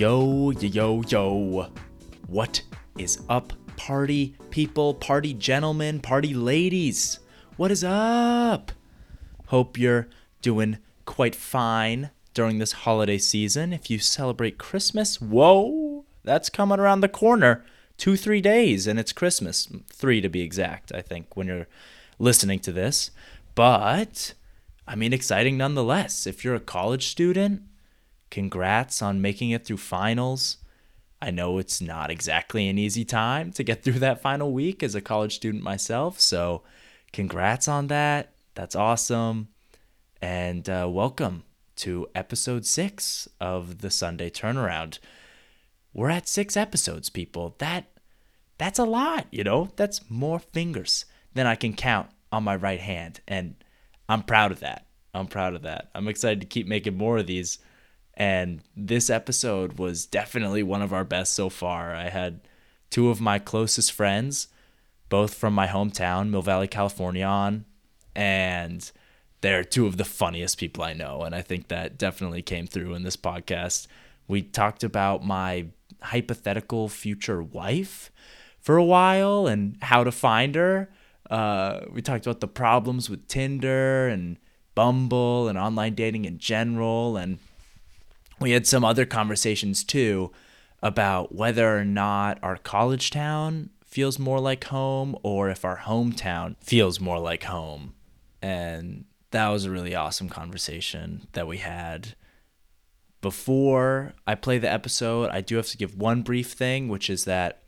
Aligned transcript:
Yo, 0.00 0.48
yo, 0.52 0.66
yo, 0.66 1.02
yo. 1.08 1.68
What 2.26 2.62
is 2.96 3.20
up, 3.28 3.52
party 3.76 4.34
people, 4.48 4.94
party 4.94 5.34
gentlemen, 5.34 6.00
party 6.00 6.32
ladies? 6.32 7.18
What 7.58 7.70
is 7.70 7.84
up? 7.84 8.72
Hope 9.48 9.76
you're 9.76 10.08
doing 10.40 10.78
quite 11.04 11.34
fine 11.34 12.12
during 12.32 12.56
this 12.56 12.72
holiday 12.72 13.18
season. 13.18 13.74
If 13.74 13.90
you 13.90 13.98
celebrate 13.98 14.56
Christmas, 14.56 15.20
whoa, 15.20 16.06
that's 16.24 16.48
coming 16.48 16.80
around 16.80 17.02
the 17.02 17.08
corner. 17.10 17.62
Two, 17.98 18.16
three 18.16 18.40
days, 18.40 18.86
and 18.86 18.98
it's 18.98 19.12
Christmas. 19.12 19.68
Three 19.92 20.22
to 20.22 20.30
be 20.30 20.40
exact, 20.40 20.94
I 20.94 21.02
think, 21.02 21.36
when 21.36 21.48
you're 21.48 21.68
listening 22.18 22.60
to 22.60 22.72
this. 22.72 23.10
But, 23.54 24.32
I 24.88 24.94
mean, 24.94 25.12
exciting 25.12 25.58
nonetheless. 25.58 26.26
If 26.26 26.42
you're 26.42 26.54
a 26.54 26.60
college 26.60 27.08
student, 27.08 27.64
congrats 28.30 29.02
on 29.02 29.20
making 29.20 29.50
it 29.50 29.64
through 29.64 29.78
finals. 29.78 30.58
I 31.20 31.30
know 31.30 31.58
it's 31.58 31.80
not 31.80 32.10
exactly 32.10 32.68
an 32.68 32.78
easy 32.78 33.04
time 33.04 33.52
to 33.52 33.64
get 33.64 33.82
through 33.84 33.98
that 34.00 34.22
final 34.22 34.52
week 34.52 34.82
as 34.82 34.94
a 34.94 35.00
college 35.00 35.34
student 35.34 35.62
myself. 35.62 36.20
So, 36.20 36.62
congrats 37.12 37.68
on 37.68 37.88
that. 37.88 38.32
That's 38.54 38.76
awesome. 38.76 39.48
And 40.22 40.68
uh, 40.68 40.88
welcome 40.90 41.44
to 41.76 42.06
episode 42.14 42.66
six 42.66 43.28
of 43.40 43.78
the 43.78 43.90
Sunday 43.90 44.30
Turnaround. 44.30 44.98
We're 45.92 46.10
at 46.10 46.28
six 46.28 46.56
episodes, 46.56 47.08
people. 47.10 47.54
That 47.58 47.86
that's 48.58 48.78
a 48.78 48.84
lot, 48.84 49.26
you 49.30 49.42
know. 49.42 49.70
That's 49.76 50.08
more 50.10 50.38
fingers 50.38 51.06
than 51.32 51.46
I 51.46 51.54
can 51.54 51.74
count 51.74 52.10
on 52.30 52.44
my 52.44 52.54
right 52.54 52.80
hand, 52.80 53.20
and 53.26 53.54
I'm 54.08 54.22
proud 54.22 54.52
of 54.52 54.60
that. 54.60 54.86
I'm 55.14 55.26
proud 55.26 55.54
of 55.54 55.62
that. 55.62 55.90
I'm 55.94 56.06
excited 56.06 56.40
to 56.42 56.46
keep 56.46 56.66
making 56.66 56.96
more 56.96 57.18
of 57.18 57.26
these 57.26 57.58
and 58.20 58.60
this 58.76 59.08
episode 59.08 59.78
was 59.78 60.04
definitely 60.04 60.62
one 60.62 60.82
of 60.82 60.92
our 60.92 61.04
best 61.04 61.32
so 61.32 61.48
far. 61.48 61.94
I 61.94 62.10
had 62.10 62.42
two 62.90 63.08
of 63.08 63.18
my 63.18 63.38
closest 63.38 63.92
friends, 63.92 64.48
both 65.08 65.32
from 65.32 65.54
my 65.54 65.66
hometown, 65.66 66.28
Mill 66.28 66.42
Valley, 66.42 66.68
California, 66.68 67.24
on. 67.24 67.64
And 68.14 68.92
they're 69.40 69.64
two 69.64 69.86
of 69.86 69.96
the 69.96 70.04
funniest 70.04 70.58
people 70.58 70.84
I 70.84 70.92
know. 70.92 71.22
And 71.22 71.34
I 71.34 71.40
think 71.40 71.68
that 71.68 71.96
definitely 71.96 72.42
came 72.42 72.66
through 72.66 72.92
in 72.92 73.04
this 73.04 73.16
podcast. 73.16 73.86
We 74.28 74.42
talked 74.42 74.84
about 74.84 75.24
my 75.24 75.68
hypothetical 76.02 76.90
future 76.90 77.42
wife 77.42 78.12
for 78.60 78.76
a 78.76 78.84
while 78.84 79.46
and 79.46 79.78
how 79.80 80.04
to 80.04 80.12
find 80.12 80.56
her. 80.56 80.90
Uh, 81.30 81.86
we 81.90 82.02
talked 82.02 82.26
about 82.26 82.40
the 82.40 82.48
problems 82.48 83.08
with 83.08 83.28
Tinder 83.28 84.08
and 84.08 84.36
Bumble 84.74 85.48
and 85.48 85.56
online 85.56 85.94
dating 85.94 86.26
in 86.26 86.36
general. 86.36 87.16
And 87.16 87.38
we 88.40 88.52
had 88.52 88.66
some 88.66 88.84
other 88.84 89.06
conversations 89.06 89.84
too 89.84 90.32
about 90.82 91.34
whether 91.34 91.76
or 91.76 91.84
not 91.84 92.38
our 92.42 92.56
college 92.56 93.10
town 93.10 93.70
feels 93.84 94.18
more 94.18 94.40
like 94.40 94.64
home 94.64 95.16
or 95.22 95.50
if 95.50 95.64
our 95.64 95.78
hometown 95.78 96.56
feels 96.60 97.00
more 97.00 97.18
like 97.18 97.44
home. 97.44 97.94
And 98.40 99.04
that 99.32 99.48
was 99.48 99.64
a 99.64 99.70
really 99.70 99.94
awesome 99.94 100.28
conversation 100.28 101.26
that 101.32 101.46
we 101.46 101.58
had. 101.58 102.14
Before 103.20 104.14
I 104.26 104.34
play 104.34 104.58
the 104.58 104.72
episode, 104.72 105.28
I 105.30 105.42
do 105.42 105.56
have 105.56 105.68
to 105.68 105.76
give 105.76 105.94
one 105.94 106.22
brief 106.22 106.52
thing, 106.52 106.88
which 106.88 107.10
is 107.10 107.26
that 107.26 107.62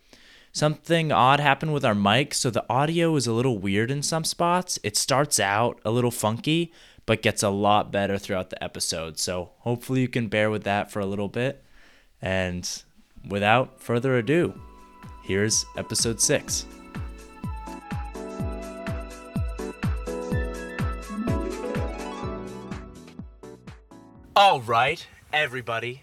something 0.53 1.13
odd 1.13 1.41
happened 1.41 1.75
with 1.75 1.85
our 1.85 1.95
mic. 1.95 2.33
So 2.33 2.49
the 2.49 2.65
audio 2.71 3.15
is 3.17 3.27
a 3.27 3.33
little 3.33 3.59
weird 3.59 3.91
in 3.91 4.03
some 4.03 4.25
spots. 4.25 4.79
It 4.83 4.97
starts 4.97 5.39
out 5.39 5.81
a 5.85 5.91
little 5.91 6.11
funky, 6.11 6.73
but 7.07 7.23
gets 7.23 7.43
a 7.43 7.51
lot 7.51 7.91
better 7.91 8.19
throughout 8.19 8.51
the 8.51 8.63
episode. 8.63 9.19
So 9.19 9.51
hopefully 9.61 10.01
you 10.01 10.09
can 10.09 10.29
bear 10.29 10.51
with 10.51 10.65
that 10.65 10.91
for 10.91 11.01
a 11.01 11.07
little 11.07 11.29
bit. 11.29 11.65
And 12.21 12.69
without 13.27 13.81
further 13.81 14.17
ado, 14.17 14.55
here's 15.23 15.65
episode 15.77 16.21
six. 16.21 16.67
All 24.35 24.63
right, 24.63 25.07
everybody. 25.33 26.03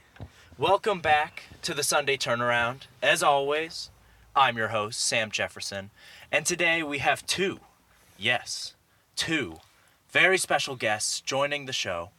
Welcome 0.57 0.99
back 0.99 1.43
to 1.63 1.73
the 1.73 1.81
Sunday 1.81 2.15
Turnaround. 2.15 2.81
As 3.01 3.23
always, 3.23 3.89
I'm 4.35 4.55
your 4.55 4.67
host, 4.67 4.99
Sam 5.01 5.31
Jefferson, 5.31 5.89
and 6.31 6.45
today 6.45 6.83
we 6.83 6.99
have 6.99 7.25
two, 7.25 7.59
yes, 8.17 8.75
two 9.15 9.55
very 10.11 10.37
special 10.37 10.75
guests 10.75 11.21
joining 11.21 11.65
the 11.65 11.73
show. 11.73 12.09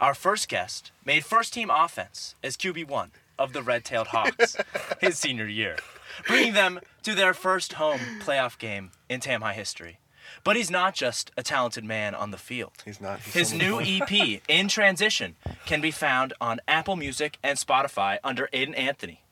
Our 0.00 0.14
first 0.14 0.48
guest 0.48 0.92
made 1.04 1.24
first 1.24 1.52
team 1.52 1.70
offense 1.70 2.34
as 2.42 2.56
QB1 2.56 3.10
of 3.38 3.52
the 3.52 3.62
Red 3.62 3.84
Tailed 3.84 4.08
Hawks 4.08 4.56
his 5.00 5.18
senior 5.18 5.46
year, 5.46 5.76
bringing 6.26 6.54
them 6.54 6.80
to 7.02 7.14
their 7.14 7.34
first 7.34 7.74
home 7.74 8.00
playoff 8.20 8.58
game 8.58 8.92
in 9.08 9.20
Tam 9.20 9.42
High 9.42 9.52
history. 9.52 9.98
But 10.42 10.56
he's 10.56 10.70
not 10.70 10.94
just 10.94 11.30
a 11.36 11.42
talented 11.42 11.84
man 11.84 12.14
on 12.14 12.30
the 12.30 12.38
field. 12.38 12.82
He's 12.84 13.00
not. 13.00 13.20
He's 13.20 13.34
His 13.34 13.52
new 13.52 13.80
EP, 13.80 14.40
In 14.48 14.68
Transition, 14.68 15.36
can 15.66 15.80
be 15.80 15.90
found 15.90 16.32
on 16.40 16.60
Apple 16.66 16.96
Music 16.96 17.38
and 17.42 17.58
Spotify 17.58 18.18
under 18.24 18.48
Aidan 18.52 18.74
Anthony. 18.74 19.22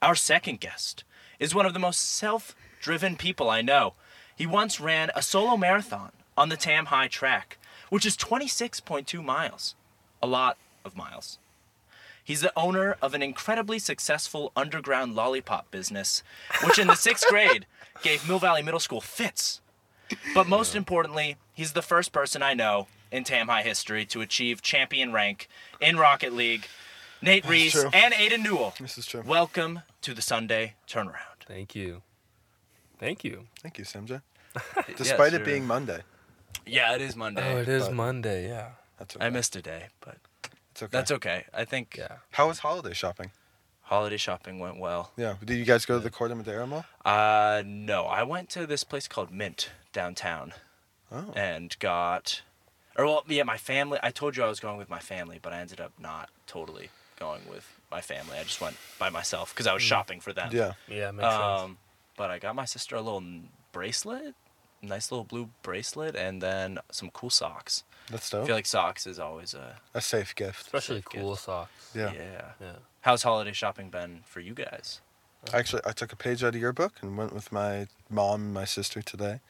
Our 0.00 0.14
second 0.14 0.60
guest 0.60 1.02
is 1.40 1.54
one 1.54 1.66
of 1.66 1.74
the 1.74 1.80
most 1.80 2.00
self 2.00 2.54
driven 2.80 3.16
people 3.16 3.50
I 3.50 3.62
know. 3.62 3.94
He 4.36 4.46
once 4.46 4.80
ran 4.80 5.10
a 5.16 5.22
solo 5.22 5.56
marathon 5.56 6.12
on 6.38 6.48
the 6.50 6.56
Tam 6.56 6.86
High 6.86 7.08
track, 7.08 7.58
which 7.90 8.06
is 8.06 8.16
26.2 8.16 9.24
miles. 9.24 9.74
A 10.22 10.26
lot 10.26 10.56
of 10.84 10.96
miles. 10.96 11.38
He's 12.22 12.42
the 12.42 12.52
owner 12.56 12.96
of 13.02 13.12
an 13.12 13.22
incredibly 13.22 13.80
successful 13.80 14.52
underground 14.54 15.14
lollipop 15.16 15.70
business, 15.72 16.22
which 16.64 16.78
in 16.78 16.86
the 16.86 16.94
sixth 16.94 17.26
grade 17.30 17.66
gave 18.02 18.28
Mill 18.28 18.38
Valley 18.38 18.62
Middle 18.62 18.78
School 18.78 19.00
fits. 19.00 19.60
But 20.32 20.46
most 20.46 20.76
importantly, 20.76 21.36
he's 21.54 21.72
the 21.72 21.82
first 21.82 22.12
person 22.12 22.42
I 22.42 22.54
know 22.54 22.86
in 23.10 23.24
Tam 23.24 23.48
High 23.48 23.62
history 23.62 24.04
to 24.06 24.20
achieve 24.20 24.62
champion 24.62 25.12
rank 25.12 25.48
in 25.80 25.96
Rocket 25.96 26.32
League. 26.32 26.66
Nate 27.20 27.48
Reese 27.48 27.72
true. 27.72 27.90
and 27.92 28.14
Aidan 28.14 28.44
Newell. 28.44 28.74
This 28.78 28.96
is 28.96 29.06
true. 29.06 29.22
Welcome 29.26 29.80
to 30.02 30.14
the 30.14 30.22
Sunday 30.22 30.74
turnaround. 30.86 31.42
Thank 31.48 31.74
you. 31.74 32.02
Thank 33.00 33.24
you. 33.24 33.46
Thank 33.60 33.78
you, 33.78 33.84
Samja. 33.84 34.22
Despite 34.96 35.32
sure. 35.32 35.40
it 35.40 35.44
being 35.44 35.66
Monday, 35.66 36.00
Yeah, 36.68 36.94
it 36.94 37.00
is 37.00 37.16
Monday. 37.16 37.54
Oh, 37.54 37.58
it 37.58 37.68
is 37.68 37.86
but- 37.86 37.94
Monday. 37.94 38.48
Yeah. 38.48 38.70
that's 38.98 39.16
okay. 39.16 39.24
I 39.26 39.30
missed 39.30 39.54
a 39.56 39.62
day, 39.62 39.86
but 40.00 40.16
It's 40.72 40.82
okay. 40.82 40.90
that's 40.90 41.10
okay. 41.12 41.44
I 41.54 41.64
think 41.64 41.96
Yeah. 41.98 42.16
How 42.32 42.48
was 42.48 42.60
holiday 42.60 42.92
shopping? 42.94 43.30
holiday 43.82 44.18
shopping 44.18 44.58
went 44.58 44.78
well. 44.78 45.12
Yeah. 45.16 45.36
Did 45.42 45.56
you 45.56 45.64
guys 45.64 45.86
go 45.86 45.96
to 45.98 46.02
the 46.04 46.10
Corte 46.10 46.34
Madera 46.36 46.66
Mall? 46.66 46.84
Uh, 47.06 47.62
no, 47.64 48.04
I 48.04 48.22
went 48.22 48.50
to 48.50 48.66
this 48.66 48.84
place 48.84 49.08
called 49.08 49.30
Mint 49.32 49.70
downtown 49.94 50.52
Oh. 51.10 51.32
and 51.34 51.74
got, 51.78 52.42
or 52.96 53.06
well, 53.06 53.24
yeah, 53.28 53.44
my 53.44 53.56
family. 53.56 53.98
I 54.02 54.10
told 54.10 54.36
you 54.36 54.44
I 54.44 54.48
was 54.48 54.60
going 54.60 54.76
with 54.76 54.90
my 54.90 54.98
family, 54.98 55.38
but 55.40 55.54
I 55.54 55.60
ended 55.60 55.80
up 55.80 55.92
not 55.98 56.28
totally 56.46 56.90
going 57.18 57.48
with 57.48 57.66
my 57.90 58.02
family. 58.02 58.36
I 58.38 58.42
just 58.44 58.60
went 58.60 58.76
by 58.98 59.08
myself 59.08 59.54
because 59.54 59.66
I 59.66 59.72
was 59.72 59.82
shopping 59.82 60.20
for 60.20 60.34
them. 60.34 60.50
Yeah. 60.52 60.74
Yeah. 60.86 61.10
Makes 61.12 61.30
sense. 61.30 61.42
Um, 61.62 61.78
but 62.18 62.30
I 62.30 62.38
got 62.38 62.54
my 62.54 62.66
sister 62.66 62.94
a 62.94 63.00
little 63.00 63.20
n- 63.22 63.48
bracelet, 63.72 64.34
nice 64.82 65.10
little 65.10 65.24
blue 65.24 65.50
bracelet, 65.62 66.14
and 66.16 66.40
then 66.42 66.78
some 66.90 67.10
cool 67.10 67.30
socks. 67.30 67.84
That's 68.10 68.30
dope. 68.30 68.44
I 68.44 68.46
feel 68.46 68.56
like 68.56 68.66
socks 68.66 69.06
is 69.06 69.18
always 69.18 69.54
a 69.54 69.76
a 69.94 70.00
safe 70.00 70.34
gift. 70.34 70.62
Especially 70.62 70.96
safe 70.96 71.04
cool 71.06 71.30
gift. 71.32 71.44
socks. 71.44 71.92
Yeah. 71.94 72.12
yeah. 72.12 72.50
Yeah. 72.60 72.72
How's 73.02 73.22
holiday 73.22 73.52
shopping 73.52 73.90
been 73.90 74.20
for 74.24 74.40
you 74.40 74.54
guys? 74.54 75.00
Actually, 75.52 75.82
I 75.86 75.92
took 75.92 76.12
a 76.12 76.16
page 76.16 76.42
out 76.42 76.54
of 76.54 76.60
your 76.60 76.72
book 76.72 76.94
and 77.00 77.16
went 77.16 77.32
with 77.32 77.52
my 77.52 77.86
mom 78.10 78.42
and 78.42 78.54
my 78.54 78.64
sister 78.64 79.02
today, 79.02 79.40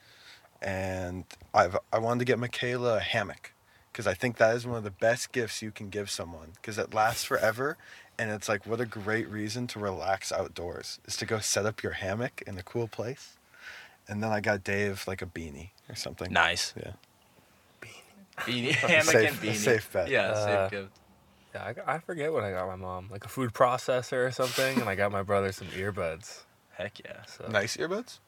and 0.61 1.25
I've 1.53 1.77
I 1.91 1.99
wanted 1.99 2.19
to 2.19 2.25
get 2.25 2.39
Michaela 2.39 2.97
a 2.97 2.99
hammock 2.99 3.53
because 3.91 4.07
I 4.07 4.13
think 4.13 4.37
that 4.37 4.55
is 4.55 4.65
one 4.65 4.77
of 4.77 4.83
the 4.83 4.91
best 4.91 5.31
gifts 5.31 5.61
you 5.61 5.71
can 5.71 5.89
give 5.89 6.09
someone 6.09 6.51
because 6.55 6.77
it 6.77 6.93
lasts 6.93 7.23
forever. 7.23 7.77
And 8.17 8.31
it's 8.31 8.49
like, 8.49 8.65
what 8.65 8.81
a 8.81 8.85
great 8.85 9.29
reason 9.29 9.65
to 9.67 9.79
relax 9.79 10.31
outdoors 10.31 10.99
is 11.05 11.15
to 11.17 11.25
go 11.25 11.39
set 11.39 11.65
up 11.65 11.81
your 11.81 11.93
hammock 11.93 12.43
in 12.45 12.57
a 12.57 12.63
cool 12.63 12.87
place. 12.89 13.37
And 14.09 14.21
then 14.23 14.31
I 14.31 14.39
got 14.41 14.63
Dave 14.63 15.03
like 15.07 15.21
a 15.21 15.25
beanie 15.27 15.69
or 15.87 15.95
something. 15.95 16.33
Nice. 16.33 16.73
Yeah. 16.75 16.91
Beanie, 18.39 18.71
hammock 18.71 19.05
safe- 19.11 19.29
and 19.29 19.37
a 19.37 19.51
beanie. 19.51 19.55
safe 19.55 19.91
bet. 19.91 20.09
Yeah, 20.09 20.29
Uh, 20.31 20.45
safe 20.45 20.71
gift. 20.71 20.91
Yeah. 21.53 21.65
I, 21.65 21.73
got- 21.73 21.87
I 21.87 21.99
forget 21.99 22.31
what 22.33 22.43
I 22.43 22.51
got 22.51 22.67
my 22.67 22.75
mom. 22.75 23.09
Like 23.11 23.25
a 23.25 23.27
food 23.27 23.53
processor 23.53 24.27
or 24.27 24.31
something, 24.31 24.79
and 24.79 24.89
I 24.89 24.95
got 24.95 25.11
my 25.11 25.23
brother 25.23 25.51
some 25.51 25.67
earbuds. 25.69 26.43
Heck 26.71 26.99
yeah. 26.99 27.23
So 27.25 27.47
Nice 27.49 27.77
earbuds. 27.77 28.19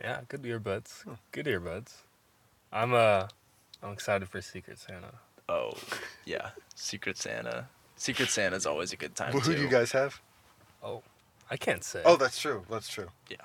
yeah, 0.00 0.20
good 0.28 0.42
earbuds. 0.42 1.04
Good 1.32 1.46
earbuds. 1.46 1.92
I'm 2.72 2.92
uh, 2.92 3.28
I'm 3.82 3.92
excited 3.92 4.28
for 4.28 4.40
Secret 4.42 4.78
Santa. 4.78 5.14
Oh, 5.48 5.72
yeah. 6.24 6.50
Secret 6.74 7.16
Santa. 7.16 7.68
Secret 7.96 8.28
Santa's 8.28 8.66
always 8.66 8.92
a 8.92 8.96
good 8.96 9.14
time 9.14 9.32
Well, 9.32 9.40
who 9.42 9.52
too. 9.52 9.56
do 9.58 9.62
you 9.62 9.68
guys 9.70 9.92
have? 9.92 10.20
Oh, 10.82 11.02
I 11.50 11.56
can't 11.56 11.82
say. 11.84 12.02
Oh, 12.04 12.16
that's 12.16 12.38
true. 12.38 12.64
That's 12.68 12.88
true. 12.88 13.08
Yeah. 13.30 13.36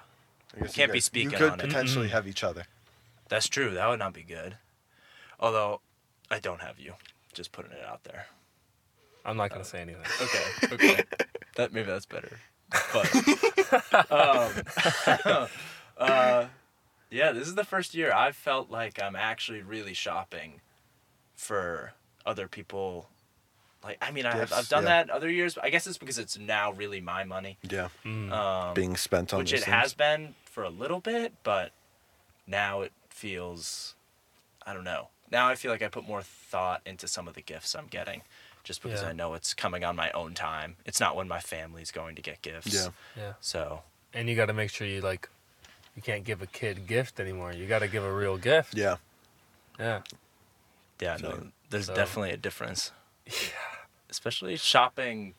I 0.55 0.61
guess 0.61 0.75
Can't 0.75 0.87
you 0.89 0.93
be 0.93 0.97
guys- 0.99 1.05
speaking 1.05 1.31
You 1.31 1.37
could 1.37 1.51
on 1.53 1.59
it. 1.59 1.67
potentially 1.67 2.09
have 2.09 2.27
each 2.27 2.43
other. 2.43 2.65
That's 3.29 3.47
true. 3.47 3.71
That 3.71 3.87
would 3.87 3.99
not 3.99 4.13
be 4.13 4.23
good. 4.23 4.57
Although, 5.39 5.81
I 6.29 6.39
don't 6.39 6.61
have 6.61 6.79
you. 6.79 6.93
Just 7.33 7.51
putting 7.51 7.71
it 7.71 7.83
out 7.85 8.03
there. 8.03 8.27
I'm 9.23 9.37
not 9.37 9.49
gonna 9.51 9.63
say 9.63 9.81
anything. 9.81 10.03
Okay. 10.21 10.73
Okay. 10.75 11.03
That 11.55 11.71
maybe 11.73 11.87
that's 11.87 12.05
better. 12.05 12.37
But 12.93 14.11
um, 14.11 15.47
uh, 15.97 16.45
yeah, 17.09 17.31
this 17.31 17.47
is 17.47 17.55
the 17.55 17.63
first 17.63 17.93
year 17.93 18.11
I've 18.13 18.35
felt 18.35 18.69
like 18.71 19.01
I'm 19.01 19.15
actually 19.15 19.61
really 19.61 19.93
shopping 19.93 20.61
for 21.35 21.93
other 22.25 22.47
people. 22.47 23.09
Like 23.83 23.97
I 24.01 24.11
mean, 24.11 24.25
I've, 24.25 24.51
I've 24.53 24.69
done 24.69 24.83
yeah. 24.83 25.03
that 25.03 25.09
other 25.09 25.29
years. 25.29 25.55
But 25.55 25.65
I 25.65 25.69
guess 25.69 25.87
it's 25.87 25.97
because 25.97 26.17
it's 26.17 26.37
now 26.37 26.71
really 26.71 27.01
my 27.01 27.23
money, 27.23 27.57
Yeah. 27.69 27.89
Mm. 28.05 28.31
um, 28.31 28.73
Being 28.73 28.95
spent 28.97 29.33
on 29.33 29.39
which 29.39 29.51
these 29.51 29.61
it 29.61 29.65
things. 29.65 29.75
has 29.75 29.93
been 29.93 30.35
for 30.51 30.63
a 30.63 30.69
little 30.69 30.99
bit, 30.99 31.33
but 31.43 31.71
now 32.45 32.81
it 32.81 32.91
feels. 33.09 33.95
I 34.65 34.73
don't 34.73 34.83
know. 34.83 35.07
Now 35.31 35.47
I 35.47 35.55
feel 35.55 35.71
like 35.71 35.81
I 35.81 35.87
put 35.87 36.05
more 36.07 36.21
thought 36.21 36.81
into 36.85 37.07
some 37.07 37.27
of 37.27 37.33
the 37.33 37.41
gifts 37.41 37.73
I'm 37.73 37.87
getting, 37.87 38.21
just 38.63 38.83
because 38.83 39.01
Yeah. 39.01 39.07
I 39.09 39.13
know 39.13 39.33
it's 39.33 39.53
coming 39.53 39.83
on 39.83 39.95
my 39.95 40.11
own 40.11 40.33
time. 40.33 40.75
It's 40.85 40.99
not 40.99 41.15
when 41.15 41.27
my 41.27 41.39
family's 41.39 41.89
going 41.91 42.15
to 42.17 42.21
get 42.21 42.41
gifts. 42.41 42.73
Yeah. 42.73 42.89
yeah. 43.17 43.33
So 43.39 43.81
And 44.13 44.29
you 44.29 44.35
got 44.35 44.47
to 44.47 44.53
make 44.53 44.69
sure 44.69 44.85
you 44.85 44.99
like, 45.01 45.29
you 45.95 46.01
can't 46.01 46.23
give 46.25 46.41
a 46.41 46.47
kid 46.47 46.85
gift 46.85 47.19
anymore. 47.19 47.53
You 47.53 47.65
got 47.65 47.79
to 47.79 47.87
give 47.87 48.03
a 48.03 48.13
real 48.13 48.37
gift. 48.37 48.75
Yeah. 48.75 48.97
Yeah. 49.79 50.01
yeah, 50.99 51.15
So- 51.17 51.29
no, 51.29 51.47
there's 51.69 51.85
so- 51.87 51.95
definitely 51.95 52.31
a 52.31 52.37
difference. 52.37 52.91
Yeah. 53.25 53.33
Especially 54.09 54.57
shopping. 54.57 55.33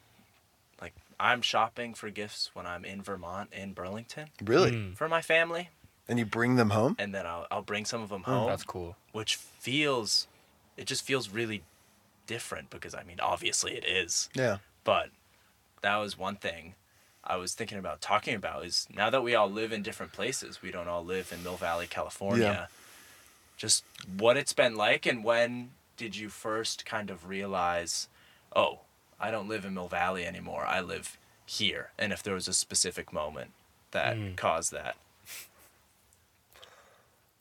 Like 1.23 1.33
I'm 1.33 1.43
shopping 1.43 1.95
for 1.95 2.11
gifts 2.11 2.51
when 2.55 2.67
I'm 2.67 2.85
in 2.85 3.03
Vermont 3.03 3.51
in 3.53 3.73
Burlington 3.73 4.29
Really? 4.45 4.73
Mm, 4.73 4.97
for 4.97 5.09
my 5.09 5.23
family, 5.23 5.71
And 6.09 6.19
you 6.19 6.25
bring 6.27 6.57
them 6.57 6.71
home? 6.71 6.97
and 6.99 7.15
then 7.15 7.27
I'll 7.27 7.47
I'll 7.51 7.63
bring 7.63 7.85
some 7.85 8.03
of 8.03 8.09
them 8.09 8.25
Oh, 8.27 8.33
home. 8.33 8.47
that's 8.49 8.65
cool. 8.65 8.97
which 9.13 9.37
feels 9.37 10.27
it 10.77 10.87
just 10.87 11.05
feels 11.05 11.29
really 11.29 11.63
different 12.27 12.71
because 12.71 12.95
I 12.95 13.03
mean 13.05 13.21
obviously 13.21 13.73
it 13.75 13.85
is 13.85 14.29
Yeah. 14.35 14.59
but 14.85 15.11
that 15.83 15.97
was 15.97 16.17
one 16.19 16.37
thing 16.37 16.75
I 17.25 17.37
was 17.37 17.55
thinking 17.55 17.79
about 17.79 18.01
talking 18.01 18.35
about 18.35 18.65
is 18.65 18.89
now 18.93 19.11
that 19.11 19.23
we 19.23 19.35
all 19.35 19.51
live 19.51 19.73
in 19.73 19.83
different 19.83 20.13
places 20.13 20.63
we 20.63 20.71
don't 20.71 20.89
all 20.89 21.05
live 21.05 21.33
in 21.33 21.43
Mill 21.43 21.57
Valley 21.57 21.87
California 21.87 22.43
Yeah. 22.43 22.67
just 23.57 23.85
what 24.19 24.37
it's 24.37 24.53
been 24.53 24.77
like 24.77 25.05
and 25.07 25.23
when 25.25 25.71
did 25.97 26.17
you 26.17 26.29
first 26.29 26.85
kind 26.87 27.11
of 27.11 27.29
realize 27.29 28.09
oh 28.57 28.81
I 29.23 29.31
don't 29.31 29.49
live 29.49 29.65
in 29.65 29.73
Mill 29.75 29.89
Valley 29.89 30.27
anymore 30.27 30.67
I 30.67 30.81
live 30.81 31.17
here 31.47 31.91
and 31.99 32.13
if 32.13 32.23
there 32.23 32.35
was 32.35 32.49
a 32.49 32.53
specific 32.53 33.13
moment 33.13 33.53
that 33.93 34.17
Mm. 34.17 34.37
caused 34.37 34.73
that 34.73 34.97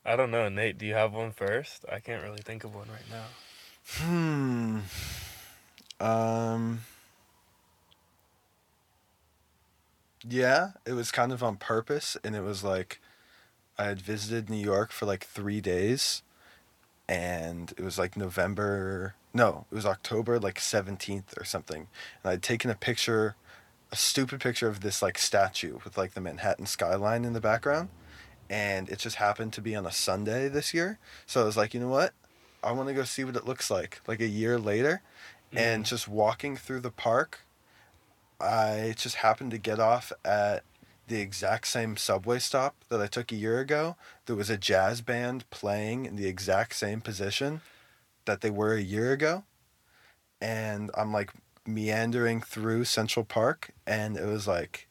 I 0.03 0.15
don't 0.15 0.31
know, 0.31 0.49
Nate. 0.49 0.79
Do 0.79 0.85
you 0.87 0.95
have 0.95 1.13
one 1.13 1.31
first? 1.31 1.85
I 1.91 1.99
can't 1.99 2.23
really 2.23 2.41
think 2.41 2.63
of 2.63 2.73
one 2.73 2.87
right 2.89 3.07
now. 3.11 3.25
Hmm. 3.99 4.79
Um. 5.99 6.81
Yeah, 10.27 10.71
it 10.85 10.93
was 10.93 11.11
kind 11.11 11.31
of 11.31 11.43
on 11.43 11.57
purpose, 11.57 12.17
and 12.23 12.35
it 12.35 12.41
was 12.41 12.63
like 12.63 12.99
I 13.77 13.85
had 13.85 14.01
visited 14.01 14.49
New 14.49 14.57
York 14.63 14.91
for 14.91 15.05
like 15.05 15.23
three 15.25 15.61
days, 15.61 16.23
and 17.07 17.71
it 17.77 17.83
was 17.83 17.99
like 17.99 18.17
November. 18.17 19.13
No, 19.33 19.65
it 19.71 19.75
was 19.75 19.85
October 19.85 20.39
like 20.39 20.59
seventeenth 20.59 21.33
or 21.37 21.45
something, 21.45 21.87
and 22.23 22.31
I'd 22.31 22.43
taken 22.43 22.69
a 22.69 22.75
picture, 22.75 23.35
a 23.91 23.95
stupid 23.95 24.41
picture 24.41 24.67
of 24.67 24.81
this 24.81 25.01
like 25.01 25.17
statue 25.17 25.79
with 25.83 25.97
like 25.97 26.13
the 26.13 26.21
Manhattan 26.21 26.65
skyline 26.65 27.23
in 27.23 27.33
the 27.33 27.41
background, 27.41 27.89
and 28.49 28.89
it 28.89 28.99
just 28.99 29.15
happened 29.17 29.53
to 29.53 29.61
be 29.61 29.75
on 29.75 29.85
a 29.85 29.91
Sunday 29.91 30.49
this 30.49 30.73
year. 30.73 30.99
So 31.25 31.41
I 31.41 31.45
was 31.45 31.55
like, 31.55 31.73
you 31.73 31.79
know 31.79 31.87
what? 31.87 32.13
I 32.63 32.73
want 32.73 32.89
to 32.89 32.93
go 32.93 33.03
see 33.03 33.23
what 33.23 33.35
it 33.35 33.45
looks 33.45 33.71
like 33.71 34.01
like 34.07 34.19
a 34.19 34.27
year 34.27 34.59
later. 34.59 35.01
And 35.53 35.83
Mm. 35.83 35.87
just 35.87 36.07
walking 36.07 36.55
through 36.55 36.79
the 36.79 36.91
park, 36.91 37.41
I 38.39 38.93
just 38.97 39.15
happened 39.17 39.51
to 39.51 39.57
get 39.57 39.79
off 39.79 40.11
at 40.23 40.63
the 41.07 41.19
exact 41.19 41.67
same 41.67 41.97
subway 41.97 42.39
stop 42.39 42.75
that 42.89 43.01
I 43.01 43.07
took 43.07 43.31
a 43.31 43.35
year 43.35 43.59
ago. 43.59 43.97
There 44.25 44.35
was 44.35 44.49
a 44.49 44.57
jazz 44.57 45.01
band 45.01 45.49
playing 45.49 46.05
in 46.05 46.15
the 46.15 46.27
exact 46.27 46.75
same 46.75 47.01
position 47.01 47.61
that 48.25 48.41
they 48.41 48.49
were 48.49 48.73
a 48.73 48.81
year 48.81 49.11
ago. 49.11 49.43
And 50.41 50.89
I'm 50.95 51.13
like 51.13 51.31
meandering 51.65 52.41
through 52.41 52.85
Central 52.85 53.23
Park, 53.23 53.71
and 53.85 54.17
it 54.17 54.25
was 54.25 54.47
like, 54.47 54.87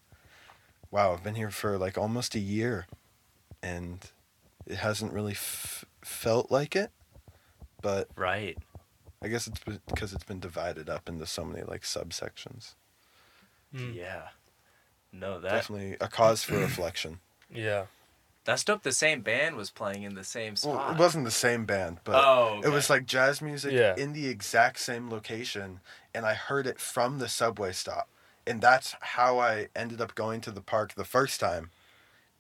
wow, 0.91 1.13
I've 1.13 1.25
been 1.25 1.35
here 1.35 1.51
for 1.51 1.77
like 1.77 1.99
almost 1.99 2.35
a 2.35 2.41
year, 2.41 2.87
and 3.63 3.99
it 4.67 4.77
hasn't 4.77 5.13
really 5.13 5.33
f- 5.33 5.85
felt 6.03 6.51
like 6.51 6.77
it. 6.77 6.91
But 7.83 8.09
right 8.15 8.59
I 9.23 9.29
guess 9.29 9.47
it's 9.47 9.61
because 9.89 10.13
it's 10.13 10.25
been 10.25 10.41
divided 10.41 10.89
up 10.89 11.09
into 11.09 11.27
so 11.27 11.45
many 11.45 11.63
like 11.65 11.83
subsections. 11.83 12.75
Mm. 13.75 13.95
yeah 13.95 14.29
no 15.13 15.41
that 15.41 15.51
Definitely 15.51 15.97
a 16.01 16.09
cause 16.09 16.43
for 16.43 16.59
reflection. 16.59 17.21
Yeah. 17.53 17.87
That's 18.51 18.65
dope. 18.65 18.83
The 18.83 18.91
same 18.91 19.21
band 19.21 19.55
was 19.55 19.71
playing 19.71 20.03
in 20.03 20.17
the 20.17 20.25
same 20.25 20.57
spot. 20.57 20.75
Well, 20.75 20.91
it 20.91 20.99
wasn't 20.99 21.25
the 21.25 21.31
same 21.31 21.67
band, 21.67 21.99
but 22.03 22.17
oh, 22.17 22.61
it 22.65 22.71
was 22.71 22.91
like 22.91 23.07
jazz 23.07 23.41
music 23.41 23.73
Yeah. 23.73 23.95
in 23.97 24.13
the 24.13 24.27
exact 24.27 24.81
same 24.81 25.09
location, 25.09 25.79
and 26.13 26.27
I 26.27 26.35
heard 26.35 26.67
it 26.67 26.81
from 26.81 27.21
the 27.21 27.29
subway 27.29 27.71
stop, 27.71 28.09
and 28.49 28.61
that's 28.61 28.97
how 29.01 29.39
I 29.39 29.69
ended 29.77 30.01
up 30.01 30.17
going 30.17 30.41
to 30.41 30.51
the 30.51 30.61
park 30.61 30.95
the 30.97 31.05
first 31.05 31.39
time, 31.39 31.71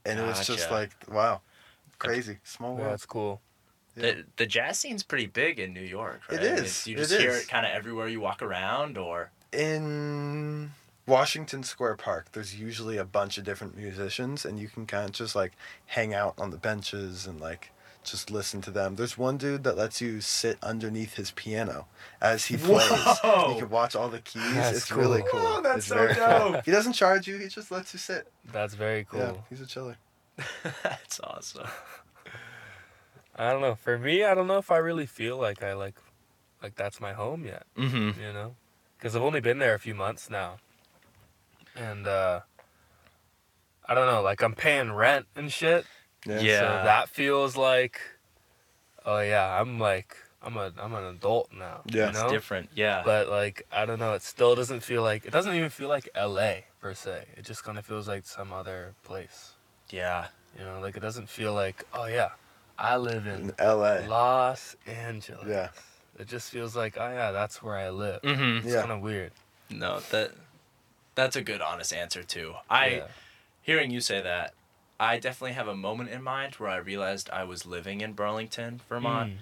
and 0.05 0.19
it 0.19 0.25
was 0.25 0.45
just 0.45 0.69
like 0.73 0.91
wow, 1.09 1.43
crazy 2.01 2.39
small 2.43 2.75
Yeah, 2.75 2.81
world. 2.81 2.91
that's 2.91 3.07
cool. 3.07 3.41
Yeah. 3.95 4.03
the 4.03 4.25
the 4.37 4.47
jazz 4.47 4.81
scene's 4.81 5.05
pretty 5.05 5.27
big 5.27 5.61
in 5.61 5.73
New 5.73 5.81
York, 5.81 6.23
right? 6.29 6.43
It 6.43 6.59
is. 6.59 6.89
you 6.89 6.97
It 6.97 6.99
just 6.99 7.13
hear 7.13 7.31
is. 7.31 7.43
it 7.43 7.49
kind 7.49 7.65
of 7.65 7.71
everywhere 7.71 8.09
you 8.09 8.21
walk 8.21 8.43
around, 8.43 8.99
or 8.99 9.31
in 9.53 10.73
Washington 11.07 11.63
Square 11.63 11.97
Park, 11.97 12.33
there's 12.33 12.55
usually 12.59 12.97
a 12.97 13.05
bunch 13.05 13.39
of 13.39 13.45
different 13.45 13.77
musicians, 13.77 14.45
and 14.45 14.59
you 14.59 14.69
can 14.69 14.87
kind 14.87 15.07
of 15.07 15.13
just 15.13 15.35
like 15.35 15.53
hang 15.87 16.15
out 16.15 16.35
on 16.39 16.51
the 16.51 16.57
benches 16.57 17.27
and 17.27 17.41
like 17.41 17.71
just 18.05 18.31
listen 18.31 18.61
to 18.63 18.71
them. 18.71 18.97
There's 18.97 19.19
one 19.19 19.37
dude 19.37 19.65
that 19.65 19.77
lets 19.77 20.01
you 20.01 20.21
sit 20.21 20.59
underneath 20.63 21.15
his 21.17 21.33
piano 21.33 21.87
as 22.21 22.47
he 22.47 22.57
plays. 22.57 22.89
Whoa! 22.91 23.53
You 23.55 23.61
can 23.61 23.71
watch 23.71 23.95
all 23.97 24.09
the 24.09 24.21
keys. 24.21 24.55
That's 24.55 24.77
it's 24.79 24.93
really 24.93 25.23
cool. 25.23 25.41
cool. 25.41 25.41
Whoa, 25.41 25.61
that's 25.63 25.79
It's 25.79 25.87
so 25.89 25.95
very 25.97 26.15
cool. 26.15 26.53
dope. 26.53 26.65
He 26.65 26.71
doesn't 26.71 26.95
charge 26.95 27.27
you. 27.27 27.39
He 27.39 27.49
just 27.49 27.71
lets 27.71 27.93
you 27.93 27.99
sit. 27.99 28.29
That's 28.53 28.75
very 28.75 29.05
cool. 29.05 29.21
Yeah, 29.21 29.33
he's 29.51 29.61
a 29.61 29.67
chiller. 29.67 29.97
that's 30.83 31.21
awesome. 31.21 31.67
I 33.37 33.53
don't 33.53 33.61
know. 33.61 33.75
For 33.75 33.99
me, 33.99 34.25
I 34.25 34.35
don't 34.35 34.47
know 34.47 34.59
if 34.59 34.71
I 34.71 34.77
really 34.79 35.07
feel 35.07 35.37
like 35.39 35.63
I 35.63 35.75
like, 35.75 35.97
like 36.63 36.75
that's 36.77 37.01
my 37.01 37.13
home 37.13 37.45
yet. 37.45 37.65
Mm-hmm. 37.77 38.21
You 38.21 38.33
know, 38.33 38.55
because 38.99 39.15
I've 39.17 39.23
only 39.23 39.41
been 39.41 39.59
there 39.59 39.75
a 39.75 39.79
few 39.79 39.95
months 39.95 40.31
now, 40.31 40.57
and 41.77 42.07
uh 42.07 42.41
I 43.89 43.95
don't 43.95 44.07
know. 44.07 44.23
Like 44.23 44.43
I'm 44.43 44.55
paying 44.55 44.93
rent 44.93 45.27
and 45.35 45.51
shit. 45.51 45.85
Yeah. 46.27 46.41
Yeah. 46.41 46.59
So 46.61 46.67
that 46.85 47.09
feels 47.09 47.57
like, 47.57 48.01
oh 49.05 49.21
yeah, 49.21 49.61
I'm 49.61 49.79
like 49.79 50.17
I'm 50.43 50.57
a 50.57 50.73
I'm 50.79 50.95
an 50.95 51.05
adult 51.05 51.51
now. 51.53 51.81
Yeah. 51.87 52.05
You 52.05 52.09
It's 52.11 52.19
know? 52.19 52.25
It's 52.27 52.33
different. 52.33 52.71
Yeah. 52.75 53.03
But 53.05 53.29
like 53.29 53.67
I 53.73 53.87
don't 53.87 53.99
know, 53.99 54.15
it 54.15 54.23
still 54.23 54.55
doesn't 54.55 54.81
feel 54.81 55.03
like 55.03 55.25
it 55.25 55.31
doesn't 55.33 55.55
even 55.55 55.71
feel 55.71 55.89
like 55.89 56.09
L.A. 56.15 56.65
per 56.81 56.95
se. 56.95 57.25
It 57.37 57.45
just 57.45 57.65
kind 57.65 57.79
of 57.79 57.85
feels 57.87 58.07
like 58.09 58.27
some 58.27 58.53
other 58.53 58.95
place. 59.05 59.53
yeah. 59.91 60.27
You 60.59 60.65
know, 60.65 60.81
like 60.81 60.97
it 60.97 61.01
doesn't 61.01 61.29
feel 61.29 61.55
like 61.55 61.85
oh 61.95 62.07
yeah, 62.07 62.31
I 62.79 62.97
live 62.97 63.27
in 63.27 63.41
In 63.51 63.55
L.A. 63.59 64.07
Los 64.09 64.75
Angeles. 64.87 65.47
Yeah. 65.49 65.69
It 66.19 66.27
just 66.29 66.51
feels 66.51 66.75
like 66.77 66.97
oh 66.99 67.09
yeah, 67.09 67.31
that's 67.33 67.63
where 67.63 67.77
I 67.77 67.91
live. 67.91 68.21
Mm-hmm. 68.23 68.67
It's 68.67 68.75
Yeah. 68.75 68.81
kind 68.81 68.93
of 68.93 69.01
weird. 69.01 69.31
No, 69.71 70.01
that 70.11 70.33
that's 71.15 71.37
a 71.37 71.43
good, 71.43 71.61
honest 71.61 71.93
answer 71.93 72.23
too. 72.23 72.55
I 72.69 72.87
yeah. 72.89 73.07
hearing 73.63 73.91
you 73.91 74.01
say 74.01 74.21
that, 74.21 74.55
I 74.99 75.19
definitely 75.19 75.53
have 75.55 75.69
a 75.69 75.77
moment 75.77 76.11
in 76.11 76.23
mind 76.23 76.55
where 76.57 76.71
I 76.71 76.77
realized 76.77 77.31
I 77.31 77.45
was 77.45 77.65
living 77.67 78.01
in 78.01 78.13
Burlington, 78.13 78.81
Vermont, 78.89 79.33
Mm. 79.33 79.37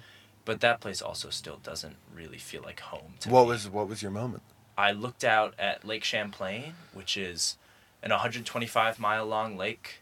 but 0.45 0.61
that 0.61 0.79
place 0.79 1.01
also 1.01 1.29
still 1.29 1.57
doesn't 1.57 1.97
really 2.13 2.37
feel 2.37 2.61
like 2.63 2.79
home 2.79 3.15
to 3.21 3.29
What 3.29 3.43
me. 3.43 3.47
was 3.49 3.67
what 3.69 3.87
was 3.87 4.01
your 4.01 4.11
moment? 4.11 4.43
I 4.77 4.91
looked 4.91 5.23
out 5.25 5.53
at 5.59 5.83
Lake 5.85 6.03
Champlain, 6.05 6.73
which 6.93 7.17
is 7.17 7.57
an 8.01 8.11
125 8.11 8.97
mile 8.99 9.25
long 9.25 9.57
lake, 9.57 10.01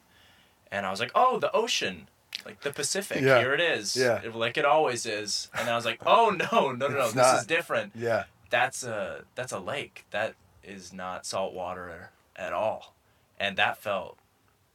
and 0.71 0.85
I 0.85 0.91
was 0.91 0.99
like, 0.99 1.11
"Oh, 1.15 1.39
the 1.39 1.51
ocean, 1.51 2.07
like 2.45 2.61
the 2.61 2.71
Pacific. 2.71 3.21
Yeah. 3.23 3.39
Here 3.39 3.53
it 3.55 3.59
is, 3.59 3.95
Yeah. 3.95 4.21
Like 4.33 4.55
it 4.57 4.65
always 4.65 5.05
is." 5.07 5.49
And 5.57 5.67
I 5.69 5.75
was 5.75 5.85
like, 5.85 5.99
"Oh 6.05 6.29
no, 6.29 6.71
no, 6.71 6.87
no, 6.87 6.87
no! 6.89 6.99
It's 7.05 7.13
this 7.13 7.15
not. 7.15 7.39
is 7.39 7.45
different. 7.47 7.93
Yeah. 7.95 8.25
That's 8.51 8.83
a 8.83 9.25
that's 9.33 9.51
a 9.51 9.59
lake. 9.59 10.05
That 10.11 10.35
is 10.67 10.91
not 10.93 11.25
salt 11.25 11.53
water 11.53 12.11
at 12.35 12.53
all." 12.53 12.95
And 13.39 13.57
that 13.57 13.77
felt 13.77 14.17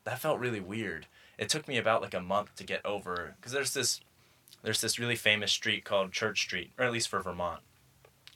that 0.04 0.18
felt 0.18 0.38
really 0.40 0.60
weird. 0.60 1.06
It 1.38 1.48
took 1.48 1.66
me 1.68 1.76
about 1.78 2.02
like 2.02 2.14
a 2.14 2.20
month 2.20 2.54
to 2.56 2.64
get 2.64 2.84
over 2.84 3.34
because 3.36 3.52
there's 3.52 3.74
this 3.74 4.00
there's 4.62 4.80
this 4.80 4.98
really 4.98 5.16
famous 5.16 5.50
street 5.52 5.84
called 5.84 6.12
Church 6.12 6.40
Street, 6.42 6.70
or 6.78 6.84
at 6.84 6.92
least 6.92 7.08
for 7.08 7.20
Vermont, 7.20 7.60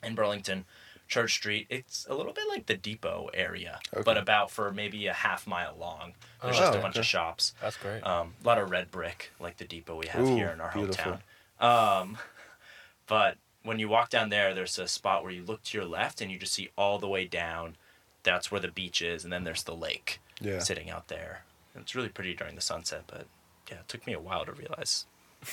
in 0.03 0.15
Burlington. 0.15 0.65
Church 1.09 1.35
Street. 1.35 1.69
It's 1.71 2.05
a 2.11 2.15
little 2.17 2.33
bit 2.33 2.49
like 2.49 2.67
the 2.67 2.77
depot 2.77 3.31
area, 3.33 3.79
but 4.05 4.19
about 4.19 4.51
for 4.51 4.73
maybe 4.73 5.07
a 5.07 5.13
half 5.13 5.47
mile 5.47 5.77
long. 5.79 6.15
There's 6.43 6.57
Oh, 6.57 6.59
just 6.59 6.73
a 6.73 6.75
okay. 6.79 6.83
bunch 6.83 6.97
of 6.97 7.07
shops. 7.07 7.55
That's 7.63 7.77
great. 7.77 8.01
Um, 8.05 8.35
a 8.43 8.47
lot 8.47 8.59
of 8.59 8.71
red 8.73 8.91
brick, 8.91 9.31
like 9.39 9.57
the 9.59 9.65
depot 9.67 9.95
we 9.95 10.09
have 10.09 10.23
Ooh, 10.29 10.35
here 10.35 10.49
in 10.49 10.61
our 10.61 10.73
beautiful. 10.73 11.19
hometown. 11.61 12.01
Um, 12.03 12.19
but 13.07 13.37
when 13.67 13.79
you 13.79 13.89
walk 13.89 14.11
down 14.11 14.29
there, 14.31 14.55
there's 14.55 14.79
a 14.79 14.89
spot 14.89 15.23
where 15.23 15.33
you 15.33 15.43
look 15.45 15.63
to 15.65 15.77
your 15.79 15.87
left 15.87 16.21
and 16.21 16.31
you 16.31 16.39
just 16.39 16.55
see 16.55 16.71
all 16.77 16.99
the 16.99 17.09
way 17.09 17.27
down 17.27 17.77
that's 18.23 18.51
where 18.51 18.61
the 18.61 18.69
beach 18.69 19.03
is, 19.03 19.23
and 19.25 19.33
then 19.33 19.45
there's 19.45 19.63
the 19.65 19.75
lake 19.75 20.21
Yeah. 20.41 20.59
sitting 20.59 20.91
out 20.91 21.07
there. 21.09 21.45
And 21.75 21.83
it's 21.83 21.95
really 21.95 22.09
pretty 22.09 22.35
during 22.35 22.55
the 22.57 22.61
sunset, 22.61 23.03
but 23.07 23.27
yeah, 23.71 23.77
it 23.81 23.89
took 23.89 24.07
me 24.07 24.13
a 24.15 24.21
while 24.21 24.45
to 24.47 24.53
realize 24.53 25.05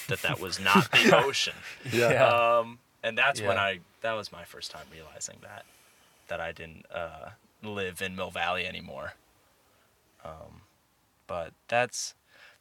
that 0.08 0.22
that 0.24 0.39
was 0.39 0.60
not 0.60 0.89
the 0.91 1.15
ocean. 1.25 1.53
Yeah. 1.91 2.12
Yeah. 2.12 2.27
Um, 2.60 2.79
and 3.03 3.15
that's 3.17 3.41
when 3.41 3.58
I 3.58 3.79
that 4.01 4.13
was 4.13 4.32
my 4.32 4.43
first 4.43 4.72
time 4.72 4.86
realizing 4.91 5.38
that 5.43 5.65
that 6.29 6.39
I 6.41 6.51
didn't 6.51 6.86
uh, 6.91 7.29
live 7.62 8.01
in 8.01 8.15
Mill 8.15 8.32
Valley 8.32 8.65
anymore. 8.65 9.13
Um, 10.24 10.62
but 11.27 11.53
that's 11.67 12.15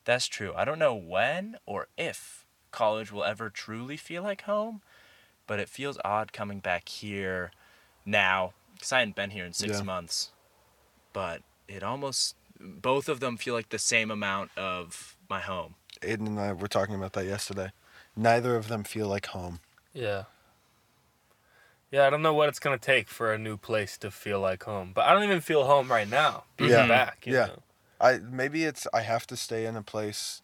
that's 0.04 0.26
true. 0.26 0.52
I 0.54 0.64
don't 0.64 0.78
know 0.78 0.94
when 0.94 1.56
or 1.64 1.87
if 1.97 2.44
college 2.71 3.12
will 3.12 3.25
ever 3.25 3.49
truly 3.50 3.97
feel 3.97 4.23
like 4.23 4.42
home, 4.42 4.82
but 5.46 5.58
it 5.58 5.68
feels 5.68 5.99
odd 6.04 6.32
coming 6.32 6.61
back 6.61 6.88
here 6.88 7.50
now 8.04 8.52
because 8.75 8.92
I 8.92 9.00
hadn't 9.00 9.16
been 9.16 9.30
here 9.30 9.44
in 9.44 9.52
six 9.52 9.78
Yeah. 9.78 9.84
months. 9.84 10.30
But 11.12 11.42
it 11.68 11.82
almost 11.82 12.37
both 12.58 13.08
of 13.08 13.20
them 13.20 13.37
feel 13.37 13.54
like 13.54 13.68
the 13.70 13.78
same 13.78 14.11
amount 14.11 14.50
of 14.56 15.16
my 15.28 15.40
home. 15.40 15.75
Aidan 16.02 16.26
and 16.26 16.40
I 16.40 16.52
were 16.52 16.68
talking 16.68 16.94
about 16.94 17.12
that 17.14 17.26
yesterday. 17.26 17.72
Neither 18.16 18.56
of 18.56 18.68
them 18.68 18.84
feel 18.84 19.08
like 19.08 19.26
home. 19.26 19.61
Yeah. 19.92 20.25
Yeah, 21.90 22.06
I 22.06 22.11
don't 22.11 22.22
know 22.22 22.32
what 22.32 22.49
it's 22.49 22.58
gonna 22.58 22.78
take 22.78 23.08
for 23.08 23.32
a 23.32 23.38
new 23.38 23.56
place 23.56 23.99
to 23.99 24.11
feel 24.11 24.40
like 24.40 24.62
home, 24.62 24.92
but 24.94 25.04
I 25.04 25.12
don't 25.12 25.25
even 25.25 25.40
feel 25.40 25.64
home 25.64 25.90
right 25.90 26.08
now. 26.08 26.44
Being 26.56 26.70
Yeah. 26.70 26.88
back, 26.88 27.26
you 27.26 27.34
Yeah. 27.34 27.46
know? 27.49 27.62
I 28.00 28.18
maybe 28.18 28.64
it's 28.64 28.87
I 28.92 29.02
have 29.02 29.26
to 29.28 29.37
stay 29.37 29.66
in 29.66 29.76
a 29.76 29.82
place 29.82 30.42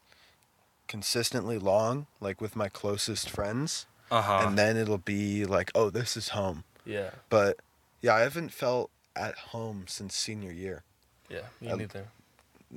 consistently 0.86 1.58
long, 1.58 2.06
like 2.20 2.40
with 2.40 2.54
my 2.54 2.68
closest 2.68 3.28
friends, 3.30 3.86
Uh 4.10 4.22
huh. 4.22 4.46
and 4.46 4.58
then 4.58 4.76
it'll 4.76 4.98
be 4.98 5.44
like, 5.44 5.70
oh, 5.74 5.90
this 5.90 6.16
is 6.16 6.30
home. 6.30 6.64
Yeah, 6.84 7.10
But 7.28 7.58
yeah, 8.00 8.14
I 8.14 8.20
haven't 8.20 8.52
felt 8.52 8.90
at 9.14 9.34
home 9.36 9.84
since 9.88 10.16
senior 10.16 10.52
year. 10.52 10.82
yeah, 11.28 11.42
me 11.60 11.70
Um, 11.70 11.78
neither. 11.78 12.08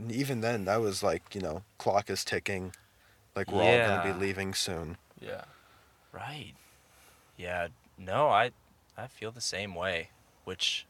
Even 0.09 0.41
then, 0.41 0.65
that 0.65 0.81
was 0.81 1.03
like, 1.03 1.35
you 1.35 1.41
know, 1.41 1.63
clock 1.77 2.09
is 2.09 2.23
ticking. 2.25 2.73
Like 3.35 3.51
we're 3.51 3.63
all 3.63 3.77
gonna 3.77 4.03
be 4.03 4.19
leaving 4.19 4.53
soon. 4.53 4.97
Yeah, 5.19 5.43
Right. 6.11 6.53
Yeah. 7.37 7.69
No, 7.97 8.29
I 8.29 8.51
I 8.97 9.07
feel 9.07 9.31
the 9.31 9.41
same 9.41 9.75
way, 9.75 10.09
which 10.43 10.85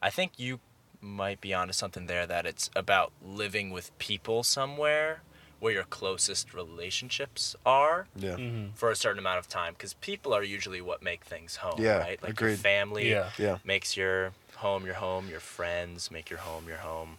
I 0.00 0.10
think 0.10 0.38
you 0.38 0.60
might 1.00 1.40
be 1.40 1.52
onto 1.52 1.72
something 1.72 2.06
there 2.06 2.26
that 2.26 2.46
it's 2.46 2.70
about 2.74 3.12
living 3.22 3.70
with 3.70 3.96
people 3.98 4.42
somewhere 4.42 5.20
where 5.60 5.72
your 5.72 5.84
closest 5.84 6.52
relationships 6.54 7.56
are 7.64 8.06
Yeah. 8.16 8.36
hmm 8.36 8.68
for 8.74 8.90
a 8.90 8.96
certain 8.96 9.18
amount 9.18 9.38
of 9.38 9.48
time 9.48 9.72
because 9.74 9.94
people 9.94 10.32
are 10.34 10.42
usually 10.42 10.80
what 10.80 11.02
make 11.02 11.24
things 11.24 11.56
home, 11.56 11.80
Yeah, 11.80 11.98
right? 11.98 12.22
Like 12.22 12.38
your 12.40 12.56
family 12.56 13.10
yeah, 13.10 13.30
Yeah. 13.38 13.58
makes 13.64 13.96
your 13.96 14.32
home 14.56 14.84
your 14.84 14.96
home, 14.96 15.28
your 15.28 15.40
friends 15.40 16.10
make 16.10 16.28
your 16.30 16.40
home 16.40 16.66
your 16.68 16.78
home. 16.78 17.18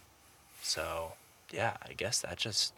So, 0.62 1.12
yeah, 1.52 1.76
I 1.82 1.92
guess 1.94 2.20
that 2.20 2.36
just 2.38 2.74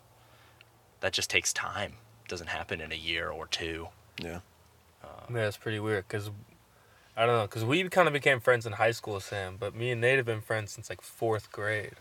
that 1.00 1.12
just 1.12 1.30
takes 1.30 1.52
time. 1.52 1.94
doesn't 2.28 2.48
happen 2.48 2.80
in 2.80 2.92
a 2.92 2.96
year 2.96 3.30
or 3.30 3.46
two. 3.46 3.88
Yeah. 4.22 4.40
yeah. 5.32 5.46
It's 5.46 5.56
pretty 5.56 5.80
weird 5.80 6.06
because 6.06 6.30
I 7.16 7.24
don't 7.26 7.36
know 7.36 7.46
because 7.46 7.64
we 7.64 7.88
kind 7.88 8.06
of 8.06 8.12
became 8.12 8.38
friends 8.40 8.66
in 8.66 8.72
high 8.74 8.90
school, 8.92 9.18
Sam. 9.20 9.56
But 9.58 9.74
me 9.74 9.90
and 9.90 10.00
Nate 10.00 10.18
have 10.18 10.26
been 10.26 10.40
friends 10.42 10.72
since 10.72 10.88
like 10.90 11.00
fourth 11.00 11.50
grade. 11.50 11.94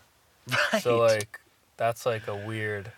Right. 0.73 0.81
So 0.83 0.97
like 0.99 1.39
that's 1.77 2.05
like 2.05 2.27
a 2.27 2.35
weird. 2.35 2.91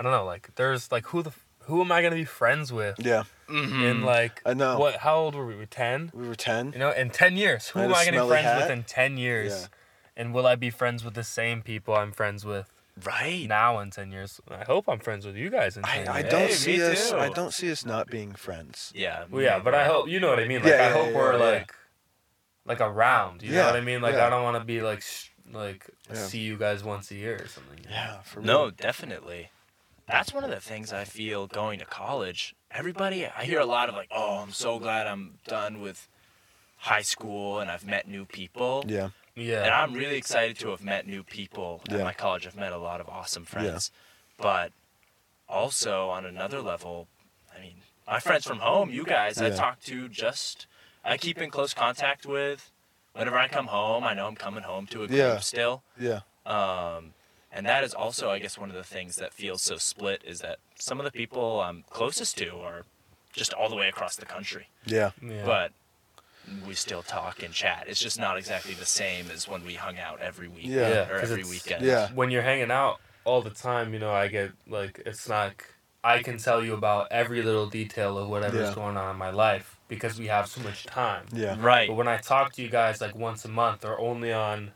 I 0.00 0.02
don't 0.02 0.12
know. 0.12 0.24
Like 0.24 0.54
there's 0.56 0.90
like 0.90 1.04
who 1.08 1.22
the 1.22 1.32
who 1.64 1.82
am 1.82 1.92
I 1.92 2.00
gonna 2.00 2.16
be 2.16 2.24
friends 2.24 2.72
with 2.72 2.96
Yeah. 2.98 3.24
Mm-hmm. 3.50 3.82
in 3.84 4.02
like 4.02 4.40
I 4.46 4.54
know. 4.54 4.78
what? 4.78 4.96
How 4.96 5.16
old 5.16 5.34
were 5.34 5.44
we? 5.46 5.56
We 5.56 5.66
ten. 5.66 6.10
We 6.14 6.26
were 6.26 6.34
10. 6.34 6.72
You 6.72 6.78
know, 6.78 6.90
in 6.90 7.10
ten 7.10 7.36
years, 7.36 7.68
who 7.68 7.80
am 7.80 7.94
I 7.94 8.06
gonna 8.06 8.12
be 8.12 8.16
smelly 8.16 8.28
friends 8.42 8.62
with 8.62 8.70
in 8.70 8.82
ten 8.84 9.18
years? 9.18 9.52
Yeah. 9.52 9.66
And 10.16 10.32
will 10.34 10.46
I 10.46 10.54
be 10.56 10.70
friends 10.70 11.04
with 11.04 11.12
the 11.14 11.22
same 11.22 11.60
people 11.60 11.94
I'm 11.94 12.12
friends 12.12 12.46
with 12.46 12.68
right. 13.04 13.46
now 13.46 13.78
in 13.80 13.90
ten 13.90 14.10
years? 14.10 14.40
I 14.50 14.64
hope 14.64 14.88
I'm 14.88 15.00
friends 15.00 15.26
with 15.26 15.36
you 15.36 15.50
guys 15.50 15.76
in 15.76 15.82
ten 15.82 16.08
I, 16.08 16.18
I 16.20 16.22
don't 16.22 16.48
Hey, 16.48 16.52
see 16.52 16.78
me 16.78 16.82
us. 16.84 17.12
I 17.12 17.28
don't 17.28 17.52
see 17.52 17.70
us 17.70 17.84
not 17.84 18.08
being 18.08 18.32
friends. 18.32 18.92
Yeah. 18.94 19.24
Well, 19.30 19.42
yeah, 19.42 19.58
but 19.58 19.74
I 19.74 19.84
hope 19.84 20.08
you 20.08 20.18
know 20.18 20.30
what 20.30 20.40
I 20.40 20.46
mean. 20.48 20.62
Like 20.62 20.72
Yeah, 20.72 20.86
I 20.86 20.88
yeah, 20.88 20.92
hope 20.94 21.10
yeah, 21.10 21.16
we're 21.18 21.32
yeah. 21.38 21.50
like, 21.50 21.74
like 22.64 22.80
around. 22.80 23.42
You 23.42 23.52
know 23.52 23.66
what 23.66 23.76
I 23.76 23.80
mean? 23.82 24.00
Like 24.00 24.14
yeah. 24.14 24.26
I 24.26 24.30
don't 24.30 24.42
want 24.44 24.56
to 24.56 24.64
be 24.64 24.80
like, 24.80 25.02
sh- 25.02 25.28
like 25.52 25.88
Yeah. 26.08 26.14
see 26.16 26.38
you 26.40 26.56
guys 26.56 26.82
once 26.84 27.10
a 27.10 27.14
year 27.16 27.36
or 27.42 27.48
something. 27.48 27.80
Yeah. 27.88 28.20
For 28.22 28.40
No, 28.40 28.62
real. 28.62 28.70
definitely. 28.72 29.50
That's 30.10 30.32
one 30.34 30.44
of 30.44 30.50
the 30.50 30.60
things 30.60 30.92
I 30.92 31.04
feel 31.04 31.46
going 31.46 31.78
to 31.78 31.84
college. 31.84 32.54
Everybody, 32.70 33.26
I 33.26 33.44
hear 33.44 33.60
a 33.60 33.64
lot 33.66 33.88
of 33.88 33.94
like, 33.94 34.08
"Oh, 34.10 34.38
I'm 34.38 34.52
so 34.52 34.78
glad 34.78 35.06
I'm 35.06 35.38
done 35.46 35.80
with 35.80 36.08
high 36.78 37.02
school 37.02 37.60
and 37.60 37.70
I've 37.70 37.86
met 37.86 38.08
new 38.08 38.24
people." 38.24 38.84
Yeah. 38.86 39.10
Yeah. 39.34 39.62
And 39.64 39.70
I'm 39.72 39.92
really 39.94 40.16
excited 40.16 40.58
to 40.60 40.70
have 40.70 40.82
met 40.82 41.06
new 41.06 41.22
people 41.22 41.82
at 41.88 41.96
Yeah. 41.98 42.04
my 42.04 42.12
college. 42.12 42.46
I've 42.46 42.56
met 42.56 42.72
a 42.72 42.78
lot 42.78 43.00
of 43.00 43.08
awesome 43.08 43.44
friends. 43.44 43.90
Yeah. 43.92 44.42
But 44.42 44.72
also 45.48 46.08
on 46.10 46.24
another 46.26 46.60
level, 46.60 47.08
I 47.56 47.60
mean, 47.60 47.76
my 48.06 48.20
friends 48.20 48.46
from 48.46 48.58
home, 48.58 48.90
you 48.90 49.04
guys, 49.04 49.38
I 49.40 49.50
talk 49.50 49.80
to 49.84 50.08
just 50.08 50.66
I 51.04 51.16
keep 51.16 51.38
in 51.38 51.50
close 51.50 51.72
contact 51.72 52.26
with 52.26 52.70
whenever 53.14 53.38
I 53.38 53.48
come 53.48 53.68
home. 53.68 54.04
I 54.04 54.12
know 54.14 54.26
I'm 54.26 54.36
coming 54.36 54.64
home 54.64 54.86
to 54.88 55.02
a 55.04 55.06
group 55.08 55.18
Yeah. 55.18 55.38
still. 55.40 55.82
Yeah. 55.98 56.20
Um, 56.44 57.14
and 57.52 57.66
that 57.66 57.84
is 57.84 57.94
also, 57.94 58.30
I 58.30 58.38
guess, 58.38 58.56
one 58.58 58.68
of 58.70 58.76
the 58.76 58.84
things 58.84 59.16
that 59.16 59.32
feels 59.32 59.62
so 59.62 59.76
split 59.76 60.22
is 60.26 60.40
that 60.40 60.58
some 60.78 60.98
of 61.00 61.04
the 61.04 61.10
people 61.10 61.60
I'm 61.60 61.84
closest 61.90 62.38
to 62.38 62.56
are 62.58 62.82
just 63.32 63.52
all 63.52 63.68
the 63.68 63.76
way 63.76 63.88
across 63.88 64.16
the 64.16 64.26
country. 64.26 64.68
Yeah. 64.86 65.10
yeah. 65.22 65.44
But 65.44 65.72
we 66.66 66.74
still 66.74 67.02
talk 67.02 67.42
and 67.42 67.52
chat. 67.54 67.84
It's 67.86 68.00
just 68.00 68.18
not 68.18 68.36
exactly 68.38 68.74
the 68.74 68.86
same 68.86 69.30
as 69.30 69.46
when 69.48 69.64
we 69.64 69.74
hung 69.74 69.98
out 69.98 70.20
every 70.20 70.48
week 70.48 70.64
Yeah. 70.66 70.88
Yeah, 70.88 71.10
or 71.10 71.20
'cause 71.20 71.30
every 71.30 71.44
weekend. 71.44 71.84
Yeah. 71.84 72.08
when 72.14 72.30
you're 72.30 72.42
hanging 72.42 72.70
out 72.70 73.00
all 73.24 73.42
the 73.42 73.50
time, 73.50 73.92
you 73.92 74.00
know, 74.00 74.12
I 74.12 74.28
get 74.28 74.52
like 74.66 75.00
it's 75.06 75.28
not. 75.28 75.52
I 76.02 76.22
can 76.22 76.38
tell 76.38 76.64
you 76.64 76.72
about 76.74 77.08
every 77.10 77.42
little 77.42 77.66
detail 77.68 78.16
of 78.16 78.28
whatever's 78.30 78.70
Yeah. 78.70 78.74
going 78.74 78.96
on 78.96 79.10
in 79.10 79.16
my 79.18 79.28
life 79.30 79.76
because 79.86 80.18
we 80.18 80.28
have 80.28 80.48
so 80.48 80.62
much 80.62 80.86
time. 80.86 81.26
Yeah. 81.32 81.56
Right. 81.60 81.88
But 81.88 81.94
when 81.94 82.08
I 82.08 82.16
talk 82.16 82.54
to 82.54 82.62
you 82.62 82.68
guys 82.70 83.00
like 83.02 83.14
once 83.14 83.44
a 83.44 83.48
month 83.48 83.84
or 83.84 83.98
only 84.00 84.32
on 84.32 84.72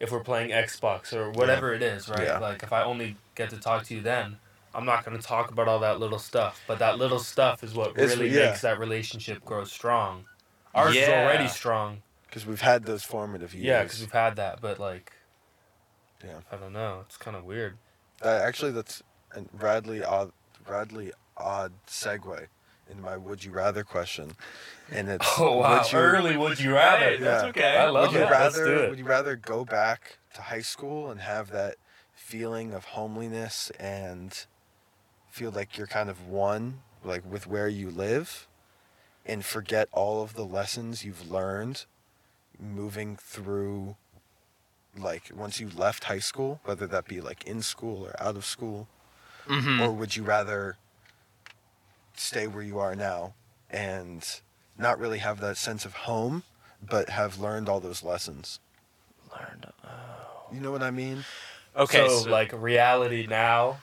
if 0.00 0.10
we're 0.12 0.20
playing 0.24 0.50
Xbox 0.50 1.12
or 1.12 1.30
whatever 1.30 1.72
it 1.74 1.82
is, 1.82 2.08
right? 2.08 2.22
Yeah. 2.24 2.38
Like 2.38 2.62
if 2.62 2.72
I 2.72 2.82
only 2.82 3.16
get 3.34 3.50
to 3.50 3.56
talk 3.58 3.84
to 3.86 3.94
you 3.94 4.00
then, 4.02 4.36
I'm 4.74 4.84
not 4.84 5.04
going 5.04 5.16
to 5.16 5.22
talk 5.22 5.50
about 5.50 5.68
all 5.68 5.78
that 5.80 5.98
little 6.00 6.18
stuff. 6.18 6.62
But 6.66 6.78
that 6.80 6.98
little 6.98 7.18
stuff 7.18 7.64
is 7.64 7.74
what 7.74 7.90
It's- 7.92 8.10
really 8.16 8.28
yeah. 8.28 8.50
makes 8.50 8.60
that 8.60 8.78
relationship 8.78 9.44
grow 9.44 9.64
strong. 9.64 10.26
Ours 10.74 10.94
is 10.94 11.08
already 11.08 11.48
strong. 11.48 12.02
Because 12.26 12.44
we've 12.44 12.60
had 12.60 12.84
those 12.84 13.02
formative 13.02 13.54
years. 13.54 13.64
Yeah, 13.64 13.82
because 13.84 14.00
we've 14.00 14.12
had 14.12 14.36
that. 14.36 14.60
But 14.60 14.78
like, 14.78 15.12
Yeah. 16.22 16.40
I 16.52 16.56
don't 16.56 16.72
know. 16.72 17.00
It's 17.06 17.16
kind 17.16 17.36
of 17.36 17.44
weird. 17.44 17.78
Uh, 18.22 18.28
actually, 18.42 18.72
that's 18.72 19.02
a 19.34 19.42
radically 19.52 20.02
odd, 20.04 20.32
radically 20.66 21.12
odd 21.36 21.72
segue 21.86 22.46
in 22.90 23.00
my 23.00 23.16
would 23.16 23.44
you 23.44 23.50
rather 23.52 23.84
question, 23.84 24.36
and 24.90 25.08
it's 25.08 25.26
Oh 25.38 25.58
wow! 25.58 25.78
would 25.82 25.92
you, 25.92 25.98
Early 25.98 26.36
would 26.36 26.60
you 26.60 26.74
rather? 26.74 27.10
Hey, 27.10 27.16
that's 27.18 27.42
Yeah. 27.42 27.48
okay. 27.50 27.76
I 27.76 27.88
love 27.88 28.12
would 28.12 28.12
you 28.12 28.18
it. 28.24 28.30
Let's 28.30 28.56
rather 28.56 28.64
do 28.64 28.78
it. 28.84 28.90
would 28.90 28.98
you 28.98 29.04
rather 29.04 29.36
go 29.36 29.64
back 29.64 30.18
to 30.34 30.42
high 30.42 30.60
school 30.62 31.10
and 31.10 31.20
have 31.20 31.50
that 31.50 31.76
feeling 32.14 32.72
of 32.72 32.84
homeliness 32.86 33.70
and 33.78 34.46
feel 35.30 35.50
like 35.50 35.76
you're 35.76 35.86
kind 35.86 36.08
of 36.10 36.26
one 36.28 36.80
like 37.04 37.22
with 37.30 37.46
where 37.46 37.68
you 37.68 37.90
live 37.90 38.48
and 39.24 39.44
forget 39.44 39.88
all 39.92 40.22
of 40.22 40.34
the 40.34 40.44
lessons 40.44 41.04
you've 41.04 41.30
learned 41.30 41.84
moving 42.58 43.16
through 43.16 43.96
like 44.96 45.30
once 45.34 45.60
you 45.60 45.68
left 45.68 46.04
high 46.04 46.18
school 46.18 46.60
whether 46.64 46.86
that 46.86 47.06
be 47.06 47.20
like 47.20 47.44
in 47.44 47.60
school 47.60 48.06
or 48.06 48.14
out 48.22 48.34
of 48.36 48.44
school 48.46 48.88
Mhm. 49.46 49.78
or 49.80 49.92
would 49.92 50.16
you 50.16 50.22
rather 50.24 50.76
stay 52.20 52.46
where 52.46 52.62
you 52.62 52.78
are 52.78 52.94
now 52.94 53.34
and 53.70 54.40
not 54.78 54.98
really 54.98 55.18
have 55.18 55.40
that 55.40 55.56
sense 55.56 55.84
of 55.84 55.94
home 55.94 56.42
but 56.86 57.08
have 57.10 57.38
learned 57.40 57.68
all 57.68 57.80
those 57.80 58.02
lessons 58.02 58.60
Learned. 59.32 59.66
you 60.52 60.60
know 60.60 60.70
what 60.70 60.82
i 60.82 60.90
mean 60.90 61.24
Okay. 61.76 62.08
so, 62.08 62.20
so- 62.20 62.30
like 62.30 62.52
reality 62.54 63.26
now, 63.28 63.80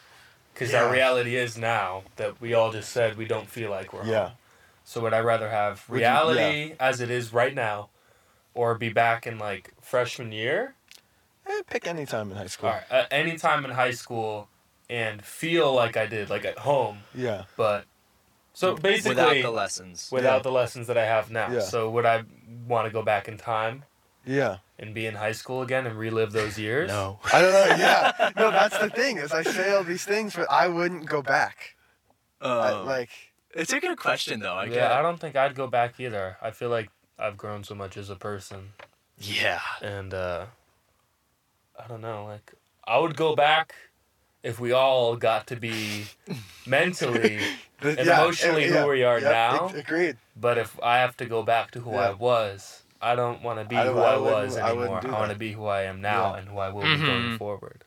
because 0.51 0.71
Yeah. 0.71 0.83
our 0.85 0.91
reality 0.91 1.35
is 1.35 1.59
now 1.59 2.01
that 2.15 2.41
we 2.41 2.55
all 2.55 2.71
just 2.71 2.89
said 2.91 3.17
we 3.17 3.25
don't 3.25 3.47
feel 3.47 3.69
like 3.69 3.93
we're 3.93 4.03
Yeah. 4.03 4.29
home. 4.29 4.37
So 4.83 4.99
would 5.01 5.13
I 5.13 5.19
rather 5.19 5.51
have 5.51 5.87
Would 5.89 5.97
you- 6.01 6.07
reality 6.07 6.75
as 6.79 7.01
it 7.01 7.11
is 7.11 7.31
right 7.31 7.53
now, 7.53 7.89
or 8.55 8.73
be 8.73 8.89
back 8.89 9.27
in 9.27 9.37
like 9.37 9.73
freshman 9.79 10.31
year, 10.31 10.73
eh, 11.45 11.61
pick 11.69 11.85
any 11.85 12.07
time 12.07 12.31
in 12.31 12.37
high 12.37 12.47
school 12.47 12.69
all 12.69 12.75
right, 12.77 12.91
at 12.91 13.07
any 13.13 13.37
time 13.37 13.63
in 13.63 13.69
high 13.71 13.91
school, 13.91 14.49
and 14.89 15.23
feel 15.23 15.71
like 15.71 15.95
I 15.95 16.07
did, 16.07 16.31
like 16.31 16.45
at 16.45 16.57
home, 16.59 17.03
yeah 17.13 17.43
but 17.55 17.85
so 18.53 18.75
basically 18.75 19.09
without 19.15 19.33
the 19.41 19.51
lessons. 19.51 20.09
without 20.11 20.37
Yeah. 20.37 20.41
the 20.43 20.51
lessons 20.51 20.87
that 20.87 20.97
I 20.97 21.05
have 21.05 21.31
now. 21.31 21.49
Yeah. 21.51 21.59
So 21.61 21.89
would 21.89 22.05
I 22.05 22.23
want 22.67 22.85
to 22.87 22.91
go 22.93 23.01
back 23.01 23.27
in 23.27 23.37
time 23.37 23.83
yeah 24.25 24.57
and 24.79 24.93
be 24.93 25.05
in 25.05 25.15
high 25.15 25.33
school 25.33 25.61
again 25.61 25.85
and 25.85 25.97
relive 25.97 26.31
those 26.31 26.57
years? 26.57 26.87
No. 26.87 27.19
i 27.33 27.41
don't 27.41 27.51
know 27.51 27.75
yeah 27.75 28.31
no 28.37 28.51
that's 28.51 28.77
the 28.77 28.89
thing 28.89 29.17
is 29.17 29.33
i 29.33 29.43
say 29.43 29.73
all 29.75 29.83
these 29.83 30.05
things 30.05 30.33
but 30.33 30.49
i 30.49 30.65
wouldn't 30.67 31.05
go 31.07 31.21
back 31.21 31.75
I, 32.39 32.45
Uh, 32.71 32.83
like 32.85 33.09
it's 33.53 33.73
a 33.73 33.79
good 33.81 33.97
question 33.97 34.39
though. 34.39 34.53
I 34.55 34.63
yeah, 34.65 34.73
guess. 34.75 34.91
I 34.91 35.01
don't 35.01 35.19
think 35.19 35.35
I'd 35.35 35.55
go 35.55 35.67
back 35.67 35.99
either. 35.99 36.37
I 36.41 36.51
feel 36.51 36.69
like 36.69 36.89
I've 37.19 37.37
grown 37.37 37.63
so 37.63 37.75
much 37.75 37.97
as 37.97 38.09
a 38.09 38.15
person, 38.15 38.73
Yeah. 39.19 39.61
and 39.81 40.11
uh, 40.13 40.45
I 41.81 41.87
don't 41.87 42.01
know. 42.01 42.25
Like 42.25 42.53
I 42.85 42.97
would 42.97 43.15
go 43.15 43.35
back 43.35 43.75
if 44.43 44.59
we 44.59 44.71
all 44.71 45.15
got 45.15 45.47
to 45.47 45.55
be 45.55 46.05
mentally 46.67 47.39
The- 47.81 47.89
And 47.99 48.07
emotionally 48.09 48.67
who 48.67 48.87
we 48.87 49.03
are 49.03 49.19
now? 49.19 49.69
ag- 49.69 49.75
Agreed. 49.75 50.17
But 50.35 50.57
if 50.57 50.79
I 50.81 50.97
have 50.99 51.17
to 51.17 51.25
go 51.25 51.43
back 51.43 51.71
to 51.71 51.79
who 51.81 51.95
I 51.95 52.11
was, 52.13 52.83
I 53.01 53.15
don't 53.15 53.41
want 53.41 53.59
to 53.59 53.65
be 53.65 53.75
I- 53.75 53.87
who 53.87 53.99
I 53.99 54.13
I, 54.13 54.17
was 54.17 54.57
I 54.57 54.69
anymore. 54.71 55.01
do 55.01 55.09
I, 55.09 55.19
want 55.19 55.31
to 55.31 55.37
be 55.37 55.51
who 55.53 55.65
I 55.65 55.81
am 55.83 56.01
now 56.01 56.33
Yeah. 56.33 56.39
and 56.39 56.47
who 56.49 56.57
I 56.59 56.69
will 56.69 56.81
be 56.83 56.87
Mhm. 56.87 57.05
going 57.05 57.37
forward. 57.37 57.83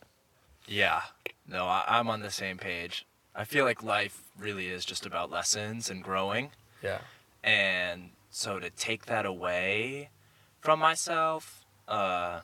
Yeah. 0.67 1.01
No, 1.47 1.65
I, 1.65 1.83
I'm 1.87 2.09
on 2.09 2.21
the 2.21 2.29
same 2.31 2.57
page. 2.57 3.05
I 3.35 3.43
feel 3.45 3.65
like 3.65 3.81
life 3.83 4.23
really 4.37 4.67
is 4.69 4.83
just 4.85 5.05
about 5.05 5.31
lessons 5.31 5.89
and 5.89 6.03
growing. 6.03 6.51
Yeah. 6.83 6.99
And 7.43 8.11
so 8.29 8.59
to 8.59 8.69
take 8.69 9.05
that 9.05 9.25
away 9.25 10.09
from 10.59 10.79
myself, 10.79 11.61
uh, 11.87 12.41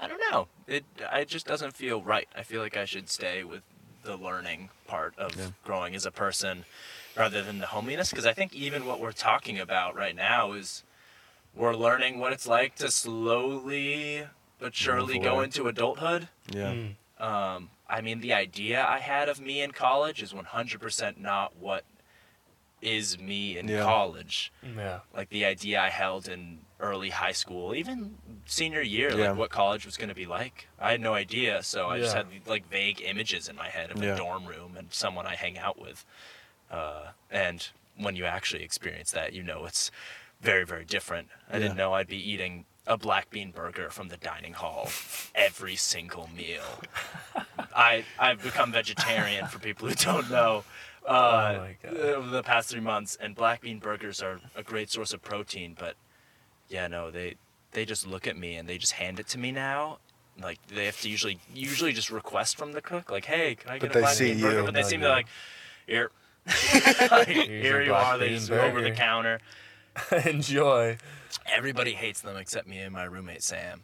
I 0.00 0.08
don't 0.08 0.22
know. 0.30 0.48
It 0.66 0.84
it 1.12 1.28
just 1.28 1.46
doesn't 1.46 1.74
feel 1.74 2.02
right. 2.02 2.28
I 2.36 2.42
feel 2.42 2.62
like 2.62 2.76
I 2.76 2.84
should 2.86 3.08
stay 3.10 3.44
with 3.44 3.62
the 4.02 4.16
learning 4.16 4.70
part 4.86 5.14
of 5.18 5.36
Yeah. 5.36 5.48
growing 5.64 5.94
as 5.94 6.06
a 6.06 6.10
person 6.10 6.64
rather 7.16 7.42
than 7.42 7.58
the 7.58 7.66
homeliness 7.66 8.10
because 8.10 8.24
I 8.26 8.32
think 8.32 8.54
even 8.54 8.86
what 8.86 8.98
we're 9.00 9.12
talking 9.12 9.58
about 9.58 9.94
right 9.94 10.16
now 10.16 10.52
is 10.52 10.84
we're 11.54 11.74
learning 11.74 12.18
what 12.18 12.32
it's 12.32 12.46
like 12.46 12.76
to 12.76 12.90
slowly 12.90 14.26
but 14.58 14.74
surely 14.74 15.18
go 15.18 15.40
into 15.40 15.68
adulthood. 15.68 16.28
Yeah. 16.50 16.72
Mm. 16.72 16.94
Um, 17.22 17.70
I 17.88 18.00
mean, 18.00 18.20
the 18.20 18.32
idea 18.32 18.84
I 18.86 18.98
had 18.98 19.28
of 19.28 19.40
me 19.40 19.60
in 19.60 19.72
college 19.72 20.22
is 20.22 20.32
100% 20.32 21.18
not 21.18 21.56
what 21.56 21.84
is 22.80 23.18
me 23.18 23.58
in 23.58 23.68
Yeah. 23.68 23.82
college. 23.84 24.52
Yeah. 24.62 25.00
Like 25.14 25.28
the 25.30 25.44
idea 25.44 25.80
I 25.80 25.90
held 25.90 26.28
in 26.28 26.60
early 26.80 27.10
high 27.10 27.32
school, 27.32 27.74
even 27.74 28.16
senior 28.46 28.80
year, 28.82 29.10
Yeah. 29.16 29.28
like 29.30 29.38
what 29.38 29.50
college 29.50 29.84
was 29.86 29.96
going 29.96 30.08
to 30.08 30.14
be 30.14 30.26
like. 30.26 30.66
I 30.80 30.92
had 30.92 31.00
no 31.00 31.14
idea, 31.14 31.62
so 31.62 31.88
I 31.88 31.98
just 31.98 32.14
had 32.16 32.26
like 32.46 32.68
vague 32.70 33.00
images 33.02 33.48
in 33.48 33.56
my 33.56 33.68
head 33.68 33.90
of 33.90 34.02
Yeah. 34.02 34.14
a 34.14 34.16
dorm 34.16 34.46
room 34.46 34.76
and 34.76 34.92
someone 34.92 35.26
I 35.26 35.34
hang 35.36 35.58
out 35.58 35.78
with. 35.78 36.04
Uh, 36.70 37.08
and 37.30 37.68
when 37.96 38.16
you 38.16 38.24
actually 38.24 38.62
experience 38.64 39.10
that, 39.12 39.32
you 39.32 39.42
know 39.42 39.66
it's 39.66 39.90
very, 40.40 40.64
very 40.64 40.84
different. 40.84 41.28
I 41.50 41.58
didn't 41.58 41.76
know 41.76 41.92
I'd 41.92 42.08
be 42.08 42.30
eating 42.30 42.64
a 42.86 42.96
black 42.96 43.28
bean 43.30 43.50
burger 43.50 43.90
from 43.90 44.08
the 44.08 44.16
dining 44.16 44.54
hall 44.54 44.88
every 45.34 45.76
single 45.76 46.28
meal. 46.34 46.80
I 47.76 48.04
I've 48.18 48.42
become 48.42 48.72
vegetarian 48.72 49.46
for 49.48 49.58
people 49.58 49.88
who 49.88 49.94
don't 49.94 50.30
know. 50.30 50.64
Uh, 51.06 51.54
Oh 51.56 51.58
my 51.60 51.76
God. 51.82 51.96
Over 51.96 52.28
the 52.30 52.42
past 52.42 52.70
three 52.70 52.80
months, 52.80 53.16
and 53.20 53.34
black 53.34 53.60
bean 53.62 53.78
burgers 53.78 54.22
are 54.22 54.40
a 54.56 54.62
great 54.62 54.90
source 54.90 55.12
of 55.12 55.22
protein. 55.22 55.76
But 55.78 55.94
yeah, 56.70 56.86
no, 56.86 57.10
they 57.10 57.34
they 57.72 57.84
just 57.84 58.06
look 58.06 58.26
at 58.26 58.36
me 58.36 58.56
and 58.56 58.66
they 58.68 58.78
just 58.78 58.92
hand 58.92 59.20
it 59.20 59.26
to 59.28 59.38
me 59.38 59.52
now. 59.52 59.98
Like 60.40 60.58
they 60.68 60.86
have 60.86 60.98
to 61.02 61.08
usually 61.10 61.38
usually 61.52 61.92
just 61.92 62.10
request 62.10 62.56
from 62.56 62.72
the 62.72 62.80
cook, 62.80 63.10
like, 63.10 63.26
"Hey, 63.26 63.56
can 63.56 63.70
I 63.70 63.78
get 63.78 63.92
they 63.92 63.98
a 63.98 64.02
black 64.02 64.14
see 64.14 64.32
bean 64.32 64.40
burger?" 64.40 64.62
But 64.62 64.72
they 64.74 64.80
Oh, 64.80 64.84
see 64.84 64.96
me 64.96 65.02
yeah. 65.02 65.08
like, 65.10 65.26
"Here." 65.86 66.10
Like, 67.10 67.28
here 67.28 67.82
you 67.82 67.92
are. 67.94 68.16
They 68.16 68.30
just 68.30 68.48
go 68.48 68.58
over 68.60 68.80
the 68.80 68.92
counter. 68.92 69.40
Enjoy. 70.24 70.96
Everybody 71.46 71.92
hates 71.92 72.20
them 72.22 72.36
except 72.36 72.66
me 72.66 72.78
and 72.78 72.92
my 72.92 73.04
roommate 73.04 73.42
Sam. 73.42 73.82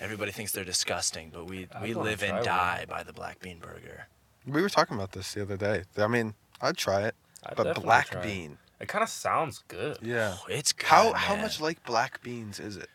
Everybody 0.00 0.32
thinks 0.32 0.50
they're 0.52 0.64
disgusting, 0.64 1.30
but 1.32 1.46
we 1.46 1.68
I'd 1.74 1.82
we 1.82 1.94
live 1.94 2.18
try 2.20 2.28
and 2.28 2.36
one. 2.38 2.44
die 2.44 2.86
by 2.88 3.02
the 3.04 3.12
black 3.12 3.40
bean 3.40 3.58
burger. 3.60 4.08
We 4.46 4.60
were 4.60 4.68
talking 4.68 4.96
about 4.96 5.12
this 5.12 5.32
the 5.34 5.42
other 5.42 5.56
day. 5.56 5.84
I 5.96 6.08
mean, 6.08 6.34
I'd 6.60 6.76
try 6.76 7.02
it, 7.02 7.14
I'd 7.46 7.54
but 7.56 7.80
black 7.80 8.20
bean. 8.22 8.52
it. 8.52 8.58
Bean. 8.82 8.84
It 8.84 8.88
kind 8.88 9.02
of 9.02 9.08
sounds 9.08 9.62
good. 9.68 9.98
Yeah. 10.02 10.36
Oh, 10.38 10.46
it's 10.48 10.72
good, 10.72 10.86
How 10.86 11.12
how 11.12 11.34
man. 11.34 11.42
much 11.42 11.60
like 11.60 11.82
black 11.84 12.22
beans 12.22 12.60
is 12.60 12.76
it? 12.76 12.88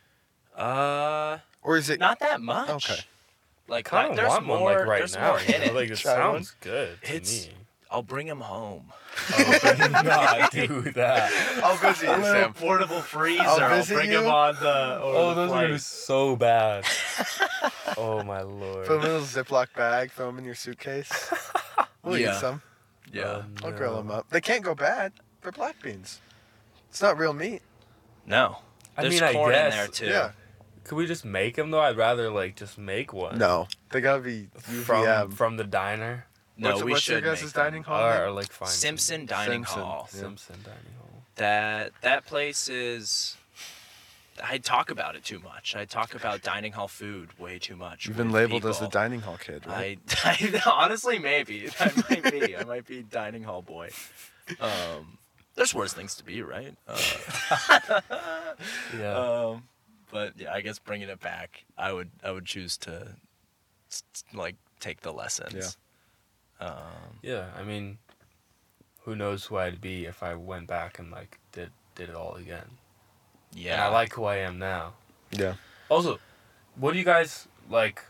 Uh, 0.56 1.38
Or 1.62 1.78
is 1.78 1.90
it? 1.90 2.00
not 2.00 2.20
that 2.20 2.42
much. 2.42 2.90
Okay. 2.90 3.00
Like 3.68 3.86
Kind 3.86 4.04
like, 4.04 4.12
of 4.12 4.16
there's 4.18 4.30
want 4.30 4.46
more. 4.46 4.62
one 4.62 4.76
like 4.78 4.88
right 4.88 4.98
there's 5.00 5.16
now. 5.16 5.30
more 5.32 5.40
you 5.42 5.54
in 5.56 5.62
know? 5.62 5.68
it. 5.68 5.74
Like 5.76 5.90
it 5.90 5.98
Try 5.98 6.14
sounds 6.14 6.56
good 6.62 7.02
to 7.04 7.16
It's- 7.16 7.48
me. 7.48 7.54
I'll 7.90 8.04
bring 8.04 8.28
them 8.28 8.42
home. 8.42 8.92
Oh, 9.40 9.74
do 9.78 9.88
not 9.90 10.52
do 10.52 10.82
that. 10.92 11.32
I'll 11.64 11.78
visit 11.78 12.06
you, 12.08 12.12
A 12.12 12.22
Sam. 12.24 12.54
portable 12.54 13.00
freezer. 13.02 13.42
I'll 13.44 13.62
I'll, 13.64 13.86
bring 13.86 14.12
you. 14.12 14.22
them 14.24 14.30
on 14.32 14.56
the. 14.56 15.00
over 15.02 15.18
Oh, 15.18 15.30
the 15.30 15.36
those 15.36 15.52
are 15.52 15.54
gonna 15.56 15.68
be 15.68 15.72
flight. 15.72 15.82
so 15.82 16.36
bad. 16.36 16.86
oh 17.98 18.24
my 18.24 18.42
lord. 18.42 18.86
Put 18.88 18.96
them 19.02 19.06
in 19.06 19.12
a 19.16 19.20
little 19.20 19.44
Ziploc 19.44 19.74
bag. 19.74 20.12
Throw 20.12 20.26
them 20.28 20.38
in 20.40 20.44
your 20.46 20.54
suitcase. 20.56 21.34
We'll 22.04 22.18
Yeah. 22.18 22.36
eat 22.36 22.40
some. 22.42 22.62
Yeah. 23.14 23.24
Um, 23.32 23.56
I'll 23.64 23.72
grill 23.72 23.96
them 23.96 24.12
up. 24.12 24.30
They 24.30 24.42
can't 24.42 24.64
go 24.64 24.76
bad. 24.76 25.14
They're 25.42 25.52
black 25.52 25.82
beans. 25.82 26.20
It's 26.90 27.02
not 27.02 27.18
real 27.18 27.34
meat. 27.34 27.62
No. 28.26 28.58
I 28.98 29.02
There's 29.04 29.16
mean, 29.16 29.24
I 29.24 29.34
corn 29.34 29.54
in 29.54 29.60
guess- 29.60 29.76
there 29.76 29.88
too. 29.88 30.06
Yeah. 30.08 30.32
Could 30.84 30.96
we 30.96 31.06
just 31.06 31.26
make 31.26 31.56
them 31.56 31.70
though? 31.72 31.82
I'd 31.82 31.98
rather 31.98 32.30
like 32.30 32.56
just 32.56 32.78
make 32.78 33.12
one. 33.14 33.38
No, 33.38 33.68
they 33.92 34.00
gotta 34.00 34.22
be 34.22 34.48
From 34.58 35.04
UVM. 35.06 35.34
from 35.34 35.58
the 35.58 35.66
diner 35.66 36.26
No, 36.58 36.72
what's, 36.72 36.84
we 36.84 36.92
what's 36.92 37.04
should 37.04 37.12
your 37.24 37.34
guys' 37.36 37.44
make 37.44 37.52
them. 37.54 37.64
dining 37.66 37.84
hall? 37.84 38.02
or, 38.06 38.14
name? 38.14 38.22
or 38.24 38.32
like 38.32 38.52
fine 38.52 38.70
Simpson 38.70 39.26
Dining 39.26 39.66
Simpson. 39.66 39.82
Hall. 39.84 40.10
Yeah. 40.14 40.20
Simpson 40.22 40.56
dining 40.64 40.94
hall. 40.98 41.24
That 41.36 41.92
that 42.02 42.26
place 42.26 42.70
is. 42.70 43.36
I 44.42 44.60
talk 44.60 44.90
about 44.92 45.16
it 45.18 45.26
too 45.26 45.40
much. 45.40 45.76
I 45.76 45.84
talk 45.86 46.14
about 46.16 46.42
dining 46.44 46.72
hall 46.72 46.88
food 46.88 47.38
way 47.40 47.60
too 47.60 47.76
much. 47.76 48.06
You've 48.08 48.16
been 48.16 48.28
with 48.28 48.36
labeled 48.36 48.66
as 48.66 48.78
the 48.80 48.86
people. 48.86 49.02
dining 49.02 49.20
hall 49.22 49.38
kid, 49.38 49.66
right? 49.68 50.00
I, 50.24 50.62
I 50.66 50.70
honestly 50.72 51.20
maybe 51.20 51.70
I 51.80 51.92
might 52.10 52.32
be 52.32 52.56
I 52.56 52.64
might 52.64 52.86
be 52.88 53.02
dining 53.04 53.44
hall 53.44 53.62
boy. 53.62 53.90
Um, 54.62 55.18
there's 55.58 55.74
worse 55.76 55.92
things 55.94 56.16
to 56.16 56.24
be, 56.24 56.42
right? 56.42 56.74
Uh, 56.88 56.98
Yeah. 58.98 59.14
um, 59.18 59.64
but 60.12 60.34
yeah, 60.38 60.54
I 60.54 60.62
guess 60.62 60.80
bringing 60.80 61.10
it 61.10 61.20
back, 61.20 61.66
I 61.78 61.92
would 61.94 62.10
I 62.24 62.32
would 62.32 62.46
choose 62.46 62.78
to 62.80 63.16
s- 63.92 64.04
s- 64.16 64.24
like 64.34 64.56
take 64.80 65.02
the 65.02 65.12
lessons. 65.12 65.78
Um, 66.60 67.20
yeah. 67.22 67.48
I 67.60 67.64
mean, 67.64 67.98
who 69.04 69.16
knows 69.16 69.46
who 69.46 69.58
I'd 69.58 69.80
be 69.82 70.06
if 70.06 70.24
I 70.24 70.34
went 70.36 70.68
back 70.68 70.98
and 71.00 71.12
like 71.12 71.40
did 71.52 71.72
did 71.96 72.10
it 72.10 72.16
all 72.16 72.36
again. 72.36 72.78
yeah, 73.54 73.74
And 73.74 73.82
I 73.82 73.88
like 73.90 74.14
who 74.14 74.24
I 74.24 74.38
am 74.38 74.58
now. 74.60 74.94
yeah. 75.32 75.56
Also, 75.90 76.20
what 76.76 76.94
do 76.94 77.00
you 77.00 77.06
guys 77.06 77.48
like? 77.70 78.04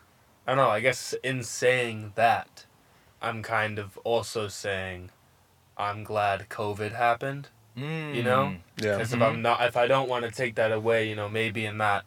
I 0.45 0.51
don't 0.55 0.57
know. 0.63 0.69
I 0.71 0.79
guess 0.79 1.13
in 1.23 1.43
saying 1.43 2.13
that, 2.15 2.65
I'm 3.21 3.43
kind 3.43 3.79
of 3.79 3.97
also 4.05 4.47
saying 4.47 5.09
I'm 5.77 6.03
glad 6.03 6.49
COVID 6.49 6.93
happened. 6.95 7.49
you 7.75 8.23
know? 8.23 8.55
Mm. 8.55 8.57
Yeah. 8.83 8.93
Because 8.97 9.13
if 9.13 9.21
I'm 9.21 9.43
not, 9.43 9.61
if 9.61 9.77
I 9.77 9.85
don't 9.85 10.09
want 10.09 10.25
to 10.25 10.31
take 10.31 10.55
that 10.55 10.71
away, 10.71 11.07
you 11.07 11.15
know, 11.15 11.29
maybe 11.29 11.63
in 11.65 11.77
that 11.77 12.05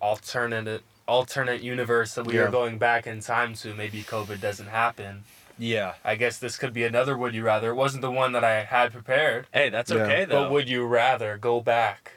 alternate 0.00 0.82
alternate 1.06 1.60
universe 1.62 2.14
that 2.14 2.24
we 2.26 2.34
Yeah. 2.34 2.42
are 2.44 2.50
going 2.50 2.78
back 2.78 3.06
in 3.06 3.20
time 3.20 3.54
to, 3.54 3.74
maybe 3.74 4.02
COVID 4.02 4.40
doesn't 4.40 4.68
happen. 4.68 5.24
yeah. 5.56 5.94
I 6.04 6.16
guess 6.16 6.38
this 6.38 6.56
could 6.56 6.72
be 6.72 6.82
another 6.82 7.16
would 7.16 7.32
you 7.34 7.44
rather. 7.44 7.70
It 7.70 7.74
wasn't 7.74 8.02
the 8.02 8.10
one 8.10 8.32
that 8.32 8.42
I 8.42 8.64
had 8.64 8.90
prepared, 8.92 9.46
Hey, 9.52 9.68
that's 9.68 9.90
Yeah. 9.90 9.98
okay 9.98 10.24
though. 10.24 10.44
but 10.44 10.50
would 10.50 10.68
you 10.68 10.84
rather 10.84 11.36
go 11.38 11.60
back 11.60 12.14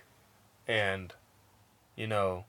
and, 0.68 1.14
you 1.96 2.08
know, 2.08 2.46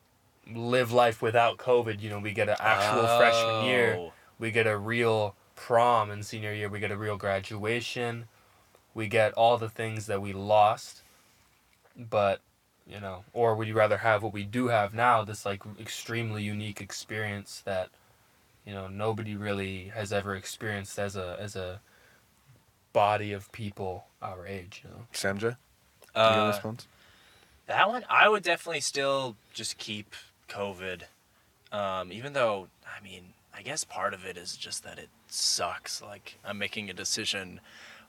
live 0.51 0.91
life 0.93 1.21
without 1.21 1.59
COVID? 1.59 2.01
You 2.01 2.09
know, 2.09 2.21
we 2.21 2.33
get 2.33 2.49
an 2.49 2.57
actual 2.59 3.07
freshman 3.19 3.65
year 3.67 3.97
Oh. 3.99 4.13
we 4.39 4.51
get 4.51 4.67
a 4.67 4.79
real 4.79 5.35
prom 5.57 6.11
in 6.11 6.23
senior 6.23 6.55
year 6.55 6.69
we 6.71 6.79
get 6.81 6.91
a 6.93 6.97
real 6.97 7.17
graduation 7.19 8.29
we 8.95 9.07
get 9.07 9.33
all 9.35 9.57
the 9.59 9.69
things 9.69 10.07
that 10.07 10.21
we 10.23 10.33
lost 10.33 11.03
but 11.97 12.41
you 12.87 13.01
know 13.01 13.25
or 13.33 13.55
would 13.55 13.69
you 13.69 13.75
rather 13.75 13.99
have 13.99 14.23
what 14.23 14.33
we 14.33 14.45
do 14.45 14.69
have 14.69 14.95
now 14.95 15.23
this 15.25 15.45
like 15.45 15.63
extremely 15.81 16.43
unique 16.43 16.81
experience 16.81 17.63
that 17.65 17.91
you 18.65 18.73
know 18.73 18.89
nobody 18.89 19.37
really 19.37 19.85
has 19.95 20.13
ever 20.13 20.35
experienced 20.35 20.99
as 20.99 21.17
a 21.17 21.37
as 21.41 21.57
a 21.57 21.81
body 22.93 23.33
of 23.33 23.51
people 23.53 24.07
our 24.23 24.47
age 24.47 24.83
you 24.85 24.91
know 24.91 25.03
Samja, 25.13 25.57
your 26.15 26.45
Uh, 26.45 26.47
response? 26.47 26.87
That 27.67 27.89
one, 27.89 28.05
I 28.09 28.29
would 28.29 28.43
definitely 28.43 28.81
still 28.81 29.37
just 29.53 29.77
keep 29.79 30.15
COVID. 30.49 31.03
Um, 31.71 32.11
even 32.13 32.33
though, 32.33 32.69
I 32.87 33.03
mean, 33.05 33.35
I 33.55 33.61
guess 33.63 33.85
part 33.85 34.15
of 34.15 34.25
it 34.25 34.37
is 34.39 34.57
just 34.57 34.83
that 34.85 34.99
it 34.99 35.11
sucks. 35.29 36.01
Like, 36.01 36.39
I'm 36.45 36.59
making 36.59 36.89
a 36.89 36.95
decision 36.95 37.61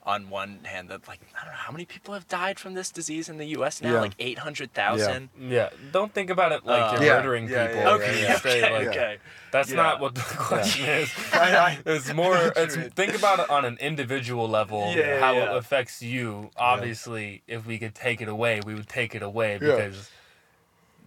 on 0.04 0.30
one 0.30 0.60
hand 0.64 0.90
that, 0.90 1.08
like, 1.08 1.20
I 1.40 1.44
don't 1.44 1.52
know, 1.54 1.58
how 1.60 1.72
many 1.72 1.86
people 1.86 2.14
have 2.14 2.28
died 2.28 2.58
from 2.58 2.74
this 2.74 2.90
disease 2.90 3.28
in 3.30 3.38
the 3.38 3.46
US 3.58 3.82
now? 3.82 3.94
Yeah. 3.96 4.02
Like 4.02 4.14
800,000? 4.18 5.30
yeah 5.40 5.70
don't 5.92 6.14
think 6.14 6.30
about 6.30 6.52
it 6.52 6.66
like 6.66 6.82
Uh, 6.82 6.96
you're 6.96 7.04
Yeah, 7.04 7.16
murdering 7.18 7.50
yeah, 7.50 7.68
people 7.68 7.82
yeah, 7.82 7.90
Okay, 7.92 8.22
yeah. 8.24 8.40
Say, 8.40 8.64
okay, 8.64 8.74
like, 8.74 8.88
okay. 8.88 9.18
that's 9.52 9.70
Yeah. 9.70 9.76
not 9.76 10.00
what 10.00 10.16
the 10.16 10.22
question 10.52 10.86
is 10.86 11.12
I- 11.34 11.56
I- 11.58 11.80
It's 11.86 12.14
more. 12.14 12.36
It's 12.56 12.76
True. 12.76 12.90
think 12.90 13.14
about 13.14 13.40
it 13.40 13.50
on 13.50 13.66
an 13.66 13.78
individual 13.82 14.48
level. 14.50 14.94
Yeah, 14.96 15.20
how 15.20 15.34
yeah. 15.34 15.52
it 15.52 15.58
affects 15.58 16.02
you. 16.02 16.50
Obviously, 16.56 17.44
if 17.48 17.66
we 17.66 17.78
could 17.78 17.94
take 17.94 18.22
it 18.22 18.30
away, 18.30 18.62
we 18.66 18.74
would 18.76 18.90
take 18.90 19.14
it 19.16 19.22
away 19.22 19.54
Yeah. 19.54 19.76
because, 19.76 20.10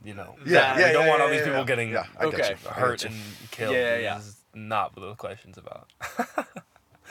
you 0.05 0.15
know, 0.15 0.37
Yeah, 0.45 0.77
we 0.77 0.83
yeah, 0.83 0.93
don't 0.93 1.05
yeah, 1.05 1.09
want 1.09 1.23
all 1.23 1.29
yeah, 1.29 1.33
these 1.33 1.41
yeah, 1.41 1.45
people 1.47 1.61
yeah. 1.61 1.65
getting 1.67 1.89
Yeah, 1.91 2.05
I 2.19 2.25
get 2.27 2.35
Okay. 2.35 2.37
you. 2.37 2.43
I 2.45 2.49
get 2.65 2.73
hurt 2.75 3.03
you. 3.05 3.09
and 3.11 3.19
killed. 3.51 3.75
Yeah, 3.75 3.97
yeah. 3.99 4.17
This 4.19 4.27
is 4.29 4.37
not 4.55 4.95
what 4.97 5.07
the 5.09 5.15
question's 5.15 5.57
about. 5.59 5.89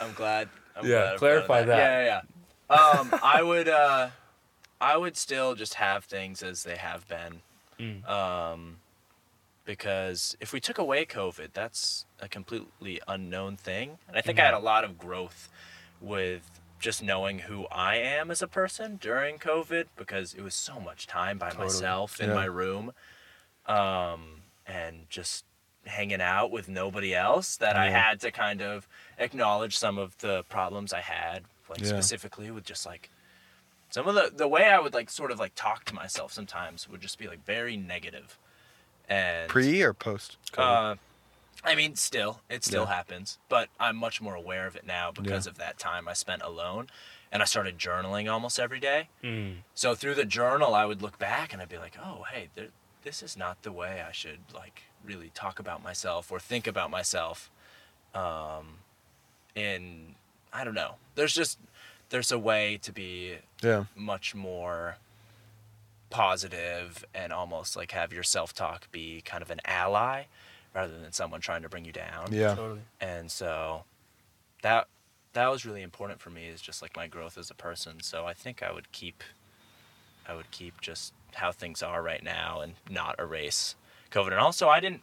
I'm 0.00 0.12
glad. 0.14 0.48
I'm 0.76 0.86
Yeah, 0.86 1.14
clarify 1.16 1.60
done 1.60 1.68
that. 1.68 1.78
Yeah, 1.78 2.04
yeah, 2.04 2.20
yeah. 2.70 3.00
Um, 3.00 3.14
I 3.22 3.42
would, 3.42 3.68
uh, 3.68 4.10
I 4.80 4.96
would 4.96 5.16
still 5.16 5.54
just 5.54 5.74
have 5.74 6.04
things 6.04 6.42
as 6.42 6.64
they 6.64 6.76
have 6.76 7.06
been. 7.08 7.42
Mm. 7.78 8.08
Um, 8.08 8.76
because 9.64 10.36
if 10.40 10.52
we 10.52 10.60
took 10.60 10.78
away 10.78 11.04
COVID, 11.04 11.52
that's 11.52 12.04
a 12.20 12.28
completely 12.28 13.00
unknown 13.06 13.56
thing. 13.56 13.98
And 14.08 14.16
I 14.16 14.20
think 14.20 14.38
I 14.40 14.44
had 14.44 14.54
a 14.54 14.58
lot 14.58 14.84
of 14.84 14.98
growth 14.98 15.48
with 16.00 16.60
just 16.80 17.00
knowing 17.02 17.40
who 17.40 17.66
I 17.70 17.96
am 17.96 18.30
as 18.30 18.42
a 18.42 18.48
person 18.48 18.96
during 19.00 19.38
COVID 19.38 19.86
because 19.96 20.34
it 20.34 20.42
was 20.42 20.54
so 20.54 20.80
much 20.80 21.06
time 21.06 21.38
by 21.38 21.50
Totally. 21.50 21.66
myself 21.66 22.20
in 22.20 22.30
Yeah. 22.30 22.34
my 22.34 22.44
room 22.46 22.92
um, 23.66 24.42
and 24.66 25.06
just 25.08 25.44
hanging 25.86 26.20
out 26.20 26.50
with 26.50 26.68
nobody 26.68 27.14
else 27.14 27.56
that 27.56 27.76
I 27.76 27.90
had 27.90 28.20
to 28.20 28.30
kind 28.30 28.62
of 28.62 28.86
acknowledge 29.18 29.76
some 29.76 29.98
of 29.98 30.16
the 30.18 30.44
problems 30.44 30.92
I 30.92 31.00
had, 31.00 31.44
like 31.68 31.84
Yeah. 31.84 31.88
specifically 31.90 32.50
with 32.50 32.64
just 32.64 32.86
like 32.86 33.10
some 33.90 34.06
of 34.08 34.14
the 34.14 34.30
the 34.34 34.48
way 34.48 34.64
I 34.70 34.78
would 34.80 34.94
like 34.94 35.10
sort 35.10 35.30
of 35.30 35.38
like 35.38 35.52
talk 35.54 35.84
to 35.86 35.94
myself 35.94 36.32
sometimes 36.32 36.88
would 36.88 37.00
just 37.00 37.18
be 37.18 37.26
like 37.28 37.44
very 37.44 37.76
negative. 37.76 38.38
And 39.08 39.48
Pre 39.50 39.82
or 39.82 39.92
post? 39.92 40.38
uh, 40.56 40.94
I 41.64 41.74
mean, 41.74 41.96
still, 41.96 42.40
it 42.48 42.64
still 42.64 42.86
Yeah. 42.86 42.94
happens, 42.94 43.38
but 43.48 43.68
I'm 43.78 43.96
much 43.96 44.20
more 44.20 44.34
aware 44.34 44.66
of 44.66 44.74
it 44.76 44.86
now 44.86 45.10
because 45.12 45.46
Yeah. 45.46 45.50
of 45.50 45.58
that 45.58 45.78
time 45.78 46.08
I 46.08 46.12
spent 46.12 46.42
alone, 46.42 46.88
and 47.30 47.42
I 47.42 47.44
started 47.44 47.78
journaling 47.78 48.30
almost 48.32 48.58
every 48.58 48.80
day. 48.80 49.08
Mm. 49.22 49.58
So 49.74 49.94
through 49.94 50.14
the 50.14 50.24
journal, 50.24 50.74
I 50.74 50.84
would 50.86 51.02
look 51.02 51.18
back 51.18 51.52
and 51.52 51.60
I'd 51.62 51.68
be 51.68 51.78
like, 51.78 51.96
oh, 52.02 52.24
hey, 52.32 52.48
there, 52.54 52.68
this 53.02 53.22
is 53.22 53.36
not 53.36 53.62
the 53.62 53.72
way 53.72 54.02
I 54.06 54.12
should 54.12 54.40
like 54.54 54.82
really 55.04 55.30
talk 55.34 55.58
about 55.58 55.82
myself 55.82 56.30
or 56.32 56.38
think 56.40 56.66
about 56.66 56.90
myself. 56.90 57.50
Um, 58.14 58.78
in 59.54 60.14
I 60.52 60.64
don't 60.64 60.74
know. 60.74 60.96
There's 61.14 61.34
just 61.34 61.58
there's 62.10 62.30
a 62.32 62.38
way 62.38 62.78
to 62.82 62.92
be 62.92 63.36
Yeah. 63.62 63.84
much 63.96 64.34
more 64.34 64.96
positive 66.10 67.04
and 67.14 67.32
almost 67.32 67.74
like 67.74 67.92
have 67.92 68.12
your 68.12 68.22
self-talk 68.22 68.90
be 68.92 69.22
kind 69.22 69.42
of 69.42 69.50
an 69.50 69.60
ally 69.64 70.24
rather 70.74 70.98
than 70.98 71.10
someone 71.12 71.40
trying 71.40 71.62
to 71.62 71.68
bring 71.70 71.84
you 71.86 71.92
down 71.92 72.28
Yeah. 72.30 72.54
Totally. 72.54 72.80
and 73.00 73.30
so 73.30 73.84
that 74.62 74.88
that 75.32 75.50
was 75.50 75.64
really 75.64 75.80
important 75.80 76.20
for 76.20 76.28
me 76.28 76.46
is 76.48 76.60
just 76.60 76.82
like 76.82 76.94
my 76.96 77.06
growth 77.06 77.38
as 77.38 77.50
a 77.50 77.54
person 77.54 78.02
so 78.02 78.26
i 78.26 78.34
think 78.34 78.62
i 78.62 78.70
would 78.70 78.92
keep 78.92 79.24
i 80.28 80.34
would 80.34 80.50
keep 80.50 80.80
just 80.82 81.14
how 81.34 81.50
things 81.50 81.82
are 81.82 82.02
right 82.02 82.22
now 82.22 82.60
and 82.60 82.74
not 82.90 83.18
erase 83.18 83.74
covid 84.12 84.28
and 84.32 84.40
also 84.40 84.68
i 84.68 84.78
didn't 84.80 85.02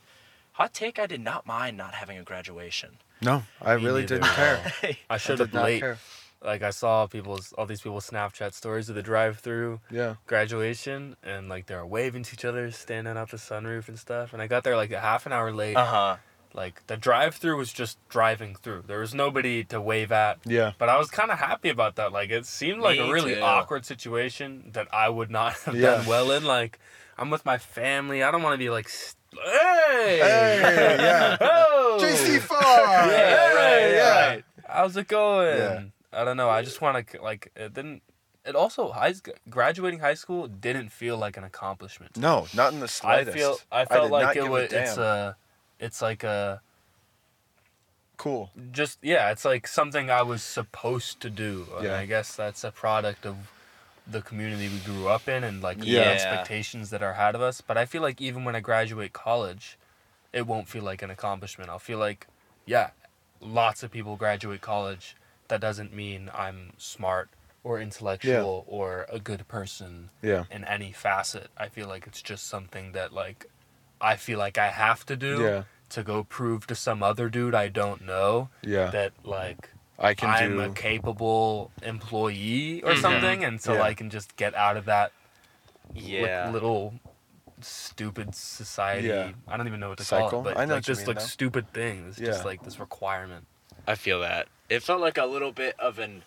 hot 0.53 0.73
take 0.73 0.97
i 0.99 1.05
did 1.07 1.21
not 1.21 1.45
mind 1.45 1.75
not 1.77 1.93
having 1.95 2.17
a 2.17 2.23
graduation 2.23 2.91
No, 3.21 3.43
I 3.61 3.75
Me 3.75 3.83
really 3.83 4.01
neither. 4.03 4.19
didn't 4.19 4.33
care. 4.33 4.73
I 5.09 5.17
should 5.17 5.37
did 5.39 5.47
have 5.47 5.53
not 5.53 5.63
late. 5.65 5.81
care. 5.81 5.97
Like 6.41 6.61
I 6.63 6.69
saw 6.69 7.05
people's 7.05 7.51
all 7.57 7.65
these 7.65 7.81
people's 7.81 8.09
Snapchat 8.09 8.53
stories 8.53 8.87
of 8.87 8.95
the 8.95 9.03
drive-through 9.03 9.81
Yeah. 9.91 10.15
graduation, 10.25 11.17
and 11.21 11.49
like 11.49 11.65
they 11.67 11.75
were 11.75 11.85
waving 11.85 12.23
to 12.23 12.33
each 12.33 12.45
other, 12.45 12.71
standing 12.71 13.17
out 13.17 13.29
the 13.31 13.37
sunroof 13.37 13.89
and 13.89 13.99
stuff. 13.99 14.31
And 14.31 14.41
I 14.41 14.47
got 14.47 14.63
there 14.63 14.77
like 14.77 14.91
a 14.93 15.01
half 15.01 15.25
an 15.25 15.33
hour 15.33 15.51
late. 15.51 15.75
uh-huh 15.75 16.15
Like 16.53 16.87
the 16.87 16.95
drive-through 16.95 17.57
was 17.57 17.73
just 17.73 17.97
driving 18.07 18.55
through. 18.55 18.83
There 18.87 18.99
was 19.01 19.13
nobody 19.13 19.65
to 19.65 19.81
wave 19.81 20.13
at. 20.13 20.39
Yeah. 20.45 20.71
But 20.77 20.87
I 20.87 20.97
was 20.97 21.09
kind 21.11 21.29
of 21.29 21.39
happy 21.39 21.67
about 21.69 21.95
that. 21.97 22.13
Like 22.13 22.29
it 22.31 22.45
seemed 22.45 22.79
like 22.81 22.99
a 22.99 23.11
really 23.11 23.35
too. 23.35 23.41
awkward 23.41 23.83
situation 23.85 24.69
that 24.71 24.87
I 24.93 25.09
would 25.09 25.29
not 25.29 25.53
have 25.65 25.75
Yeah. 25.75 25.97
done 25.97 26.05
well 26.05 26.31
in. 26.31 26.45
Like 26.45 26.79
I'm 27.19 27.29
with 27.29 27.45
my 27.45 27.57
family. 27.57 28.23
I 28.23 28.31
don't 28.31 28.41
want 28.41 28.53
to 28.53 28.57
be 28.57 28.69
like, 28.69 28.87
st- 28.89 29.15
hey, 29.33 30.19
Hey, 30.21 30.95
yeah. 30.99 31.37
oh, 31.41 31.99
JC4! 32.01 32.49
yeah, 32.51 33.05
Hey, 33.05 33.55
right, 33.55 33.93
yeah. 33.95 34.27
right. 34.29 34.43
How's 34.67 34.95
it 34.97 35.07
going? 35.09 35.57
Yeah. 35.57 35.83
I 36.13 36.23
don't 36.23 36.37
know. 36.37 36.49
I 36.49 36.61
just 36.63 36.81
want 36.81 37.07
to 37.09 37.21
like 37.21 37.51
it 37.55 37.73
didn't. 37.73 38.01
It 38.45 38.55
also 38.55 38.91
high 38.91 39.13
graduating 39.49 39.99
high 39.99 40.13
school 40.15 40.47
didn't 40.47 40.89
feel 40.89 41.17
like 41.17 41.35
an 41.37 41.43
accomplishment. 41.43 42.15
No, 42.17 42.47
not 42.55 42.71
in 42.73 42.79
the 42.79 42.87
slightest. 42.87 43.35
I 43.35 43.39
slightest. 43.41 43.59
feel 43.59 43.67
I 43.71 43.85
felt 43.85 44.03
did 44.05 44.11
like 44.11 44.37
it 44.37 44.49
was 44.49 44.71
it's 44.73 44.97
a 44.97 45.35
it's 45.79 46.01
like 46.01 46.23
a 46.23 46.61
Cool. 48.17 48.49
just 48.71 48.99
yeah 49.01 49.29
it's 49.31 49.45
like 49.45 49.67
something 49.67 50.09
I 50.09 50.21
was 50.23 50.41
supposed 50.41 51.19
to 51.21 51.29
do. 51.29 51.67
And 51.75 51.85
Yeah. 51.85 51.97
I 51.97 52.05
guess 52.05 52.35
that's 52.35 52.63
a 52.63 52.71
product 52.71 53.25
of 53.25 53.35
the 54.09 54.21
community 54.21 54.67
we 54.69 54.79
grew 54.79 55.07
up 55.07 55.27
in 55.27 55.43
and 55.43 55.61
like 55.61 55.77
Yeah. 55.81 56.03
the 56.03 56.07
expectations 56.13 56.89
that 56.89 57.01
are 57.03 57.11
ahead 57.11 57.35
of 57.35 57.41
us. 57.41 57.61
But 57.61 57.77
I 57.77 57.85
feel 57.85 58.01
like 58.01 58.19
even 58.21 58.43
when 58.43 58.55
I 58.55 58.59
graduate 58.59 59.13
college, 59.13 59.77
it 60.33 60.47
won't 60.47 60.67
feel 60.67 60.83
like 60.83 61.01
an 61.01 61.09
accomplishment. 61.09 61.69
I'll 61.69 61.79
feel 61.79 61.99
like 61.99 62.27
yeah, 62.65 62.91
lots 63.39 63.83
of 63.83 63.91
people 63.91 64.15
graduate 64.15 64.61
college. 64.61 65.15
That 65.47 65.61
doesn't 65.61 65.93
mean 65.93 66.29
I'm 66.33 66.73
smart 66.77 67.29
or 67.63 67.79
intellectual 67.79 68.63
or 68.67 69.05
a 69.09 69.19
good 69.19 69.47
person 69.47 70.09
Yeah. 70.21 70.45
in 70.51 70.63
any 70.65 70.91
facet. 70.91 71.47
I 71.57 71.67
feel 71.69 71.87
like 71.87 72.05
it's 72.07 72.21
just 72.21 72.47
something 72.47 72.91
that 72.93 73.11
like 73.13 73.45
I 74.01 74.15
feel 74.15 74.39
like 74.39 74.57
I 74.57 74.69
have 74.69 75.05
to 75.07 75.15
do 75.15 75.41
Yeah. 75.43 75.63
to 75.89 76.03
go 76.03 76.23
prove 76.23 76.65
to 76.67 76.75
some 76.75 77.01
other 77.03 77.29
dude 77.29 77.53
I 77.55 77.67
don't 77.67 78.01
know 78.01 78.49
Yeah. 78.61 78.87
that 78.91 79.13
like 79.23 79.71
I 79.99 80.13
can 80.13 80.29
I'm 80.29 80.51
do. 80.53 80.61
a 80.61 80.69
capable 80.73 81.71
employee 81.81 82.81
or 82.83 82.93
Mhm. 82.93 83.01
something 83.01 83.43
and 83.43 83.61
so 83.61 83.73
Yeah. 83.73 83.81
I 83.83 83.93
can 83.93 84.09
just 84.09 84.35
get 84.37 84.55
out 84.55 84.77
of 84.77 84.85
that 84.85 85.11
li- 85.93 86.21
yeah 86.21 86.49
little 86.51 86.93
stupid 87.61 88.33
society. 88.35 89.09
Yeah. 89.09 89.31
I 89.47 89.57
don't 89.57 89.67
even 89.67 89.79
know 89.79 89.89
what 89.89 89.97
to 89.97 90.05
call 90.05 90.27
it, 90.39 90.43
but 90.43 90.57
I 90.57 90.65
know 90.65 90.75
like 90.75 90.83
what 90.83 90.87
you 90.87 90.93
this 90.95 90.99
mean, 90.99 91.07
like 91.07 91.19
though. 91.19 91.25
stupid 91.25 91.73
thing. 91.73 92.05
It's 92.07 92.17
just 92.17 92.45
like 92.45 92.63
this 92.63 92.79
requirement. 92.79 93.45
I 93.87 93.95
feel 93.95 94.19
that. 94.21 94.47
It 94.69 94.83
felt 94.83 95.01
like 95.01 95.17
a 95.17 95.25
little 95.25 95.51
bit 95.51 95.77
of 95.79 95.99
an. 95.99 96.23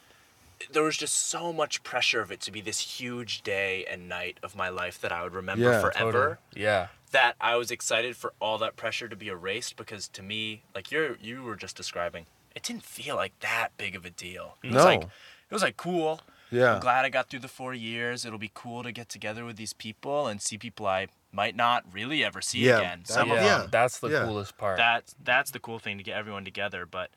There 0.70 0.82
was 0.82 0.96
just 0.96 1.14
so 1.14 1.52
much 1.52 1.82
pressure 1.82 2.20
of 2.20 2.30
it 2.30 2.40
to 2.42 2.52
be 2.52 2.60
this 2.60 2.78
huge 3.00 3.42
day 3.42 3.84
and 3.90 4.08
night 4.08 4.38
of 4.42 4.54
my 4.54 4.68
life 4.68 5.00
that 5.00 5.10
I 5.10 5.22
would 5.24 5.34
remember 5.34 5.64
Yeah, 5.70 5.80
forever. 5.80 6.38
Totally. 6.50 6.64
Yeah. 6.64 6.88
That 7.10 7.34
I 7.40 7.56
was 7.56 7.70
excited 7.70 8.16
for 8.16 8.32
all 8.40 8.58
that 8.58 8.76
pressure 8.76 9.08
to 9.08 9.16
be 9.16 9.28
erased 9.28 9.76
because 9.76 10.06
to 10.08 10.22
me, 10.22 10.62
like 10.74 10.90
you're 10.90 11.16
you 11.16 11.42
were 11.42 11.56
just 11.56 11.76
describing, 11.76 12.26
it 12.54 12.62
didn't 12.62 12.82
feel 12.84 13.16
like 13.16 13.38
that 13.40 13.68
big 13.76 13.94
of 13.96 14.04
a 14.04 14.10
deal. 14.10 14.56
It 14.62 14.68
was 14.68 14.76
No. 14.76 14.84
like 14.84 15.02
it 15.02 15.54
was 15.54 15.62
like 15.62 15.76
cool. 15.76 16.20
yeah. 16.50 16.74
I'm 16.74 16.80
glad 16.80 17.04
I 17.04 17.08
got 17.08 17.28
through 17.30 17.40
the 17.40 17.48
four 17.48 17.72
years. 17.74 18.24
It'll 18.24 18.38
be 18.38 18.50
cool 18.52 18.82
to 18.82 18.92
get 18.92 19.08
together 19.08 19.44
with 19.44 19.56
these 19.56 19.72
people 19.72 20.26
and 20.26 20.40
see 20.40 20.58
people 20.58 20.86
I 20.86 21.08
might 21.32 21.56
not 21.56 21.84
really 21.92 22.22
ever 22.24 22.40
see 22.42 22.60
Yeah, 22.60 22.78
again. 22.78 23.00
that- 23.06 23.12
Some 23.12 23.28
yeah, 23.28 23.34
of 23.34 23.42
yeah. 23.44 23.58
them 23.58 23.68
that's 23.70 23.98
the 24.00 24.08
Yeah. 24.08 24.24
coolest 24.24 24.56
part. 24.58 24.76
that's 24.76 25.14
that's 25.22 25.50
the 25.50 25.58
cool 25.60 25.78
thing 25.78 25.96
to 25.98 26.04
get 26.04 26.16
everyone 26.16 26.44
together 26.44 26.84
but 26.86 27.10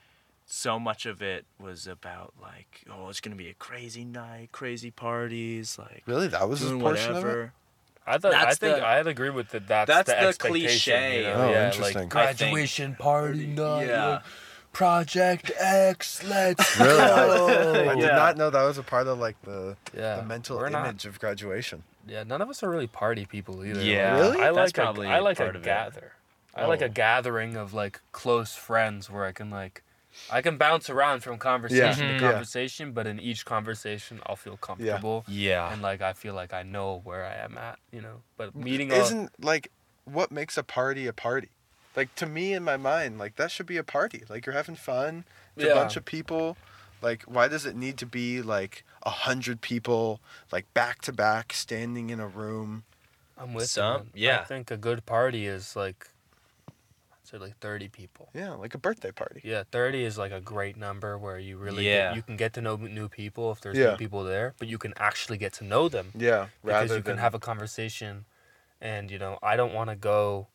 so 0.48 0.80
much 0.80 1.06
of 1.06 1.21
it 1.21 1.45
was 1.60 1.88
about 1.88 2.34
like 2.41 2.84
oh 2.89 3.10
it's 3.10 3.19
gonna 3.19 3.36
be 3.36 3.50
a 3.50 3.54
crazy 3.56 4.06
night 4.06 4.50
crazy 4.52 4.91
parties 4.91 5.78
like 5.80 6.04
Really? 6.06 6.28
That 6.28 6.48
was 6.48 6.62
a 6.62 6.67
doing 6.69 6.80
portion 6.82 7.12
of 7.12 7.17
it? 7.17 7.19
whatever 7.24 7.54
I 8.08 8.19
thought 8.19 8.36
I 8.36 8.54
think 8.54 8.78
the- 8.78 8.86
I'd 8.86 9.08
agree 9.08 9.32
with 9.32 9.50
that. 9.50 9.67
That's, 9.67 9.88
that's 9.89 10.10
the, 10.10 10.13
the 10.15 10.28
expectation, 10.28 10.69
cliche 10.93 11.17
You 11.17 11.24
know? 11.24 11.34
Oh, 11.48 11.50
yeah, 11.50 11.65
interesting. 11.65 11.84
Like 12.04 12.15
I 12.15 12.34
think- 12.34 12.52
graduation 12.52 12.95
party 12.95 13.48
night. 13.48 13.88
Yeah. 13.88 14.19
Like, 14.75 14.77
Project 14.77 15.51
X, 15.59 16.23
let's 16.23 16.79
Really? 16.79 16.97
go. 16.97 17.89
I 17.91 17.95
did 17.95 18.03
Yeah. 18.03 18.15
not 18.15 18.38
know 18.38 18.49
that 18.49 18.63
was 18.63 18.77
a 18.77 18.83
part 18.83 19.07
of 19.07 19.19
like 19.19 19.41
the, 19.43 19.77
yeah, 19.95 20.17
the 20.17 20.23
mental 20.23 20.57
we're 20.57 20.69
not- 20.69 20.85
image 20.85 21.05
of 21.05 21.19
graduation. 21.19 21.83
yeah, 22.07 22.23
none 22.23 22.41
of 22.41 22.49
us 22.49 22.61
are 22.63 22.69
really 22.69 22.88
party 22.88 23.25
people 23.25 23.65
either. 23.65 23.81
Yeah. 23.81 24.17
Really? 24.19 24.41
I 24.41 24.51
That's 24.51 24.57
like 24.57 24.73
probably 24.73 25.07
a, 25.07 25.11
I 25.11 25.19
like 25.19 25.38
part 25.38 25.55
a 25.55 25.57
of 25.57 25.63
it. 25.63 25.65
gather. 25.65 26.11
I 26.55 26.65
like 26.67 26.81
Oh. 26.81 26.85
a 26.85 26.89
gathering 26.89 27.55
of 27.57 27.73
like 27.73 27.99
close 28.11 28.55
friends 28.55 29.09
where 29.09 29.25
I 29.25 29.31
can 29.31 29.49
like 29.49 29.81
I 30.31 30.41
can 30.41 30.55
bounce 30.57 30.89
around 30.89 31.23
from 31.23 31.38
conversation 31.38 32.05
Mhm. 32.05 32.17
to 32.19 32.23
Yeah. 32.23 32.31
conversation, 32.31 32.93
but 32.93 33.05
in 33.05 33.19
each 33.19 33.43
conversation 33.43 34.21
I'll 34.25 34.38
feel 34.38 34.55
comfortable 34.55 35.25
yeah 35.27 35.71
and 35.73 35.81
like 35.81 36.01
I 36.01 36.13
feel 36.13 36.33
like 36.33 36.53
I 36.53 36.63
know 36.63 37.01
where 37.03 37.25
I 37.25 37.33
am 37.43 37.57
at, 37.57 37.79
you 37.91 38.01
know. 38.01 38.21
But 38.38 38.55
meeting 38.55 38.91
a 38.91 38.95
Isn't 38.95 39.31
like 39.43 39.71
what 40.05 40.31
makes 40.31 40.57
a 40.57 40.63
party 40.63 41.07
a 41.07 41.13
party? 41.13 41.49
Like 41.95 42.13
to 42.15 42.25
me 42.25 42.53
in 42.53 42.63
my 42.63 42.77
mind, 42.77 43.17
like 43.17 43.36
that 43.38 43.51
should 43.51 43.65
be 43.65 43.77
a 43.77 43.84
party. 43.84 44.23
Like 44.29 44.45
you're 44.45 44.55
having 44.55 44.75
fun. 44.75 45.25
It's 45.55 45.65
Yeah. 45.65 45.71
a 45.71 45.75
bunch 45.75 45.95
of 45.95 46.05
people. 46.05 46.58
Like 47.01 47.23
why 47.23 47.47
does 47.47 47.65
it 47.65 47.75
need 47.75 47.97
to 47.99 48.05
be 48.05 48.41
like 48.41 48.84
a 49.03 49.10
hundred 49.10 49.62
people 49.62 50.19
like 50.51 50.71
back 50.73 51.01
to 51.03 51.13
back 51.13 51.53
standing 51.53 52.10
in 52.10 52.19
a 52.19 52.27
room? 52.27 52.84
I'm 53.38 53.53
with 53.53 53.69
Some- 53.69 54.10
you. 54.13 54.27
man. 54.27 54.36
I 54.36 54.39
yeah. 54.39 54.43
think 54.45 54.71
a 54.71 54.77
good 54.77 55.05
party 55.05 55.45
is 55.45 55.75
like, 55.75 56.08
I'd 56.69 57.27
say 57.27 57.38
like 57.38 57.58
30 57.60 57.89
people. 57.89 58.29
Yeah, 58.34 58.51
like 58.51 58.73
a 58.75 58.77
birthday 58.77 59.12
party. 59.12 59.41
Yeah, 59.43 59.63
30 59.71 60.03
is 60.05 60.17
like 60.17 60.31
a 60.31 60.39
great 60.39 60.77
number 60.77 61.17
where 61.17 61.38
you 61.39 61.58
really 61.58 61.86
Yeah. 61.88 62.10
get, 62.10 62.15
you 62.15 62.21
can 62.21 62.38
get 62.38 62.53
to 62.53 62.62
know 62.62 62.75
new 62.77 63.10
people 63.10 63.51
if 63.51 63.60
there's 63.62 63.77
Yeah. 63.77 63.91
new 63.91 63.97
people 63.97 64.23
there, 64.23 64.53
but 64.58 64.67
you 64.67 64.77
can 64.77 64.93
actually 64.97 65.38
get 65.38 65.51
to 65.53 65.63
know 65.65 65.89
them 65.89 66.12
Yeah, 66.15 66.47
because 66.63 66.81
rather 66.89 66.95
you 66.97 67.01
can 67.03 67.12
than 67.13 67.17
have 67.19 67.34
a 67.34 67.39
conversation. 67.39 68.25
And 68.81 69.10
you 69.12 69.17
know, 69.19 69.38
I 69.43 69.55
don't 69.55 69.73
want 69.73 69.89
to 69.89 69.95
go 69.95 70.47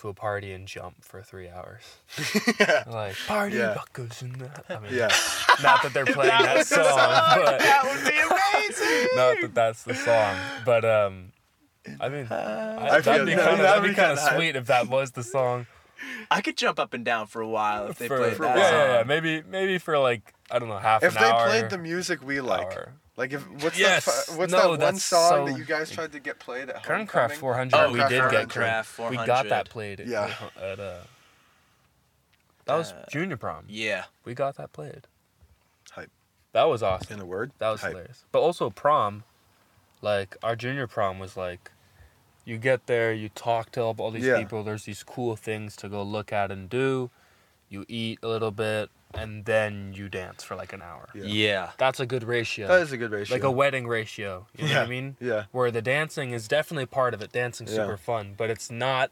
to 0.00 0.08
a 0.08 0.14
party 0.14 0.52
and 0.52 0.66
jump 0.66 1.04
for 1.04 1.22
three 1.22 1.48
hours. 1.48 1.82
yeah. 2.60 2.84
Like 2.86 3.16
party 3.26 3.56
Yeah. 3.56 3.74
buckles 3.74 4.22
and 4.22 4.34
that. 4.36 4.64
I 4.68 4.78
mean, 4.80 4.94
yeah. 4.94 5.08
not 5.62 5.82
that 5.82 5.92
they're 5.92 6.04
playing 6.18 6.30
that, 6.42 6.66
song, 6.66 6.84
but 6.84 7.58
that 7.58 7.82
would 7.84 8.04
be 8.10 8.18
amazing 8.18 9.08
not 9.16 9.36
that 9.40 9.54
that's 9.54 9.82
the 9.84 9.94
song, 9.94 10.36
but 10.64 10.84
um, 10.84 11.32
I 12.00 12.08
mean, 12.08 12.26
I, 12.30 12.96
I 12.96 13.00
that'd 13.00 13.26
be 13.26 13.34
that. 13.34 13.44
kind 13.44 13.52
of 13.56 13.58
That'd 13.58 13.64
that'd 13.64 13.82
be 13.82 13.88
be 13.90 13.94
kind 13.94 14.12
of 14.12 14.18
kinda 14.18 14.34
sweet 14.36 14.56
if 14.56 14.66
that 14.66 14.88
was 14.88 15.12
the 15.12 15.22
song. 15.22 15.66
i 16.30 16.40
could 16.40 16.56
jump 16.56 16.78
up 16.78 16.94
and 16.94 17.04
down 17.04 17.26
for 17.26 17.42
a 17.42 17.48
while 17.48 17.88
if 17.88 17.98
they 17.98 18.08
for, 18.08 18.18
played 18.18 18.36
for- 18.36 18.44
that 18.44 18.56
yeah, 18.56 18.70
song. 18.70 18.78
yeah, 18.78 18.96
yeah, 18.98 19.02
maybe 19.04 19.42
maybe 19.48 19.78
for 19.78 19.98
like 19.98 20.32
I 20.50 20.58
don't 20.58 20.68
know 20.68 20.78
half 20.78 21.02
an 21.02 21.08
hour. 21.08 21.12
If 21.12 21.18
they 21.20 21.30
hour. 21.30 21.48
played 21.48 21.70
the 21.70 21.78
music 21.78 22.22
we 22.24 22.40
like, 22.40 22.72
hour. 22.72 22.92
Like 23.16 23.32
if 23.32 23.46
what's 23.62 23.78
Yes. 23.78 24.04
that 24.28 24.36
what's 24.38 24.52
No, 24.52 24.76
that 24.76 24.84
one 24.84 24.96
song 24.98 25.30
so- 25.30 25.44
that 25.52 25.58
you 25.58 25.64
guys 25.64 25.90
tried 25.90 26.12
to 26.12 26.20
get 26.20 26.38
played 26.38 26.70
at 26.70 26.82
Kernkraft 26.82 26.96
homecoming? 27.32 27.38
400. 27.38 27.76
Oh, 27.76 27.92
we 27.92 27.98
Kernkraft 27.98 28.08
did 28.08 28.30
get 28.30 28.48
Craft 28.50 28.88
400. 28.88 29.20
We 29.20 29.26
got 29.26 29.48
that 29.48 29.68
played. 29.68 30.00
At, 30.00 30.06
Yeah. 30.06 30.34
At, 30.60 30.80
uh, 30.80 31.00
that 32.66 32.74
was 32.76 32.92
Uh, 32.92 33.04
junior 33.10 33.36
prom. 33.36 33.64
Yeah. 33.68 34.04
We 34.24 34.34
got 34.34 34.56
that 34.56 34.72
played. 34.72 35.06
Hype. 35.90 36.10
That 36.52 36.64
was 36.64 36.82
awesome. 36.82 37.14
In 37.14 37.20
a 37.20 37.26
word, 37.26 37.52
That 37.58 37.70
was 37.70 37.80
Hype. 37.80 37.90
hilarious. 37.90 38.24
But 38.32 38.40
also 38.40 38.70
prom, 38.70 39.24
like 40.00 40.36
our 40.42 40.56
junior 40.56 40.86
prom 40.86 41.18
was 41.18 41.36
like, 41.36 41.70
you 42.44 42.58
get 42.58 42.86
there, 42.86 43.12
you 43.12 43.28
talk 43.28 43.70
to 43.72 43.82
all 43.82 44.10
these 44.10 44.24
Yeah. 44.24 44.38
people. 44.38 44.62
There's 44.64 44.84
these 44.84 45.02
cool 45.02 45.36
things 45.36 45.76
to 45.76 45.88
go 45.88 46.02
look 46.02 46.32
at 46.32 46.50
and 46.50 46.68
do. 46.70 47.10
You 47.68 47.84
eat 47.88 48.18
a 48.22 48.28
little 48.28 48.50
bit, 48.50 48.90
and 49.14 49.44
then 49.44 49.92
you 49.94 50.08
dance 50.08 50.42
for 50.44 50.54
like 50.56 50.72
an 50.72 50.82
hour. 50.82 51.08
Yeah. 51.14 51.24
Yeah. 51.24 51.70
That's 51.78 52.00
a 52.00 52.06
good 52.06 52.22
ratio. 52.24 52.68
That 52.68 52.80
is 52.82 52.92
a 52.92 52.96
good 52.96 53.10
ratio. 53.10 53.34
like 53.34 53.42
a 53.44 53.50
wedding 53.50 53.86
ratio. 53.86 54.46
You 54.56 54.68
know 54.68 54.74
what 54.74 54.86
I 54.86 54.88
mean? 54.88 55.16
Yeah. 55.20 55.44
Where 55.52 55.70
the 55.70 55.82
dancing 55.82 56.30
is 56.32 56.46
definitely 56.48 56.86
part 56.86 57.14
of 57.14 57.22
it. 57.22 57.32
Dancing's 57.32 57.70
Yeah. 57.72 57.84
super 57.84 57.96
fun, 57.96 58.34
but 58.36 58.50
it's 58.50 58.70
not 58.70 59.10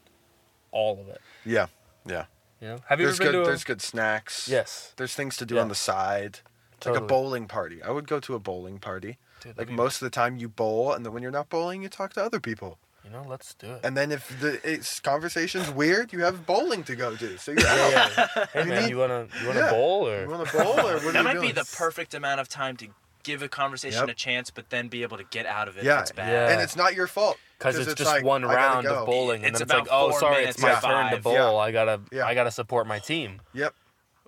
all 0.71 0.99
of 0.99 1.07
it. 1.09 1.21
Yeah. 1.45 1.67
Yeah. 2.05 2.25
You 2.61 2.67
know? 2.69 2.77
Have 2.87 2.99
you 2.99 3.05
There's 3.07 3.19
ever 3.19 3.31
good 3.31 3.31
been 3.37 3.41
to 3.41 3.41
a- 3.43 3.45
there's 3.51 3.63
good 3.63 3.81
snacks. 3.81 4.47
Yes. 4.47 4.93
There's 4.97 5.13
things 5.15 5.35
to 5.37 5.45
do 5.45 5.55
Yeah. 5.55 5.61
on 5.61 5.67
the 5.69 5.75
side. 5.75 6.39
It's 6.77 6.85
like 6.87 6.95
a 6.97 7.01
bowling 7.01 7.47
party. 7.47 7.83
I 7.83 7.91
would 7.91 8.07
go 8.07 8.19
to 8.21 8.35
a 8.35 8.39
bowling 8.39 8.79
party. 8.79 9.17
Dude, 9.41 9.57
Like 9.57 9.69
most 9.69 10.01
of 10.01 10.05
the 10.05 10.09
time 10.09 10.37
you 10.37 10.47
bowl 10.49 10.93
and 10.93 11.05
then 11.05 11.11
when 11.13 11.23
you're 11.23 11.31
not 11.31 11.49
bowling 11.49 11.81
you 11.83 11.89
talk 11.89 12.13
to 12.13 12.23
other 12.23 12.39
people. 12.39 12.77
You 13.09 13.15
know, 13.17 13.25
let's 13.27 13.55
do 13.55 13.71
it. 13.73 13.79
And 13.83 13.97
then 13.97 14.11
if 14.11 14.39
the 14.39 14.59
it's, 14.63 14.99
conversation's 14.99 15.69
weird, 15.71 16.13
you 16.13 16.19
have 16.19 16.45
bowling 16.45 16.83
to 16.83 16.95
go 16.95 17.15
to. 17.15 17.37
So 17.39 17.51
you're 17.53 17.65
out. 17.67 17.91
yeah, 17.91 18.09
yeah. 18.35 18.45
Hey 18.53 18.63
You 18.63 18.69
man, 18.69 18.83
need- 18.83 18.89
you 18.91 18.97
wanna 18.97 19.27
you 19.41 19.47
wanna 19.47 19.59
Yeah. 19.61 19.69
bowl 19.71 20.07
or 20.07 20.21
You 20.23 20.29
want 20.29 20.47
to 20.47 20.57
bowl 20.57 20.79
or 20.79 20.93
what 20.93 21.03
are 21.05 21.11
that 21.13 21.17
you 21.17 21.23
might 21.23 21.33
doing? 21.33 21.47
be 21.47 21.51
the 21.51 21.67
perfect 21.75 22.13
amount 22.13 22.39
of 22.39 22.47
time 22.49 22.77
to 22.77 22.87
give 23.23 23.41
a 23.41 23.49
conversation 23.49 24.01
Yep. 24.01 24.09
a 24.09 24.13
chance, 24.13 24.51
but 24.51 24.69
then 24.69 24.89
be 24.89 25.01
able 25.01 25.17
to 25.17 25.23
get 25.23 25.47
out 25.47 25.67
of 25.67 25.77
it 25.77 25.85
Yeah. 25.85 25.95
if 25.95 26.01
it's 26.03 26.11
bad. 26.11 26.31
Yeah. 26.31 26.53
And 26.53 26.61
it's 26.61 26.75
not 26.75 26.93
your 26.93 27.07
fault. 27.07 27.37
because 27.57 27.77
it's, 27.79 27.93
just 27.95 28.09
like, 28.09 28.23
one 28.23 28.43
round 28.45 28.85
go. 28.85 28.99
of 29.01 29.05
bowling, 29.07 29.43
and 29.43 29.47
It's 29.55 29.59
then 29.59 29.63
it's 29.65 29.73
like, 29.73 29.81
about 29.87 29.93
oh, 29.93 30.09
four 30.11 30.19
sorry, 30.19 30.45
it's 30.45 30.59
my 30.61 30.75
to 30.75 30.81
turn 30.81 31.11
to 31.11 31.17
bowl. 31.17 31.33
Yeah. 31.33 31.51
I 31.55 31.71
gotta, 31.71 31.99
Yeah. 32.11 32.25
I 32.27 32.33
gotta 32.35 32.51
support 32.51 32.85
my 32.87 32.99
team. 32.99 33.41
Yep. 33.53 33.73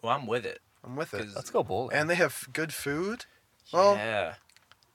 Well, 0.01 0.11
I'm 0.13 0.25
with 0.25 0.45
it. 0.45 0.59
I'm 0.83 0.95
with 0.95 1.13
it. 1.13 1.27
Let's 1.35 1.49
go 1.51 1.61
bowling. 1.63 1.95
And 1.95 2.09
they 2.09 2.15
have 2.15 2.47
good 2.51 2.73
food. 2.73 3.25
Well, 3.71 3.93
yeah. 3.95 4.33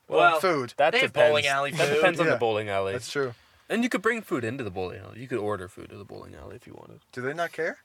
well, 0.09 0.19
Well, 0.33 0.41
food. 0.41 0.75
that 0.77 0.91
they 0.93 1.03
depends. 1.03 1.29
bowling 1.31 1.47
alley 1.47 1.71
That 1.71 1.95
depends 1.95 2.19
on 2.21 2.27
Yeah. 2.27 2.33
the 2.33 2.39
bowling 2.39 2.69
alley. 2.69 2.93
That's 2.93 3.11
true. 3.11 3.33
And 3.69 3.83
you 3.83 3.89
could 3.89 4.03
bring 4.03 4.23
food 4.23 4.45
into 4.45 4.63
the 4.65 4.71
bowling 4.71 5.01
alley. 5.01 5.21
You 5.21 5.29
could 5.29 5.39
order 5.39 5.69
food 5.69 5.91
to 5.91 5.97
the 5.97 6.05
bowling 6.05 6.35
alley 6.35 6.57
if 6.57 6.67
you 6.67 6.75
wanted. 6.75 7.01
Do 7.13 7.21
they 7.23 7.35
not 7.35 7.53
care? 7.53 7.79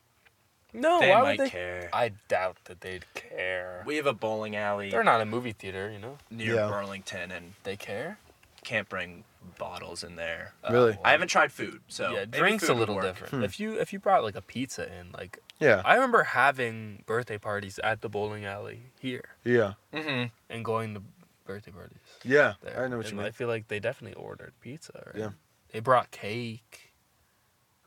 No, 0.74 1.00
They 1.02 1.10
why 1.10 1.22
might 1.22 1.40
would 1.40 1.48
they? 1.48 1.50
care. 1.50 1.90
I 1.92 2.14
doubt 2.30 2.58
that 2.66 2.80
they'd 2.82 3.04
care. 3.14 3.84
We 3.86 3.98
have 3.98 4.06
a 4.06 4.14
bowling 4.14 4.56
alley 4.56 4.90
They're 4.90 5.04
not 5.04 5.20
a 5.20 5.26
movie 5.26 5.52
theater, 5.52 5.92
you 5.92 6.00
know. 6.00 6.18
near 6.30 6.56
Yeah. 6.56 6.68
Burlington, 6.70 7.30
and 7.32 7.54
They 7.64 7.76
care. 7.76 8.18
can't 8.64 8.88
bring 8.88 9.26
bottles 9.58 10.02
in 10.04 10.16
there. 10.16 10.54
Really? 10.70 10.98
I 11.04 11.12
haven't 11.12 11.28
tried 11.28 11.52
food, 11.52 11.82
so 11.90 12.12
yeah, 12.12 12.20
maybe 12.20 12.38
drinks 12.38 12.64
food 12.66 12.70
a 12.70 12.74
would 12.76 12.80
little 12.80 12.96
work. 12.96 13.04
different. 13.06 13.32
Hmm. 13.34 13.44
If 13.44 13.60
you 13.60 13.80
if 13.80 13.92
you 13.92 14.00
brought 14.00 14.24
like 14.24 14.36
a 14.36 14.42
pizza 14.42 14.86
in, 14.88 15.12
like 15.12 15.40
Yeah. 15.60 15.82
I 15.84 15.96
remember 15.96 16.24
having 16.24 17.04
birthday 17.06 17.38
parties 17.40 17.78
at 17.84 18.00
the 18.02 18.08
bowling 18.08 18.46
alley 18.46 18.84
here 19.00 19.26
Yeah. 19.44 19.74
Mm-hmm. 19.94 20.28
and 20.50 20.64
going 20.64 20.94
to 20.94 21.02
birthday 21.46 21.72
parties. 21.72 21.98
Yeah. 22.24 22.54
there. 22.62 22.82
I 22.82 22.88
know 22.88 22.98
what 22.98 23.12
you 23.12 23.18
And 23.18 23.28
I 23.28 23.32
feel 23.32 23.48
like 23.50 23.68
they 23.68 23.80
definitely 23.80 24.16
ordered 24.16 24.54
pizza. 24.62 25.04
Right? 25.08 25.16
Yeah. 25.24 25.30
They 25.72 25.80
brought 25.80 26.12
cake. 26.12 26.92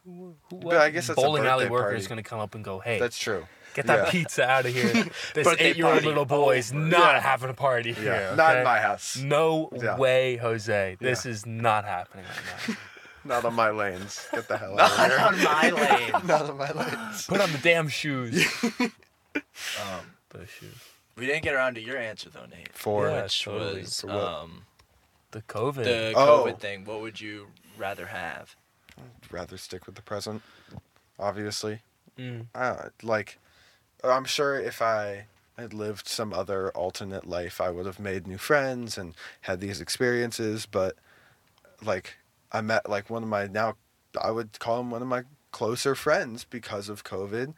Who, 0.05 0.35
who, 0.51 0.59
But 0.61 0.77
I 0.79 0.91
guess 0.91 1.07
that's 1.07 1.19
a 1.19 1.23
bowling 1.23 1.47
alley 1.47 1.69
worker 1.69 1.85
party. 1.85 1.99
is 1.99 2.07
gonna 2.09 2.23
come 2.23 2.39
up 2.41 2.55
and 2.55 2.63
go, 2.63 2.79
"Hey, 2.79 2.99
That's 2.99 3.19
true. 3.19 3.47
get 3.75 3.87
that 3.87 4.07
yeah. 4.07 4.11
pizza 4.11 4.45
out 4.45 4.67
of 4.67 4.75
here. 4.75 4.93
This 5.35 5.49
eight-year-old 5.59 6.05
little 6.05 6.27
boy 6.27 6.59
is 6.59 6.73
not 6.73 7.15
Yeah. 7.15 7.21
having 7.21 7.49
a 7.51 7.55
party 7.55 7.91
Yeah. 7.91 7.95
here. 8.29 8.35
Not 8.37 8.59
in 8.59 8.65
my 8.65 8.81
house. 8.81 9.17
No 9.17 9.71
Yeah. 9.73 9.97
way, 9.97 10.37
Jose. 10.37 10.97
This 11.01 11.25
Yeah. 11.25 11.31
is 11.33 11.47
not 11.47 11.85
happening 11.85 12.25
right 12.27 12.69
now. 12.69 12.77
Not 13.27 13.43
on 13.47 13.55
my 13.55 13.71
lanes. 13.71 14.27
Get 14.33 14.49
the 14.49 14.59
hell 14.59 14.79
out 14.79 14.91
of 14.91 14.99
here. 14.99 15.17
Not 15.17 15.33
on 15.33 15.43
my 15.43 15.71
lane. 15.71 16.27
Not 16.27 16.43
on 16.51 16.59
my 16.59 16.71
lanes. 16.73 17.27
Put 17.27 17.41
on 17.41 17.51
the 17.53 17.57
damn 17.59 17.89
shoes. 17.89 18.47
Um, 19.35 20.13
the 20.29 20.47
shoes. 20.47 20.75
we 21.17 21.25
didn't 21.27 21.43
get 21.43 21.55
around 21.55 21.75
to 21.77 21.81
your 21.81 21.97
answer 21.97 22.29
though, 22.29 22.45
Nate. 22.45 22.77
For 22.77 23.09
Yeah. 23.09 23.23
which 23.23 23.43
totally. 23.43 23.81
was 23.81 24.01
For 24.03 24.11
um, 24.11 24.67
The 25.31 25.41
COVID. 25.41 25.85
the 25.85 26.13
Oh. 26.15 26.45
COVID 26.45 26.61
thing. 26.61 26.85
What 26.85 27.01
would 27.01 27.19
you 27.19 27.49
rather 27.79 28.07
have? 28.07 28.57
I'd 28.99 29.33
rather 29.33 29.57
stick 29.57 29.87
with 29.87 29.95
the 29.95 30.03
present. 30.03 30.43
Obviously. 31.19 31.81
Mm. 32.19 32.47
Uh, 32.55 32.89
like, 33.03 33.39
I'm 34.03 34.25
sure 34.25 34.59
if 34.59 34.83
I 34.83 35.27
had 35.57 35.73
lived 35.73 36.09
some 36.09 36.33
other 36.33 36.71
alternate 36.73 37.27
life, 37.27 37.61
I 37.61 37.71
would 37.71 37.87
have 37.87 38.01
made 38.01 38.27
new 38.27 38.39
friends 38.39 38.99
and 38.99 39.15
had 39.43 39.61
these 39.61 39.81
experiences. 39.81 40.67
But, 40.67 40.97
like, 41.85 42.17
I 42.53 42.61
met, 42.61 42.89
like, 42.89 43.11
one 43.11 43.23
of 43.23 43.29
my 43.29 43.47
now, 43.47 43.77
I 44.21 44.31
would 44.31 44.59
call 44.59 44.81
him 44.81 44.91
one 44.91 45.03
of 45.03 45.09
my 45.09 45.23
closer 45.53 45.95
friends 45.95 46.45
because 46.45 46.89
of 46.89 47.05
COVID. 47.05 47.55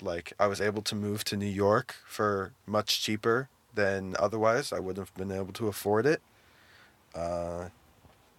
Like, 0.00 0.32
I 0.38 0.46
was 0.46 0.60
able 0.60 0.82
to 0.82 0.94
move 0.94 1.24
to 1.24 1.36
New 1.36 1.46
York 1.46 1.96
for 2.06 2.52
much 2.66 3.02
cheaper 3.02 3.48
than 3.74 4.14
otherwise. 4.18 4.72
I 4.72 4.78
wouldn't 4.78 5.06
have 5.08 5.14
been 5.14 5.36
able 5.36 5.52
to 5.54 5.68
afford 5.68 6.06
it. 6.06 6.20
Uh, 7.14 7.68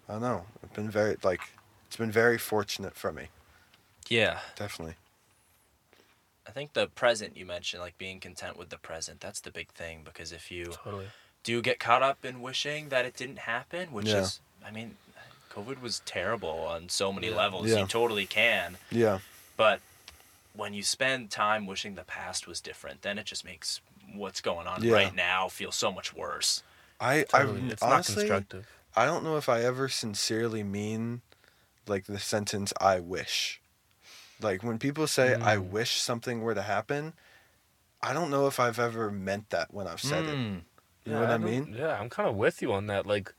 I 0.10 0.14
don't 0.14 0.22
know. 0.22 0.46
It's 0.64 0.74
been 0.74 0.90
very, 0.90 1.16
like, 1.24 1.42
it's 1.88 1.96
been 1.96 2.12
very 2.12 2.38
fortunate 2.40 2.96
for 2.96 3.12
me. 3.14 3.28
Yeah, 4.10 4.40
Definitely. 4.56 4.96
I 6.48 6.52
think 6.52 6.74
the 6.74 6.88
present 6.88 7.38
you 7.38 7.46
mentioned, 7.46 7.84
like 7.84 7.96
being 8.00 8.20
content 8.20 8.58
with 8.58 8.70
the 8.70 8.78
present, 8.80 9.20
that's 9.22 9.40
the 9.40 9.52
big 9.52 9.68
thing. 9.70 10.02
Because 10.04 10.32
if 10.32 10.50
you 10.50 10.66
Totally. 10.84 11.06
do 11.44 11.62
get 11.62 11.80
caught 11.80 12.02
up 12.02 12.26
in 12.26 12.42
wishing 12.42 12.90
that 12.90 13.06
it 13.06 13.16
didn't 13.16 13.38
happen, 13.40 13.92
which 13.92 14.08
Yeah. 14.08 14.22
is, 14.22 14.40
I 14.66 14.72
mean, 14.72 14.98
COVID 15.52 15.80
was 15.80 16.00
terrible 16.06 16.50
on 16.66 16.90
so 16.90 17.14
many 17.14 17.30
Yeah. 17.30 17.36
levels. 17.36 17.68
Yeah. 17.68 17.82
You 17.82 17.86
totally 17.88 18.26
can. 18.26 18.80
Yeah. 18.90 19.20
But 19.58 19.80
when 20.54 20.74
you 20.74 20.82
spend 20.82 21.30
time 21.30 21.68
wishing 21.68 21.94
the 21.94 22.04
past 22.04 22.48
was 22.48 22.60
different, 22.60 23.04
then 23.04 23.20
it 23.20 23.26
just 23.28 23.46
makes 23.46 23.80
what's 24.12 24.42
going 24.42 24.66
on 24.66 24.82
Yeah. 24.82 24.94
right 24.94 25.14
now 25.14 25.50
feel 25.50 25.72
so 25.72 25.92
much 25.92 26.16
worse. 26.16 26.64
I, 27.00 27.24
Totally. 27.30 27.62
I 27.62 27.74
it's 27.74 27.82
not 27.84 27.92
honestly, 27.92 28.16
constructive. 28.28 28.68
I 28.96 29.06
don't 29.06 29.24
know 29.24 29.38
if 29.38 29.48
I 29.50 29.62
ever 29.62 29.88
sincerely 29.90 30.64
mean 30.64 31.22
like 31.88 32.06
the 32.06 32.20
sentence 32.20 32.74
"I 32.80 33.00
wish." 33.00 33.62
Like 34.42 34.64
when 34.64 34.78
people 34.80 35.08
say 35.08 35.36
"I 35.36 35.58
Mm. 35.58 35.70
wish 35.70 35.92
something 35.96 36.42
were 36.42 36.56
to 36.56 36.62
happen," 36.62 37.14
I 38.02 38.14
don't 38.14 38.30
know 38.30 38.48
if 38.48 38.60
I've 38.60 38.80
ever 38.80 39.12
meant 39.12 39.50
that 39.52 39.74
when 39.74 39.88
I've 39.88 40.02
said 40.02 40.26
it. 40.26 40.36
Mm. 40.36 40.62
You 41.06 41.14
know 41.14 41.22
what 41.22 41.30
I, 41.30 41.34
don't- 41.34 41.44
mean? 41.44 41.76
Yeah, 41.78 42.00
I'm 42.00 42.10
kind 42.10 42.30
of 42.30 42.36
with 42.36 42.62
you 42.62 42.72
on 42.74 42.88
that. 42.88 43.06
Like, 43.06 43.34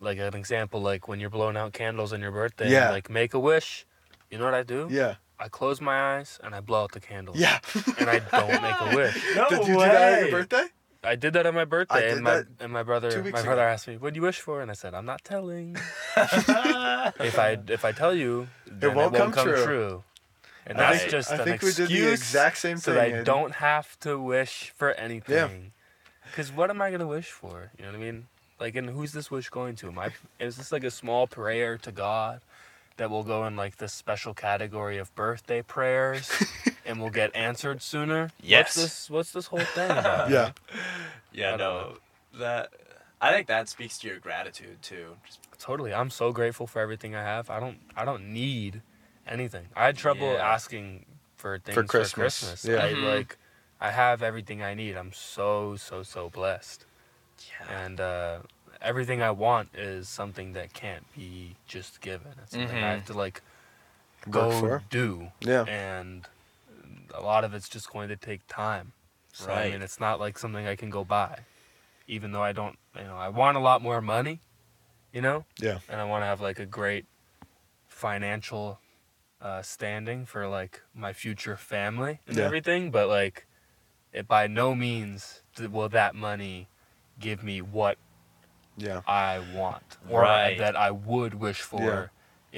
like 0.00 0.18
an 0.18 0.34
example, 0.34 0.80
like 0.80 1.06
when 1.08 1.20
you're 1.20 1.30
blowing 1.30 1.56
out 1.56 1.72
candles 1.72 2.12
on 2.12 2.20
your 2.20 2.30
birthday. 2.32 2.70
Yeah. 2.70 2.90
Like 2.90 3.10
make 3.10 3.34
a 3.34 3.38
wish. 3.38 3.86
You 4.30 4.38
know 4.38 4.44
what 4.44 4.54
I 4.54 4.62
do? 4.62 4.88
Yeah. 4.90 5.16
I 5.38 5.48
close 5.48 5.80
my 5.80 6.16
eyes 6.16 6.38
and 6.42 6.54
I 6.54 6.60
blow 6.60 6.82
out 6.84 6.92
the 6.92 7.00
candles. 7.00 7.36
Yeah. 7.38 7.58
And 7.98 8.08
I 8.10 8.18
don't 8.20 8.62
make 8.62 8.80
a 8.80 8.92
wish. 8.96 9.36
No 9.36 9.48
Did 9.48 9.60
you 9.60 9.74
do 9.74 9.80
that 9.80 10.12
on 10.12 10.28
your 10.28 10.30
birthday? 10.38 10.66
I 11.02 11.16
did 11.16 11.32
that 11.32 11.46
on 11.46 11.54
my 11.54 11.64
birthday, 11.64 12.12
and 12.12 12.22
my 12.22 12.42
and 12.60 12.72
my 12.72 12.82
brother 12.82 13.08
my 13.22 13.30
brother 13.30 13.52
ago. 13.52 13.60
asked 13.62 13.88
me, 13.88 13.96
"What 13.96 14.12
do 14.12 14.18
you 14.18 14.22
wish 14.22 14.40
for?" 14.40 14.60
And 14.60 14.70
I 14.70 14.74
said, 14.74 14.94
"I'm 14.94 15.06
not 15.06 15.24
telling. 15.24 15.76
if 16.16 17.38
I 17.38 17.58
if 17.68 17.84
I 17.84 17.92
tell 17.92 18.14
you, 18.14 18.48
it 18.66 18.86
won't 18.86 18.96
won't, 19.12 19.16
come 19.16 19.32
come, 19.32 19.44
true." 19.46 19.64
true." 19.64 20.04
And 20.66 20.78
I 20.78 20.90
that's 20.90 21.00
think- 21.00 21.10
just 21.10 21.30
I 21.30 21.36
an 21.36 21.44
think 21.44 21.62
we 21.62 21.68
excuse 21.68 21.88
did 21.88 22.06
the 22.06 22.12
exact 22.12 22.58
same 22.58 22.76
so 22.76 22.92
thing, 22.94 23.12
that 23.12 23.20
I 23.20 23.22
don't 23.24 23.54
have 23.56 23.98
to 24.00 24.20
wish 24.20 24.72
for 24.76 24.92
anything. 24.92 25.72
Because 26.26 26.52
what 26.52 26.70
am 26.70 26.82
I 26.82 26.90
gonna 26.90 27.06
wish 27.06 27.30
for? 27.30 27.70
You 27.78 27.84
know 27.86 27.92
what 27.92 27.96
I 27.96 28.00
mean? 28.00 28.26
Like, 28.60 28.76
and 28.76 28.90
who's 28.90 29.12
this 29.12 29.30
wish 29.30 29.48
going 29.48 29.76
to? 29.76 29.88
Am 29.88 29.98
I? 29.98 30.10
Is 30.38 30.56
this 30.58 30.70
like 30.70 30.84
a 30.84 30.90
small 30.90 31.26
prayer 31.26 31.78
to 31.78 31.90
God 31.90 32.42
that 33.00 33.08
will 33.08 33.22
go 33.22 33.46
in 33.46 33.56
like 33.56 33.78
this 33.78 33.94
special 33.94 34.34
category 34.34 34.98
of 34.98 35.12
birthday 35.14 35.62
prayers 35.62 36.30
and 36.84 37.00
will 37.00 37.08
get 37.08 37.34
answered 37.34 37.80
sooner? 37.80 38.30
Yes. 38.42 38.58
What's 38.60 38.74
this? 38.74 39.10
What's 39.10 39.32
this 39.32 39.46
whole 39.46 39.60
thing 39.60 39.90
about? 39.90 40.30
Yeah. 40.30 40.52
Yeah, 41.32 41.54
I 41.54 41.56
don't 41.56 41.58
no, 41.58 41.96
that 42.38 42.68
I 43.18 43.32
think 43.32 43.46
that 43.46 43.70
speaks 43.70 43.96
to 44.00 44.08
your 44.08 44.18
gratitude 44.18 44.82
too. 44.82 45.16
Just, 45.24 45.38
Totally. 45.58 45.94
I'm 45.94 46.10
so 46.10 46.30
grateful 46.30 46.66
for 46.66 46.80
everything 46.80 47.14
I 47.14 47.22
have. 47.22 47.48
I 47.48 47.58
don't 47.58 47.78
I 47.96 48.04
don't 48.04 48.34
need 48.34 48.82
anything. 49.26 49.68
I 49.74 49.86
had 49.86 49.96
trouble 49.96 50.34
Yeah. 50.34 50.52
asking 50.54 51.06
for 51.36 51.58
things 51.58 51.76
for 51.76 51.84
Christmas. 51.84 52.38
Christmas. 52.40 52.64
Yeah. 52.66 52.84
I 52.84 52.92
Mhm. 52.92 53.02
like 53.16 53.38
I 53.80 53.92
have 53.92 54.22
everything 54.22 54.62
I 54.62 54.74
need. 54.74 54.94
I'm 54.94 55.14
so 55.14 55.74
so 55.76 56.02
so 56.02 56.28
blessed. 56.28 56.84
yeah, 57.48 57.82
And 57.84 57.98
uh 57.98 58.40
everything 58.82 59.22
I 59.22 59.30
want 59.30 59.70
is 59.74 60.08
something 60.08 60.52
that 60.54 60.72
can't 60.72 61.04
be 61.14 61.56
just 61.66 62.00
given. 62.00 62.32
It's 62.42 62.52
something 62.54 62.76
I 62.76 62.80
Mhm. 62.80 62.94
have 62.94 63.06
to 63.06 63.14
like 63.14 63.42
go 64.30 64.80
do. 64.90 65.32
Yeah. 65.40 65.64
And 65.66 66.26
a 67.14 67.20
lot 67.20 67.44
of 67.44 67.54
it's 67.54 67.68
just 67.68 67.90
going 67.92 68.08
to 68.08 68.16
take 68.16 68.46
time. 68.46 68.92
So 69.32 69.46
I 69.46 69.48
Right. 69.48 69.72
mean 69.72 69.82
it's 69.82 70.00
not 70.00 70.18
like 70.20 70.38
something 70.38 70.66
I 70.66 70.76
can 70.76 70.90
go 70.90 71.04
buy. 71.04 71.40
Even 72.06 72.32
though 72.32 72.42
I 72.42 72.52
don't 72.52 72.78
you 72.96 73.04
know, 73.04 73.16
I 73.16 73.28
want 73.28 73.56
a 73.56 73.60
lot 73.60 73.82
more 73.82 74.00
money, 74.00 74.40
you 75.12 75.20
know? 75.20 75.44
Yeah. 75.58 75.78
and 75.88 76.00
I 76.00 76.04
want 76.04 76.22
to 76.22 76.26
have 76.26 76.40
like 76.40 76.58
a 76.58 76.66
great 76.66 77.06
financial 77.88 78.80
uh, 79.40 79.62
standing 79.62 80.26
for 80.26 80.46
like 80.48 80.82
my 80.94 81.12
future 81.12 81.56
family 81.56 82.20
and 82.26 82.38
Yeah. 82.38 82.44
everything. 82.44 82.90
But 82.90 83.08
like, 83.08 83.46
it 84.12 84.26
by 84.26 84.46
no 84.46 84.74
means 84.74 85.42
will 85.58 85.88
that 85.90 86.14
money 86.14 86.68
give 87.18 87.42
me 87.42 87.60
what 87.60 87.98
Yeah. 88.76 89.02
I 89.06 89.38
want 89.54 89.98
or 90.08 90.22
Right. 90.22 90.56
that 90.58 90.76
I 90.76 90.90
would 90.90 91.34
wish 91.34 91.60
for 91.60 91.82
Yeah. 91.82 92.06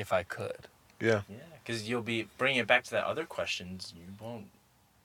if 0.00 0.12
I 0.12 0.22
could. 0.22 0.68
Yeah. 1.00 1.22
Yeah, 1.28 1.36
because 1.64 1.88
you'll 1.88 2.02
be 2.02 2.24
bringing 2.38 2.58
it 2.60 2.66
back 2.66 2.84
to 2.84 2.90
that 2.92 3.04
other 3.04 3.24
questions. 3.26 3.92
You 3.96 4.04
won't 4.20 4.50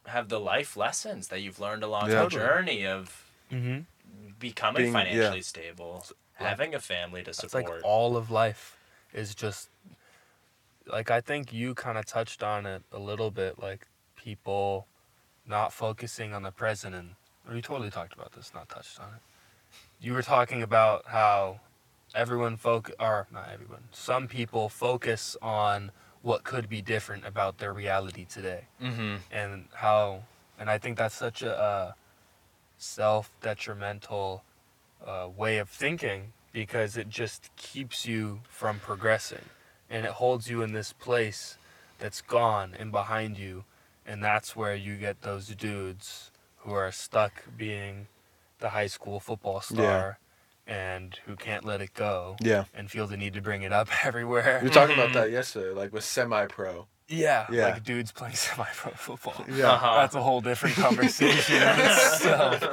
have 0.06 0.30
the 0.30 0.40
life 0.40 0.78
lessons 0.78 1.28
that 1.30 1.42
you've 1.42 1.60
learned 1.60 1.84
along 1.84 2.12
Yeah. 2.12 2.24
the 2.24 2.30
journey 2.30 2.86
of 2.86 3.26
Mm-hmm. 3.52 3.82
becoming 4.40 4.84
Being- 4.84 4.94
yeah. 4.96 5.04
financially 5.04 5.42
stable, 5.42 6.06
having 6.36 6.76
a 6.76 6.80
family 6.80 7.24
to 7.24 7.30
It's 7.32 7.40
support. 7.40 7.66
like 7.66 7.84
all 7.84 8.16
of 8.18 8.30
life 8.30 8.78
is 9.14 9.34
just 9.34 9.70
like 10.86 11.12
I 11.12 11.20
think 11.20 11.52
you 11.52 11.74
kind 11.76 11.98
of 11.98 12.06
touched 12.06 12.42
on 12.44 12.66
it 12.66 12.84
a 12.94 13.00
little 13.00 13.32
bit, 13.32 13.60
like 13.60 13.88
people 14.16 14.88
not 15.46 15.74
focusing 15.74 16.34
on 16.34 16.44
the 16.44 16.52
present, 16.52 16.96
and 16.96 17.16
or 17.48 17.56
you 17.56 17.62
totally 17.62 17.90
talked 17.90 18.14
about 18.14 18.34
this, 18.34 18.54
not 18.54 18.70
touched 18.70 19.00
on 19.00 19.14
it. 19.16 19.22
You 20.00 20.14
were 20.14 20.22
talking 20.22 20.62
about 20.62 21.06
how 21.08 21.60
everyone 22.16 22.58
focus 22.58 22.96
or 23.00 23.28
not 23.32 23.50
everyone, 23.54 23.84
some 23.92 24.28
people 24.28 24.70
focus 24.70 25.36
on 25.42 25.92
what 26.22 26.44
could 26.44 26.68
be 26.68 26.82
different 26.82 27.26
about 27.26 27.58
their 27.58 27.74
reality 27.74 28.26
today. 28.26 28.66
Mm-hmm. 28.82 29.16
and 29.32 29.66
how 29.74 30.24
and 30.60 30.70
i 30.70 30.78
think 30.78 30.98
that's 30.98 31.16
such 31.16 31.42
a, 31.44 31.56
uh 31.58 31.92
self-detrimental 32.78 34.44
uh, 35.06 35.28
way 35.36 35.58
of 35.58 35.70
thinking 35.70 36.34
because 36.52 36.98
it 36.98 37.10
just 37.10 37.50
keeps 37.56 38.06
you 38.06 38.42
from 38.48 38.80
progressing. 38.80 39.46
And 39.90 40.06
it 40.06 40.14
holds 40.14 40.50
you 40.50 40.62
in 40.62 40.74
this 40.74 40.94
place 40.94 41.58
that's 42.00 42.22
gone 42.22 42.76
and 42.78 42.92
behind 42.92 43.38
you. 43.38 43.64
And 44.06 44.24
that's 44.24 44.56
where 44.56 44.76
you 44.76 44.96
get 44.96 45.22
those 45.22 45.48
dudes 45.50 46.32
who 46.58 46.74
are 46.74 46.92
stuck 46.92 47.44
being 47.58 48.08
the 48.60 48.70
high 48.70 48.88
school 48.88 49.20
football 49.20 49.62
star 49.62 50.20
and 50.66 51.20
who 51.26 51.36
can't 51.36 51.64
let 51.64 51.80
it 51.82 51.94
go 51.94 52.36
Yeah. 52.42 52.66
and 52.74 52.92
feel 52.92 53.08
the 53.08 53.16
need 53.18 53.34
to 53.36 53.42
bring 53.42 53.62
it 53.62 53.72
up 53.72 53.88
everywhere 54.06 54.60
We 54.62 54.68
were 54.70 54.74
talking 54.74 54.96
about 54.96 55.14
that 55.14 55.32
yesterday, 55.40 55.74
like 55.74 55.94
with 55.94 56.04
semi-pro. 56.04 56.88
yeah, 57.08 57.46
Yeah. 57.50 57.66
like 57.70 57.84
dudes 57.84 58.12
playing 58.12 58.36
semi-pro 58.46 58.92
football 58.92 59.46
Yeah. 59.50 59.72
Uh-huh. 59.74 59.96
that's 60.02 60.16
a 60.16 60.22
whole 60.22 60.42
different 60.42 60.76
conversation 60.76 61.56
in 61.56 61.80
itself. 61.80 62.64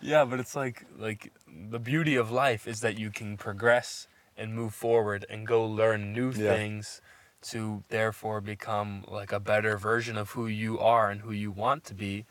yeah, 0.00 0.24
but 0.24 0.40
it's 0.40 0.56
like 0.56 0.84
like 0.98 1.32
the 1.70 1.78
beauty 1.78 2.16
of 2.16 2.30
life 2.30 2.66
is 2.66 2.80
that 2.80 2.98
you 2.98 3.10
can 3.10 3.36
progress 3.36 4.06
and 4.36 4.54
move 4.54 4.74
forward 4.74 5.24
and 5.30 5.46
go 5.46 5.64
learn 5.64 6.12
new 6.12 6.30
Yeah. 6.32 6.52
things 6.54 7.00
to 7.42 7.84
therefore 7.88 8.40
become 8.40 9.04
like 9.06 9.30
a 9.32 9.38
better 9.40 9.76
version 9.76 10.16
of 10.16 10.30
who 10.30 10.46
you 10.46 10.78
are 10.78 11.10
and 11.10 11.20
who 11.20 11.30
you 11.32 11.50
want 11.52 11.84
to 11.84 11.94
be. 11.94 12.24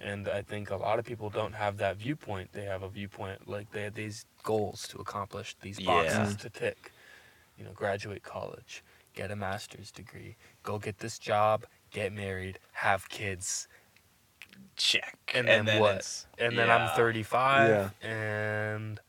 And 0.00 0.28
I 0.28 0.40
think 0.42 0.70
a 0.70 0.76
lot 0.76 0.98
of 0.98 1.04
people 1.04 1.28
don't 1.28 1.52
have 1.52 1.76
that 1.78 1.96
viewpoint. 1.96 2.52
They 2.52 2.64
have 2.64 2.82
a 2.82 2.88
viewpoint 2.88 3.46
like 3.48 3.70
they 3.72 3.82
have 3.82 3.94
these 3.94 4.24
goals 4.42 4.88
to 4.88 4.98
accomplish, 4.98 5.54
these 5.60 5.78
boxes 5.78 6.30
Yeah. 6.30 6.36
to 6.38 6.50
tick. 6.50 6.92
You 7.58 7.64
know, 7.66 7.72
graduate 7.72 8.22
college, 8.22 8.82
get 9.14 9.30
a 9.30 9.36
master's 9.36 9.90
degree, 9.90 10.36
go 10.62 10.78
get 10.78 10.98
this 11.00 11.18
job, 11.18 11.66
get 11.90 12.12
married, 12.14 12.58
have 12.72 13.08
kids, 13.10 13.68
Check. 14.76 15.18
and, 15.34 15.46
then, 15.46 15.66
what? 15.80 15.90
it's- 15.96 16.26
And 16.38 16.56
then. 16.58 16.70
I'm 16.70 16.88
35, 16.96 17.68
Yeah. 17.68 18.08
and 18.08 19.00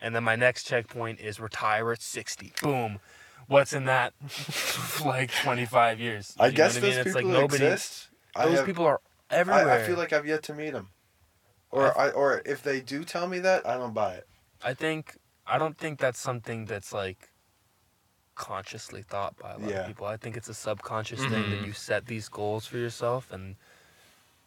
and 0.00 0.14
then 0.14 0.22
my 0.22 0.36
next 0.36 0.64
checkpoint 0.68 1.18
is 1.18 1.40
retire 1.40 1.90
at 1.90 2.00
60. 2.00 2.52
Boom. 2.62 3.00
What's 3.48 3.72
in 3.72 3.86
that? 3.86 4.12
like 5.04 5.32
25 5.42 5.98
years. 5.98 6.36
I 6.38 6.46
You 6.46 6.52
know 6.52 6.56
guess 6.56 6.74
what 6.74 6.84
I 6.84 6.86
mean? 6.86 6.90
those 6.96 7.06
It's 7.06 7.16
people 7.16 7.30
like 7.30 7.40
nobody. 7.40 7.64
exist. 7.66 8.08
Those 8.36 8.56
have- 8.58 8.66
people 8.66 8.86
are 8.86 9.00
I, 9.00 9.07
everywhere. 9.30 9.70
I 9.70 9.82
feel 9.82 9.96
like 9.96 10.12
I've 10.12 10.26
yet 10.26 10.42
to 10.44 10.54
meet 10.54 10.70
them. 10.72 10.88
Or 11.70 11.96
I, 11.98 12.10
or 12.10 12.40
if 12.46 12.62
they 12.62 12.80
do 12.80 13.04
tell 13.04 13.28
me 13.28 13.38
that, 13.40 13.66
I 13.66 13.76
don't 13.76 13.92
buy 13.94 14.14
it. 14.14 14.26
I 14.64 14.74
think 14.74 15.16
I 15.46 15.58
don't 15.58 15.76
think 15.76 15.98
that's 15.98 16.18
something 16.18 16.64
that's 16.66 16.92
like 16.92 17.30
consciously 18.34 19.02
thought 19.02 19.36
by 19.38 19.52
a 19.52 19.58
lot 19.58 19.68
Yeah. 19.70 19.80
of 19.80 19.86
people. 19.86 20.06
I 20.06 20.16
think 20.16 20.36
it's 20.36 20.48
a 20.48 20.54
subconscious 20.54 21.24
thing 21.24 21.50
that 21.50 21.60
Mhm. 21.60 21.66
you 21.66 21.72
set 21.72 22.06
these 22.06 22.28
goals 22.28 22.66
for 22.66 22.78
yourself 22.78 23.30
and 23.32 23.56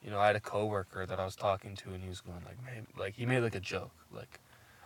you 0.04 0.10
know, 0.10 0.20
I 0.20 0.26
had 0.26 0.36
a 0.36 0.40
coworker 0.40 1.06
that 1.06 1.20
I 1.20 1.26
was 1.26 1.36
talking 1.36 1.76
to 1.76 1.94
and 1.94 2.02
he 2.02 2.10
was 2.10 2.22
going 2.22 2.44
like, 2.44 2.60
"Man, 2.64 2.88
like 2.98 3.14
he 3.14 3.26
made 3.28 3.42
like 3.42 3.54
a 3.54 3.60
joke, 3.60 3.92
like 4.12 4.40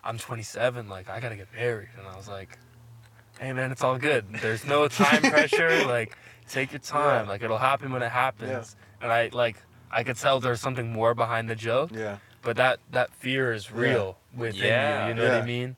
I'm 0.04 0.18
27, 0.18 0.90
like 0.90 1.08
I 1.08 1.22
got 1.22 1.30
to 1.30 1.38
get 1.38 1.54
married." 1.54 1.88
And 1.98 2.06
I 2.06 2.18
was 2.18 2.28
like, 2.28 2.58
"Hey 3.40 3.54
man, 3.54 3.72
it's 3.72 3.82
all 3.82 3.98
good. 3.98 4.26
There's 4.42 4.66
no 4.66 4.88
time 4.90 5.22
pressure. 5.22 5.86
Like 5.86 6.18
take 6.50 6.74
your 6.74 6.80
time. 6.80 7.26
Yeah. 7.26 7.32
Like 7.32 7.42
it'll 7.44 7.58
happen 7.60 7.94
when 7.94 8.02
it 8.04 8.12
happens." 8.12 8.76
And 9.00 9.10
I 9.10 9.30
like 9.32 9.56
I 9.92 10.04
could 10.04 10.18
tell 10.18 10.40
there's 10.40 10.62
something 10.62 10.92
more 10.92 11.14
behind 11.14 11.50
the 11.50 11.56
joke 11.56 11.92
Yeah. 11.94 12.18
but 12.42 12.58
that 12.58 12.80
that 12.92 13.14
fear 13.14 13.54
is 13.54 13.72
real 13.72 14.18
within 14.36 14.64
Yeah. 14.64 15.04
you. 15.04 15.10
You 15.10 15.14
know 15.16 15.24
what 15.24 15.34
I 15.34 15.46
mean? 15.46 15.76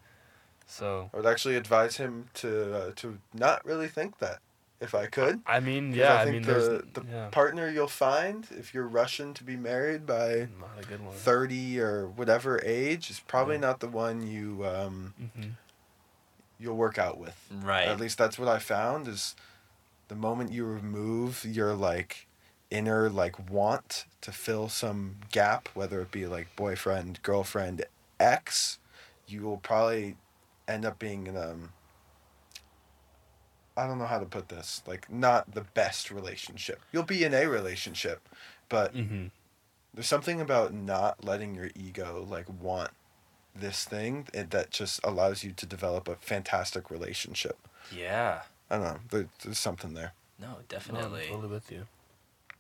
So 0.66 1.10
I 1.14 1.18
would 1.18 1.26
actually 1.26 1.56
advise 1.56 1.98
him 1.98 2.28
to 2.36 2.76
uh, 2.76 2.92
to 2.98 3.20
not 3.34 3.64
really 3.66 3.88
think 3.88 4.20
that, 4.20 4.40
if 4.82 4.94
I 4.94 5.06
could. 5.08 5.42
I 5.46 5.60
mean, 5.62 5.94
yeah, 5.94 6.14
I 6.14 6.22
I, 6.22 6.24
think 6.26 6.34
mean, 6.34 6.42
the, 6.44 6.52
there's 6.52 6.84
the 6.94 7.04
yeah, 7.10 7.28
partner 7.32 7.70
you'll 7.70 7.88
find 7.88 8.46
if 8.52 8.74
you're 8.74 8.88
rushing 8.88 9.34
to 9.36 9.44
be 9.46 9.56
married 9.56 10.06
by 10.06 10.50
not 10.60 10.78
a 10.82 10.86
good 10.86 11.04
one. 11.06 11.16
30 11.16 11.80
or 11.80 12.08
whatever 12.08 12.60
age 12.66 13.10
is 13.10 13.20
probably 13.22 13.56
Yeah. 13.56 13.62
not 13.62 13.80
the 13.80 13.88
one 13.88 14.28
you 14.28 14.66
um, 14.66 15.14
hmm 15.36 15.50
you'll 16.60 16.76
work 16.76 16.98
out 16.98 17.18
with. 17.20 17.36
Right. 17.52 17.88
At 17.88 18.00
least 18.00 18.18
that's 18.18 18.40
what 18.40 18.48
I 18.48 18.58
found 18.60 19.08
is 19.08 19.36
the 20.08 20.16
moment 20.16 20.52
you 20.52 20.66
remove 20.66 21.46
your 21.46 21.74
like 21.76 22.27
inner 22.70 23.10
like 23.10 23.50
want 23.50 24.06
to 24.22 24.32
fill 24.32 24.70
some 24.70 25.18
gap, 25.32 25.70
whether 25.74 26.02
it 26.02 26.12
be 26.12 26.26
like 26.26 26.56
boyfriend, 26.56 27.22
girlfriend, 27.24 27.86
ex, 28.20 28.80
you 29.28 29.42
will 29.42 29.58
probably 29.58 30.18
end 30.68 30.86
up 30.86 31.00
being 31.00 31.28
in 31.28 31.38
um 31.38 31.72
I 33.76 33.86
don't 33.86 34.00
know 34.00 34.06
how 34.08 34.20
to 34.20 34.26
put 34.26 34.50
this, 34.50 34.82
like 34.88 35.12
not 35.12 35.54
the 35.54 35.62
best 35.62 36.10
relationship. 36.10 36.82
You'll 36.92 37.04
be 37.04 37.24
in 37.24 37.34
a 37.34 37.46
relationship, 37.48 38.28
but 38.70 38.94
hmm 38.94 39.28
there's 39.94 40.08
something 40.08 40.40
about 40.40 40.74
not 40.74 41.24
letting 41.24 41.56
your 41.56 41.72
ego 41.74 42.24
like 42.30 42.46
want 42.62 42.92
this 43.56 43.84
thing 43.84 44.28
that 44.32 44.70
just 44.70 45.00
allows 45.04 45.44
you 45.44 45.52
to 45.54 45.66
develop 45.66 46.08
a 46.08 46.16
fantastic 46.18 46.92
relationship. 46.92 47.58
Yeah. 47.92 48.42
I 48.70 48.78
don't 48.78 48.84
know. 48.84 49.00
There, 49.10 49.30
there's 49.44 49.58
something 49.58 49.96
there. 49.96 50.14
No, 50.40 50.48
No, 50.48 50.58
definitely. 50.68 51.24
I'm 51.24 51.30
totally 51.30 51.48
with 51.48 51.72
you. 51.72 51.88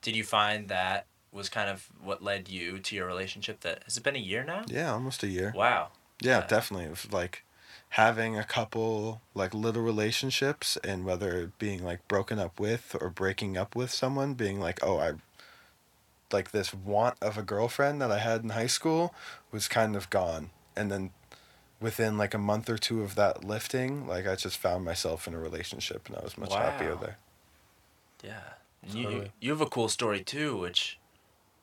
Did 0.01 0.15
you 0.15 0.23
find 0.23 0.67
that 0.69 1.05
was 1.31 1.49
kind 1.49 1.69
of 1.69 1.87
what 2.01 2.23
led 2.23 2.49
you 2.49 2.79
to 2.79 2.95
your 2.95 3.05
relationship? 3.07 3.61
That 3.61 3.83
has 3.85 3.97
it 3.97 4.03
been 4.03 4.15
a 4.15 4.19
year 4.19 4.43
now? 4.43 4.63
Yeah, 4.67 4.91
almost 4.91 5.23
a 5.23 5.27
year. 5.27 5.53
Wow. 5.55 5.89
Yeah, 6.21 6.39
Yeah. 6.39 6.47
definitely. 6.47 6.85
It 6.85 6.91
was 6.91 7.11
like 7.11 7.43
having 7.89 8.37
a 8.37 8.43
couple 8.43 9.21
like 9.33 9.53
little 9.53 9.81
relationships 9.81 10.77
and 10.83 11.05
whether 11.05 11.41
it 11.41 11.59
being 11.59 11.83
like 11.83 12.05
broken 12.07 12.39
up 12.39 12.59
with 12.59 12.95
or 12.99 13.09
breaking 13.09 13.57
up 13.57 13.75
with 13.75 13.91
someone, 13.91 14.33
being 14.33 14.59
like, 14.59 14.79
oh, 14.83 14.97
I 14.99 15.13
like 16.31 16.51
this 16.51 16.73
want 16.73 17.15
of 17.21 17.37
a 17.37 17.43
girlfriend 17.43 18.01
that 18.01 18.11
I 18.11 18.19
had 18.19 18.43
in 18.43 18.49
high 18.49 18.67
school 18.67 19.13
was 19.51 19.67
kind 19.67 19.95
of 19.95 20.09
gone. 20.09 20.49
And 20.75 20.91
then 20.91 21.11
within 21.79 22.17
like 22.17 22.33
a 22.33 22.37
month 22.39 22.69
or 22.69 22.77
two 22.77 23.03
of 23.03 23.15
that 23.15 23.43
lifting, 23.43 24.07
like 24.07 24.27
I 24.27 24.35
just 24.35 24.57
found 24.57 24.83
myself 24.83 25.27
in 25.27 25.33
a 25.33 25.39
relationship 25.39 26.07
and 26.07 26.17
I 26.17 26.23
was 26.23 26.37
much 26.37 26.53
happier 26.53 26.95
there. 26.95 27.17
Yeah. 28.23 28.53
And 28.83 28.93
You, 28.93 28.99
you 29.01 29.05
Totally. 29.07 29.31
you 29.41 29.51
have 29.51 29.61
a 29.61 29.65
cool 29.67 29.89
story 29.89 30.23
too, 30.23 30.57
which 30.57 30.99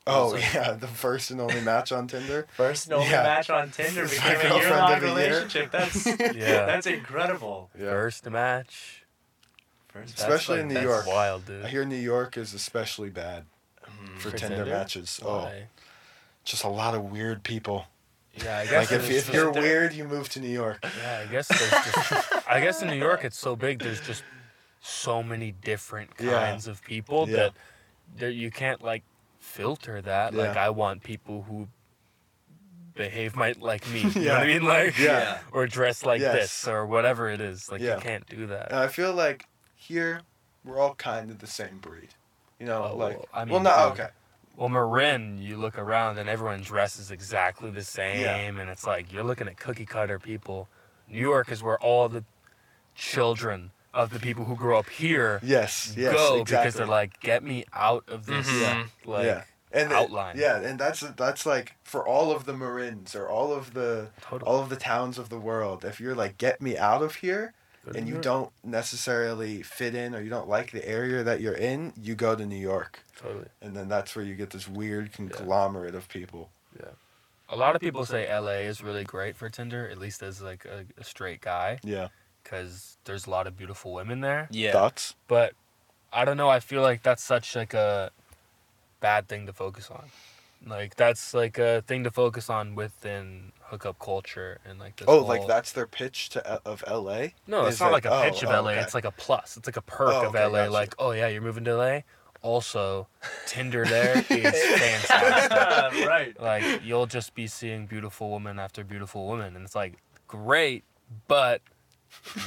Oh 0.07 0.13
Also- 0.33 0.37
yeah, 0.53 0.73
the 0.73 0.87
first 0.87 1.31
and 1.31 1.41
only 1.41 1.61
match 1.61 1.91
on 1.91 2.07
Tinder. 2.07 2.45
first 2.55 2.85
and 2.85 2.93
only 2.95 3.09
Yeah. 3.09 3.23
match 3.23 3.49
on 3.49 3.71
Tinder 3.71 4.03
My 4.03 4.09
became 4.09 4.29
a 4.31 4.41
girlfriend 4.41 4.61
year 4.61 4.69
long 4.77 4.93
of 4.93 5.03
a 5.03 5.05
year. 5.07 5.15
relationship. 5.15 5.71
That's 5.71 6.05
Yeah. 6.35 6.65
that's 6.65 6.85
incredible. 6.87 7.69
Yeah. 7.77 7.89
First 7.89 8.29
match. 8.29 9.03
First, 9.87 10.13
Especially 10.19 10.59
in 10.59 10.67
New 10.67 10.73
that's 10.73 10.83
York. 10.85 11.07
Wild, 11.07 11.45
dude. 11.45 11.63
I 11.65 11.69
hear 11.69 11.85
New 11.85 11.95
York 11.95 12.37
is 12.37 12.53
especially 12.53 13.09
bad 13.09 13.45
Mm. 13.85 14.17
for, 14.19 14.31
For 14.31 14.37
Tinder, 14.37 14.57
Tinder? 14.57 14.71
matches. 14.71 15.19
Oh, 15.23 15.49
just 16.43 16.63
a 16.63 16.67
lot 16.69 16.95
of 16.95 17.03
weird 17.03 17.43
people. 17.43 17.85
Yeah, 18.33 18.57
I 18.57 18.63
guess. 18.65 18.73
Like 18.73 18.89
guess 18.89 19.09
if, 19.09 19.29
if 19.29 19.33
you're 19.33 19.51
weird, 19.51 19.93
you 19.93 20.03
move 20.03 20.27
to 20.29 20.39
New 20.41 20.49
York. 20.49 20.79
Yeah, 20.83 21.23
I 21.25 21.31
guess 21.31 21.47
just. 21.47 22.47
I 22.49 22.59
guess 22.59 22.81
in 22.81 22.89
New 22.89 22.95
York 22.97 23.23
it's 23.23 23.37
so 23.37 23.55
big. 23.55 23.79
There's 23.79 24.01
just 24.01 24.23
so 24.85 25.23
many 25.23 25.51
different 25.51 26.11
Yeah. 26.19 26.31
kinds 26.31 26.67
of 26.67 26.81
people 26.83 27.27
Yeah. 27.27 27.35
that 27.37 27.53
there 28.15 28.29
you 28.29 28.51
can't 28.51 28.81
like 28.83 29.03
filter 29.39 30.01
that. 30.01 30.33
Like 30.33 30.55
I 30.57 30.69
want 30.69 31.03
people 31.03 31.43
who 31.43 31.67
behave 32.93 33.35
might 33.35 33.61
like 33.61 33.87
me. 33.89 34.01
You 34.01 34.09
know 34.25 34.33
what 34.33 34.43
I 34.43 34.47
mean? 34.47 34.63
Like 34.63 34.97
Yeah. 34.99 35.39
or 35.51 35.65
dress 35.67 36.05
like 36.05 36.21
Yes. 36.21 36.33
this 36.35 36.67
or 36.67 36.85
whatever 36.85 37.29
it 37.29 37.41
is. 37.41 37.71
Like 37.71 37.81
Yeah. 37.81 37.95
you 37.95 38.01
can't 38.01 38.27
do 38.27 38.45
that. 38.47 38.71
And 38.71 38.79
I 38.79 38.87
feel 38.87 39.13
like 39.13 39.45
here 39.75 40.21
we're 40.63 40.79
all 40.79 40.95
kind 40.95 41.29
of 41.31 41.39
the 41.39 41.47
same 41.47 41.79
breed. 41.79 42.09
You 42.59 42.67
know, 42.67 42.91
Oh, 42.91 42.95
like 42.95 43.17
well, 43.17 43.27
I 43.33 43.43
well, 43.43 43.59
not 43.59 43.91
okay. 43.93 44.09
Well, 44.55 44.69
Marin, 44.69 45.37
you 45.41 45.57
look 45.57 45.77
around 45.77 46.17
and 46.17 46.29
everyone 46.29 46.61
dresses 46.61 47.11
exactly 47.11 47.69
the 47.71 47.83
same, 47.83 48.57
and 48.57 48.69
it's 48.69 48.87
like 48.87 49.11
you're 49.11 49.23
looking 49.25 49.49
at 49.49 49.57
cookie 49.57 49.85
cutter 49.85 50.17
people. 50.17 50.69
New 51.09 51.19
York 51.19 51.51
is 51.51 51.61
where 51.61 51.77
all 51.79 52.07
the 52.07 52.23
children 52.95 53.71
of 53.95 54.11
the 54.11 54.19
people 54.19 54.45
who 54.45 54.55
grew 54.55 54.77
up 54.77 54.89
here 54.89 55.39
Yes, 55.41 55.93
yes, 55.97 56.13
go 56.13 56.41
exactly. 56.41 56.65
because 56.65 56.73
they're 56.75 56.85
like, 56.85 57.19
get 57.21 57.41
me 57.43 57.65
out 57.73 58.03
of 58.07 58.25
this. 58.27 58.47
Mhm. 58.47 58.87
Like, 59.05 59.25
yeah, 59.25 59.43
and 59.71 59.89
the- 59.89 59.95
outline. 59.95 60.37
yeah, 60.37 60.57
and 60.59 60.77
that's 60.79 60.99
that's 60.99 61.45
like 61.45 61.73
for 61.83 62.05
all 62.07 62.31
of 62.31 62.45
the 62.45 62.53
Marins 62.53 63.15
or 63.15 63.27
all 63.27 63.51
of 63.53 63.73
the 63.73 64.09
Totally. 64.21 64.49
all 64.51 64.61
of 64.61 64.69
the 64.69 64.75
towns 64.75 65.17
of 65.17 65.29
the 65.29 65.39
world. 65.39 65.83
If 65.85 65.99
you're 65.99 66.13
like, 66.15 66.37
get 66.37 66.61
me 66.61 66.77
out 66.77 67.01
of 67.01 67.15
here, 67.15 67.53
Go 67.85 67.91
to 67.93 67.97
and 67.97 68.07
you 68.07 68.15
York. 68.15 68.23
don't 68.23 68.51
necessarily 68.63 69.63
fit 69.63 69.95
in 69.95 70.13
or 70.13 70.21
you 70.21 70.29
don't 70.29 70.49
like 70.49 70.71
the 70.71 70.87
area 70.87 71.23
that 71.23 71.41
you're 71.41 71.53
in, 71.71 71.93
you 71.99 72.15
go 72.15 72.35
to 72.35 72.45
New 72.45 72.55
York, 72.59 72.99
Totally. 73.17 73.47
and 73.61 73.75
then 73.75 73.87
that's 73.87 74.15
where 74.15 74.25
you 74.25 74.35
get 74.35 74.49
this 74.51 74.67
weird 74.67 75.11
conglomerate 75.13 75.95
of 75.95 76.07
people. 76.09 76.49
Yeah. 76.79 76.89
A 77.49 77.55
lot 77.55 77.75
of 77.75 77.81
people 77.81 78.05
say 78.05 78.27
LA 78.27 78.65
is 78.67 78.81
really 78.83 79.03
great 79.03 79.35
for 79.37 79.49
Tinder, 79.49 79.87
at 79.87 79.99
least 79.99 80.23
as 80.23 80.41
like 80.41 80.65
a, 80.65 80.85
a 80.99 81.03
straight 81.03 81.41
guy, 81.41 81.77
Yeah. 81.83 82.07
Because 82.45 82.97
there's 83.05 83.25
a 83.25 83.29
lot 83.29 83.47
of 83.47 83.57
beautiful 83.57 83.91
women 83.91 84.21
there. 84.21 84.47
Yeah. 84.51 84.71
Thoughts? 84.71 85.15
But 85.27 85.53
I 86.13 86.23
don't 86.23 86.37
know. 86.37 86.47
I 86.49 86.61
feel 86.61 86.81
like 86.81 87.03
that's 87.03 87.23
such 87.23 87.55
like 87.55 87.73
a 87.73 88.11
bad 89.01 89.27
thing 89.27 89.47
to 89.47 89.53
focus 89.53 89.89
on. 89.91 90.05
Like 90.65 90.95
that's 90.95 91.33
like 91.33 91.57
a 91.57 91.81
thing 91.85 92.03
to 92.05 92.11
focus 92.11 92.49
on 92.49 92.75
within 92.75 93.51
hookup 93.63 93.99
culture 93.99 94.59
and 94.65 94.79
like 94.79 94.95
this. 94.95 95.07
Oh, 95.07 95.19
whole- 95.19 95.27
like 95.27 95.45
that's 95.47 95.71
their 95.73 95.87
pitch 95.87 96.29
to 96.29 96.49
uh, 96.49 96.59
of 96.65 96.83
LA. 96.89 97.27
No, 97.47 97.65
it's 97.65 97.79
not 97.79 97.87
that- 97.87 97.91
like 97.91 98.05
a 98.05 98.11
oh, 98.13 98.21
pitch 98.23 98.43
of 98.43 98.49
oh, 98.49 98.61
LA. 98.61 98.71
okay. 98.71 98.81
It's 98.81 98.93
like 98.93 99.05
a 99.05 99.11
plus. 99.11 99.57
It's 99.57 99.67
like 99.67 99.77
a 99.77 99.81
perk 99.81 100.13
Oh, 100.13 100.27
of 100.27 100.35
okay, 100.35 100.45
LA. 100.45 100.51
gotcha. 100.51 100.71
Like, 100.71 100.95
oh 100.99 101.11
yeah, 101.11 101.27
you're 101.27 101.41
moving 101.41 101.65
to 101.65 101.75
LA. 101.75 101.99
Also, 102.41 103.07
Tinder 103.47 103.85
there 103.89 104.17
is 104.29 104.79
fantastic. 104.79 106.07
right. 106.07 106.39
like 106.39 106.83
you'll 106.83 107.07
just 107.07 107.33
be 107.33 107.47
seeing 107.47 107.87
beautiful 107.87 108.29
woman 108.29 108.59
after 108.59 108.83
beautiful 108.83 109.25
woman, 109.27 109.55
and 109.55 109.65
it's 109.65 109.75
like 109.75 109.93
great, 110.27 110.83
but 111.27 111.61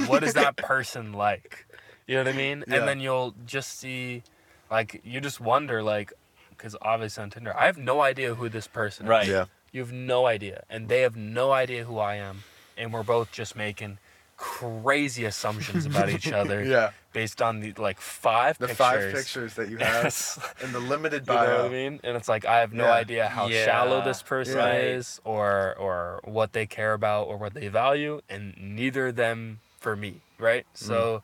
what 0.07 0.23
is 0.25 0.35
that 0.35 0.57
person 0.57 1.12
like? 1.12 1.66
You 2.07 2.16
know 2.16 2.25
what 2.25 2.35
I 2.35 2.37
mean? 2.37 2.64
Yeah. 2.66 2.77
And 2.77 2.89
then 2.89 3.01
you'll 3.01 3.35
just 3.47 3.79
see, 3.79 4.23
like, 4.71 5.01
you 5.05 5.21
just 5.21 5.41
wonder, 5.41 5.83
like, 5.83 6.12
because 6.51 6.75
obviously 6.81 7.23
on 7.23 7.31
Tinder, 7.31 7.55
I 7.57 7.66
have 7.66 7.79
no 7.79 8.01
idea 8.01 8.35
who 8.35 8.49
this 8.49 8.66
person 8.66 9.07
is. 9.07 9.11
Right. 9.11 9.27
Yeah. 9.29 9.45
You 9.73 9.81
have 9.81 9.93
no 9.93 10.27
idea, 10.27 10.64
and 10.71 10.89
they 10.89 11.03
have 11.03 11.14
no 11.16 11.53
idea 11.53 11.85
who 11.85 11.99
I 11.99 12.14
am, 12.16 12.45
and 12.79 12.93
we're 12.93 13.03
both 13.03 13.31
just 13.31 13.55
making 13.55 13.99
crazy 14.39 15.25
assumptions 15.25 15.85
about 15.85 16.09
each 16.09 16.33
other 16.33 16.64
Yeah. 16.64 16.91
Based 17.21 17.43
on 17.43 17.59
the 17.59 17.73
like 17.89 18.01
five 18.01 18.55
The 18.59 18.69
pictures. 18.69 18.87
five 18.87 19.12
pictures 19.19 19.55
that 19.55 19.69
you 19.71 19.77
have 19.89 20.05
Yes. 20.05 20.39
in 20.62 20.71
the 20.77 20.79
limited 20.93 21.27
bio. 21.27 21.43
You 21.43 21.49
know 21.49 21.57
what 21.57 21.64
I 21.64 21.69
mean? 21.83 21.95
And 22.05 22.12
it's 22.19 22.29
like 22.35 22.45
I 22.55 22.57
have 22.62 22.73
no 22.73 22.85
Yeah. 22.85 23.03
idea 23.05 23.29
how 23.37 23.45
Yeah. 23.49 23.64
shallow 23.64 23.99
this 24.05 24.23
person 24.23 24.59
Right. 24.59 24.85
is 24.99 25.21
or 25.25 25.75
or 25.85 26.21
what 26.39 26.53
they 26.53 26.66
care 26.79 26.93
about 27.01 27.23
or 27.31 27.37
what 27.43 27.53
they 27.59 27.66
value 27.85 28.21
and 28.29 28.43
neither 28.57 29.09
of 29.09 29.16
them 29.16 29.59
for 29.81 29.97
me, 29.97 30.12
right? 30.39 30.64
Mm. 30.75 30.79
So 30.89 31.23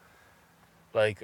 like 1.01 1.18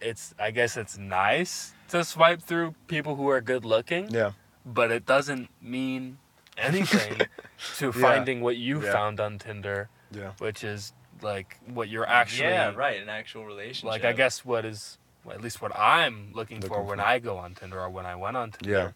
it's 0.00 0.24
I 0.38 0.50
guess 0.58 0.76
it's 0.76 0.96
nice 0.96 1.74
to 1.88 2.04
swipe 2.04 2.40
through 2.48 2.68
people 2.86 3.16
who 3.18 3.26
are 3.34 3.40
good 3.40 3.64
looking, 3.64 4.04
Yeah. 4.20 4.32
but 4.64 4.88
it 4.92 5.04
doesn't 5.14 5.46
mean 5.60 6.18
anything 6.56 7.14
to 7.78 7.86
Yeah. 7.86 8.00
finding 8.06 8.38
what 8.46 8.56
you 8.56 8.76
Yeah. 8.80 8.92
found 8.92 9.18
on 9.18 9.38
Tinder, 9.38 9.88
Yeah. 10.20 10.32
which 10.38 10.62
is 10.62 10.92
like 11.24 11.58
what 11.66 11.88
you're 11.88 12.06
actually 12.06 12.48
yeah, 12.50 12.72
right. 12.74 13.00
An 13.02 13.08
actual 13.08 13.44
relationship. 13.44 13.88
like 13.90 14.04
I 14.04 14.12
guess 14.12 14.44
what 14.44 14.64
is 14.64 14.98
well, 15.24 15.34
at 15.34 15.42
least 15.42 15.62
what 15.62 15.74
I'm 15.76 16.32
looking, 16.34 16.60
for 16.60 16.68
Looking 16.68 16.86
when. 16.86 17.00
I 17.00 17.18
go 17.18 17.38
on 17.38 17.54
Tinder 17.54 17.80
or 17.80 17.88
when 17.88 18.04
I 18.06 18.14
went 18.14 18.36
on 18.36 18.50
Tinder. 18.52 18.70
Yeah. 18.78 18.90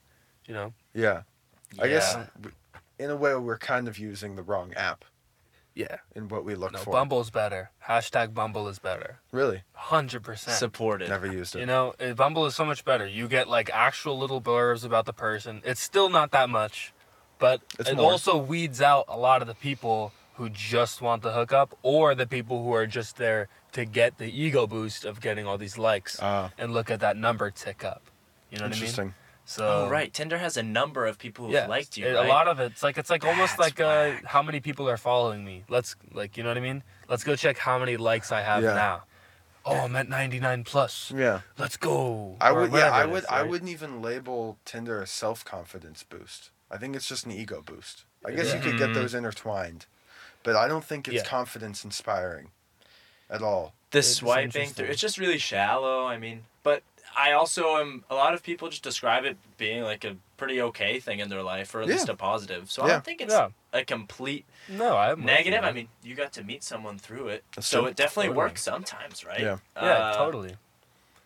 You 0.46 0.54
know? 0.54 0.72
Yeah. 0.94 1.22
I 1.78 1.88
guess 1.88 2.14
Yeah. 2.14 2.26
w- 2.36 2.54
in 2.98 3.10
a 3.10 3.16
way 3.16 3.34
we're 3.34 3.58
kind 3.58 3.88
of 3.88 3.98
using 3.98 4.36
the 4.36 4.42
wrong 4.42 4.74
app 4.74 5.04
Yeah. 5.74 5.96
in 6.14 6.28
what 6.28 6.44
we 6.44 6.54
look 6.54 6.72
No, 6.72 6.78
for. 6.80 6.90
Bumble's 6.92 7.30
better. 7.30 7.70
Hashtag 7.86 8.34
Bumble 8.34 8.68
is 8.68 8.78
better. 8.78 9.20
Really? 9.32 9.62
Hundred 9.72 10.22
percent. 10.22 10.56
supported. 10.58 11.08
Never 11.08 11.26
used 11.26 11.56
it. 11.56 11.60
You 11.60 11.66
know, 11.66 11.94
uh, 11.98 12.12
Bumble 12.12 12.44
is 12.46 12.54
so 12.54 12.64
much 12.66 12.84
better. 12.84 13.06
You 13.06 13.26
get 13.28 13.48
like 13.48 13.70
actual 13.72 14.18
little 14.18 14.42
blurbs 14.42 14.84
about 14.84 15.06
the 15.06 15.12
person. 15.14 15.62
It's 15.64 15.80
still 15.80 16.10
not 16.10 16.30
that 16.32 16.50
much, 16.50 16.92
but 17.38 17.62
It's 17.78 17.88
it 17.88 17.96
more. 17.96 18.10
also 18.12 18.36
weeds 18.36 18.82
out 18.82 19.06
a 19.08 19.16
lot 19.16 19.40
of 19.40 19.48
the 19.48 19.54
people 19.54 20.12
who 20.38 20.48
just 20.48 21.02
want 21.02 21.22
the 21.22 21.32
hookup 21.32 21.76
or 21.82 22.14
the 22.14 22.26
people 22.26 22.62
who 22.64 22.72
are 22.72 22.86
just 22.86 23.16
there 23.16 23.48
to 23.72 23.84
get 23.84 24.18
the 24.18 24.30
ego 24.30 24.66
boost 24.66 25.04
of 25.04 25.20
getting 25.20 25.46
all 25.46 25.58
these 25.58 25.76
likes 25.76 26.18
Ah, 26.22 26.50
and 26.56 26.72
look 26.72 26.90
at 26.90 27.00
that 27.00 27.16
number 27.16 27.50
tick 27.50 27.84
up. 27.84 28.02
You 28.50 28.58
know 28.58 28.64
what 28.64 28.72
I 28.72 28.74
mean? 28.74 28.78
interesting. 28.84 29.14
So 29.44 29.86
Oh, 29.86 29.90
right. 29.90 30.12
Tinder 30.12 30.38
has 30.38 30.56
a 30.56 30.62
number 30.62 31.06
of 31.06 31.18
people 31.18 31.46
who've 31.46 31.54
yeah, 31.54 31.66
liked 31.66 31.96
you. 31.96 32.06
it- 32.06 32.14
right? 32.14 32.24
a 32.24 32.28
lot 32.28 32.46
of 32.48 32.60
it's 32.60 32.82
like 32.82 32.96
it's 32.98 33.10
like 33.10 33.24
almost 33.24 33.58
like 33.58 33.80
uh, 33.80 34.12
how 34.24 34.42
many 34.42 34.60
people 34.60 34.88
are 34.88 34.96
following 34.96 35.44
me. 35.44 35.64
Let's 35.68 35.96
like 36.12 36.36
you 36.36 36.42
know 36.44 36.50
what 36.50 36.56
I 36.58 36.60
mean. 36.60 36.82
Let's 37.08 37.24
go 37.24 37.34
check 37.34 37.58
how 37.58 37.78
many 37.78 37.96
likes 37.96 38.30
I 38.30 38.42
have 38.42 38.62
Yeah. 38.62 38.74
now. 38.74 39.02
Oh, 39.64 39.74
I'm 39.84 39.96
at 39.96 40.08
99 40.08 40.64
plus. 40.64 41.12
Yeah. 41.14 41.40
Let's 41.58 41.76
go. 41.76 42.36
I 42.40 42.52
would 42.52 42.70
yeah, 42.72 42.90
I 42.90 43.04
would 43.06 43.24
is, 43.24 43.28
I 43.28 43.40
right? 43.42 43.50
wouldn't 43.50 43.70
even 43.70 44.00
label 44.00 44.56
Tinder 44.64 45.02
a 45.02 45.06
self 45.06 45.44
confidence 45.44 46.04
boost. 46.04 46.50
I 46.70 46.76
think 46.78 46.94
it's 46.94 47.08
just 47.08 47.26
an 47.26 47.32
ego 47.32 47.60
boost. 47.60 48.04
I 48.24 48.30
guess 48.32 48.52
you 48.54 48.60
could 48.60 48.78
get 48.78 48.90
Mhm. 48.90 48.94
those 48.94 49.14
intertwined. 49.14 49.86
But 50.42 50.56
I 50.56 50.68
don't 50.68 50.84
think 50.84 51.08
it's 51.08 51.16
Yeah. 51.16 51.24
confidence 51.24 51.84
inspiring 51.84 52.50
at 53.30 53.42
all. 53.42 53.74
the 53.90 53.98
It's 54.00 54.08
swiping 54.16 54.68
through 54.70 54.86
it's 54.86 55.00
just 55.00 55.16
really 55.16 55.38
shallow 55.38 56.04
i 56.06 56.18
mean 56.18 56.44
but 56.62 56.82
i 57.16 57.32
also 57.32 57.76
am 57.78 58.04
a 58.10 58.14
lot 58.14 58.34
of 58.34 58.42
people 58.42 58.68
just 58.68 58.82
describe 58.82 59.24
it 59.24 59.38
being 59.56 59.82
like 59.82 60.04
a 60.04 60.14
pretty 60.36 60.60
okay 60.60 61.00
thing 61.00 61.20
in 61.20 61.30
their 61.30 61.42
life 61.42 61.74
or 61.74 61.80
at 61.80 61.88
Yeah. 61.88 61.94
least 61.94 62.08
a 62.10 62.14
positive 62.14 62.70
so 62.70 62.82
i 62.82 62.88
don't 62.88 63.04
think 63.04 63.22
it's 63.22 63.32
Yeah. 63.32 63.48
a 63.72 63.84
complete 63.86 64.44
No, 64.68 64.94
I'm 64.96 65.24
negative 65.24 65.64
i 65.64 65.72
mean 65.72 65.88
you 66.02 66.14
got 66.14 66.32
to 66.34 66.44
meet 66.44 66.62
someone 66.62 66.98
through 66.98 67.28
it 67.28 67.44
That's 67.54 67.66
so 67.66 67.80
true. 67.80 67.88
it 67.88 67.96
definitely 67.96 68.28
Totally. 68.28 68.44
works 68.46 68.62
sometimes 68.62 69.24
right 69.24 69.40
Yeah. 69.40 69.58
Yeah, 69.76 69.82
Uh, 70.10 70.16
totally. 70.16 70.56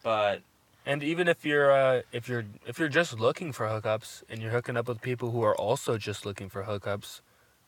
but 0.04 0.42
And 0.86 1.02
even 1.02 1.26
if 1.28 1.44
you're 1.44 1.70
uh, 1.72 2.02
if 2.12 2.28
you're 2.28 2.44
if 2.66 2.78
you're 2.78 2.88
just 3.00 3.18
looking 3.18 3.52
for 3.52 3.66
hookups 3.66 4.22
and 4.28 4.40
you're 4.40 4.52
hooking 4.52 4.76
up 4.76 4.86
with 4.88 5.00
people 5.00 5.30
who 5.32 5.42
are 5.42 5.56
also 5.56 5.98
just 5.98 6.24
looking 6.26 6.48
for 6.48 6.64
hookups, 6.64 7.20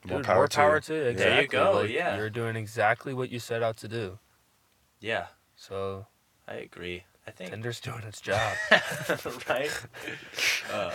More 0.07 0.19
dude, 0.19 0.27
power 0.27 0.37
more 0.37 0.49
to 0.49 0.57
power 0.57 0.75
you. 0.77 0.81
to 0.83 0.95
you. 0.95 1.01
There 1.01 1.11
you 1.35 1.41
Exactly. 1.41 1.47
go, 1.59 1.73
Like, 1.83 1.91
yeah. 1.91 2.17
You're 2.17 2.31
doing 2.31 2.57
exactly 2.57 3.15
what 3.15 3.31
you 3.31 3.39
set 3.39 3.63
out 3.63 3.77
to 3.79 3.89
do. 3.89 4.19
yeah 5.01 5.27
So 5.57 6.07
i 6.47 6.55
agree 6.55 7.05
i 7.27 7.31
think 7.31 7.51
Tinder's 7.51 7.81
doing 7.81 8.03
its 8.03 8.21
job. 8.21 8.53
right 9.49 9.71
uh, 10.73 10.91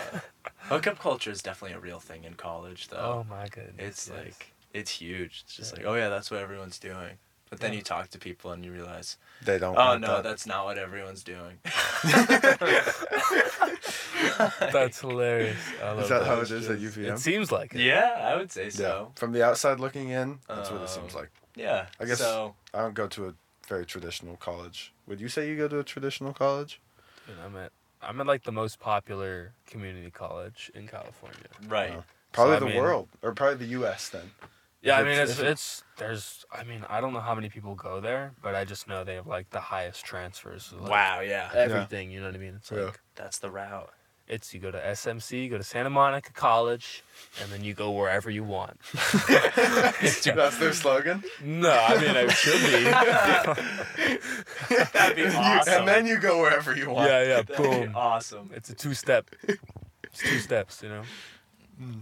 hookup 0.70 1.00
culture 1.00 1.32
is 1.32 1.42
definitely 1.42 1.76
a 1.76 1.80
real 1.80 2.00
thing 2.00 2.24
in 2.24 2.36
college 2.36 2.90
though 2.90 3.24
oh 3.26 3.28
my 3.30 3.48
goodness. 3.48 3.76
It's 3.80 4.08
yes. 4.10 4.18
like 4.26 4.54
it's 4.74 4.92
huge. 4.92 5.42
It's 5.46 5.56
just 5.56 5.72
Yeah. 5.74 5.78
like, 5.80 5.88
oh 5.88 5.96
yeah, 5.96 6.10
that's 6.10 6.30
what 6.30 6.42
everyone's 6.42 6.78
doing. 6.78 7.18
But 7.50 7.60
then 7.62 7.72
Yeah. 7.72 7.78
you 7.80 7.84
talk 7.84 8.10
to 8.12 8.20
people 8.20 8.52
and 8.52 8.64
you 8.64 8.72
realize, 8.72 9.18
They 9.44 9.58
don't 9.58 9.76
oh 9.76 9.80
want 9.88 10.02
no, 10.02 10.08
that. 10.18 10.24
that's 10.24 10.46
not 10.46 10.66
what 10.66 10.78
everyone's 10.78 11.24
doing. 11.24 11.58
that's 14.60 15.00
hilarious. 15.02 15.58
I 15.82 15.88
love 15.92 16.00
Is 16.04 16.10
that 16.10 16.26
how 16.26 16.40
It's 16.42 16.52
it 16.52 16.58
is 16.58 16.70
at 16.70 16.80
just- 16.80 16.98
UVM? 16.98 17.14
It 17.14 17.20
seems 17.20 17.52
like 17.52 17.74
it. 17.76 17.82
yeah, 17.82 18.30
I 18.32 18.36
would 18.38 18.52
say 18.52 18.66
Yeah. 18.66 18.70
so. 18.72 19.12
From 19.16 19.32
the 19.32 19.44
outside 19.46 19.80
looking 19.80 20.10
in, 20.10 20.40
that's 20.48 20.70
what 20.72 20.82
it 20.82 20.90
seems 20.90 21.14
Um, 21.16 21.22
like. 21.22 21.30
Yeah. 21.56 21.88
I 22.00 22.06
guess- 22.06 22.20
so. 22.20 22.56
I 22.74 22.80
don't 22.82 22.94
go 22.94 23.08
to 23.08 23.28
a 23.28 23.34
very 23.68 23.86
traditional 23.86 24.36
college. 24.38 24.94
Would 25.08 25.20
you 25.22 25.30
say 25.30 25.48
you 25.48 25.56
go 25.58 25.68
to 25.68 25.80
a 25.80 25.84
traditional 25.84 26.34
college? 26.34 26.82
Dude, 27.28 27.36
I'm 27.46 27.56
at 27.56 27.72
I'm 28.02 28.20
at 28.22 28.28
like 28.28 28.44
the 28.44 28.52
most 28.54 28.80
popular 28.80 29.52
community 29.68 30.10
college 30.10 30.72
in 30.74 30.88
California. 30.88 31.50
Right. 31.68 31.92
Oh. 31.98 32.04
Probably 32.32 32.56
I 32.56 32.60
the 32.60 32.66
mean- 32.68 32.78
world, 32.78 33.10
or 33.22 33.34
probably 33.34 33.58
the 33.58 33.72
U.S. 33.80 34.10
Then. 34.10 34.32
Yeah, 34.82 34.98
I 34.98 35.04
mean 35.04 35.12
it's- 35.14 35.32
it's 35.32 35.40
it's 35.42 35.84
there's 35.98 36.46
I 36.52 36.64
mean 36.64 36.86
I 36.90 37.02
don't 37.02 37.12
know 37.14 37.20
how 37.20 37.36
many 37.36 37.50
people 37.50 37.76
go 37.76 38.00
there, 38.00 38.32
but 38.42 38.56
I 38.56 38.64
just 38.64 38.88
know 38.88 39.04
they 39.04 39.16
have 39.16 39.28
like 39.28 39.50
the 39.50 39.60
highest 39.60 40.06
transfers. 40.06 40.72
like, 40.80 40.90
wow. 40.90 41.20
Yeah. 41.20 41.50
Everything, 41.54 42.10
you 42.12 42.22
know 42.22 42.28
what 42.28 42.36
I 42.36 42.40
mean? 42.40 42.56
It's 42.56 42.72
Yeah. 42.72 42.86
like 42.86 43.00
That's 43.16 43.40
the 43.40 43.52
route. 43.52 43.92
It's 44.30 44.54
you 44.54 44.60
go 44.60 44.70
to 44.72 44.78
SMC, 44.80 45.44
you 45.44 45.50
go 45.50 45.58
to 45.58 45.64
Santa 45.64 45.90
Monica 45.90 46.32
College, 46.32 47.04
and 47.42 47.52
then 47.52 47.64
you 47.64 47.74
go 47.74 47.92
wherever 47.92 48.30
you 48.30 48.44
want. 48.44 48.80
That's 49.28 50.58
their 50.60 50.74
slogan. 50.84 51.24
No, 51.44 51.72
I 51.72 52.00
mean 52.00 52.16
I 52.16 52.28
should 52.28 52.62
be. 52.62 52.84
That'd 54.94 55.16
be 55.16 55.22
You- 55.24 55.28
awesome. 55.30 55.74
and 55.80 55.88
then 55.88 56.06
you 56.06 56.20
go 56.20 56.40
wherever 56.42 56.76
you 56.76 56.90
want. 56.90 57.10
yeah, 57.10 57.24
yeah, 57.24 57.42
That'd 57.42 57.58
boom. 57.58 57.88
be 57.90 57.94
awesome. 57.96 58.52
It's 58.54 58.70
a 58.70 58.76
two 58.76 58.94
step. 58.94 59.32
It's 59.44 60.18
two 60.20 60.38
steps, 60.40 60.84
you 60.84 60.90
know. 60.90 61.04
Hmm. 61.80 62.00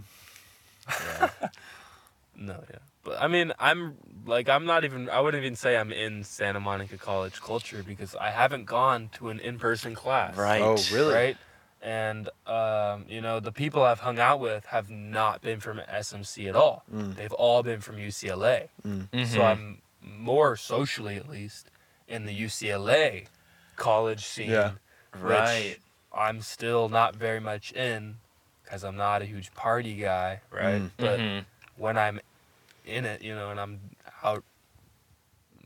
No, 2.36 2.62
yeah, 2.70 2.78
but 3.04 3.20
I 3.20 3.26
mean, 3.26 3.52
I'm 3.58 3.96
like, 4.26 4.48
I'm 4.48 4.64
not 4.64 4.84
even. 4.84 5.08
I 5.10 5.20
wouldn't 5.20 5.42
even 5.42 5.56
say 5.56 5.76
I'm 5.76 5.90
in 5.92 6.22
Santa 6.24 6.60
Monica 6.60 6.96
College 6.96 7.40
culture 7.40 7.82
because 7.86 8.14
I 8.14 8.30
haven't 8.30 8.66
gone 8.66 9.10
to 9.14 9.28
an 9.30 9.40
in-person 9.40 9.94
class. 9.96 10.36
Right. 10.36 10.62
Oh, 10.62 10.76
really? 10.92 11.14
Right. 11.14 11.36
And 11.80 12.28
um, 12.46 13.04
you 13.08 13.20
know, 13.20 13.38
the 13.40 13.52
people 13.52 13.82
I've 13.84 14.00
hung 14.00 14.18
out 14.18 14.40
with 14.40 14.66
have 14.66 14.90
not 14.90 15.42
been 15.42 15.60
from 15.60 15.78
SMC 15.78 16.48
at 16.48 16.56
all. 16.56 16.82
Mm. 16.92 17.14
They've 17.14 17.32
all 17.32 17.62
been 17.62 17.80
from 17.80 17.96
UCLA. 17.96 18.68
Mm-hmm. 18.86 19.24
So 19.24 19.42
I'm 19.42 19.80
more 20.02 20.56
socially, 20.56 21.16
at 21.16 21.28
least, 21.28 21.70
in 22.08 22.26
the 22.26 22.36
UCLA 22.36 23.26
college 23.76 24.24
scene. 24.24 24.50
Yeah. 24.50 24.72
which 25.14 25.22
Right. 25.22 25.78
I'm 26.12 26.40
still 26.42 26.88
not 26.88 27.14
very 27.16 27.40
much 27.40 27.72
in 27.72 28.16
because 28.64 28.84
I'm 28.84 28.96
not 28.96 29.22
a 29.22 29.24
huge 29.24 29.54
party 29.54 29.94
guy, 29.94 30.40
right? 30.50 30.82
Mm. 30.82 30.90
But 30.98 31.18
Mhm. 31.20 31.44
when 31.76 31.96
I'm 31.96 32.20
in 32.84 33.04
it, 33.06 33.22
you 33.22 33.34
know, 33.34 33.50
and 33.50 33.58
I'm 33.60 33.80
out 34.22 34.44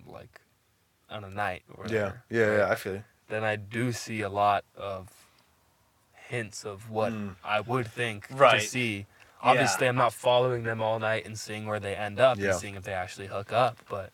like 0.06 0.40
on 1.10 1.24
a 1.24 1.30
night 1.30 1.62
or 1.74 1.86
Yeah. 1.88 1.92
whatever, 2.12 2.22
Yeah. 2.30 2.42
right, 2.44 2.58
Yeah. 2.58 2.68
I 2.70 2.74
feel 2.76 2.92
you. 2.94 3.04
then 3.28 3.44
I 3.44 3.56
do 3.56 3.92
see 3.92 4.20
a 4.20 4.28
lot 4.28 4.64
of 4.76 5.08
hints 6.32 6.64
of 6.64 6.88
what 6.88 7.12
Mm. 7.12 7.36
I 7.44 7.60
would 7.60 7.86
think 7.86 8.26
Right. 8.30 8.60
to 8.62 8.66
see. 8.66 9.06
Obviously, 9.42 9.84
Yeah. 9.84 9.90
I'm 9.90 9.96
not 9.96 10.14
following 10.14 10.62
them 10.64 10.80
all 10.80 10.98
night 10.98 11.26
and 11.26 11.38
seeing 11.38 11.66
where 11.66 11.78
they 11.78 11.94
end 11.94 12.18
up 12.18 12.38
Yeah. 12.38 12.50
and 12.52 12.58
seeing 12.60 12.74
if 12.74 12.84
they 12.84 12.94
actually 12.94 13.26
hook 13.26 13.52
up. 13.52 13.76
But 13.88 14.12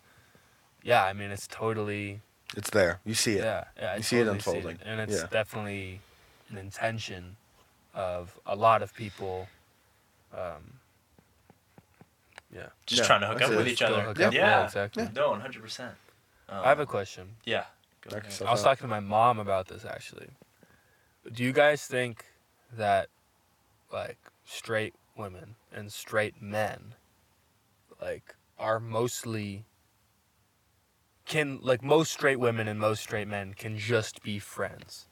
yeah, 0.82 1.04
I 1.04 1.12
mean, 1.12 1.30
it's 1.30 1.46
totally 1.46 2.20
It's 2.56 2.70
there. 2.70 2.98
You 3.04 3.14
see 3.14 3.36
it. 3.36 3.44
yeah, 3.44 3.64
yeah. 3.76 3.92
I 3.92 3.96
You 3.96 4.02
see 4.02 4.16
it 4.16 4.24
totally 4.24 4.36
unfolding. 4.38 4.78
and 4.84 5.00
it's 5.00 5.20
Yeah. 5.20 5.26
definitely 5.30 6.00
an 6.50 6.58
intention 6.58 7.36
of 7.94 8.36
a 8.46 8.56
lot 8.56 8.82
of 8.82 8.92
people. 8.94 9.48
Um, 10.32 10.80
yeah, 12.52 12.70
Just 12.86 13.02
Yeah, 13.02 13.06
trying 13.06 13.20
to 13.20 13.26
hook 13.28 13.38
that's 13.38 13.50
up 13.50 13.54
it. 13.54 13.58
with 13.58 13.68
each 13.68 13.80
Go 13.80 13.86
other. 13.86 14.02
hook 14.02 14.18
Yeah. 14.18 14.26
up, 14.28 14.34
Yeah. 14.34 14.64
exactly. 14.64 15.08
No, 15.14 15.30
100. 15.30 15.62
percent 15.62 15.94
I 16.48 16.68
have 16.70 16.80
a 16.80 16.86
question. 16.86 17.36
Yeah. 17.44 17.66
Go 18.00 18.16
ahead. 18.16 18.42
I 18.48 18.50
was 18.50 18.62
talking 18.62 18.82
to 18.82 18.88
my 18.88 19.00
mom 19.00 19.38
about 19.38 19.68
this 19.68 19.84
actually. 19.84 20.30
Do 21.32 21.42
you 21.44 21.52
guys 21.52 21.86
think 21.86 22.24
that 22.72 23.08
like 23.92 24.18
straight 24.44 24.94
women 25.16 25.56
and 25.72 25.92
straight 25.92 26.40
men 26.40 26.94
like 28.00 28.34
are 28.58 28.80
mostly 28.80 29.64
can 31.26 31.58
like 31.62 31.82
most 31.82 32.12
straight 32.12 32.40
women 32.40 32.66
and 32.68 32.78
most 32.80 33.02
straight 33.02 33.28
men 33.28 33.54
can 33.54 33.76
just 33.76 34.22
be 34.22 34.38
friends? 34.38 35.06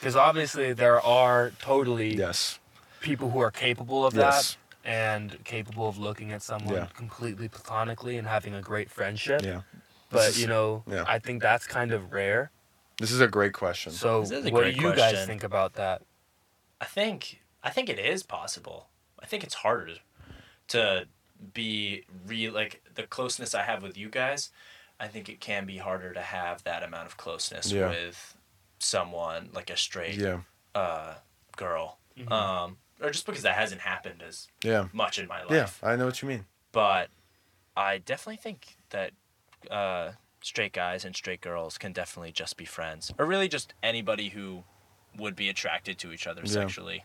Cuz 0.00 0.16
obviously 0.16 0.72
there 0.72 1.00
are 1.00 1.50
totally 1.60 2.16
Yes. 2.16 2.58
people 3.00 3.30
who 3.30 3.38
are 3.38 3.50
capable 3.50 4.04
of 4.04 4.14
Yes. 4.14 4.56
that 4.84 4.88
and 4.88 5.44
capable 5.44 5.88
of 5.88 5.98
looking 5.98 6.32
at 6.32 6.42
someone 6.42 6.74
Yeah. 6.74 6.86
completely 6.94 7.48
platonically 7.48 8.16
and 8.18 8.26
having 8.26 8.54
a 8.54 8.62
great 8.62 8.90
friendship. 8.90 9.42
Yeah. 9.42 9.62
But 10.10 10.36
you 10.36 10.46
know, 10.46 10.84
yeah. 10.86 11.04
I 11.06 11.18
think 11.18 11.42
that's 11.42 11.66
kind 11.66 11.92
of 11.92 12.12
rare. 12.12 12.50
This 12.98 13.12
is 13.12 13.20
a 13.20 13.28
great 13.28 13.52
question. 13.52 13.92
So, 13.92 14.20
This 14.22 14.30
is 14.32 14.46
a 14.46 14.50
what 14.50 14.64
do 14.64 14.72
great 14.72 14.76
you 14.76 14.94
guys 14.94 15.24
think 15.26 15.44
about 15.44 15.74
that? 15.74 16.02
I 16.80 16.84
think 16.84 17.40
I 17.62 17.70
think 17.70 17.88
it 17.88 17.98
is 17.98 18.22
possible. 18.22 18.88
I 19.20 19.26
think 19.26 19.42
it's 19.44 19.54
harder 19.54 19.94
to 20.68 21.06
be 21.54 22.04
real 22.26 22.52
like 22.52 22.82
the 22.94 23.04
closeness 23.04 23.54
I 23.54 23.62
have 23.62 23.82
with 23.82 23.96
you 23.96 24.08
guys. 24.08 24.50
I 25.00 25.06
think 25.06 25.28
it 25.28 25.40
can 25.40 25.64
be 25.66 25.78
harder 25.78 26.12
to 26.12 26.20
have 26.20 26.64
that 26.64 26.82
amount 26.82 27.06
of 27.06 27.16
closeness 27.16 27.70
Yeah. 27.70 27.88
with 27.88 28.36
someone 28.80 29.50
like 29.52 29.70
a 29.70 29.76
straight 29.76 30.14
yeah. 30.16 30.40
uh, 30.74 31.14
girl, 31.56 31.98
Mhm. 32.16 32.30
um, 32.32 32.78
or 33.00 33.10
just 33.10 33.26
because 33.26 33.42
that 33.42 33.54
hasn't 33.54 33.80
happened 33.82 34.22
as 34.22 34.48
Yeah. 34.62 34.88
much 34.92 35.18
in 35.18 35.26
my 35.28 35.42
Yeah. 35.48 35.62
life. 35.62 35.82
I 35.84 35.94
know 35.96 36.06
what 36.06 36.20
you 36.22 36.28
mean. 36.28 36.46
But 36.72 37.10
I 37.76 37.98
definitely 37.98 38.36
think 38.38 38.76
that 38.90 39.12
uh, 39.70 40.12
straight 40.40 40.72
guys 40.72 41.04
and 41.04 41.14
straight 41.16 41.40
girls 41.40 41.78
can 41.78 41.92
definitely 41.92 42.32
just 42.32 42.56
be 42.56 42.64
friends, 42.64 43.12
or 43.18 43.26
really 43.26 43.48
just 43.48 43.74
anybody 43.82 44.28
who 44.30 44.64
would 45.16 45.34
be 45.36 45.48
attracted 45.48 45.98
to 45.98 46.12
each 46.12 46.26
other 46.26 46.42
Yeah. 46.44 46.52
sexually 46.52 47.04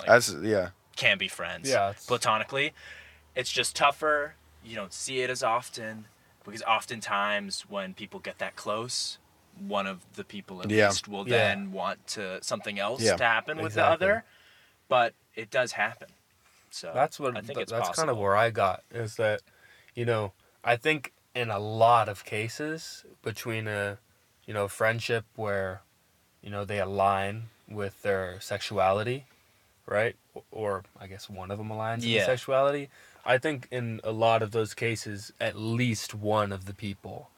Like- 0.00 0.08
As 0.08 0.34
yeah. 0.42 0.70
can 0.96 1.18
be 1.18 1.28
friends. 1.28 1.68
Yeah, 1.68 1.90
it's- 1.90 2.06
platonically. 2.06 2.72
It's 3.34 3.50
just 3.52 3.76
tougher. 3.76 4.34
You 4.64 4.74
don't 4.76 4.92
see 4.92 5.20
it 5.20 5.28
as 5.30 5.42
often 5.42 6.06
because 6.44 6.62
oftentimes 6.62 7.62
when 7.68 7.92
people 7.94 8.18
get 8.20 8.38
that 8.38 8.56
close, 8.56 9.18
one 9.58 9.86
of 9.86 10.00
the 10.14 10.24
people 10.24 10.62
at 10.62 10.70
Yeah. 10.70 10.88
least 10.88 11.06
will 11.08 11.28
Yeah. 11.28 11.36
then 11.36 11.72
want 11.72 12.06
to 12.08 12.42
something 12.42 12.78
else 12.78 13.02
Yeah. 13.02 13.16
to 13.16 13.24
happen 13.24 13.58
with 13.58 13.72
Exactly. 13.72 14.06
the 14.06 14.12
other. 14.12 14.24
But 14.88 15.14
it 15.34 15.50
does 15.50 15.72
happen. 15.72 16.08
So 16.70 16.92
That's 16.94 17.18
what 17.20 17.32
I 17.36 17.40
think 17.40 17.54
th- 17.54 17.58
it's 17.64 17.72
that's 17.72 17.88
possible. 17.88 17.94
kind 18.02 18.10
of 18.10 18.16
where 18.18 18.36
I 18.36 18.50
got 18.50 18.82
is 18.90 19.16
that, 19.16 19.42
you 19.94 20.04
know, 20.04 20.32
I 20.64 20.76
think 20.76 21.12
in 21.34 21.50
a 21.50 21.58
lot 21.58 22.08
of 22.08 22.24
cases 22.24 23.04
between 23.22 23.68
a, 23.68 23.98
you 24.46 24.54
know, 24.54 24.68
friendship 24.68 25.24
where, 25.36 25.82
you 26.42 26.50
know, 26.50 26.64
they 26.64 26.80
align 26.80 27.44
with 27.68 28.02
their 28.02 28.40
sexuality, 28.40 29.26
right? 29.86 30.16
Or 30.50 30.84
I 31.00 31.06
guess 31.06 31.30
one 31.30 31.50
of 31.50 31.58
them 31.58 31.68
aligns 31.68 31.96
with 31.98 32.04
Yeah. 32.06 32.26
sexuality. 32.26 32.88
I 33.24 33.38
think 33.38 33.68
in 33.70 34.00
a 34.02 34.12
lot 34.12 34.42
of 34.42 34.50
those 34.50 34.74
cases, 34.74 35.32
at 35.40 35.56
least 35.56 36.14
one 36.14 36.52
of 36.52 36.64
the 36.64 36.74
people 36.74 37.30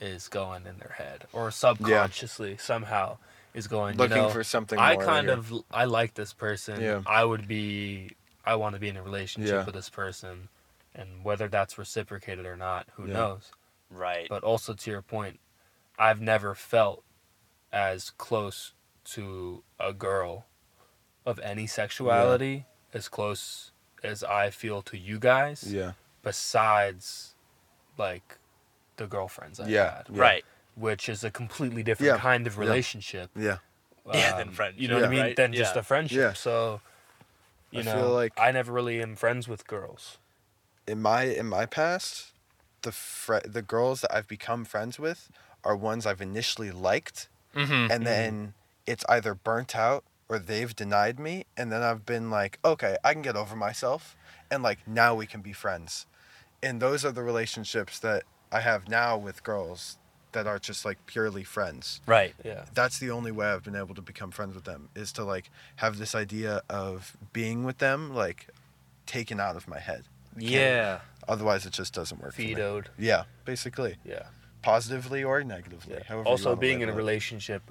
is 0.00 0.28
going 0.28 0.66
in 0.66 0.78
their 0.78 0.94
head 0.98 1.26
or 1.32 1.50
subconsciously 1.50 2.56
somehow 2.58 3.16
is 3.54 3.66
going 3.66 3.96
Looking 3.96 4.16
you 4.18 4.22
know, 4.24 4.28
for 4.30 4.44
something 4.44 4.78
I 4.78 4.94
more 4.94 5.04
kind 5.04 5.28
here. 5.28 5.36
of 5.38 5.52
I 5.70 5.84
like 5.84 6.14
this 6.14 6.32
person. 6.32 6.82
Yeah. 6.82 7.02
I 7.06 7.24
would 7.24 7.46
be 7.48 8.10
I 8.44 8.54
want 8.56 8.74
to 8.74 8.80
be 8.80 8.88
in 8.88 8.96
a 8.96 9.02
relationship 9.02 9.50
Yeah. 9.52 9.64
with 9.64 9.74
this 9.74 9.88
person 9.88 10.48
and 10.96 11.22
whether 11.24 11.46
that's 11.48 11.76
reciprocated 11.78 12.46
or 12.46 12.56
not, 12.56 12.88
who 12.94 13.06
Yeah. 13.06 13.12
knows. 13.14 13.52
right. 13.88 14.26
But 14.28 14.42
also 14.42 14.74
to 14.74 14.90
your 14.90 15.00
point, 15.02 15.38
I've 15.96 16.20
never 16.20 16.56
felt 16.56 17.04
as 17.72 18.10
close 18.10 18.72
to 19.04 19.62
a 19.78 19.92
girl 19.92 20.46
of 21.24 21.38
any 21.38 21.68
sexuality 21.68 22.66
as 22.92 23.08
close 23.08 23.70
as 24.02 24.24
I 24.24 24.50
feel 24.50 24.82
to 24.82 24.98
you 24.98 25.18
guys 25.20 25.72
Yeah. 25.72 25.92
besides 26.22 27.34
like 27.96 28.38
the 28.96 29.06
girlfriends 29.06 29.60
I 29.60 29.68
Yeah. 29.68 29.98
had, 29.98 30.06
Yeah. 30.10 30.20
Right. 30.20 30.44
which 30.74 31.08
is 31.08 31.22
a 31.22 31.30
completely 31.30 31.82
different 31.84 32.14
Yeah. 32.14 32.18
kind 32.18 32.46
of 32.48 32.58
relationship 32.58 33.30
Yeah. 33.36 33.58
Yeah, 34.12 34.36
than 34.36 34.48
um, 34.48 34.54
friendship, 34.54 34.80
You 34.80 34.88
know 34.88 34.96
what 34.96 35.04
I 35.04 35.08
mean? 35.08 35.20
right? 35.20 35.36
Than 35.36 35.52
just 35.52 35.76
a 35.76 35.82
friendship. 35.82 36.18
Yeah. 36.18 36.32
So, 36.32 36.80
you 37.70 37.80
I 37.80 37.82
know, 37.84 37.92
feel 37.94 38.10
like- 38.10 38.32
I 38.36 38.50
never 38.52 38.72
really 38.72 39.00
am 39.02 39.16
friends 39.16 39.46
with 39.48 39.66
girls. 39.66 40.18
In 40.86 41.02
my 41.02 41.22
in 41.24 41.46
my 41.46 41.66
past, 41.66 42.32
the 42.82 42.92
fr- 42.92 43.44
the 43.44 43.62
girls 43.62 44.00
that 44.02 44.14
I've 44.14 44.28
become 44.28 44.64
friends 44.64 44.98
with 44.98 45.30
are 45.64 45.74
ones 45.76 46.06
I've 46.06 46.20
initially 46.20 46.70
liked, 46.70 47.28
Mm-hmm. 47.54 47.90
and 47.90 48.06
then 48.06 48.54
it's 48.86 49.04
either 49.08 49.34
burnt 49.34 49.74
out 49.74 50.04
or 50.28 50.38
they've 50.38 50.74
denied 50.76 51.18
me, 51.18 51.44
and 51.56 51.72
then 51.72 51.82
I've 51.82 52.04
been 52.04 52.30
like, 52.30 52.58
okay, 52.64 52.96
I 53.02 53.12
can 53.14 53.22
get 53.22 53.36
over 53.36 53.56
myself, 53.56 54.16
and 54.50 54.62
like 54.62 54.78
now 54.86 55.14
we 55.14 55.26
can 55.26 55.40
be 55.40 55.52
friends, 55.52 56.06
and 56.62 56.80
those 56.82 57.04
are 57.04 57.12
the 57.12 57.22
relationships 57.22 57.98
that 58.00 58.24
I 58.52 58.60
have 58.60 58.88
now 58.88 59.16
with 59.16 59.42
girls 59.42 59.98
that 60.32 60.46
are 60.46 60.58
just 60.58 60.84
like 60.84 60.98
purely 61.06 61.44
friends. 61.44 62.00
Right. 62.06 62.34
Yeah. 62.44 62.66
That's 62.74 62.98
the 62.98 63.10
only 63.10 63.32
way 63.32 63.46
I've 63.46 63.64
been 63.64 63.76
able 63.76 63.94
to 63.94 64.02
become 64.02 64.30
friends 64.30 64.54
with 64.54 64.64
them 64.64 64.90
is 64.94 65.10
to 65.12 65.24
like 65.24 65.50
have 65.76 65.96
this 65.98 66.14
idea 66.14 66.60
of 66.68 67.16
being 67.32 67.64
with 67.64 67.78
them 67.78 68.14
like 68.14 68.48
taken 69.06 69.40
out 69.40 69.56
of 69.56 69.66
my 69.66 69.78
head. 69.78 70.04
Yeah. 70.36 71.00
Otherwise, 71.28 71.66
it 71.66 71.72
just 71.72 71.92
doesn't 71.94 72.20
work. 72.22 72.34
for. 72.34 72.42
Vetoed. 72.42 72.90
Yeah, 72.98 73.24
basically, 73.44 73.96
Yeah. 74.04 74.24
positively 74.62 75.24
or 75.24 75.42
negatively. 75.42 75.94
yeah. 75.96 76.04
However 76.04 76.28
Also, 76.28 76.54
being 76.56 76.80
in 76.82 76.88
a 76.88 76.92
label 76.92 76.98
it. 76.98 77.02
relationship, 77.02 77.62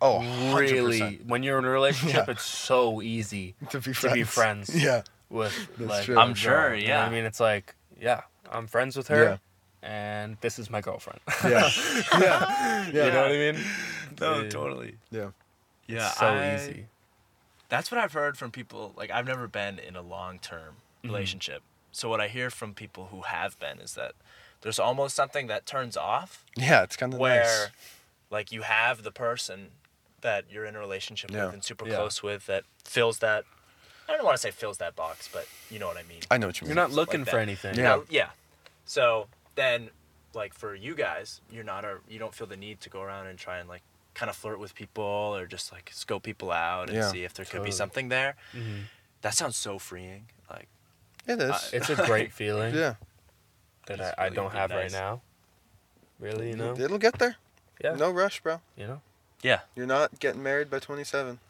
Oh, 0.00 0.18
really, 0.54 0.98
100%. 1.00 1.26
when 1.26 1.42
you're 1.42 1.58
in 1.58 1.64
a 1.64 1.70
relationship, 1.70 2.26
Yeah. 2.26 2.32
it's 2.32 2.42
so 2.44 3.00
easy 3.00 3.54
to 3.70 3.78
be 3.78 3.92
to 3.92 3.94
friends. 3.94 4.14
be 4.14 4.22
friends. 4.24 4.74
Yeah, 4.84 5.02
with 5.30 5.54
That's 5.78 5.90
like. 5.90 6.04
true. 6.04 6.16
a 6.16 6.20
I'm 6.20 6.28
girl, 6.28 6.34
sure, 6.34 6.74
you 6.74 6.88
know 6.88 6.94
yeah. 6.94 7.06
I 7.06 7.08
mean, 7.10 7.24
it's 7.24 7.40
like, 7.40 7.74
yeah, 8.00 8.22
I'm 8.50 8.66
friends 8.66 8.96
with 8.96 9.08
her, 9.08 9.38
and 9.82 10.36
this 10.40 10.58
is 10.58 10.68
my 10.70 10.80
girlfriend. 10.80 11.20
yeah, 11.44 11.70
yeah, 12.20 12.20
yeah. 12.20 12.86
you 13.06 13.12
know 13.12 13.22
what 13.22 13.30
I 13.32 13.52
mean? 13.52 13.64
No, 14.20 14.40
Yeah. 14.42 14.48
totally. 14.50 14.96
yeah. 15.10 15.30
Yeah. 15.86 16.10
so 16.10 16.26
I- 16.26 16.54
easy. 16.56 16.86
That's 17.68 17.90
what 17.90 17.98
I've 17.98 18.12
heard 18.12 18.36
from 18.36 18.50
people. 18.50 18.92
Like 18.96 19.10
I've 19.10 19.26
never 19.26 19.46
been 19.48 19.78
in 19.78 19.96
a 19.96 20.02
long 20.02 20.38
term 20.38 20.76
Mhm. 21.02 21.08
relationship. 21.08 21.62
So 21.92 22.08
what 22.08 22.20
I 22.20 22.28
hear 22.28 22.50
from 22.50 22.74
people 22.74 23.08
who 23.10 23.20
have 23.22 23.58
been 23.58 23.78
is 23.78 23.94
that 23.94 24.12
there's 24.62 24.78
almost 24.78 25.14
something 25.14 25.46
that 25.48 25.66
turns 25.66 25.96
off 25.96 26.44
Yeah, 26.56 26.82
it's 26.82 26.96
kind 26.96 27.12
of 27.12 27.18
where 27.20 27.42
nice. 27.42 27.68
like 28.30 28.50
you 28.52 28.62
have 28.62 29.02
the 29.02 29.12
person 29.12 29.72
that 30.22 30.44
you're 30.50 30.64
in 30.64 30.74
a 30.76 30.78
relationship 30.78 31.30
Yeah. 31.30 31.46
with 31.46 31.54
and 31.54 31.64
super 31.64 31.86
Yeah. 31.86 31.96
close 31.96 32.22
with 32.22 32.46
that 32.46 32.64
fills 32.84 33.18
that 33.18 33.44
I 34.08 34.16
don't 34.16 34.24
want 34.24 34.36
to 34.36 34.42
say 34.42 34.50
fills 34.50 34.78
that 34.78 34.94
box, 34.96 35.28
but 35.32 35.46
you 35.70 35.78
know 35.78 35.86
what 35.86 35.96
I 35.96 36.02
mean. 36.02 36.20
I 36.30 36.36
know 36.36 36.48
what 36.48 36.60
you 36.60 36.66
mean. 36.66 36.74
You're 36.76 36.82
not 36.82 36.90
looking 36.92 37.20
like 37.20 37.30
for 37.30 37.36
that. 37.36 37.42
anything. 37.42 37.76
Yeah. 37.76 37.82
Now- 37.84 38.04
yeah. 38.10 38.30
So 38.84 39.28
then 39.54 39.90
like 40.34 40.54
for 40.54 40.74
you 40.74 40.94
guys, 40.94 41.40
you're 41.50 41.64
not 41.64 41.84
a 41.84 41.98
you 42.08 42.18
don't 42.18 42.34
feel 42.34 42.46
the 42.46 42.56
need 42.56 42.80
to 42.82 42.88
go 42.90 43.02
around 43.02 43.26
and 43.26 43.38
try 43.38 43.58
and 43.58 43.68
like 43.68 43.82
kind 44.14 44.28
of 44.30 44.36
flirt 44.36 44.58
with 44.58 44.74
people 44.74 45.04
or 45.04 45.46
just 45.46 45.72
like 45.72 45.90
scope 45.92 46.22
people 46.22 46.50
out 46.52 46.88
and 46.88 46.96
Yeah. 46.98 47.10
see 47.10 47.24
if 47.24 47.34
there 47.34 47.44
could 47.44 47.52
Totally. 47.52 47.68
be 47.68 47.72
something 47.72 48.08
there. 48.08 48.36
Mhm. 48.54 48.84
That 49.22 49.34
sounds 49.34 49.56
so 49.56 49.78
freeing. 49.78 50.28
Like 51.28 51.38
It 51.38 51.42
is. 51.42 51.50
Uh, 51.50 51.60
It's 51.72 51.90
a 51.90 51.96
great 52.06 52.32
feeling 52.32 52.74
yeah, 52.74 52.94
that 53.86 54.00
It's 54.00 54.14
I, 54.18 54.26
I 54.26 54.28
don't 54.28 54.46
really 54.46 54.56
have 54.58 54.70
nice. 54.70 54.78
right 54.78 54.92
now. 54.92 55.20
Really, 56.20 56.50
you 56.50 56.56
know? 56.56 56.74
it'll 56.78 56.98
get 56.98 57.18
there. 57.18 57.36
Yeah. 57.82 57.94
No 57.94 58.10
rush, 58.10 58.40
bro. 58.40 58.60
You 58.76 58.86
know? 58.86 59.00
yeah, 59.42 59.60
You're 59.74 59.86
not 59.86 60.20
getting 60.20 60.42
married 60.42 60.70
by 60.70 60.78
27. 60.78 61.40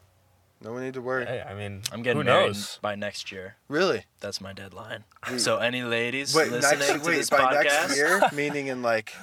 No 0.61 0.71
one 0.71 0.81
need 0.83 0.93
to 0.93 1.01
worry. 1.01 1.25
Hey, 1.25 1.41
I 1.45 1.53
mean, 1.53 1.81
I'm 1.91 2.01
getting 2.03 2.21
who 2.21 2.23
married 2.23 2.45
knows? 2.47 2.79
by 2.81 2.95
next 2.95 3.33
year. 3.33 3.57
Really? 3.67 4.05
That's 4.21 4.39
my 4.39 4.53
deadline. 4.53 5.03
Wait. 5.29 5.41
So 5.41 5.57
any 5.57 5.83
ladies 5.83 6.33
Wait, 6.33 6.51
listening 6.51 6.79
next, 6.79 7.01
to 7.03 7.07
wait 7.09 7.15
this 7.17 7.29
by 7.29 7.39
podcast? 7.39 7.63
next 7.63 7.95
year, 7.97 8.21
meaning 8.33 8.67
in 8.67 8.81
like 8.81 9.13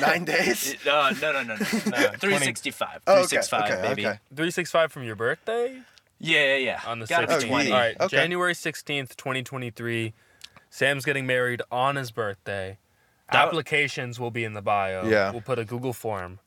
nine 0.00 0.24
days. 0.32 0.76
Uh, 0.86 1.12
no, 1.20 1.32
no, 1.32 1.42
no, 1.42 1.54
no, 1.56 1.56
no. 1.56 2.08
365. 2.20 3.02
Oh, 3.08 3.22
okay, 3.24 3.26
365, 3.26 3.62
okay, 3.64 3.82
baby. 3.82 4.06
okay. 4.06 4.18
365 4.30 4.92
from 4.92 5.02
your 5.02 5.16
birthday? 5.16 5.80
Yeah, 6.18 6.56
yeah, 6.56 6.56
yeah. 6.56 6.80
On 6.86 6.98
the 6.98 7.06
Gotta 7.06 7.26
16th. 7.26 7.40
be 7.40 7.46
Oh, 7.46 7.48
20. 7.48 7.68
yeah. 7.68 7.74
All 7.74 7.80
right, 7.80 7.96
Okay. 8.00 8.16
January 8.16 8.54
16th, 8.54 9.16
2023. 9.16 10.14
Sam's 10.70 11.04
getting 11.04 11.26
married 11.26 11.62
on 11.70 11.96
his 11.96 12.10
birthday. 12.10 12.78
That- 13.32 13.46
Applications 13.48 14.18
will 14.20 14.30
be 14.30 14.44
in 14.44 14.54
the 14.54 14.62
bio. 14.62 15.06
Yeah. 15.08 15.30
We'll 15.30 15.40
put 15.40 15.58
a 15.58 15.64
Google 15.64 15.92
form. 15.92 16.38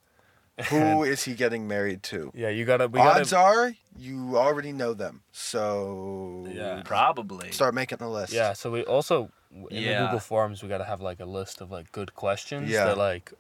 Who 0.70 1.04
is 1.04 1.24
he 1.24 1.34
getting 1.36 1.68
married 1.68 2.04
to? 2.04 2.32
Yeah, 2.36 2.50
you 2.50 2.66
gotta. 2.66 2.88
We 2.88 3.00
gotta. 3.00 3.22
Odds 3.22 3.32
are 3.34 3.74
you 3.98 4.38
already 4.38 4.72
know 4.74 4.94
them. 4.94 5.22
So 5.32 6.48
Yeah. 6.52 6.82
Probably. 6.86 7.52
start 7.52 7.74
making 7.74 8.02
a 8.02 8.10
list. 8.10 8.34
Yeah, 8.34 8.54
so 8.54 8.72
we 8.72 8.84
also 8.84 9.30
in 9.52 9.84
Yeah. 9.84 10.02
the 10.02 10.06
Google 10.08 10.20
Forms 10.20 10.62
we 10.64 10.70
gotta 10.70 10.84
have 10.86 11.02
like 11.02 11.20
a 11.20 11.26
list 11.26 11.62
of 11.62 11.72
like 11.72 11.92
good 11.92 12.14
questions 12.14 12.70
Yeah. 12.70 12.86
that 12.86 12.98
like 12.98 13.32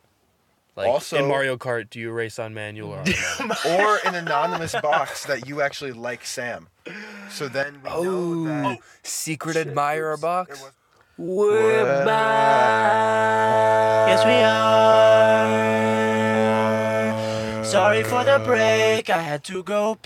like 0.79 0.87
Also- 0.87 1.17
in 1.17 1.27
Mario 1.27 1.57
Kart, 1.57 1.89
do 1.89 1.99
you 1.99 2.09
race 2.11 2.39
on 2.39 2.53
manual 2.53 2.91
or 2.93 2.99
automatic? 2.99 3.65
or 3.65 3.99
an 4.05 4.15
anonymous 4.15 4.73
box 4.81 5.25
that 5.25 5.45
you 5.47 5.61
actually 5.61 5.91
like 5.91 6.25
Sam. 6.25 6.69
So 7.29 7.49
then 7.49 7.81
we 7.83 7.89
know 7.89 7.95
oh, 7.97 8.45
that. 8.45 8.77
Oh, 8.79 8.83
secret 9.03 9.53
Shit, 9.55 9.67
admirer 9.67 10.13
oops, 10.13 10.21
box. 10.21 10.61
was- 10.61 10.71
We're 11.17 12.05
back. 12.05 14.07
Yes, 14.07 14.23
we 14.25 14.31
are. 17.59 17.65
Sorry 17.65 18.03
for 18.03 18.23
the 18.23 18.39
break. 18.45 19.09
I 19.09 19.21
had 19.21 19.43
to 19.43 19.61
go 19.63 19.97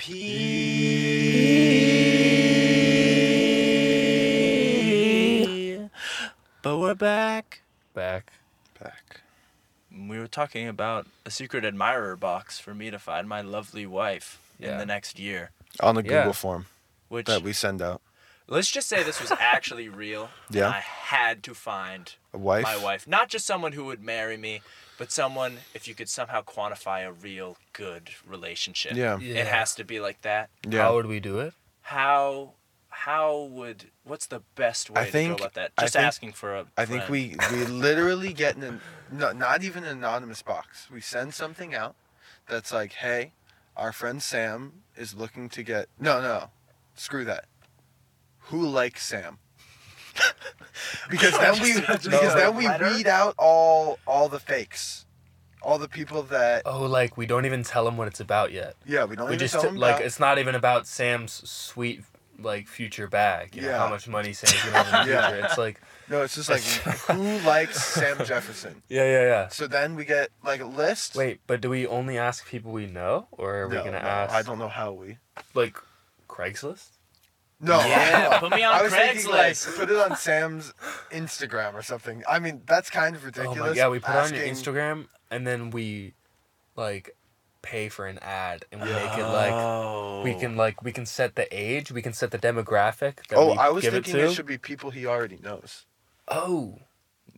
pee. 4.53 5.79
But 6.63 6.77
we're 6.79 6.95
back. 6.95 7.61
Back. 7.93 7.95
Back. 8.25 8.33
We 9.95 10.17
were 10.19 10.27
talking 10.27 10.67
about 10.67 11.05
a 11.25 11.31
secret 11.31 11.63
admirer 11.65 12.15
box 12.15 12.59
for 12.59 12.73
me 12.73 12.89
to 12.91 12.99
find 12.99 13.27
my 13.29 13.41
lovely 13.41 13.85
wife 13.85 14.39
in 14.59 14.77
the 14.77 14.85
next 14.85 15.19
year. 15.19 15.51
On 15.81 15.95
the 15.95 16.03
Yeah. 16.03 16.09
Google 16.21 16.33
form 16.33 16.65
Which 17.09 17.27
that 17.27 17.41
we 17.43 17.53
send 17.53 17.81
out. 17.81 18.01
let's 18.47 18.69
just 18.71 18.87
say 18.89 19.03
this 19.03 19.21
was 19.21 19.31
actually 19.39 19.89
real. 19.89 20.29
and 20.47 20.55
Yeah. 20.55 20.69
I 20.69 20.79
had 20.79 21.43
to 21.43 21.53
find 21.53 22.13
A 22.33 22.37
wife. 22.37 22.63
my 22.63 22.77
wife. 22.77 23.07
Not 23.07 23.29
just 23.29 23.45
someone 23.45 23.73
who 23.73 23.85
would 23.85 24.01
marry 24.03 24.37
me, 24.37 24.61
but 24.97 25.11
someone 25.11 25.59
if 25.73 25.87
you 25.87 25.93
could 25.95 26.09
somehow 26.09 26.41
quantify 26.43 27.05
a 27.05 27.11
real 27.11 27.57
good 27.73 28.09
relationship. 28.27 28.93
Yeah. 28.93 29.17
Yeah. 29.19 29.41
It 29.41 29.47
has 29.47 29.75
to 29.75 29.83
be 29.83 29.99
like 29.99 30.21
that. 30.21 30.49
Yeah. 30.67 30.83
How 30.83 30.95
would 30.95 31.05
we 31.07 31.19
do 31.19 31.39
it? 31.39 31.53
How 31.81 32.53
how 32.95 33.41
would 33.51 33.85
what's 34.03 34.27
the 34.27 34.41
best 34.55 34.89
way 34.89 35.01
I 35.01 35.05
to 35.05 35.11
think- 35.11 35.37
go 35.37 35.43
about 35.43 35.53
that? 35.55 35.71
I 35.77 35.81
Just 35.83 35.93
think- 35.93 36.05
asking 36.05 36.33
for 36.33 36.55
a 36.55 36.65
I 36.77 36.85
think 36.85 37.09
we 37.09 37.35
we 37.51 37.65
literally 37.65 38.33
get 38.33 38.55
an 38.55 38.81
no, 39.11 39.31
not 39.31 39.63
even 39.63 39.83
an 39.83 39.97
anonymous 39.97 40.41
box. 40.41 40.89
We 40.91 41.01
send 41.01 41.33
something 41.33 41.73
out 41.75 41.95
that's 42.47 42.71
like, 42.71 42.93
hey, 42.93 43.33
our 43.75 43.91
friend 43.91 44.21
Sam 44.21 44.83
is 44.95 45.13
looking 45.15 45.49
to 45.49 45.63
get 45.63 45.87
no 45.99 46.21
no, 46.21 46.49
screw 46.95 47.25
that. 47.25 47.45
Who 48.49 48.67
likes 48.67 49.05
Sam? 49.05 49.39
because 51.09 51.37
then 51.39 51.61
we 51.61 51.73
because 51.81 52.05
a 52.05 52.09
then 52.37 52.55
we 52.55 52.67
letter? 52.67 52.85
weed 52.93 53.07
out 53.07 53.33
all 53.37 53.97
all 54.05 54.29
the 54.29 54.39
fakes, 54.39 55.05
all 55.61 55.77
the 55.79 55.87
people 55.87 56.21
that 56.23 56.61
Oh, 56.65 56.85
like 56.85 57.17
we 57.17 57.25
don't 57.25 57.45
even 57.45 57.63
tell 57.63 57.85
them 57.85 57.97
what 57.97 58.07
it's 58.07 58.19
about 58.19 58.51
yet. 58.51 58.75
yeah 58.85 59.05
we 59.05 59.15
don't 59.15 59.25
we 59.27 59.33
even 59.33 59.39
just 59.39 59.53
tell 59.53 59.63
them 59.63 59.75
like 59.75 59.95
about- 59.95 60.05
it's 60.05 60.19
not 60.19 60.37
even 60.37 60.53
about 60.55 60.85
Sam's 60.87 61.49
sweet 61.49 62.03
like 62.43 62.67
future 62.67 63.07
back. 63.07 63.55
You 63.55 63.63
know, 63.63 63.77
how 63.77 63.89
much 63.89 64.07
money 64.07 64.33
Sam's 64.33 64.61
gonna 64.63 64.83
have 64.83 65.01
in 65.03 65.07
the 65.07 65.13
Yeah. 65.19 65.29
future. 65.31 65.45
It's 65.45 65.57
like 65.57 65.81
no 66.09 66.21
it's 66.21 66.35
just 66.35 66.49
like 66.49 66.61
who 67.07 67.39
likes 67.47 67.83
Sam 67.83 68.17
Jefferson. 68.25 68.83
yeah, 68.89 69.03
yeah, 69.05 69.21
yeah. 69.23 69.47
So 69.47 69.67
then 69.67 69.95
we 69.95 70.05
get 70.05 70.29
like 70.43 70.61
a 70.61 70.65
list. 70.65 71.15
Wait, 71.15 71.39
but 71.47 71.61
do 71.61 71.69
we 71.69 71.87
only 71.87 72.17
ask 72.17 72.45
people 72.47 72.71
we 72.71 72.85
know, 72.85 73.27
or 73.31 73.55
are 73.61 73.67
we 73.67 73.75
gonna 73.77 73.91
no, 73.91 73.97
ask 73.97 74.33
I 74.33 74.41
don't 74.41 74.59
know 74.59 74.67
how 74.69 74.91
we. 74.91 75.17
like 75.53 75.77
Craigslist? 76.27 76.89
No. 77.59 77.79
Yeah, 77.79 78.39
put 78.39 78.51
me 78.51 78.63
on 78.63 78.73
I 78.73 78.81
was 78.83 78.91
thinking 78.93 79.29
like 79.31 79.53
Craigslist. 79.53 79.77
put 79.77 79.89
it 79.89 79.97
on 79.97 80.17
Sam's 80.17 80.73
Instagram 81.11 81.73
or 81.75 81.81
something. 81.81 82.21
I 82.29 82.39
mean, 82.39 82.61
that's 82.65 82.89
kind 82.89 83.15
of 83.15 83.23
ridiculous. 83.23 83.57
Oh 83.59 83.65
my 83.67 83.71
yeah, 83.73 83.87
we 83.87 83.99
put 83.99 84.11
it 84.15 84.17
on 84.17 84.33
your 84.33 84.43
Instagram 84.45 85.07
and 85.31 85.47
then 85.47 85.69
we 85.69 86.13
like 86.75 87.15
pay 87.63 87.89
for 87.89 88.05
an 88.05 88.19
ad 88.19 88.65
and 88.71 88.79
we 88.81 88.87
make 88.89 89.17
it 89.17 89.23
like 89.25 89.51
Oh. 89.53 90.21
we 90.23 90.35
can 90.35 90.55
like 90.55 90.83
we 90.83 90.91
can 90.91 91.07
set 91.07 91.33
the 91.35 91.47
age, 91.51 91.91
we 91.91 92.03
can 92.03 92.13
set 92.13 92.29
the 92.29 92.37
demographic 92.37 93.25
that 93.29 93.35
Oh, 93.37 93.53
we 93.53 93.57
I 93.57 93.69
was 93.69 93.83
give 93.83 93.93
thinking 93.93 94.17
it 94.17 94.25
it, 94.25 94.33
should 94.33 94.45
be 94.45 94.59
people 94.59 94.91
he 94.91 95.07
already 95.07 95.39
knows. 95.41 95.85
oh, 96.27 96.79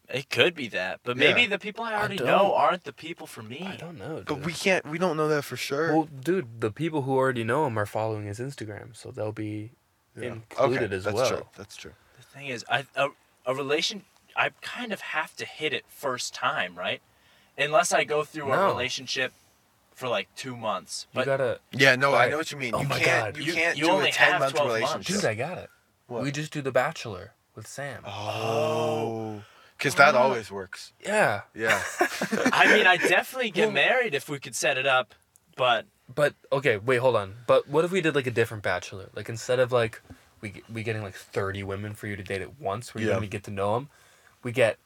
It 0.09 0.29
could 0.29 0.53
be 0.53 0.67
that, 0.69 0.99
but 1.03 1.17
Yeah. 1.17 1.27
maybe 1.33 1.45
the 1.47 1.57
people 1.57 1.83
I 1.83 1.93
already 1.95 2.17
don't- 2.17 2.27
know 2.27 2.53
aren't 2.53 2.83
the 2.83 2.93
people 2.93 3.25
for 3.25 3.41
me. 3.41 3.65
I 3.65 3.75
don't 3.75 3.97
know. 3.97 4.17
Dude. 4.17 4.25
But 4.27 4.39
we 4.41 4.53
can't. 4.53 4.85
We 4.85 4.97
don't 4.99 5.17
know 5.17 5.27
that 5.29 5.43
for 5.43 5.57
sure. 5.57 5.93
Well, 5.95 6.03
dude, 6.05 6.61
the 6.61 6.69
people 6.71 7.01
who 7.03 7.15
already 7.15 7.43
know 7.43 7.65
him 7.65 7.77
are 7.79 7.87
following 7.87 8.25
his 8.27 8.39
Instagram, 8.39 8.95
so 8.95 9.09
they'll 9.09 9.31
be 9.31 9.71
Yeah. 10.15 10.33
included 10.33 10.83
okay, 10.91 10.95
as 10.95 11.03
that's 11.05 11.15
well. 11.15 11.29
True. 11.29 11.45
That's 11.57 11.75
true. 11.75 11.93
The 12.17 12.23
thing 12.23 12.47
is, 12.47 12.63
I 12.69 12.85
a, 12.95 13.07
a 13.47 13.55
relation, 13.55 14.05
I 14.35 14.49
kind 14.61 14.91
of 14.93 15.01
have 15.01 15.35
to 15.37 15.45
hit 15.45 15.73
it 15.73 15.85
first 15.89 16.33
time, 16.35 16.75
right? 16.77 17.01
Unless 17.57 17.91
I 17.91 18.03
go 18.03 18.23
through 18.23 18.51
a 18.53 18.65
relationship 18.67 19.33
for 19.95 20.07
like 20.07 20.27
two 20.35 20.55
months. 20.55 21.07
You 21.13 21.19
But 21.19 21.25
gotta, 21.25 21.59
Yeah. 21.71 21.95
No, 21.95 22.13
I 22.13 22.29
know 22.29 22.37
what 22.37 22.51
you 22.51 22.57
mean. 22.57 22.75
Oh 22.75 22.81
you 22.81 22.87
my 22.87 22.99
can't. 22.99 23.33
God. 23.35 23.37
You, 23.43 23.43
You- 23.45 23.53
can't 23.53 23.77
you 23.77 23.85
do 23.85 23.91
only 23.91 24.09
a 24.09 24.11
ten 24.11 24.31
have 24.33 24.41
month 24.41 24.53
12 24.55 24.67
months. 24.67 24.81
relationship. 24.83 25.15
dude, 25.21 25.25
I 25.25 25.33
got 25.35 25.57
it. 25.57 25.69
What? 26.07 26.21
We 26.21 26.31
just 26.31 26.53
do 26.53 26.61
The 26.61 26.71
Bachelor 26.71 27.33
with 27.55 27.65
Sam. 27.67 28.03
Oh. 28.05 28.11
oh. 28.11 29.41
Because 29.77 29.95
that 29.95 30.15
oh. 30.15 30.19
always 30.19 30.51
works. 30.51 30.93
Yeah, 31.03 31.41
Yeah. 31.53 31.81
I 32.53 32.73
mean, 32.75 32.85
I 32.87 32.97
definitely 32.97 33.51
get 33.51 33.65
Well- 33.67 33.73
married 33.73 34.13
if 34.13 34.29
we 34.29 34.39
could 34.39 34.55
set 34.55 34.77
it 34.77 34.85
up. 34.85 35.15
But 35.57 35.85
but 36.13 36.33
okay, 36.51 36.77
wait, 36.77 36.97
hold 36.97 37.15
on. 37.15 37.33
But 37.47 37.67
what 37.69 37.85
if 37.85 37.91
we 37.91 38.01
did 38.01 38.13
like 38.15 38.27
a 38.27 38.31
different 38.31 38.61
Bachelor? 38.63 39.09
Like 39.15 39.29
instead 39.29 39.59
of 39.59 39.71
like 39.71 40.01
we 40.41 40.61
we 40.71 40.83
getting 40.83 41.01
like 41.01 41.15
thirty 41.15 41.63
women 41.63 41.93
for 41.93 42.07
you 42.07 42.15
to 42.17 42.23
date 42.23 42.41
at 42.41 42.59
once, 42.59 42.93
where 42.93 43.01
you 43.01 43.07
Yeah. 43.07 43.15
let 43.15 43.21
me 43.21 43.27
get 43.27 43.43
to 43.45 43.51
know 43.51 43.73
them, 43.75 43.89
we 44.43 44.51
get 44.51 44.77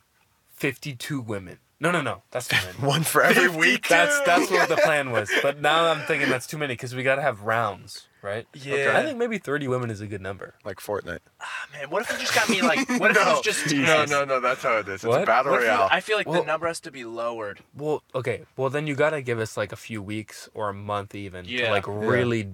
fifty-two 0.53 1.19
women. 1.21 1.57
No, 1.81 1.91
no, 1.91 2.01
no, 2.01 2.23
that's 2.31 2.47
too 2.49 2.57
many. 2.65 2.77
One 2.87 3.03
for 3.03 3.23
every 3.23 3.47
week. 3.47 3.87
That's 3.87 4.19
that's 4.21 4.51
what 4.51 4.67
the 4.67 4.75
plan 4.77 5.11
was. 5.11 5.31
But 5.41 5.61
now 5.61 5.85
I'm 5.91 6.01
thinking 6.07 6.29
that's 6.29 6.45
too 6.47 6.57
many 6.57 6.73
because 6.73 6.93
we 6.93 7.03
gotta 7.03 7.21
have 7.21 7.43
rounds, 7.43 8.07
right? 8.21 8.45
Yeah. 8.53 8.97
I 8.97 9.03
think 9.03 9.17
maybe 9.17 9.37
thirty 9.37 9.67
women 9.69 9.89
is 9.89 10.01
a 10.01 10.07
good 10.07 10.21
number. 10.21 10.55
like 10.65 10.77
Fortnite. 10.81 11.19
ah, 11.39 11.45
man, 11.71 11.89
what 11.89 12.01
if 12.01 12.11
you 12.11 12.17
just 12.17 12.35
got 12.35 12.49
me 12.49 12.61
like? 12.61 12.79
What 12.99 13.11
if 13.11 13.17
it 13.17 13.25
was 13.25 13.41
just 13.41 13.73
no, 13.73 14.03
no, 14.05 14.25
no. 14.25 14.41
That's 14.41 14.61
how 14.61 14.77
it 14.79 14.87
is. 14.89 14.95
It's 14.95 15.03
What? 15.05 15.23
a 15.23 15.25
battle 15.25 15.53
What 15.53 15.61
if 15.61 15.67
you- 15.67 15.71
royale. 15.71 15.87
I 15.89 16.01
feel 16.01 16.17
like 16.17 16.27
Well- 16.27 16.41
the 16.41 16.47
number 16.47 16.67
has 16.67 16.81
to 16.81 16.91
be 16.91 17.05
lowered. 17.05 17.61
Well, 17.73 18.03
okay. 18.13 18.41
Well, 18.57 18.69
then 18.69 18.85
you 18.85 18.95
gotta 18.95 19.21
give 19.21 19.39
us 19.39 19.55
like 19.55 19.71
a 19.71 19.77
few 19.77 20.01
weeks 20.01 20.49
or 20.53 20.67
a 20.69 20.73
month 20.73 21.15
even 21.15 21.45
to 21.45 21.49
Yeah. 21.51 21.71
like 21.71 21.85
really 21.87 22.49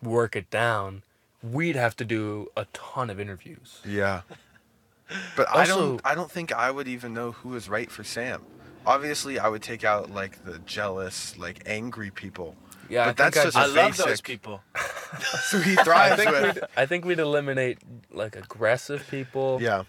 work 0.00 0.36
it 0.36 0.48
down. 0.50 1.02
We'd 1.42 1.76
have 1.76 1.96
to 1.96 2.04
do 2.04 2.48
a 2.56 2.66
ton 2.72 3.10
of 3.10 3.18
interviews. 3.20 3.80
Yeah. 3.84 4.22
But 5.36 5.46
I 5.54 5.66
don't 5.66 6.00
I 6.04 6.14
don't 6.14 6.30
think 6.30 6.52
I 6.52 6.70
would 6.70 6.88
even 6.88 7.12
know 7.14 7.32
who 7.32 7.54
is 7.56 7.68
right 7.68 7.90
for 7.90 8.04
Sam. 8.04 8.42
Obviously, 8.86 9.38
I 9.38 9.48
would 9.48 9.62
take 9.62 9.84
out 9.84 10.10
like 10.10 10.44
the 10.44 10.58
jealous, 10.60 11.36
like 11.38 11.62
angry 11.66 12.10
people. 12.10 12.56
Yeah, 12.90 13.06
But 13.12 13.20
I 13.20 13.30
that's 13.30 13.36
I 13.38 13.44
just 13.44 13.56
I 13.56 13.62
just- 13.64 13.76
love 13.76 13.96
those 14.08 14.20
people. 14.20 14.62
So 15.48 15.60
he 15.60 15.78
I 15.78 15.84
thrives 15.84 16.16
think 16.16 16.30
with. 16.32 16.54
we'd, 16.56 16.64
I 16.76 16.86
think 16.86 17.04
we'd 17.04 17.20
eliminate 17.20 17.78
like 18.10 18.34
aggressive 18.34 19.06
people. 19.08 19.58
Yeah. 19.62 19.84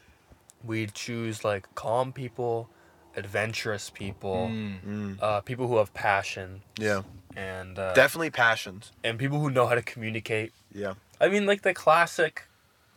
We'd 0.63 0.93
choose 0.93 1.43
like 1.43 1.73
calm 1.73 2.13
people, 2.13 2.69
adventurous 3.15 3.89
people, 3.89 4.49
Mm, 4.51 5.17
uh, 5.21 5.41
people 5.41 5.67
who 5.67 5.77
have 5.77 5.93
passion, 5.95 6.61
yeah. 6.77 7.01
and 7.35 7.79
uh, 7.79 7.93
Definitely 7.93 8.29
passions. 8.31 8.91
and 9.03 9.17
people 9.17 9.39
who 9.39 9.49
know 9.49 9.65
how 9.65 9.73
to 9.75 9.81
communicate. 9.81 10.53
Yeah. 10.71 10.93
I 11.19 11.27
mean, 11.29 11.45
like 11.47 11.63
the 11.63 11.73
classic, 11.73 12.43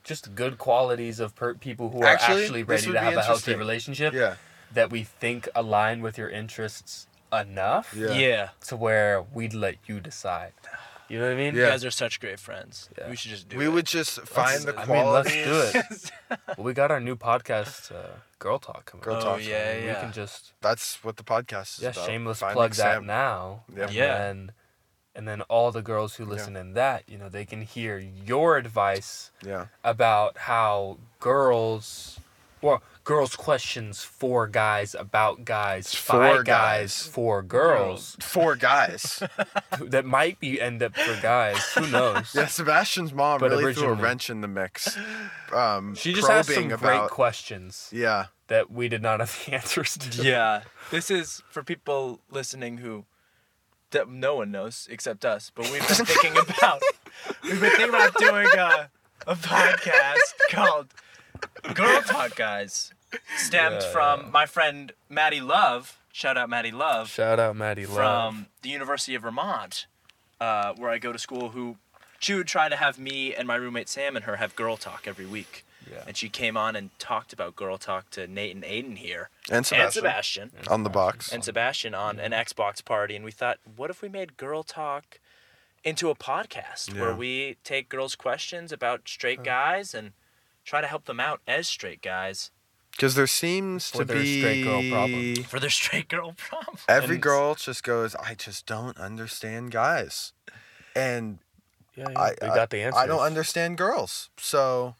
just 0.08 0.34
good 0.34 0.58
qualities 0.58 1.20
of 1.20 1.34
per- 1.36 1.54
people 1.54 1.90
who 1.90 2.00
are 2.02 2.06
Actually, 2.06 2.42
actually 2.42 2.62
ready 2.64 2.90
to 2.92 2.98
have 3.00 3.16
a 3.16 3.22
healthy 3.22 3.54
relationship 3.54 4.12
Yeah. 4.14 4.34
that 4.72 4.90
we 4.90 5.04
think 5.04 5.48
align 5.54 6.00
with 6.02 6.18
your 6.18 6.28
interests 6.30 7.06
enough 7.32 7.94
Yeah. 7.94 8.12
Yeah. 8.12 8.48
to 8.68 8.74
where 8.76 9.22
we'd 9.36 9.54
let 9.54 9.76
you 9.86 10.00
decide. 10.00 10.52
You 11.08 11.18
know 11.18 11.24
what 11.26 11.32
I 11.32 11.36
mean? 11.36 11.54
Yeah. 11.54 11.64
You 11.64 11.70
guys 11.72 11.84
are 11.86 11.90
such 12.04 12.20
great 12.20 12.38
friends. 12.38 12.90
Yeah. 12.98 13.08
We 13.08 13.16
should 13.16 13.30
just 13.30 13.48
do 13.48 13.56
it. 13.56 13.58
We 13.60 13.66
it. 13.66 13.72
would 13.74 13.86
just 13.86 14.20
find 14.38 14.60
the 14.64 14.74
I 14.78 14.84
mean, 14.84 15.06
let's 15.06 15.32
do 15.32 15.56
it. 15.72 16.10
well, 16.56 16.64
we 16.68 16.72
got 16.74 16.90
our 16.90 17.00
new 17.00 17.16
podcast, 17.16 17.90
uh, 17.92 18.18
Girl 18.38 18.58
Talk, 18.58 18.84
coming. 18.86 19.02
Girl 19.04 19.16
up. 19.16 19.22
oh 19.24 19.26
Talk. 19.38 19.46
yeah, 19.46 19.86
We 19.88 19.94
can 20.02 20.12
just 20.12 20.52
That's 20.60 21.02
what 21.04 21.16
the 21.16 21.22
podcast 21.24 21.78
is 21.78 21.82
yeah, 21.82 21.88
about. 21.90 22.06
shameless 22.06 22.40
Finding 22.40 22.56
plug 22.56 22.72
that 22.74 23.02
now. 23.04 23.64
Yeah. 23.74 23.88
Yeah. 23.90 24.24
And 24.28 24.52
and 25.18 25.26
then 25.28 25.42
all 25.42 25.72
the 25.72 25.82
girls 25.82 26.14
who 26.14 26.24
listen 26.24 26.54
in 26.56 26.72
that, 26.74 27.02
you 27.08 27.18
know, 27.18 27.28
they 27.28 27.44
can 27.44 27.62
hear 27.62 27.98
your 27.98 28.56
advice 28.56 29.30
Yeah. 29.44 29.66
about 29.84 30.38
how 30.38 30.96
girls 31.20 32.20
well 32.62 32.82
girls 33.04 33.36
questions 33.36 34.02
for 34.02 34.46
guys 34.48 34.94
about 34.94 35.44
guys 35.44 35.94
For 35.94 36.42
guys, 36.42 36.44
guys. 36.44 37.06
for 37.06 37.42
girls 37.42 38.16
Four 38.20 38.56
guys. 38.56 39.22
that 39.80 40.04
might 40.04 40.38
be 40.40 40.60
end 40.60 40.82
up 40.82 40.96
for 40.96 41.20
guys 41.22 41.58
who 41.74 41.86
knows 41.88 42.34
yeah, 42.34 42.46
Sebastian's 42.46 43.12
mom 43.12 43.40
But 43.40 43.50
really 43.50 43.74
threw 43.74 43.88
a 43.88 43.92
wrench 43.94 44.28
in 44.30 44.40
the 44.40 44.48
mix. 44.48 44.96
Um, 45.52 45.94
she 45.94 46.12
just 46.12 46.28
asked 46.30 46.48
some 46.52 46.68
probing 46.68 46.98
great 46.98 47.10
questions 47.10 47.90
Yeah. 47.92 48.26
that 48.48 48.70
we 48.70 48.88
did 48.88 49.02
not 49.02 49.20
have 49.20 49.44
the 49.46 49.52
answers 49.58 49.96
to 49.98 50.22
Yeah. 50.22 50.62
This 50.90 51.10
is 51.10 51.42
for 51.50 51.62
people 51.62 52.20
listening 52.30 52.78
who 52.78 53.04
that 53.90 54.08
no 54.08 54.34
one 54.36 54.50
knows 54.50 54.86
except 54.90 55.24
us, 55.24 55.50
but 55.54 55.70
we've 55.70 55.86
been 55.86 56.06
thinking 56.06 56.32
about 56.36 56.82
we've 57.42 57.60
been 57.60 57.70
thinking 57.70 57.88
about 57.88 58.14
doing 58.16 58.46
a, 58.56 58.90
a 59.26 59.34
podcast 59.34 60.34
called 60.50 60.88
Girl 61.74 62.00
Talk 62.02 62.36
Guys. 62.36 62.92
Stemmed 63.38 63.80
Yeah. 63.80 63.90
from 63.92 64.30
my 64.30 64.44
friend 64.44 64.92
Maddie 65.08 65.40
Love. 65.40 65.98
shout 66.12 66.36
out 66.36 66.50
Maddie 66.50 66.70
Love 66.72 67.08
Shout 67.08 67.40
out 67.40 67.56
Maddie 67.56 67.86
Love. 67.86 67.94
from 67.96 68.46
the 68.62 68.68
University 68.68 69.14
of 69.14 69.22
Vermont, 69.22 69.86
uh, 70.40 70.74
where 70.76 70.90
I 70.90 70.98
go 70.98 71.10
to 71.12 71.18
school. 71.18 71.50
Who 71.50 71.76
she 72.18 72.34
would 72.34 72.46
try 72.48 72.68
to 72.68 72.76
have 72.76 72.98
me 72.98 73.34
and 73.34 73.48
my 73.48 73.54
roommate 73.54 73.88
Sam 73.88 74.14
and 74.16 74.24
her 74.26 74.36
have 74.36 74.54
girl 74.56 74.76
talk 74.76 75.04
every 75.06 75.24
week. 75.26 75.64
Yeah. 75.90 76.04
And 76.06 76.16
she 76.16 76.28
came 76.28 76.56
on 76.56 76.76
and 76.76 76.90
talked 76.98 77.32
about 77.32 77.56
girl 77.56 77.78
talk 77.78 78.10
to 78.10 78.26
Nate 78.26 78.54
and 78.54 78.64
Aidan 78.64 78.96
here, 78.96 79.30
And 79.50 79.64
Sebastian. 79.66 79.84
and 79.84 79.92
Sebastian, 79.92 80.50
On 80.68 80.82
the 80.84 80.90
box. 80.90 81.32
and 81.32 81.44
Sebastian 81.44 81.94
on 81.94 82.18
an 82.18 82.32
Xbox 82.32 82.84
party, 82.84 83.16
and 83.16 83.24
we 83.24 83.30
thought, 83.30 83.58
what 83.76 83.90
if 83.90 84.02
we 84.02 84.08
made 84.08 84.36
girl 84.36 84.62
talk 84.62 85.18
into 85.84 86.10
a 86.10 86.14
podcast 86.14 86.98
where 86.98 87.14
we 87.14 87.56
take 87.64 87.88
girls' 87.88 88.14
questions 88.16 88.72
about 88.72 89.08
straight 89.08 89.38
uh-huh. 89.38 89.44
guys 89.44 89.94
and 89.94 90.12
try 90.64 90.80
to 90.80 90.86
help 90.86 91.04
them 91.06 91.20
out 91.20 91.40
as 91.46 91.66
straight 91.68 92.02
guys 92.02 92.50
Because 92.90 93.14
there 93.14 93.28
seems 93.28 93.88
For 93.90 93.98
to 93.98 94.04
their 94.04 94.18
be 94.22 94.40
straight 94.40 94.64
girl 94.64 94.82
problem. 94.90 95.36
for 95.44 95.60
their 95.60 95.70
straight 95.70 96.08
girl 96.08 96.34
problem. 96.36 96.76
Every 96.88 97.14
And 97.16 97.22
girl 97.22 97.54
just 97.54 97.84
goes, 97.84 98.14
I 98.16 98.34
just 98.34 98.66
don't 98.66 98.98
understand 98.98 99.70
guys. 99.70 100.32
And 100.96 101.38
yeah, 101.94 102.08
yeah. 102.10 102.18
I, 102.20 102.34
we 102.42 102.48
I- 102.48 102.54
got 102.54 102.70
the 102.70 102.82
answer. 102.82 102.98
I 102.98 103.06
don't 103.06 103.20
understand 103.22 103.78
girls. 103.78 104.30
So 104.36 104.96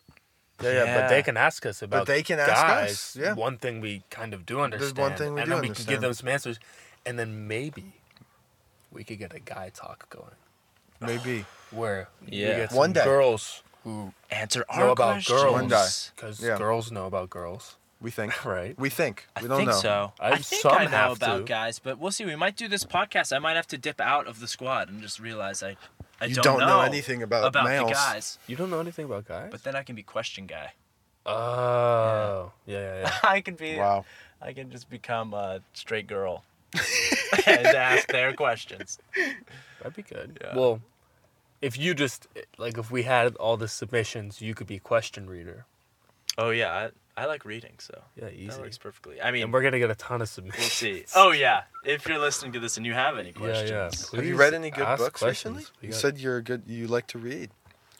Yeah, 0.60 0.72
yeah, 0.84 1.00
but 1.00 1.08
they 1.08 1.22
can 1.22 1.36
ask 1.36 1.64
us 1.66 1.82
about. 1.82 2.00
But 2.06 2.06
they 2.12 2.22
can 2.22 2.38
ask 2.40 2.50
guys. 2.50 2.90
us, 2.90 3.16
yeah. 3.16 3.34
One 3.34 3.58
thing 3.58 3.80
we 3.80 4.02
kind 4.10 4.34
of 4.34 4.44
do 4.44 4.60
understand. 4.60 4.98
one 4.98 5.14
thing 5.16 5.34
we 5.34 5.40
and 5.42 5.48
do 5.48 5.54
then 5.56 5.62
we 5.68 5.74
can 5.74 5.84
give 5.84 6.00
them 6.00 6.12
some 6.14 6.28
answers, 6.28 6.58
and 7.06 7.18
then 7.18 7.46
maybe 7.46 7.92
we 8.92 9.04
could 9.04 9.18
get 9.18 9.32
a 9.34 9.40
guy 9.40 9.70
talk 9.72 10.08
going 10.10 10.34
maybe. 11.00 11.44
where 11.70 12.08
Yeah. 12.26 12.48
we 12.48 12.54
get 12.56 12.72
One 12.72 12.92
day. 12.92 13.04
girls 13.04 13.62
who 13.84 14.12
Answer 14.30 14.64
our 14.68 14.80
know 14.86 14.92
about 14.92 15.12
questions. 15.12 15.40
girls. 15.42 15.52
One 15.52 15.68
day. 15.68 15.86
because 16.16 16.40
Yeah. 16.42 16.56
girls 16.58 16.90
know 16.90 17.06
about 17.06 17.30
girls, 17.30 17.76
We 18.00 18.10
think. 18.10 18.44
right? 18.56 18.76
We 18.78 18.88
think. 18.90 19.26
I 19.36 19.42
We 19.42 19.48
don't 19.48 19.58
think 19.58 19.70
know. 19.70 19.78
so. 19.80 20.12
I- 20.18 20.32
I, 20.32 20.36
think 20.38 20.62
some 20.62 20.72
I 20.72 20.84
know 20.84 20.90
have 20.90 21.16
about 21.18 21.36
to. 21.38 21.44
guys, 21.44 21.78
but 21.78 21.98
we'll 21.98 22.10
see. 22.10 22.24
We 22.24 22.36
might 22.36 22.56
do 22.56 22.68
this 22.68 22.84
podcast. 22.84 23.34
I 23.34 23.38
might 23.38 23.54
have 23.56 23.66
to 23.68 23.78
dip 23.78 24.00
out 24.00 24.26
of 24.26 24.40
the 24.40 24.48
squad 24.48 24.88
and 24.88 25.00
just 25.02 25.20
realize 25.20 25.62
I, 25.62 25.76
I 26.20 26.26
You 26.26 26.34
don't, 26.34 26.44
don't 26.44 26.60
know 26.60 26.80
anything 26.80 27.22
about 27.22 27.46
about 27.46 27.64
males. 27.64 27.88
the 27.88 27.94
guys. 27.94 28.38
You 28.46 28.56
don't 28.56 28.70
know 28.70 28.80
anything 28.80 29.04
about 29.04 29.26
guys. 29.26 29.48
But 29.50 29.62
then 29.62 29.76
I 29.76 29.82
can 29.82 29.94
be 29.94 30.02
question 30.02 30.46
guy. 30.46 30.72
oh, 31.26 32.52
yeah, 32.66 32.78
yeah, 32.80 33.00
yeah. 33.02 33.12
I 33.30 33.40
can 33.40 33.54
be. 33.54 33.76
Wow. 33.76 34.04
I 34.40 34.52
can 34.52 34.70
just 34.70 34.88
become 34.88 35.34
a 35.34 35.60
straight 35.74 36.06
girl 36.06 36.44
and 37.46 37.66
ask 37.66 38.08
their 38.08 38.32
questions. 38.32 38.98
That'd 39.78 39.96
be 39.96 40.02
good. 40.02 40.38
Yeah. 40.40 40.56
Well, 40.56 40.80
if 41.60 41.76
you 41.78 41.94
just 41.94 42.28
like 42.56 42.78
if 42.78 42.90
we 42.90 43.02
had 43.02 43.34
all 43.36 43.56
the 43.56 43.68
submissions, 43.68 44.40
you 44.40 44.54
could 44.54 44.66
be 44.68 44.78
question 44.78 45.28
reader. 45.28 45.66
Oh 46.36 46.50
yeah, 46.50 46.90
I, 47.18 47.22
I 47.22 47.26
like 47.26 47.44
reading, 47.44 47.74
so 47.78 48.00
Yeah, 48.16 48.28
easy. 48.30 48.46
that 48.48 48.60
works 48.60 48.78
perfectly. 48.78 49.20
I 49.20 49.30
mean, 49.30 49.44
And 49.44 49.52
we're 49.52 49.62
gonna 49.62 49.78
get 49.78 49.90
a 49.90 49.94
ton 49.94 50.22
of 50.22 50.28
submissions. 50.28 50.60
we'll 50.60 50.68
see. 50.94 51.04
Oh 51.16 51.30
yeah, 51.32 51.62
if 51.84 52.06
you're 52.06 52.18
listening 52.18 52.52
to 52.52 52.60
this 52.60 52.76
and 52.76 52.86
you 52.86 52.92
have 52.94 53.18
any 53.18 53.28
Yeah, 53.30 53.34
questions, 53.34 53.70
yeah. 54.12 54.16
Have 54.18 54.24
you 54.26 54.36
read 54.36 54.54
any 54.54 54.70
good 54.70 54.96
books 54.98 55.20
questions. 55.20 55.56
recently? 55.56 55.78
We 55.82 55.88
You 55.88 55.92
got- 55.92 56.00
said 56.00 56.18
you're 56.18 56.36
a 56.38 56.42
good. 56.42 56.62
You 56.66 56.86
like 56.86 57.06
to 57.08 57.18
read. 57.18 57.50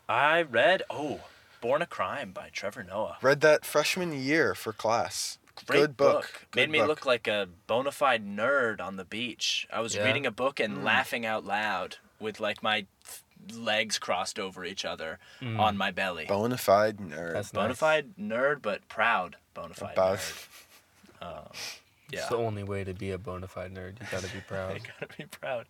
I 0.08 0.42
read 0.42 0.82
oh, 0.90 1.20
Born 1.60 1.82
a 1.82 1.86
Crime 1.86 2.32
by 2.32 2.50
Trevor 2.52 2.82
Noah. 2.84 3.18
Read 3.20 3.40
that 3.42 3.64
freshman 3.64 4.12
year 4.12 4.54
for 4.54 4.72
class. 4.72 5.38
Great 5.66 5.78
good 5.80 5.96
book. 5.96 6.46
Made 6.54 6.62
Good 6.66 6.70
me 6.70 6.78
book. 6.78 6.88
look 6.88 7.06
like 7.06 7.26
a 7.26 7.48
bona 7.66 7.90
fide 7.90 8.24
nerd 8.24 8.80
on 8.80 8.94
the 8.96 9.04
beach. 9.04 9.66
I 9.72 9.80
was 9.80 9.96
Yeah? 9.96 10.04
reading 10.04 10.24
a 10.24 10.30
book 10.30 10.60
and 10.60 10.78
mm. 10.78 10.84
laughing 10.84 11.26
out 11.26 11.44
loud 11.44 11.96
with 12.20 12.38
like 12.38 12.62
my 12.62 12.86
f- 13.04 13.24
legs 13.52 13.98
crossed 13.98 14.38
over 14.38 14.64
each 14.64 14.84
other 14.84 15.18
Mm. 15.40 15.58
on 15.58 15.76
my 15.76 15.90
belly. 15.90 16.26
Bona 16.26 16.58
fide 16.58 16.98
nerd. 16.98 17.32
That's 17.34 17.50
bona 17.52 17.68
nice. 17.68 17.78
fide 17.78 18.14
nerd, 18.18 18.62
but 18.62 18.86
proud 18.88 19.36
bona 19.54 19.74
fide 19.74 19.92
About- 19.92 20.18
nerd. 20.18 20.46
Um, 21.20 21.48
yeah, 22.10 22.20
It's 22.20 22.28
the 22.28 22.36
only 22.36 22.62
way 22.62 22.84
to 22.84 22.94
be 22.94 23.10
a 23.10 23.18
bona 23.18 23.48
fide 23.48 23.74
nerd. 23.74 24.00
You 24.00 24.06
gotta 24.10 24.28
be 24.32 24.40
proud. 24.46 24.74
you 24.76 24.80
gotta 25.00 25.16
be 25.16 25.24
proud. 25.24 25.66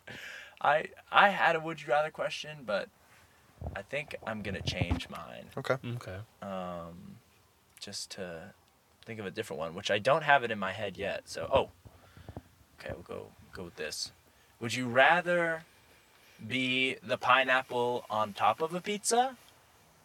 I 0.61 0.89
I 1.11 1.29
had 1.29 1.55
a 1.55 1.59
would 1.59 1.81
you 1.81 1.87
rather 1.87 2.11
question, 2.11 2.59
but 2.65 2.87
I 3.75 3.81
think 3.81 4.15
I'm 4.27 4.43
gonna 4.43 4.61
change 4.61 5.09
mine. 5.09 5.45
Okay. 5.57 5.77
okay. 5.95 6.17
um, 6.43 7.15
just 7.79 8.11
to 8.11 8.53
think 9.05 9.19
of 9.19 9.25
a 9.25 9.31
different 9.31 9.59
one, 9.59 9.73
which 9.73 9.89
I 9.89 9.97
don't 9.97 10.21
have 10.23 10.43
it 10.43 10.51
in 10.51 10.59
my 10.59 10.71
head 10.71 10.97
yet. 10.97 11.27
So, 11.27 11.49
oh, 11.51 11.71
okay, 12.79 12.93
we'll 12.93 13.01
go 13.01 13.31
go 13.51 13.63
with 13.63 13.75
this. 13.77 14.11
Would 14.59 14.75
you 14.75 14.87
rather 14.87 15.63
be 16.47 16.95
the 17.03 17.17
pineapple 17.17 18.05
on 18.09 18.33
top 18.33 18.61
of 18.61 18.73
a 18.73 18.81
pizza, 18.81 19.37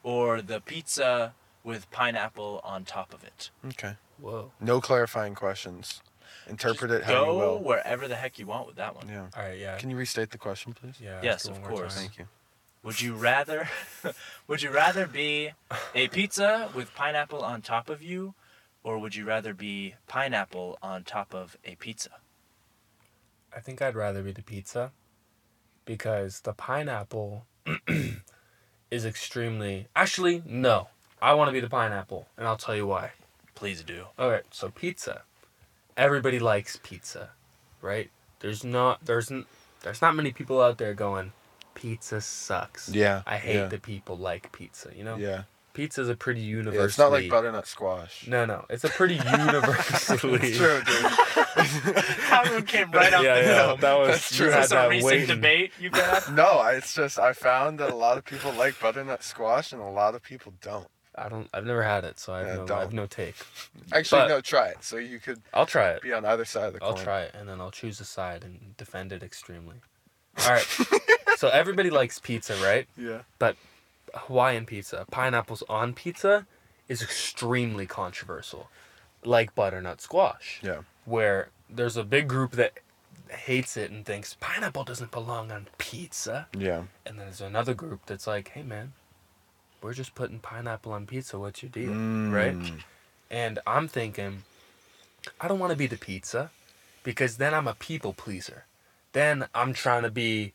or 0.03 0.43
the 0.43 0.61
pizza 0.61 1.35
with 1.63 1.91
pineapple 1.91 2.61
on 2.65 2.85
top 2.85 3.13
of 3.15 3.25
it? 3.25 3.51
Okay. 3.67 3.95
Whoa. 4.21 4.53
No 4.61 4.81
clarifying 4.81 5.35
questions. 5.35 6.01
Interpret 6.49 6.91
Just 6.91 7.03
it 7.03 7.05
how 7.07 7.25
go 7.25 7.33
you 7.33 7.39
will. 7.39 7.59
wherever 7.63 8.07
the 8.07 8.17
heck 8.17 8.39
you 8.39 8.47
want 8.47 8.67
with 8.67 8.77
that 8.77 8.95
one. 8.95 9.09
Yeah. 9.09 9.27
All 9.37 9.43
right. 9.43 9.59
Yeah. 9.59 9.79
Can 9.79 9.91
you 9.91 9.97
restate 9.97 10.31
the 10.31 10.39
question, 10.39 10.73
please? 10.75 10.97
yeah. 11.01 11.21
Yes, 11.23 11.47
ask 11.47 11.47
it 11.47 11.53
of 11.53 11.61
more 11.61 11.71
course. 11.71 11.95
time. 11.95 12.03
Thank 12.05 12.19
you. 12.19 12.27
Would 12.83 13.01
you 13.01 13.15
rather 13.15 13.69
would 14.47 14.61
you 14.63 14.71
rather 14.71 15.07
be 15.07 15.51
a 15.95 16.09
pizza 16.09 16.69
with 16.75 16.95
pineapple 16.95 17.43
on 17.43 17.63
top 17.63 17.89
of 17.89 18.03
you 18.03 18.35
or 18.83 18.99
would 18.99 19.15
you 19.15 19.25
rather 19.25 19.55
be 19.55 19.95
pineapple 20.07 20.79
on 20.83 21.03
top 21.05 21.35
of 21.35 21.57
a 21.65 21.77
pizza? 21.77 22.11
I 23.57 23.61
think 23.61 23.81
I'd 23.81 23.95
rather 23.95 24.23
be 24.23 24.33
the 24.33 24.43
pizza 24.43 24.93
because 25.85 26.41
the 26.41 26.53
pineapple 26.53 27.47
is 28.91 29.05
extremely. 29.05 29.87
Actually, 29.95 30.43
no. 30.47 30.89
I 31.23 31.33
want 31.35 31.49
to 31.49 31.53
be 31.53 31.61
the 31.61 31.71
pineapple, 31.71 32.29
and 32.37 32.47
I'll 32.47 32.57
tell 32.57 32.77
you 32.77 32.87
why. 32.87 33.13
Please 33.55 33.83
do. 33.83 34.05
All 34.19 34.31
right, 34.31 34.43
so 34.51 34.69
pizza. 34.69 35.23
Everybody 35.97 36.39
likes 36.39 36.79
pizza, 36.83 37.31
right? 37.81 38.11
There's 38.41 38.65
not 38.65 39.05
there's 39.07 39.31
n- 39.31 39.47
there's 39.83 40.03
not 40.03 40.15
many 40.15 40.33
people 40.33 40.61
out 40.61 40.77
there 40.79 40.93
going, 40.93 41.33
pizza 41.75 42.21
sucks. 42.21 42.89
Yeah, 42.89 43.23
I 43.27 43.37
hate 43.37 43.55
yeah. 43.55 43.67
that 43.69 43.83
people 43.83 44.17
like 44.17 44.53
pizza. 44.53 44.91
You 44.95 45.05
know, 45.05 45.17
Yeah. 45.17 45.45
Pizza's 45.75 46.09
a 46.09 46.17
pretty 46.17 46.41
universally. 46.41 46.79
yeah. 46.79 46.85
It's 46.87 46.99
not 46.99 47.13
like 47.13 47.29
butternut 47.29 47.67
squash. 47.67 48.27
No, 48.27 48.45
no, 48.47 48.65
it's 48.71 48.85
a 48.85 48.89
pretty 48.89 49.15
universally. 49.39 50.39
It's 50.43 50.57
true, 50.57 50.81
dude. 50.85 51.13
That 52.35 52.65
came 52.67 52.91
right 52.91 53.13
out 53.13 53.23
Yeah, 53.25 53.35
the 53.35 53.41
yeah, 53.43 53.67
dome. 53.67 53.81
that 53.81 53.99
was 53.99 54.09
That's 54.09 54.33
you 54.33 54.37
true. 54.39 54.49
Is 54.49 54.55
had 54.55 54.65
a 54.65 54.69
that 54.69 54.89
recent 54.91 55.05
waiting. 55.13 55.27
debate 55.29 55.73
you've 55.81 55.93
got? 56.05 56.33
no, 56.33 56.45
I- 56.45 56.73
it's 56.75 56.95
just 56.95 57.19
I 57.19 57.33
found 57.33 57.79
that 57.81 57.91
a 57.91 57.95
lot 57.95 58.19
of 58.19 58.25
people 58.25 58.53
like 58.53 58.79
butternut 58.81 59.23
squash 59.23 59.73
and 59.73 59.81
a 59.81 59.87
lot 59.87 60.15
of 60.15 60.23
people 60.23 60.53
don't. 60.61 60.87
I 61.17 61.29
don't. 61.29 61.49
I've 61.55 61.65
never 61.65 61.83
had 61.85 62.05
it, 62.05 62.19
so 62.19 62.35
I 62.35 62.39
have 62.41 62.47
Yeah, 62.49 62.55
no. 62.57 62.63
I 62.63 62.67
don't. 62.67 62.79
have 62.81 62.93
no 62.93 63.07
take. 63.07 63.37
Actually, 63.93 64.23
But- 64.23 64.29
no, 64.29 64.41
try 64.41 64.69
it. 64.69 64.79
So 64.83 64.97
you 64.97 65.21
could 65.21 65.43
I'll 65.53 65.67
try 65.67 65.91
it. 65.91 66.03
be 66.03 66.13
on 66.13 66.25
either 66.25 66.45
side 66.45 66.65
of 66.69 66.73
the 66.75 66.83
I'll 66.85 66.95
coin. 66.95 67.05
try 67.05 67.21
it, 67.23 67.35
and 67.39 67.49
then 67.49 67.61
I'll 67.61 67.71
choose 67.71 68.01
a 68.01 68.05
side 68.05 68.43
and 68.45 68.77
defend 68.77 69.13
it 69.13 69.23
extremely. 69.23 69.77
All 70.45 70.51
right. 70.53 70.67
so 71.37 71.49
everybody 71.49 71.91
likes 71.91 72.19
pizza, 72.19 72.57
right? 72.57 72.89
Yeah. 72.97 73.21
Hawaiian 74.15 74.67
pizza, 74.67 75.07
pineapples 75.11 75.63
on 75.69 75.93
pizza, 75.95 76.47
is 76.89 77.03
extremely 77.03 77.87
controversial, 77.87 78.69
like 79.25 79.55
butternut 79.55 80.01
squash, 80.01 80.61
Yeah. 80.63 80.83
where 81.05 81.49
there's 81.69 81.97
a 81.97 82.05
big 82.05 82.29
group 82.29 82.53
that 82.53 82.75
hates 83.29 83.77
it 83.77 83.91
and 83.91 84.05
thinks 84.05 84.37
pineapple 84.39 84.85
doesn't 84.85 85.11
belong 85.11 85.51
on 85.51 85.69
pizza, 85.79 86.47
Yeah. 86.57 86.85
and 87.07 87.19
then 87.19 87.27
there's 87.27 87.41
another 87.41 87.75
group 87.75 88.07
that's 88.07 88.27
like, 88.27 88.49
hey 88.49 88.63
man, 88.63 88.93
we're 89.81 89.95
just 89.95 90.15
putting 90.15 90.39
pineapple 90.41 90.93
on 90.93 91.07
pizza. 91.07 91.39
What's 91.39 91.63
your 91.63 91.71
deal, 91.71 91.91
right? 91.91 92.55
Mm. 92.59 92.83
And 93.31 93.59
I'm 93.67 93.89
thinking, 93.89 94.45
I 95.41 95.49
don't 95.49 95.59
want 95.59 95.71
to 95.73 95.77
be 95.77 95.87
the 95.87 95.97
pizza 95.97 96.51
because 97.03 97.37
then 97.39 97.53
I'm 97.55 97.67
a 97.67 97.75
people 97.75 98.13
pleaser. 98.13 98.65
Then 99.13 99.47
I'm 99.55 99.73
trying 99.73 100.03
to 100.03 100.11
be 100.11 100.53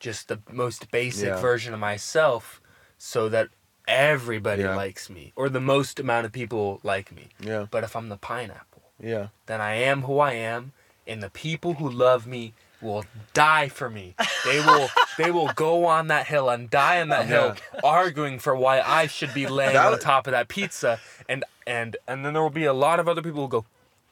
just 0.00 0.28
the 0.28 0.40
most 0.50 0.90
basic 0.90 1.28
Yeah. 1.28 1.40
version 1.40 1.74
of 1.74 1.80
myself 1.80 2.60
so 3.04 3.28
that 3.28 3.48
everybody 3.88 4.62
Yeah. 4.62 4.76
likes 4.76 5.10
me 5.10 5.32
or 5.34 5.48
the 5.48 5.60
most 5.60 5.98
amount 5.98 6.24
of 6.24 6.30
people 6.30 6.78
like 6.84 7.10
me. 7.10 7.30
Yeah. 7.40 7.66
But 7.68 7.82
if 7.82 7.96
I'm 7.96 8.08
the 8.08 8.16
pineapple, 8.16 8.82
Yeah. 9.00 9.28
then 9.46 9.60
I 9.60 9.74
am 9.74 10.02
who 10.02 10.20
I 10.20 10.34
am 10.34 10.72
and 11.04 11.20
the 11.20 11.28
people 11.30 11.74
who 11.74 11.90
love 11.90 12.28
me 12.28 12.54
will 12.80 13.04
die 13.34 13.68
for 13.68 13.90
me. 13.90 14.14
They 14.44 14.60
will 14.60 14.88
they 15.18 15.32
will 15.32 15.50
go 15.54 15.84
on 15.86 16.06
that 16.08 16.28
hill 16.28 16.48
and 16.48 16.70
die 16.70 17.00
on 17.00 17.08
that 17.08 17.26
hill 17.26 17.56
arguing 17.82 18.38
for 18.38 18.54
why 18.54 18.80
I 18.80 19.08
should 19.08 19.34
be 19.34 19.48
laying 19.48 19.72
That 19.74 19.92
on 19.92 19.98
top 19.98 20.28
of 20.28 20.30
that 20.30 20.46
pizza 20.46 21.00
and 21.28 21.44
and 21.66 21.96
and 22.06 22.24
then 22.24 22.34
there 22.34 22.42
will 22.42 22.50
be 22.50 22.64
a 22.66 22.72
lot 22.72 23.00
of 23.00 23.08
other 23.08 23.20
people 23.22 23.42
who 23.42 23.48
go 23.48 23.64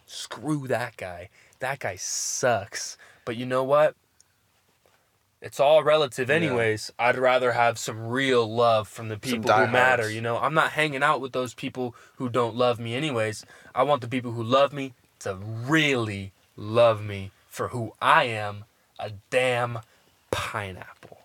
screw 0.06 0.66
that 0.66 0.96
guy. 0.96 1.28
That 1.60 1.78
guy 1.78 1.94
sucks. 1.96 2.98
But 3.24 3.36
you 3.36 3.46
know 3.46 3.62
what? 3.62 3.94
It's 5.40 5.58
all 5.58 5.82
relative 5.82 6.28
Yeah. 6.28 6.36
anyways. 6.36 6.92
I'd 6.98 7.16
rather 7.18 7.52
have 7.52 7.78
some 7.78 8.08
real 8.08 8.52
love 8.52 8.88
from 8.88 9.08
the 9.08 9.16
people 9.18 9.50
who 9.52 9.66
matter, 9.68 10.10
you 10.10 10.20
know. 10.20 10.38
I'm 10.38 10.54
not 10.54 10.72
hanging 10.72 11.02
out 11.02 11.20
with 11.20 11.32
those 11.32 11.54
people 11.54 11.94
who 12.16 12.28
don't 12.28 12.54
love 12.54 12.78
me 12.78 12.94
anyways. 12.94 13.44
I 13.74 13.82
want 13.84 14.02
the 14.02 14.08
people 14.08 14.32
who 14.32 14.42
love 14.42 14.72
me 14.72 14.92
to 15.20 15.34
really 15.34 16.32
love 16.56 17.02
me 17.02 17.30
for 17.48 17.68
who 17.68 17.94
I 18.02 18.24
am, 18.24 18.64
a 18.98 19.12
damn 19.30 19.78
pineapple. 20.30 21.18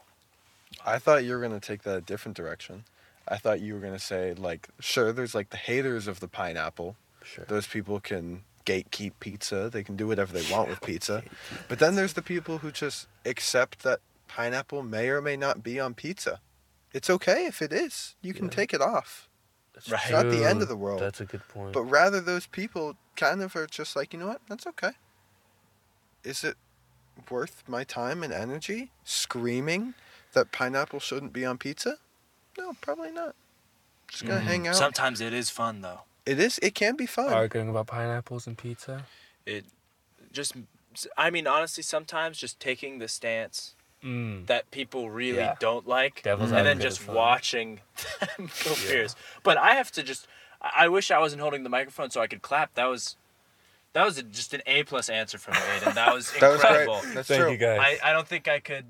I 0.85 0.99
thought 0.99 1.23
you 1.23 1.33
were 1.33 1.41
gonna 1.41 1.59
take 1.59 1.83
that 1.83 1.97
a 1.97 2.01
different 2.01 2.37
direction. 2.37 2.85
I 3.27 3.37
thought 3.37 3.59
you 3.59 3.73
were 3.73 3.79
gonna 3.79 3.99
say 3.99 4.33
like, 4.33 4.69
sure, 4.79 5.11
there's 5.11 5.35
like 5.35 5.49
the 5.49 5.57
haters 5.57 6.07
of 6.07 6.19
the 6.19 6.27
pineapple. 6.27 6.95
Sure. 7.23 7.45
Those 7.45 7.67
people 7.67 7.99
can 7.99 8.43
gatekeep 8.65 9.13
pizza. 9.19 9.69
They 9.69 9.83
can 9.83 9.95
do 9.95 10.07
whatever 10.07 10.33
they 10.37 10.51
want 10.51 10.69
with 10.69 10.81
pizza. 10.81 11.23
But 11.67 11.79
then 11.79 11.95
there's 11.95 12.13
the 12.13 12.21
people 12.21 12.59
who 12.59 12.71
just 12.71 13.07
accept 13.25 13.83
that 13.83 13.99
pineapple 14.27 14.83
may 14.83 15.09
or 15.09 15.21
may 15.21 15.37
not 15.37 15.63
be 15.63 15.79
on 15.79 15.93
pizza. 15.93 16.39
It's 16.93 17.09
okay 17.09 17.45
if 17.45 17.61
it 17.61 17.71
is. 17.73 18.15
You 18.21 18.33
can 18.33 18.45
Yeah. 18.45 18.51
take 18.51 18.73
it 18.73 18.81
off. 18.81 19.27
That's 19.73 19.89
Right. 19.89 20.01
It's 20.03 20.11
not 20.11 20.29
the 20.29 20.45
end 20.45 20.61
of 20.61 20.67
the 20.69 20.75
world. 20.77 21.01
That's 21.01 21.19
a 21.21 21.25
good 21.25 21.45
point. 21.49 21.73
But 21.73 21.83
rather, 21.83 22.21
those 22.21 22.47
people 22.47 22.95
kind 23.17 23.41
of 23.41 23.55
are 23.55 23.67
just 23.67 23.95
like, 23.95 24.13
you 24.13 24.19
know 24.19 24.27
what? 24.27 24.41
That's 24.47 24.65
okay. 24.67 24.91
Is 26.23 26.43
it 26.43 26.57
worth 27.29 27.63
my 27.67 27.83
time 27.83 28.23
and 28.23 28.33
energy 28.33 28.91
screaming 29.03 29.93
that 30.33 30.51
pineapple 30.51 30.99
shouldn't 30.99 31.33
be 31.33 31.45
on 31.45 31.57
pizza? 31.57 31.97
No, 32.57 32.73
probably 32.81 33.11
not. 33.11 33.35
Just 34.07 34.25
gonna 34.25 34.39
Mhm. 34.41 34.43
hang 34.43 34.67
out. 34.67 34.75
Sometimes 34.75 35.19
it 35.21 35.33
is 35.33 35.49
fun 35.49 35.81
though. 35.81 36.01
It 36.25 36.39
is. 36.39 36.57
It 36.59 36.73
can 36.75 36.95
be 36.95 37.05
fun. 37.05 37.31
Arguing 37.31 37.69
about 37.69 37.87
pineapples 37.87 38.47
and 38.47 38.57
pizza. 38.57 39.05
It 39.45 39.65
just, 40.31 40.53
I 41.17 41.29
mean, 41.29 41.45
honestly, 41.47 41.83
sometimes 41.83 42.37
just 42.37 42.59
taking 42.59 42.99
the 42.99 43.07
stance 43.07 43.75
Mm. 44.03 44.45
that 44.45 44.69
people 44.69 45.09
really 45.09 45.39
Yeah. 45.39 45.55
don't 45.59 45.87
like, 45.87 46.21
Devil's 46.21 46.51
and 46.51 46.63
then 46.67 46.79
just 46.79 46.99
is 46.99 47.05
fun. 47.07 47.15
watching 47.15 47.79
them 48.19 48.29
go 48.63 48.73
fierce. 48.75 49.15
But 49.41 49.57
I 49.57 49.73
have 49.73 49.91
to 49.93 50.03
just, 50.03 50.27
I 50.61 50.85
I 50.85 50.87
wish 50.89 51.09
I 51.09 51.17
wasn't 51.17 51.41
holding 51.41 51.63
the 51.63 51.69
microphone 51.69 52.11
so 52.11 52.21
I 52.21 52.27
could 52.27 52.43
clap. 52.43 52.75
That 52.75 52.85
was, 52.85 53.15
that 53.93 54.05
was 54.05 54.19
a, 54.19 54.23
just 54.23 54.53
an 54.53 54.61
A 54.67 54.83
plus 54.83 55.09
answer 55.09 55.39
from 55.39 55.55
Aidan. 55.55 55.95
That 55.95 56.13
was 56.13 56.31
that 56.39 56.49
was 56.51 56.61
incredible. 56.61 56.99
great. 57.01 57.15
That's 57.15 57.27
Thank 57.29 57.41
true. 57.41 57.51
you 57.53 57.57
guys. 57.57 57.79
I, 57.81 58.09
I 58.09 58.13
don't 58.13 58.27
think 58.27 58.47
I 58.47 58.59
could 58.59 58.85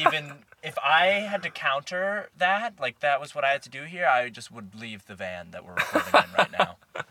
even 0.00 0.32
if 0.66 0.76
I 0.82 1.06
had 1.06 1.44
to 1.44 1.50
counter 1.50 2.28
that, 2.36 2.74
like 2.80 2.98
that 2.98 3.20
was 3.20 3.34
what 3.34 3.44
I 3.44 3.52
had 3.52 3.62
to 3.62 3.70
do 3.70 3.84
here, 3.84 4.06
I 4.06 4.28
just 4.28 4.50
would 4.50 4.74
leave 4.74 5.06
the 5.06 5.14
van 5.14 5.52
that 5.52 5.64
we're 5.64 5.74
recording 5.74 6.12
in 6.12 6.34
right 6.36 6.52
now. 6.58 6.76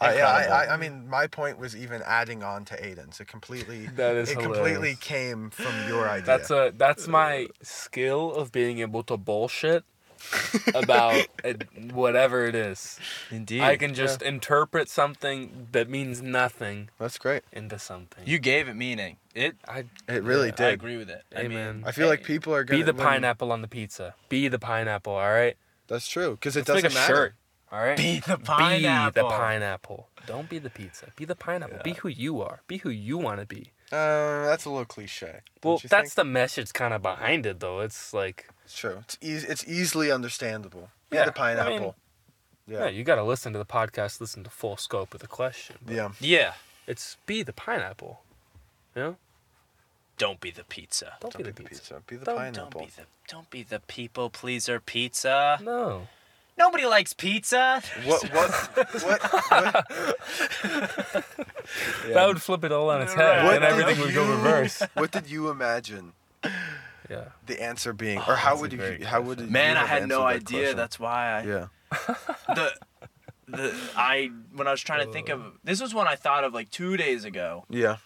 I, 0.00 0.16
yeah, 0.16 0.26
I, 0.26 0.42
I, 0.42 0.74
I 0.74 0.76
mean, 0.78 1.08
my 1.08 1.26
point 1.28 1.58
was 1.58 1.76
even 1.76 2.02
adding 2.04 2.42
on 2.42 2.64
to 2.64 2.84
Aidan's. 2.84 3.20
It 3.20 3.28
completely, 3.28 3.86
That 3.96 4.16
is 4.16 4.30
it 4.30 4.38
completely 4.38 4.96
came 4.98 5.50
from 5.50 5.74
your 5.86 6.08
idea. 6.08 6.26
That's 6.26 6.50
a 6.50 6.72
that's 6.76 7.06
my 7.06 7.48
skill 7.62 8.32
of 8.34 8.50
being 8.50 8.78
able 8.78 9.02
to 9.04 9.16
bullshit 9.16 9.84
about 10.74 11.26
it, 11.44 11.92
whatever 11.92 12.46
it 12.46 12.54
is. 12.54 12.98
Indeed. 13.30 13.60
I 13.62 13.76
can 13.76 13.94
just 13.94 14.22
interpret 14.22 14.88
something 14.88 15.68
that 15.72 15.88
means 15.88 16.22
nothing 16.22 16.88
That's 16.98 17.18
great. 17.18 17.42
into 17.52 17.78
something. 17.78 18.24
You 18.26 18.38
gave 18.38 18.68
it 18.68 18.74
meaning. 18.74 19.16
It. 19.34 19.56
I 19.66 19.84
It 20.08 20.22
really 20.22 20.48
Yeah, 20.48 20.54
did. 20.56 20.66
I 20.66 20.70
agree 20.70 20.96
with 20.96 21.10
it. 21.10 21.22
I 21.36 21.48
mean, 21.48 21.84
I 21.86 21.92
feel 21.92 22.08
like 22.08 22.22
people 22.24 22.54
are 22.54 22.64
gonna 22.64 22.78
be 22.78 22.82
the 22.82 22.92
when- 22.92 23.06
pineapple 23.06 23.52
on 23.52 23.62
the 23.62 23.68
pizza. 23.68 24.14
Be 24.28 24.48
the 24.48 24.58
pineapple. 24.58 25.14
All 25.14 25.30
right. 25.32 25.56
That's 25.88 26.06
true 26.08 26.32
because 26.32 26.56
it 26.56 26.64
doesn't 26.66 26.82
make 26.84 26.92
a 26.92 26.94
matter. 26.94 27.14
shirt. 27.14 27.34
All 27.70 27.80
right. 27.80 27.96
Be 27.96 28.20
the 28.20 28.36
Be 28.36 28.44
pineapple. 28.44 29.22
the 29.28 29.34
pineapple. 29.34 30.08
Don't 30.26 30.48
be 30.48 30.58
the 30.58 30.70
pizza. 30.70 31.06
Be 31.16 31.24
the 31.24 31.34
pineapple. 31.34 31.78
Be 31.82 31.94
who 31.94 32.08
you 32.08 32.40
are. 32.42 32.60
Be 32.66 32.78
who 32.78 32.90
you 32.90 33.16
want 33.18 33.40
to 33.40 33.46
be. 33.46 33.72
Uh, 33.90 34.46
that's 34.46 34.64
a 34.64 34.70
little 34.70 34.84
cliche. 34.86 35.40
Well, 35.62 35.78
that's 35.88 36.10
think? 36.10 36.14
the 36.14 36.24
message 36.24 36.72
kind 36.72 36.94
of 36.94 37.02
behind 37.02 37.44
it, 37.46 37.60
though. 37.60 37.80
It's 37.80 38.14
like, 38.14 38.48
It's 38.72 38.80
true. 38.80 38.96
It's 39.00 39.18
easy. 39.20 39.46
It's 39.48 39.64
easily 39.68 40.10
understandable. 40.10 40.88
Be 41.10 41.18
Yeah, 41.18 41.26
the 41.26 41.38
I 41.38 41.52
mean, 41.56 41.56
pineapple. 41.66 41.94
yeah, 42.66 42.78
yeah. 42.84 42.88
you 42.88 43.04
got 43.04 43.16
to 43.16 43.22
listen 43.22 43.52
to 43.52 43.58
the 43.58 43.66
podcast, 43.66 44.18
listen 44.18 44.44
to 44.44 44.50
full 44.50 44.78
scope 44.78 45.12
of 45.12 45.20
the 45.20 45.26
question. 45.26 45.76
Yeah. 45.86 46.12
Yeah. 46.20 46.54
It's 46.86 47.18
be 47.26 47.42
the 47.42 47.52
pineapple. 47.52 48.22
You 48.96 49.02
know? 49.02 49.16
Don't 50.16 50.40
be 50.40 50.50
the 50.50 50.64
pizza. 50.64 51.14
Don't, 51.20 51.34
Don't 51.34 51.44
be 51.44 51.44
be 51.44 51.50
the 51.50 51.62
the 51.64 51.68
pizza. 51.68 51.82
pizza. 51.82 52.02
Be 52.06 52.16
the 52.16 52.24
Don't- 52.24 52.54
Don't 52.54 52.78
be 52.78 52.86
the 52.96 53.02
don't 53.28 53.50
be 53.50 53.62
the 53.62 53.80
people 53.80 54.30
pleaser 54.30 54.80
pizza. 54.80 55.58
No. 55.62 56.08
Nobody 56.56 56.86
likes 56.86 57.12
pizza. 57.12 57.82
What? 58.06 58.22
What? 58.32 58.50
what? 59.02 59.02
what? 59.02 59.86
That 62.08 62.26
would 62.26 62.40
flip 62.40 62.64
it 62.64 62.72
all 62.72 62.88
on 62.90 63.02
its 63.02 63.12
head, 63.12 63.44
What 63.44 63.54
and 63.56 63.62
did 63.62 63.70
everything 63.70 64.00
would 64.02 64.14
go 64.14 64.28
reverse. 64.30 64.82
What 64.94 65.10
did 65.10 65.28
you 65.28 65.50
imagine 65.50 66.14
Yeah. 67.10 67.24
the 67.46 67.62
answer 67.62 67.92
being, 67.92 68.18
or 68.18 68.36
how 68.36 68.56
would 68.58 68.72
you? 68.72 68.78
very 68.78 69.02
How 69.02 69.20
would 69.20 69.40
you 69.40 69.46
Man, 69.46 69.76
I 69.76 69.86
had 69.86 70.08
no 70.08 70.20
that 70.20 70.26
idea. 70.26 70.58
question? 70.60 70.76
That's 70.76 70.98
why 71.00 71.32
I 71.32 71.42
Yeah. 71.42 71.66
the 72.54 72.72
the 73.48 73.74
I 73.96 74.30
when 74.54 74.66
I 74.66 74.70
was 74.70 74.80
trying 74.80 75.04
to 75.06 75.12
think 75.12 75.28
of 75.28 75.42
this 75.64 75.80
was 75.80 75.92
one 75.94 76.06
I 76.08 76.14
thought 76.16 76.44
of 76.44 76.54
like 76.54 76.70
two 76.70 76.96
days 76.96 77.24
ago 77.24 77.64
Yeah. 77.68 77.96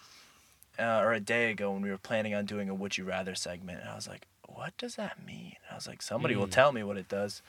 uh, 0.78 0.98
or 1.00 1.12
a 1.12 1.20
day 1.20 1.50
ago 1.50 1.70
when 1.72 1.82
we 1.82 1.90
were 1.90 1.98
planning 1.98 2.34
on 2.34 2.46
doing 2.46 2.68
a 2.68 2.74
Would 2.74 2.98
You 2.98 3.04
Rather 3.04 3.34
segment, 3.34 3.80
and 3.80 3.88
I 3.88 3.94
was 3.94 4.08
like, 4.08 4.26
what 4.48 4.76
does 4.78 4.96
that 4.96 5.24
mean? 5.24 5.54
I 5.70 5.74
was 5.74 5.86
like, 5.86 6.02
somebody 6.02 6.34
will 6.36 6.46
Mm. 6.46 6.50
tell 6.52 6.72
me 6.72 6.82
what 6.82 6.96
it 6.96 7.08
does, 7.08 7.42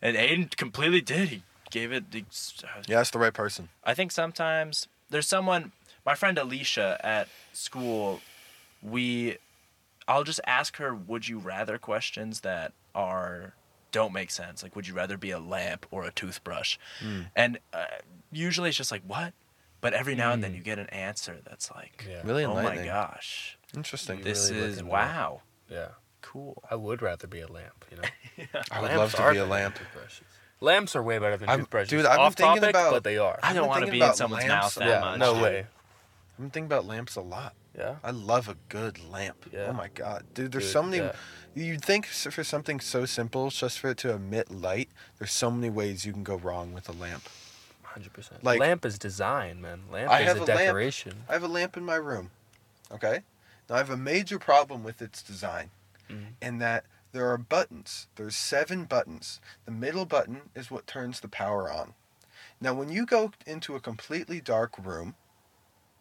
and 0.00 0.16
Aidan 0.16 0.50
completely 0.56 1.00
did. 1.00 1.28
He 1.28 1.42
gave 1.70 1.92
it. 1.92 2.10
The, 2.12 2.24
Yeah, 2.86 2.98
that's 2.98 3.10
the 3.10 3.18
right 3.18 3.34
person. 3.34 3.68
I 3.84 3.92
think 3.94 4.12
sometimes 4.12 4.86
there's 5.10 5.26
someone, 5.28 5.72
my 6.04 6.14
friend 6.14 6.38
Alicia 6.38 6.98
at 7.04 7.28
school, 7.52 8.20
we, 8.82 9.36
I'll 10.08 10.24
just 10.24 10.40
ask 10.46 10.76
her 10.76 10.94
would 10.94 11.28
you 11.28 11.38
rather 11.38 11.78
questions 11.78 12.40
that 12.40 12.72
are 12.94 13.54
don't 13.92 14.12
make 14.12 14.30
sense. 14.30 14.62
Like, 14.62 14.76
would 14.76 14.86
you 14.86 14.94
rather 14.94 15.16
be 15.16 15.30
a 15.30 15.38
lamp 15.38 15.86
or 15.90 16.04
a 16.04 16.12
toothbrush? 16.12 16.76
And 17.34 17.58
uh, 17.72 17.84
usually 18.30 18.68
it's 18.68 18.76
just 18.78 18.90
like 18.90 19.02
what, 19.06 19.32
but 19.80 19.94
every 19.94 20.14
now 20.14 20.32
and 20.32 20.42
then 20.44 20.52
Mm. 20.52 20.56
you 20.56 20.62
get 20.62 20.78
an 20.78 20.88
answer 20.90 21.38
that's 21.48 21.70
like, 21.70 22.04
Yeah. 22.08 22.20
Really 22.24 22.44
oh 22.44 22.54
my 22.54 22.84
gosh, 22.84 23.56
Interesting. 23.74 24.18
You 24.18 24.24
this 24.24 24.50
really 24.50 24.64
is 24.68 24.82
wow, 24.82 25.42
Yeah. 25.70 25.88
cool. 26.20 26.62
I 26.70 26.74
would 26.74 27.00
rather 27.00 27.26
be 27.26 27.40
a 27.40 27.46
lamp, 27.48 27.84
you 27.90 27.96
know? 27.96 28.48
I 28.70 28.80
would 28.82 28.90
Lamps 28.90 29.14
love 29.18 29.26
to 29.28 29.32
be 29.32 29.38
a 29.38 29.46
lamp. 29.46 29.76
toothbrushes. 29.76 30.26
Lamps 30.60 30.94
are 30.96 31.02
way 31.02 31.18
better 31.18 31.36
than 31.38 31.48
I'm- 31.48 31.60
toothbrushes. 31.60 31.90
dude, 31.90 32.06
I've 32.06 32.16
been 32.16 32.20
Off 32.20 32.34
thinking 32.34 32.60
topic, 32.60 32.70
about- 32.70 32.92
but 32.92 33.04
they 33.04 33.16
are. 33.18 33.38
I 33.42 33.52
don't 33.54 33.66
want 33.68 33.80
to 33.80 33.86
thinking 33.86 33.92
be 33.92 33.96
in 33.98 34.02
about 34.04 34.16
someone's 34.16 34.44
lamps. 34.46 34.64
mouth 34.64 34.74
that 34.76 34.88
yeah, 34.88 35.00
much. 35.00 35.18
no 35.20 35.34
dude. 35.34 35.42
way. 35.42 35.58
I've 35.60 36.38
been 36.38 36.50
thinking 36.50 36.66
about 36.66 36.84
lamps 36.86 37.16
a 37.16 37.20
lot. 37.22 37.54
Yeah. 37.76 37.96
I 38.02 38.10
love 38.10 38.48
a 38.48 38.56
good 38.68 38.98
lamp. 39.10 39.46
Yeah. 39.52 39.66
Oh 39.68 39.72
my 39.72 39.88
god, 39.88 40.24
dude! 40.34 40.52
There's 40.52 40.64
Dude, 40.64 40.72
so 40.72 40.82
many. 40.82 40.98
yeah. 40.98 41.12
You'd 41.54 41.84
think 41.84 42.06
for 42.06 42.44
something 42.44 42.80
so 42.80 43.04
simple, 43.06 43.50
just 43.50 43.78
for 43.78 43.90
it 43.90 43.98
to 43.98 44.12
emit 44.12 44.50
light, 44.50 44.88
there's 45.18 45.32
so 45.32 45.50
many 45.50 45.70
ways 45.70 46.04
you 46.04 46.12
can 46.12 46.22
go 46.22 46.36
wrong 46.36 46.72
with 46.74 46.88
a 46.88 46.92
lamp. 46.92 47.28
100%. 47.94 48.42
Like- 48.42 48.60
lamp 48.60 48.84
is 48.84 48.98
design, 48.98 49.60
man. 49.62 49.82
Lamp 49.90 50.10
I 50.10 50.20
is 50.20 50.26
have 50.28 50.36
a 50.36 50.40
a 50.40 50.44
lamp. 50.44 50.76
I 51.28 51.32
have 51.32 51.42
a 51.42 51.48
lamp 51.48 51.76
in 51.78 51.84
my 51.84 51.94
room. 51.96 52.30
Okay, 52.92 53.22
now 53.68 53.76
I 53.76 53.78
have 53.78 53.90
a 53.90 53.96
major 53.96 54.38
problem 54.38 54.84
with 54.84 55.00
its 55.02 55.22
design, 55.22 55.70
Mhm. 56.10 56.34
in 56.42 56.58
that 56.58 56.84
there 57.12 57.28
are 57.30 57.38
buttons. 57.38 58.06
There's 58.16 58.36
seven 58.36 58.84
buttons. 58.84 59.40
The 59.64 59.70
middle 59.72 60.04
button 60.04 60.50
is 60.54 60.70
what 60.70 60.86
turns 60.86 61.20
the 61.20 61.28
power 61.28 61.70
on. 61.70 61.94
Now, 62.60 62.74
when 62.74 62.90
you 62.90 63.06
go 63.06 63.32
into 63.46 63.74
a 63.76 63.80
completely 63.80 64.40
dark 64.40 64.72
room, 64.78 65.14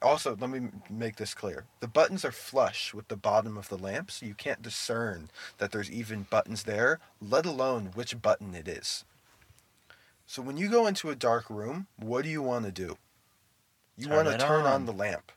also 0.06 0.36
let 0.40 0.50
me 0.50 0.70
make 0.90 1.16
this 1.18 1.34
clear: 1.34 1.66
the 1.80 1.88
buttons 1.88 2.24
are 2.24 2.32
flush 2.32 2.94
with 2.94 3.08
the 3.08 3.18
bottom 3.18 3.58
of 3.58 3.70
the 3.70 3.78
lamp, 3.78 4.12
so 4.12 4.26
you 4.26 4.34
can't 4.34 4.62
discern 4.62 5.30
that 5.58 5.72
there's 5.72 5.92
even 5.92 6.28
buttons 6.30 6.64
there, 6.64 7.00
let 7.22 7.46
alone 7.46 7.92
which 7.94 8.22
button 8.22 8.54
it 8.56 8.68
is. 8.68 9.04
So 10.28 10.42
when 10.42 10.58
you 10.58 10.70
go 10.70 10.88
into 10.88 11.10
a 11.10 11.16
dark 11.16 11.50
room, 11.50 11.88
what 11.98 12.24
do 12.24 12.30
you 12.30 12.42
want 12.42 12.66
to 12.66 12.72
do? 12.72 12.98
You 13.98 14.10
want 14.10 14.28
to 14.28 14.38
turn 14.38 14.66
on 14.66 14.74
on. 14.74 14.86
the 14.86 14.94
lamp. 14.94 15.32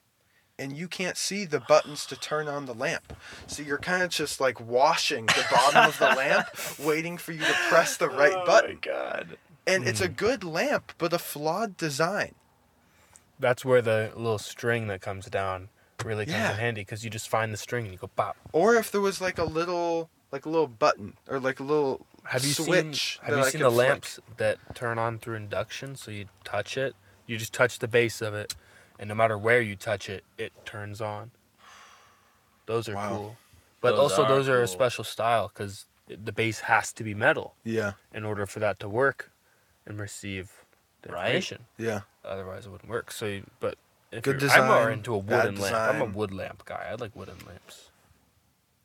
And 0.58 0.76
you 0.76 0.88
can't 0.88 1.16
see 1.16 1.44
the 1.44 1.60
buttons 1.60 2.04
to 2.06 2.18
turn 2.18 2.48
on 2.48 2.66
the 2.66 2.74
lamp. 2.74 3.12
So 3.46 3.62
you're 3.62 3.78
kind 3.78 4.02
of 4.02 4.10
just 4.10 4.40
like 4.40 4.60
washing 4.60 5.26
the 5.26 5.44
bottom 5.52 5.88
of 5.88 5.98
the 5.98 6.06
lamp, 6.16 6.48
waiting 6.80 7.16
for 7.16 7.30
you 7.30 7.40
to 7.40 7.54
press 7.68 7.96
the 7.96 8.08
right 8.08 8.32
oh 8.34 8.44
button. 8.44 8.78
Oh 8.84 8.90
button. 8.90 8.98
my 8.98 9.20
god. 9.20 9.38
And 9.68 9.86
it's 9.86 10.00
a 10.00 10.08
hmm. 10.08 10.14
good 10.14 10.42
lamp, 10.42 10.92
but 10.98 11.12
a 11.12 11.18
flawed 11.18 11.76
design. 11.76 12.34
That's 13.40 13.64
where 13.64 13.82
the 13.82 14.10
little 14.16 14.38
string 14.38 14.88
that 14.88 15.00
comes 15.00 15.26
down 15.26 15.68
really 16.04 16.26
comes 16.26 16.36
Yeah. 16.38 16.52
in 16.52 16.56
handy 16.58 16.80
because 16.82 17.04
you 17.04 17.10
just 17.10 17.28
find 17.28 17.52
the 17.52 17.56
string 17.56 17.84
and 17.84 17.92
you 17.92 17.98
go 17.98 18.08
pop. 18.08 18.36
Or 18.52 18.74
if 18.74 18.90
there 18.90 19.00
was 19.00 19.20
like 19.20 19.38
a 19.38 19.44
little 19.44 20.10
like 20.30 20.44
a 20.44 20.48
little 20.50 20.66
button 20.68 21.16
or 21.28 21.40
like 21.40 21.58
a 21.58 21.62
little 21.62 22.06
Have 22.24 22.44
you 22.44 22.52
switch 22.52 23.14
seen 23.18 23.24
Have 23.26 23.36
you 23.36 23.42
I 23.44 23.50
seen 23.50 23.62
the 23.62 23.70
flick. 23.70 23.88
lamps 23.88 24.20
that 24.36 24.58
turn 24.74 24.98
on 24.98 25.18
through 25.18 25.36
induction? 25.36 25.96
So 25.96 26.10
you 26.10 26.26
touch 26.44 26.76
it, 26.76 26.94
you 27.26 27.36
just 27.38 27.52
touch 27.54 27.78
the 27.78 27.88
base 27.88 28.20
of 28.20 28.34
it, 28.34 28.54
and 28.98 29.08
no 29.08 29.14
matter 29.14 29.38
where 29.38 29.60
you 29.62 29.74
touch 29.76 30.08
it, 30.10 30.24
it 30.36 30.52
turns 30.66 31.00
on. 31.00 31.30
Those 32.66 32.88
are 32.88 32.94
Wow. 32.94 33.08
cool, 33.08 33.38
but 33.80 33.90
Those 33.92 34.12
also 34.12 34.24
are 34.24 34.28
those 34.28 34.48
are 34.48 34.62
a 34.62 34.68
special 34.68 35.04
style 35.04 35.48
because 35.48 35.86
the 36.06 36.32
base 36.32 36.60
has 36.60 36.92
to 36.94 37.04
be 37.04 37.14
metal 37.14 37.54
Yeah, 37.64 37.92
in 38.12 38.24
order 38.24 38.46
for 38.46 38.60
that 38.60 38.78
to 38.80 38.88
work 38.88 39.30
and 39.86 39.98
receive 39.98 40.52
the 41.02 41.12
Right. 41.12 41.26
information. 41.28 41.64
yeah. 41.78 42.00
Otherwise, 42.28 42.66
it 42.66 42.70
wouldn't 42.70 42.90
work. 42.90 43.10
So, 43.10 43.26
you, 43.26 43.44
but 43.60 43.76
if 44.12 44.22
Good 44.22 44.40
you're, 44.40 44.50
I'm 44.50 44.66
more 44.66 44.76
design, 44.76 44.92
into 44.92 45.14
a 45.16 45.22
bad 45.22 45.44
wooden 45.46 45.60
lamp. 45.60 45.74
I'm 45.76 45.88
a 45.88 45.92
design. 46.00 46.12
wood 46.14 46.32
lamp 46.34 46.64
guy. 46.64 46.86
I 46.90 46.94
like 46.94 47.14
wooden 47.16 47.38
lamps 47.46 47.90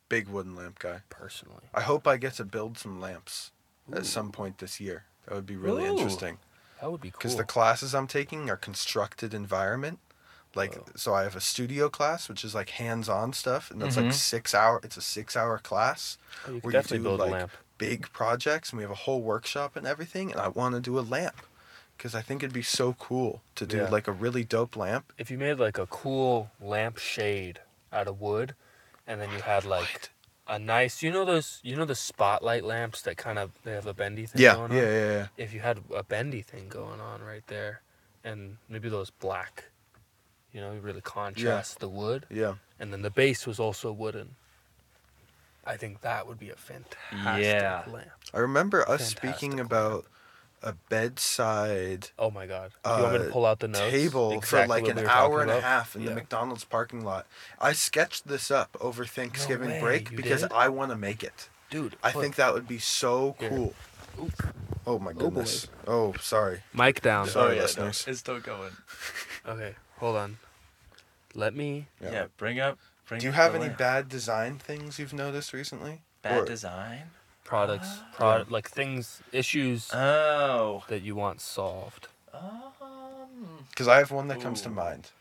Big 0.09 0.27
wooden 0.27 0.55
lamp 0.55 0.79
guy. 0.79 0.99
personally. 1.09 1.63
I 1.73 1.81
hope 1.81 2.07
I 2.07 2.17
get 2.17 2.33
to 2.33 2.45
build 2.45 2.77
some 2.77 2.99
lamps 3.01 3.51
at 3.91 4.05
some 4.05 4.31
point 4.31 4.59
this 4.59 4.79
year. 4.79 5.05
That 5.27 5.35
would 5.35 5.45
be 5.45 5.55
really 5.55 5.83
Ooh. 5.85 5.91
interesting. 5.91 6.37
That 6.81 6.91
would 6.91 7.01
be 7.01 7.09
cool. 7.09 7.17
because 7.19 7.35
the 7.37 7.43
classes 7.45 7.95
I'm 7.95 8.07
taking 8.07 8.49
are 8.49 8.57
constructed 8.57 9.33
environment. 9.33 9.99
Like 10.55 10.77
Oh. 10.77 10.85
so, 10.95 11.15
I 11.15 11.23
have 11.23 11.35
a 11.35 11.41
studio 11.41 11.89
class, 11.89 12.29
which 12.29 12.43
is 12.45 12.53
like 12.53 12.69
hands-on 12.71 13.33
stuff, 13.33 13.71
and 13.71 13.81
that's 13.81 13.97
like 13.97 14.07
Mhm. 14.07 14.13
six 14.13 14.53
hour. 14.53 14.79
It's 14.83 14.97
a 14.97 15.01
six-hour 15.01 15.57
class, 15.59 16.17
oh, 16.45 16.51
you 16.51 16.55
could 16.55 16.63
where 16.65 16.71
you 16.73 16.77
definitely 16.77 16.97
do, 16.99 17.03
build 17.05 17.19
like, 17.21 17.29
a 17.29 17.33
lamp. 17.33 17.51
big 17.79 18.11
projects, 18.13 18.69
and 18.69 18.77
we 18.77 18.83
have 18.83 18.91
a 18.91 18.95
whole 18.95 19.21
workshop 19.23 19.75
and 19.75 19.87
everything. 19.87 20.31
And 20.31 20.39
I 20.39 20.49
want 20.49 20.75
to 20.75 20.81
do 20.81 20.99
a 20.99 21.01
lamp, 21.01 21.37
because 21.97 22.15
I 22.15 22.21
think 22.21 22.43
it'd 22.43 22.53
be 22.53 22.61
so 22.61 22.93
cool 22.93 23.41
to 23.55 23.65
do 23.65 23.77
Yeah. 23.77 23.89
like 23.89 24.07
a 24.07 24.11
really 24.11 24.43
dope 24.43 24.75
lamp. 24.75 25.13
If 25.17 25.31
you 25.31 25.37
made 25.37 25.59
like 25.59 25.77
a 25.77 25.85
cool 25.87 26.51
lamp 26.61 26.97
shade 26.97 27.59
out 27.91 28.07
of 28.07 28.19
wood, 28.19 28.55
and 29.07 29.19
then 29.21 29.31
you 29.31 29.39
had 29.41 29.65
like 29.65 30.09
a 30.47 30.59
nice, 30.59 31.01
you 31.01 31.11
know 31.11 31.23
those, 31.25 31.59
you 31.63 31.75
know 31.75 31.85
the 31.85 31.95
spotlight 31.95 32.63
lamps 32.63 33.01
that 33.03 33.17
kind 33.17 33.39
of 33.39 33.51
they 33.63 33.71
have 33.71 33.87
a 33.87 33.93
bendy 33.93 34.25
thing 34.25 34.41
Yeah, 34.41 34.55
going 34.55 34.71
yeah, 34.71 34.77
on. 34.79 34.83
yeah, 34.85 35.11
yeah. 35.11 35.27
If 35.37 35.53
you 35.53 35.61
had 35.61 35.79
a 35.93 36.03
bendy 36.03 36.41
thing 36.41 36.67
going 36.67 36.99
on 36.99 37.21
right 37.21 37.45
there, 37.47 37.81
and 38.23 38.57
maybe 38.69 38.89
those 38.89 39.09
black, 39.09 39.65
you 40.51 40.59
know, 40.61 40.73
really 40.81 41.01
contrast 41.01 41.79
the 41.79 41.89
wood, 41.89 42.25
Yeah. 42.29 42.55
and 42.79 42.91
then 42.91 43.01
the 43.01 43.09
base 43.11 43.45
was 43.47 43.59
also 43.59 43.91
wooden. 43.91 44.35
I 45.65 45.77
think 45.77 46.01
that 46.01 46.27
would 46.27 46.39
be 46.39 46.49
a 46.49 46.55
fantastic 46.57 47.45
Yeah. 47.45 47.83
lamp. 47.87 48.09
I 48.33 48.39
remember 48.39 48.81
us 48.81 49.13
Fantastic 49.13 49.17
speaking 49.17 49.57
lamp. 49.57 49.71
about 49.71 50.05
a 50.63 50.73
bedside 50.89 52.09
Oh 52.17 52.31
my 52.31 52.45
god! 52.47 52.71
Do 52.83 52.89
you 52.91 52.97
want 53.01 53.11
me 53.13 53.19
to 53.19 53.27
uh, 53.29 53.31
pull 53.31 53.45
out 53.45 53.59
the 53.59 53.67
notes? 53.67 53.91
table 53.91 54.41
for 54.41 54.65
like 54.65 54.87
an 54.87 54.95
we 54.97 55.05
hour 55.05 55.39
talking 55.39 55.49
and 55.51 55.59
a 55.59 55.61
half 55.61 55.95
in 55.95 56.01
Yeah. 56.03 56.09
the 56.09 56.15
McDonald's 56.15 56.63
parking 56.63 57.03
lot. 57.03 57.27
I 57.59 57.73
sketched 57.73 58.27
this 58.27 58.49
up 58.49 58.75
over 58.79 59.05
Thanksgiving 59.05 59.69
way, 59.69 59.79
break 59.81 60.11
you 60.11 60.17
because 60.17 60.41
did? 60.41 60.51
I 60.53 60.69
want 60.69 60.91
to 60.91 60.97
make 60.97 61.23
it. 61.23 61.49
dude. 61.69 61.95
I 62.03 62.11
look. 62.13 62.21
think 62.23 62.35
that 62.35 62.53
would 62.53 62.67
be 62.67 62.79
so 62.79 63.35
cool. 63.39 63.73
Oop. 64.21 64.43
Oh 64.85 64.99
my 64.99 65.11
goodness. 65.13 65.67
Oh, 65.87 66.13
sorry. 66.21 66.61
Mic 66.73 67.01
down. 67.01 67.27
Sorry, 67.27 67.55
yeah, 67.55 67.61
no, 67.61 67.63
listeners. 67.63 68.05
it's 68.07 68.19
still 68.19 68.39
going. 68.39 68.71
Okay, 69.45 69.75
hold 69.97 70.15
on. 70.15 70.37
Let 71.35 71.53
me. 71.53 71.87
Yeah. 72.01 72.11
Yeah, 72.11 72.25
bring 72.37 72.59
up. 72.61 72.77
Bring 73.07 73.19
Do 73.19 73.25
you 73.25 73.31
up 73.31 73.35
have 73.35 73.55
any 73.55 73.65
lamp. 73.65 73.77
bad 73.77 74.07
design 74.07 74.57
things 74.57 74.97
you've 74.99 75.11
noticed 75.13 75.51
recently? 75.51 76.01
bad 76.21 76.39
Or- 76.43 76.45
design? 76.45 77.09
Products, 77.43 77.87
Ah. 77.91 78.05
product 78.13 78.51
like 78.51 78.69
things, 78.69 79.21
issues 79.31 79.93
Oh. 79.93 80.83
that 80.87 81.01
you 81.01 81.15
want 81.15 81.41
solved. 81.41 82.07
Um. 82.33 83.65
Because 83.69 83.87
I 83.87 83.97
have 83.97 84.11
one 84.11 84.27
that 84.29 84.41
comes 84.41 84.61
to 84.61 84.69
Ooh. 84.69 84.73
mind. 84.73 85.11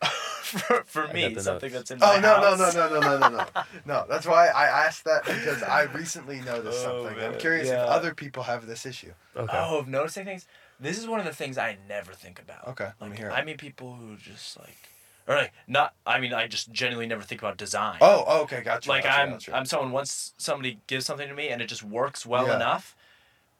for, 0.42 0.82
for 0.84 1.04
got 1.06 1.14
me, 1.14 1.32
the 1.34 1.40
something 1.42 1.70
notes. 1.72 1.90
that's 1.90 1.90
in 1.92 1.98
my 2.00 2.16
Oh 2.16 2.20
no 2.20 2.40
no 2.40 2.56
house. 2.56 2.74
no 2.74 2.88
no 2.88 3.00
no 3.00 3.18
no 3.18 3.28
no 3.28 3.36
no 3.38 3.46
no! 3.84 4.06
That's 4.08 4.26
why 4.26 4.48
I 4.48 4.64
asked 4.86 5.04
that 5.04 5.24
because 5.24 5.62
I 5.62 5.82
recently 5.82 6.40
noticed 6.40 6.78
Oh, 6.86 7.04
something. 7.04 7.22
I'm 7.24 7.32
man. 7.32 7.40
curious 7.40 7.68
Yeah. 7.68 7.84
if 7.84 7.88
other 7.90 8.14
people 8.14 8.42
have 8.44 8.66
this 8.66 8.84
issue. 8.86 9.12
Okay. 9.36 9.52
Oh, 9.56 9.78
of 9.78 9.88
noticing 9.88 10.24
things. 10.24 10.46
This 10.80 10.98
is 10.98 11.06
one 11.06 11.20
of 11.20 11.26
the 11.26 11.34
things 11.34 11.58
I 11.58 11.76
never 11.88 12.12
think 12.14 12.40
about. 12.40 12.66
Okay, 12.68 12.86
let 13.00 13.02
me 13.02 13.08
Like, 13.10 13.18
hear 13.18 13.28
it. 13.28 13.32
I 13.34 13.44
mean, 13.44 13.58
people 13.58 13.94
who 13.94 14.16
just 14.16 14.58
like, 14.58 14.88
or 15.26 15.36
like 15.36 15.52
not. 15.66 15.94
I 16.06 16.20
mean, 16.20 16.32
I 16.32 16.46
just 16.46 16.72
genuinely 16.72 17.06
never 17.06 17.22
think 17.22 17.40
about 17.42 17.56
design. 17.56 17.98
Oh, 18.00 18.24
oh, 18.26 18.42
okay, 18.42 18.62
gotcha. 18.62 18.88
like 18.88 19.04
gotcha, 19.04 19.20
I'm, 19.20 19.30
gotcha. 19.32 19.56
I'm 19.56 19.64
someone 19.66 19.92
once 19.92 20.34
somebody 20.38 20.80
gives 20.86 21.06
something 21.06 21.28
to 21.28 21.34
me 21.34 21.48
and 21.48 21.60
it 21.62 21.66
just 21.66 21.82
works 21.82 22.24
well 22.26 22.46
Yeah. 22.46 22.56
enough, 22.56 22.96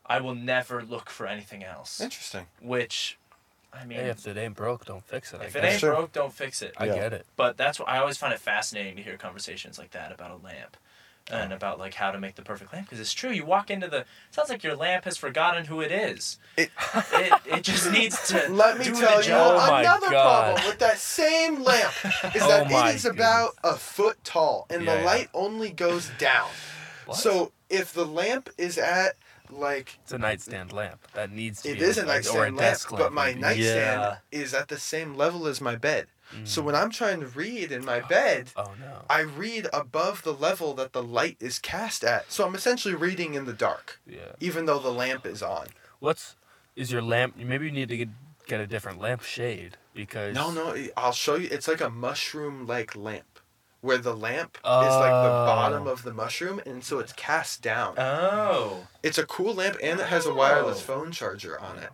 I 0.06 0.20
will 0.20 0.34
never 0.34 0.82
look 0.82 1.10
for 1.10 1.26
anything 1.26 1.62
else. 1.62 2.00
Interesting. 2.00 2.46
Which, 2.60 3.18
I 3.72 3.84
mean, 3.84 3.98
Hey, 3.98 4.08
if 4.08 4.26
it 4.26 4.36
ain't 4.36 4.56
broke, 4.56 4.84
don't 4.86 5.04
fix 5.04 5.32
it. 5.32 5.40
I 5.40 5.44
if 5.44 5.56
it 5.56 5.64
ain't 5.64 5.80
Sure. 5.80 5.94
broke, 5.94 6.12
don't 6.12 6.32
fix 6.34 6.62
it. 6.62 6.74
I 6.76 6.86
Yeah. 6.86 6.94
get 6.94 7.12
it. 7.12 7.26
But 7.36 7.56
that's 7.56 7.78
what 7.78 7.88
I 7.88 7.98
always 7.98 8.16
find 8.16 8.32
it 8.32 8.40
fascinating 8.40 8.96
to 8.96 9.02
hear 9.02 9.16
conversations 9.16 9.78
like 9.78 9.92
that 9.92 10.10
about 10.10 10.30
a 10.32 10.36
lamp. 10.36 10.76
And 11.32 11.52
about 11.52 11.78
like 11.78 11.94
how 11.94 12.10
to 12.10 12.18
make 12.18 12.34
the 12.34 12.42
perfect 12.42 12.72
lamp 12.72 12.86
because 12.86 13.00
it's 13.00 13.12
true. 13.12 13.30
You 13.30 13.44
walk 13.44 13.70
into 13.70 13.86
the 13.88 13.98
it 14.00 14.06
sounds 14.30 14.48
like 14.50 14.62
your 14.64 14.74
lamp 14.76 15.04
has 15.04 15.16
forgotten 15.16 15.64
who 15.66 15.80
it 15.80 15.92
is. 15.92 16.38
It- 16.56 16.70
it, 17.12 17.32
it 17.46 17.62
just 17.62 17.90
needs 17.98 18.28
to 18.28 18.48
Let 18.50 18.78
me 18.78 18.84
do 18.86 18.94
tell 18.94 19.18
the 19.18 19.22
you 19.22 19.28
job. 19.28 19.56
Oh 19.70 19.74
another 19.76 20.10
God. 20.10 20.44
problem 20.54 20.66
with 20.68 20.78
that 20.80 20.98
same 20.98 21.62
lamp 21.62 21.92
is 22.34 22.42
Oh 22.42 22.48
that 22.48 22.70
my 22.70 22.90
it 22.90 22.96
is 22.96 23.04
about 23.04 23.52
a 23.62 23.74
foot 23.76 24.22
tall 24.24 24.66
and 24.70 24.84
Yeah, 24.84 24.94
the 24.94 25.00
yeah. 25.00 25.06
light 25.06 25.28
only 25.34 25.70
goes 25.70 26.10
down. 26.18 26.48
What? 27.06 27.16
So 27.18 27.52
if 27.68 27.92
the 27.92 28.04
lamp 28.06 28.50
is 28.58 28.76
at 28.78 29.16
like 29.50 29.98
It's 30.04 30.12
a 30.12 30.18
nightstand 30.18 30.72
lamp 30.72 31.00
that 31.14 31.30
needs 31.32 31.62
to 31.62 31.70
it 31.70 31.78
be. 31.78 31.84
is 31.84 31.98
a 31.98 32.02
like- 32.06 32.08
or 32.08 32.50
nightstand 32.50 32.56
lamp, 32.56 32.58
desk 32.58 32.90
but 32.90 33.12
my 33.12 33.26
maybe. 33.26 33.40
nightstand 33.40 34.00
Yeah. 34.02 34.16
is 34.30 34.54
at 34.54 34.68
the 34.68 34.78
same 34.78 35.14
level 35.14 35.46
as 35.46 35.60
my 35.60 35.76
bed. 35.76 36.06
Mm. 36.34 36.46
So 36.46 36.62
when 36.62 36.74
I'm 36.74 36.90
trying 36.90 37.20
to 37.20 37.26
read 37.26 37.72
in 37.72 37.84
my 37.84 38.00
bed, 38.00 38.52
Oh 38.56 38.72
no. 38.78 39.02
I 39.08 39.20
read 39.20 39.66
above 39.72 40.22
the 40.22 40.32
level 40.32 40.74
that 40.74 40.92
the 40.92 41.02
light 41.02 41.36
is 41.40 41.58
cast 41.58 42.04
at. 42.04 42.30
So 42.30 42.46
I'm 42.46 42.54
essentially 42.54 42.94
reading 42.94 43.34
in 43.34 43.46
the 43.46 43.52
dark, 43.52 44.00
Yeah. 44.06 44.32
even 44.40 44.66
though 44.66 44.78
the 44.78 44.92
lamp 44.92 45.26
is 45.26 45.42
on. 45.42 45.66
What's 45.98 46.36
is 46.76 46.90
your 46.92 47.02
lamp? 47.02 47.36
Maybe 47.36 47.66
you 47.66 47.72
need 47.72 47.88
to 47.88 47.96
get 47.96 48.08
get 48.46 48.60
a 48.60 48.66
different 48.66 49.00
lamp 49.00 49.22
shade 49.22 49.76
because. 49.94 50.34
No, 50.34 50.50
no, 50.50 50.74
I'll 50.96 51.12
show 51.12 51.34
you. 51.36 51.48
It's 51.50 51.68
like 51.68 51.80
a 51.80 51.90
mushroom-like 51.90 52.96
lamp, 52.96 53.38
where 53.80 53.98
the 53.98 54.14
lamp 54.16 54.56
is 54.58 54.64
like 54.64 55.10
the 55.24 55.36
bottom 55.50 55.86
Oh. 55.86 55.90
of 55.90 56.02
the 56.04 56.12
mushroom, 56.12 56.60
and 56.66 56.82
so 56.84 56.98
it's 57.00 57.12
cast 57.12 57.60
down. 57.62 57.94
Oh, 57.98 58.86
It's 59.02 59.18
a 59.18 59.26
cool 59.26 59.54
lamp, 59.54 59.76
and 59.82 60.00
it 60.00 60.06
has 60.06 60.26
a 60.26 60.34
wireless 60.34 60.78
Oh. 60.80 60.84
phone 60.94 61.12
charger 61.12 61.58
on 61.60 61.78
it. 61.78 61.90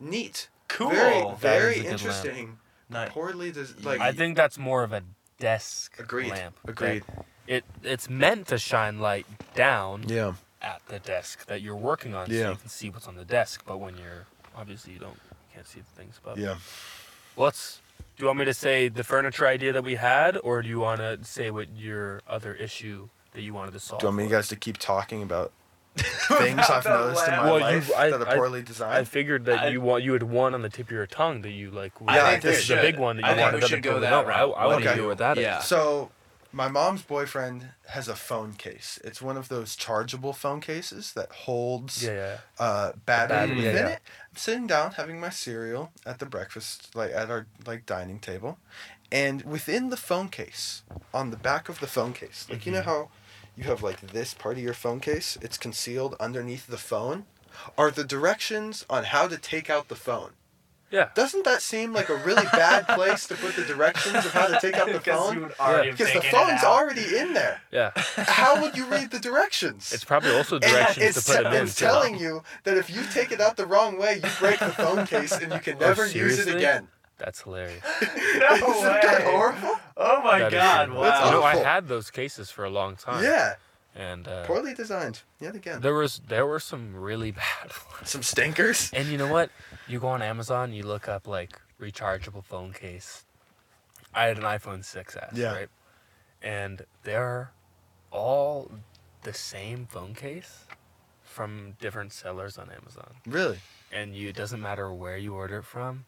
Neat. 0.00 0.48
cool. 0.68 0.90
Very, 0.90 1.34
very 1.38 1.86
interesting. 1.86 2.58
Nice. 2.90 3.10
Poorly 3.10 3.50
des- 3.52 3.74
like. 3.82 4.00
I 4.00 4.12
think 4.12 4.36
that's 4.36 4.58
more 4.58 4.82
of 4.82 4.92
a 4.92 5.02
desk 5.38 5.98
Agreed. 5.98 6.30
lamp. 6.30 6.56
Agreed. 6.66 7.02
It 7.46 7.64
it's 7.82 8.08
meant 8.08 8.46
to 8.48 8.58
shine 8.58 9.00
light 9.00 9.26
down 9.54 10.04
Yeah. 10.08 10.34
at 10.62 10.80
the 10.88 10.98
desk 10.98 11.46
that 11.46 11.60
you're 11.62 11.76
working 11.76 12.14
on, 12.14 12.26
so 12.28 12.32
Yeah. 12.32 12.50
you 12.50 12.56
can 12.56 12.68
see 12.68 12.90
what's 12.90 13.06
on 13.08 13.16
the 13.16 13.24
desk. 13.24 13.62
But 13.66 13.78
when 13.78 13.96
you're 13.96 14.26
obviously 14.56 14.92
you 14.94 14.98
don't 14.98 15.14
you 15.30 15.36
can't 15.54 15.66
see 15.66 15.80
the 15.80 16.00
things. 16.00 16.20
But 16.22 16.36
Yeah. 16.38 16.56
What's 17.34 17.80
do 18.16 18.22
you 18.22 18.26
want 18.26 18.38
me 18.38 18.44
to 18.44 18.54
say 18.54 18.88
the 18.88 19.02
furniture 19.04 19.46
idea 19.46 19.72
that 19.72 19.82
we 19.82 19.96
had, 19.96 20.36
or 20.38 20.62
do 20.62 20.68
you 20.68 20.78
want 20.78 21.00
to 21.00 21.24
say 21.24 21.50
what 21.50 21.68
your 21.76 22.20
other 22.28 22.54
issue 22.54 23.08
that 23.32 23.42
you 23.42 23.52
wanted 23.52 23.72
to 23.72 23.80
solve? 23.80 24.00
Do 24.00 24.04
you 24.04 24.08
want 24.08 24.18
me 24.18 24.28
guys 24.28 24.46
to 24.48 24.56
keep 24.56 24.78
talking 24.78 25.20
about 25.22 25.52
things 25.96 26.58
I've 26.68 26.82
the 26.84 26.90
noticed 26.90 27.24
in 27.28 27.30
my 27.32 27.38
lamp. 27.38 27.44
Well, 27.44 27.58
you- 27.58 27.78
life 27.78 27.90
I- 27.96 28.10
that 28.10 28.20
are 28.22 28.28
I- 28.28 28.34
poorly 28.34 28.60
I 28.60 28.62
designed? 28.62 29.08
figured 29.08 29.44
that 29.46 29.60
I- 29.60 29.68
you 29.68 29.80
want 29.80 30.02
you 30.02 30.12
had 30.12 30.22
one 30.24 30.54
on 30.54 30.62
the 30.62 30.68
tip 30.68 30.86
of 30.86 30.92
your 30.92 31.06
tongue 31.06 31.42
that 31.42 31.50
you 31.50 31.70
like. 31.70 31.92
I 32.06 32.16
Yeah, 32.16 32.22
like, 32.22 32.30
think 32.32 32.42
this 32.42 32.62
is 32.62 32.68
the 32.68 32.74
should. 32.76 32.82
big 32.82 32.98
one 32.98 33.16
that 33.16 33.24
I 33.24 33.28
you 33.30 33.34
think 33.36 33.44
wanted 33.44 33.56
we 33.56 33.58
other 33.62 33.68
should 33.68 33.82
go 33.82 33.90
people 33.90 34.00
to 34.00 34.00
that 34.06 34.10
know. 34.10 34.20
I, 34.20 34.24
route. 34.40 34.54
I 34.56 34.66
want 34.66 34.82
to 34.84 34.92
hear 34.94 35.06
what 35.06 35.18
that 35.18 35.38
is. 35.38 35.42
Yeah. 35.42 35.58
So, 35.60 36.10
my 36.52 36.68
mom's 36.68 37.02
boyfriend 37.02 37.70
has 37.88 38.06
a 38.08 38.14
phone 38.14 38.52
case. 38.54 38.98
It's 39.04 39.20
one 39.20 39.36
of 39.36 39.48
those 39.48 39.74
chargeable 39.76 40.32
phone 40.32 40.60
cases 40.60 41.12
that 41.14 41.30
holds 41.32 42.04
Yeah, 42.04 42.12
yeah. 42.12 42.36
uh, 42.64 42.92
battery 43.06 43.36
Battery, 43.38 43.56
within 43.56 43.74
yeah. 43.76 43.88
it. 43.94 44.00
I'm 44.30 44.36
sitting 44.36 44.66
down 44.68 44.92
having 44.92 45.18
my 45.20 45.30
cereal 45.30 45.90
at 46.06 46.18
the 46.20 46.26
breakfast, 46.26 46.94
like 46.94 47.10
at 47.12 47.28
our 47.30 47.46
like 47.66 47.86
dining 47.86 48.18
table, 48.20 48.58
and 49.12 49.42
within 49.42 49.90
the 49.90 49.96
phone 49.96 50.28
case, 50.28 50.82
on 51.12 51.30
the 51.30 51.36
back 51.36 51.68
of 51.68 51.80
the 51.80 51.86
phone 51.88 52.12
case, 52.12 52.46
like 52.50 52.66
you 52.66 52.72
know 52.72 52.80
Mm-hmm. 52.80 52.88
how 52.88 53.08
you 53.56 53.64
have 53.64 53.82
like 53.82 54.00
this 54.00 54.34
part 54.34 54.56
of 54.56 54.62
your 54.62 54.74
phone 54.74 55.00
case, 55.00 55.38
it's 55.40 55.58
concealed 55.58 56.16
underneath 56.20 56.66
the 56.66 56.76
phone, 56.78 57.26
are 57.78 57.90
the 57.90 58.04
directions 58.04 58.84
on 58.90 59.04
how 59.04 59.28
to 59.28 59.38
take 59.38 59.70
out 59.70 59.88
the 59.88 59.94
phone. 59.96 60.30
Yeah. 60.90 61.08
Doesn't 61.16 61.44
that 61.44 61.60
seem 61.60 61.92
like 61.92 62.08
a 62.08 62.14
really 62.14 62.44
bad 62.52 62.86
place 62.88 63.26
to 63.26 63.34
put 63.34 63.56
the 63.56 63.64
directions 63.64 64.24
of 64.24 64.32
how 64.32 64.46
to 64.46 64.60
take 64.60 64.74
out 64.74 64.86
the 64.86 64.92
Because 65.00 65.06
you 65.34 65.40
phone? 65.40 65.42
would 65.42 65.52
already 65.58 65.88
have 65.88 65.98
Because 65.98 66.12
the 66.14 66.20
phone's 66.22 66.62
already 66.62 67.16
in 67.16 67.32
there. 67.34 67.62
Yeah. 67.72 67.90
How 68.16 68.60
would 68.62 68.76
you 68.76 68.86
read 68.86 69.10
the 69.10 69.18
directions? 69.18 69.92
It's 69.92 70.04
probably 70.04 70.36
also 70.36 70.58
directions 70.60 71.16
it's, 71.16 71.24
to 71.26 71.32
put 71.32 71.46
it 71.46 71.52
in. 71.54 71.62
it's 71.64 71.74
telling 71.74 72.16
you 72.18 72.42
that 72.62 72.76
if 72.76 72.90
you 72.90 73.02
take 73.12 73.32
it 73.32 73.40
out 73.40 73.56
the 73.56 73.66
wrong 73.66 73.98
way, 73.98 74.16
you 74.22 74.30
break 74.38 74.60
the 74.60 74.70
phone 74.70 75.04
case 75.06 75.32
and 75.32 75.52
you 75.52 75.58
can 75.58 75.76
oh, 75.76 75.80
never 75.86 76.06
use 76.06 76.38
it 76.38 76.54
Oh, 76.54 76.56
again. 76.56 76.86
That's 77.18 77.42
hilarious. 77.42 77.82
No 77.82 78.06
Isn't 78.54 78.82
that 78.82 79.18
way. 79.24 79.30
horrible? 79.32 79.76
Oh 79.96 80.22
my 80.22 80.38
That 80.40 80.52
is 80.52 80.58
god! 80.58 80.88
hilarious. 80.88 81.10
That's 81.12 81.26
You 81.26 81.30
know, 81.32 81.42
I 81.42 81.50
awful. 81.52 81.64
had 81.64 81.88
those 81.88 82.10
cases 82.10 82.50
for 82.50 82.64
a 82.64 82.70
long 82.70 82.96
time. 82.96 83.22
Yeah, 83.22 83.54
And 83.94 84.26
uh, 84.26 84.44
poorly 84.46 84.74
designed 84.74 85.22
yet 85.40 85.54
again. 85.54 85.80
there 85.80 85.94
was 85.94 86.20
there 86.28 86.44
were 86.46 86.58
some 86.60 86.94
really 86.96 87.30
bad 87.42 87.70
ones. 87.92 88.10
Some 88.10 88.22
stinkers. 88.22 88.90
And 88.92 89.08
you 89.08 89.16
know 89.18 89.28
what? 89.32 89.50
You 89.86 90.00
go 90.00 90.08
on 90.08 90.22
Amazon, 90.22 90.72
you 90.72 90.82
look 90.82 91.08
up 91.08 91.26
like 91.28 91.60
rechargeable 91.80 92.44
phone 92.44 92.72
case. 92.72 93.24
I 94.12 94.24
had 94.26 94.36
an 94.38 94.44
iPhone 94.44 94.80
6s, 94.84 95.36
Yeah. 95.36 95.52
right? 95.54 95.68
And 96.42 96.82
they're 97.04 97.50
all 98.10 98.70
the 99.22 99.32
same 99.32 99.86
phone 99.86 100.14
case 100.14 100.64
from 101.22 101.76
different 101.80 102.12
sellers 102.12 102.58
on 102.58 102.70
Amazon. 102.70 103.14
Really? 103.26 103.58
And 103.92 104.14
you 104.14 104.28
it 104.28 104.36
doesn't 104.36 104.60
matter 104.60 104.92
where 104.92 105.16
you 105.16 105.34
order 105.34 105.58
it 105.58 105.64
from. 105.64 106.04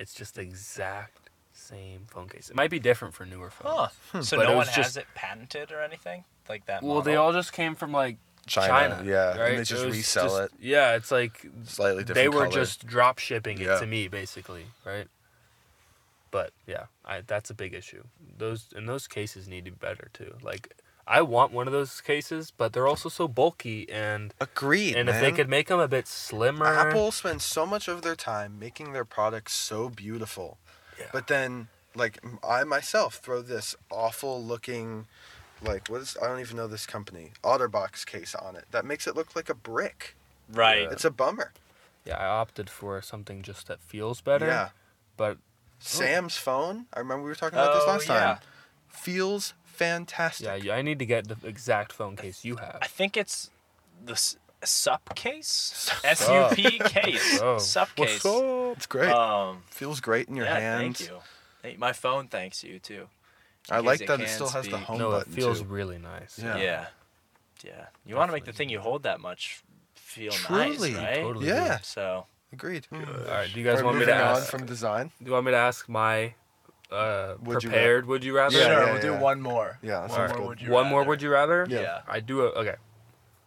It's 0.00 0.14
just 0.14 0.34
the 0.36 0.40
exact 0.40 1.28
same 1.52 2.06
phone 2.08 2.28
case. 2.28 2.48
It 2.50 2.56
might 2.56 2.70
be 2.70 2.78
different 2.80 3.12
for 3.14 3.26
newer 3.26 3.50
phones. 3.50 3.92
Hmm. 4.10 4.16
Huh. 4.18 4.22
So 4.22 4.36
But 4.38 4.44
no 4.44 4.48
it 4.48 4.54
one 4.56 4.58
was 4.58 4.68
has 4.70 4.76
just- 4.86 4.96
it 4.96 5.06
patented 5.14 5.70
or 5.70 5.80
anything 5.82 6.24
like 6.48 6.66
that. 6.66 6.82
Well, 6.82 7.02
they 7.02 7.12
model? 7.12 7.26
all 7.26 7.32
just 7.32 7.52
came 7.52 7.74
from 7.74 7.92
like 7.92 8.16
China, 8.46 8.96
China. 8.96 9.02
yeah, 9.08 9.30
and 9.32 9.40
right? 9.40 9.56
they 9.58 9.64
just 9.64 9.84
was 9.84 9.94
resell 9.96 10.24
just- 10.28 10.54
it. 10.54 10.60
Yeah, 10.60 10.96
it's 10.96 11.10
like 11.10 11.46
Slightly 11.64 12.02
different 12.04 12.14
they 12.14 12.28
were 12.28 12.44
color. 12.46 12.50
just 12.50 12.86
drop 12.86 13.18
shipping 13.18 13.58
it 13.60 13.66
Yeah. 13.66 13.78
to 13.78 13.86
me 13.86 14.08
basically, 14.08 14.64
right? 14.84 15.06
But 16.30 16.52
yeah, 16.66 16.86
I 17.04 17.20
that's 17.20 17.50
a 17.50 17.54
big 17.54 17.74
issue. 17.74 18.04
Those 18.38 18.66
and 18.74 18.88
those 18.88 19.06
cases 19.06 19.46
need 19.48 19.64
to 19.66 19.70
be 19.72 19.76
better 19.76 20.08
too. 20.14 20.34
Like 20.42 20.74
I 21.06 21.22
want 21.22 21.52
one 21.52 21.66
of 21.66 21.72
those 21.72 22.00
cases, 22.00 22.52
but 22.56 22.72
they're 22.72 22.86
also 22.86 23.08
so 23.08 23.26
bulky 23.26 23.88
and 23.90 24.32
agreed. 24.40 24.96
and 24.96 25.08
if 25.08 25.20
they 25.20 25.32
could 25.32 25.48
make 25.48 25.68
them 25.68 25.80
a 25.80 25.88
bit 25.88 26.06
slimmer. 26.06 26.66
Apple 26.66 27.10
spends 27.10 27.44
so 27.44 27.66
much 27.66 27.88
of 27.88 28.02
their 28.02 28.14
time 28.16 28.58
making 28.58 28.92
their 28.92 29.04
products 29.04 29.52
so 29.54 29.88
beautiful, 29.88 30.58
Yeah. 30.98 31.06
but 31.12 31.26
then 31.26 31.68
like 31.94 32.22
I 32.46 32.62
myself 32.64 33.16
throw 33.16 33.42
this 33.42 33.74
awful 33.90 34.42
looking, 34.42 35.06
like 35.60 35.88
what 35.88 36.00
is 36.02 36.16
I 36.22 36.28
don't 36.28 36.38
even 36.40 36.56
know 36.56 36.68
this 36.68 36.86
company 36.86 37.32
OtterBox 37.42 38.06
case 38.06 38.34
on 38.36 38.54
it 38.54 38.66
that 38.70 38.84
makes 38.84 39.06
it 39.08 39.16
look 39.16 39.34
like 39.34 39.48
a 39.48 39.54
brick. 39.54 40.14
right. 40.52 40.90
It's 40.92 41.04
a 41.04 41.10
bummer. 41.10 41.52
Yeah, 42.04 42.16
I 42.16 42.26
opted 42.26 42.70
for 42.70 43.02
something 43.02 43.42
just 43.42 43.66
that 43.66 43.82
feels 43.82 44.20
better. 44.20 44.46
Yeah. 44.46 44.68
But 45.16 45.36
oh. 45.38 45.40
Sam's 45.80 46.36
phone. 46.36 46.86
I 46.94 47.00
remember 47.00 47.24
we 47.24 47.28
were 47.30 47.34
talking 47.34 47.58
about 47.58 47.74
this 47.74 47.84
Oh, 47.86 47.90
last 47.90 48.08
yeah. 48.08 48.20
time. 48.20 48.38
Feels 48.88 49.54
fantastic. 49.84 50.64
yeah, 50.64 50.74
I 50.78 50.82
need 50.82 50.98
to 50.98 51.06
get 51.06 51.28
the 51.28 51.36
exact 51.46 51.92
phone 51.92 52.16
case 52.16 52.44
you 52.44 52.56
have. 52.56 52.78
I 52.82 52.86
think 52.86 53.16
it's 53.16 53.50
the 54.04 54.12
s- 54.12 54.36
sup 54.64 55.14
case. 55.14 55.90
S 56.04 56.28
U 56.28 56.46
P 56.56 56.78
case. 56.78 57.40
Oh. 57.42 57.58
Sup 57.58 57.88
case. 57.96 58.22
It's 58.76 58.86
great. 58.86 59.10
Um, 59.10 59.62
Feels 59.70 60.00
great 60.00 60.28
in 60.28 60.36
your 60.36 60.46
yeah, 60.46 60.58
hand. 60.60 60.96
thank 60.96 61.00
you. 61.10 61.16
Hey, 61.62 61.76
my 61.78 61.92
phone 61.92 62.28
thanks 62.28 62.62
you 62.64 62.78
too. 62.78 63.04
I 63.70 63.80
like 63.80 63.98
case 64.00 64.08
that 64.08 64.14
it 64.20 64.24
can't 64.24 64.30
still 64.38 64.48
has 64.48 64.64
the 64.66 64.76
speak. 64.76 64.86
home 64.86 64.98
no, 64.98 65.12
it 65.16 65.26
feels 65.28 65.60
too. 65.60 65.66
really 65.66 65.98
nice. 65.98 66.38
Yeah. 66.42 66.56
Yeah. 66.56 66.86
Yeah. 67.64 67.86
You 68.06 68.16
want 68.16 68.28
to 68.28 68.32
make 68.32 68.44
the 68.46 68.52
thing 68.52 68.68
you 68.70 68.80
hold 68.80 69.02
that 69.02 69.20
much 69.20 69.60
feel 69.94 70.32
Truly. 70.32 70.92
nice, 70.92 71.02
right? 71.04 71.22
Totally. 71.22 71.48
Yeah, 71.48 71.78
So 71.82 72.26
agreed. 72.52 72.86
All 72.92 72.98
right, 73.00 73.48
do 73.52 73.60
you 73.60 73.64
guys 73.64 73.78
Alright, 73.78 73.84
want 73.84 73.98
me 73.98 74.04
to 74.06 74.10
moving 74.10 74.26
on 74.28 74.36
ask? 74.36 74.50
from 74.50 74.64
design? 74.66 75.10
Do 75.20 75.26
you 75.26 75.32
want 75.32 75.44
me 75.46 75.52
to 75.52 75.58
ask 75.58 75.88
my 75.88 76.34
uh, 76.92 77.34
Would 77.42 77.62
you 77.62 77.70
prepared? 77.70 78.06
would 78.06 78.24
you 78.24 78.34
rather? 78.36 78.58
Yeah, 78.58 78.64
sure, 78.64 78.84
yeah, 78.86 78.92
we'll 78.92 79.02
do 79.02 79.14
one 79.16 79.40
more. 79.40 79.78
Yeah, 79.82 80.06
that 80.06 80.10
One 80.10 80.18
more 80.18 80.28
good. 80.38 80.46
would 80.48 80.60
you 80.62 80.70
One 80.70 80.86
more. 80.88 80.98
rather. 81.00 81.08
Would 81.10 81.22
you 81.22 81.30
rather? 81.30 81.66
Yeah. 81.68 81.80
Yeah. 81.80 82.00
I 82.08 82.20
do. 82.20 82.42
A, 82.42 82.46
okay. 82.50 82.76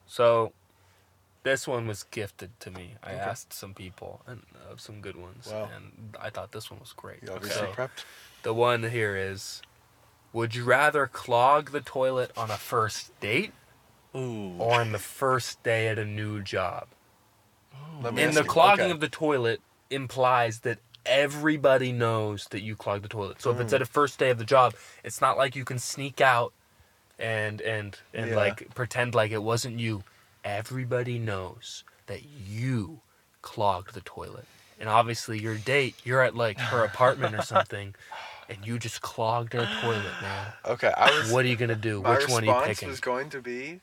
So, 0.06 0.54
this 1.44 1.68
one 1.68 1.88
was 1.88 2.04
gifted 2.04 2.58
to 2.62 2.72
me. 2.72 2.96
I 3.04 3.12
Okay. 3.14 3.20
asked 3.20 3.52
some 3.54 3.74
people 3.74 4.22
and 4.28 4.44
uh, 4.56 4.76
some 4.78 5.02
good 5.02 5.16
ones, 5.16 5.48
Wow. 5.52 5.70
and 5.76 6.16
I 6.20 6.30
thought 6.30 6.52
this 6.52 6.72
one 6.72 6.80
was 6.80 6.94
great. 6.94 7.22
You 7.24 7.34
obviously 7.34 7.68
So, 7.68 7.72
prepped. 7.74 8.06
the 8.44 8.54
one 8.54 8.84
here 8.84 9.16
is: 9.18 9.62
Would 10.32 10.56
you 10.56 10.64
rather 10.64 11.06
clog 11.08 11.72
the 11.72 11.82
toilet 11.82 12.32
on 12.38 12.50
a 12.50 12.58
first 12.58 13.18
date 13.20 13.52
Ooh. 14.16 14.56
or 14.58 14.80
on 14.82 14.92
the 14.94 15.00
first 15.00 15.62
day 15.64 15.88
at 15.90 16.00
a 16.00 16.06
new 16.06 16.42
job? 16.42 16.88
Let 18.02 18.14
me 18.14 18.22
And 18.24 18.30
ask 18.30 18.38
the 18.38 18.44
you- 18.44 18.50
clogging 18.50 18.86
okay. 18.86 18.92
of 18.92 19.00
the 19.02 19.10
toilet 19.10 19.62
implies 19.90 20.60
that 20.62 20.80
everybody 21.06 21.92
knows 21.92 22.46
that 22.52 22.62
you 22.62 22.76
clogged 22.76 23.04
the 23.04 23.10
toilet. 23.10 23.42
So 23.42 23.52
if 23.52 23.60
it's 23.60 23.72
Mm. 23.74 23.78
at 23.78 23.82
a 23.82 23.86
first 23.86 24.20
day 24.20 24.30
of 24.30 24.38
the 24.38 24.46
job, 24.46 24.74
it's 25.04 25.22
not 25.22 25.38
like 25.38 25.56
you 25.56 25.66
can 25.66 25.80
sneak 25.80 26.22
out 26.22 26.54
and 27.20 27.62
and 27.62 28.00
and 28.14 28.32
Yeah. 28.32 28.36
like 28.36 28.74
pretend 28.76 29.14
like 29.16 29.32
it 29.32 29.44
wasn't 29.44 29.80
you. 29.80 30.04
Everybody 30.44 31.20
knows 31.20 31.84
that 32.08 32.24
you 32.24 33.02
clogged 33.42 33.94
the 33.94 34.02
toilet. 34.02 34.46
And 34.80 34.90
obviously 34.90 35.40
your 35.40 35.56
date, 35.58 35.96
you're 36.04 36.22
at 36.22 36.36
like 36.36 36.58
her 36.60 36.84
apartment 36.84 37.36
or 37.36 37.42
something 37.54 37.96
and 38.50 38.66
you 38.66 38.78
just 38.78 39.02
clogged 39.02 39.54
her 39.54 39.66
toilet, 39.82 40.22
man. 40.22 40.48
Okay, 40.66 40.92
I 40.98 41.08
was. 41.12 41.32
What 41.32 41.46
are 41.46 41.48
you 41.48 41.56
going 41.56 41.70
to 41.70 41.76
do? 41.76 42.02
my 42.02 42.16
Which 42.16 42.28
one 42.28 42.44
are 42.44 42.48
you 42.48 42.52
response 42.52 42.68
picking? 42.80 42.90
was 42.90 43.00
going 43.00 43.30
to 43.30 43.42
be. 43.42 43.80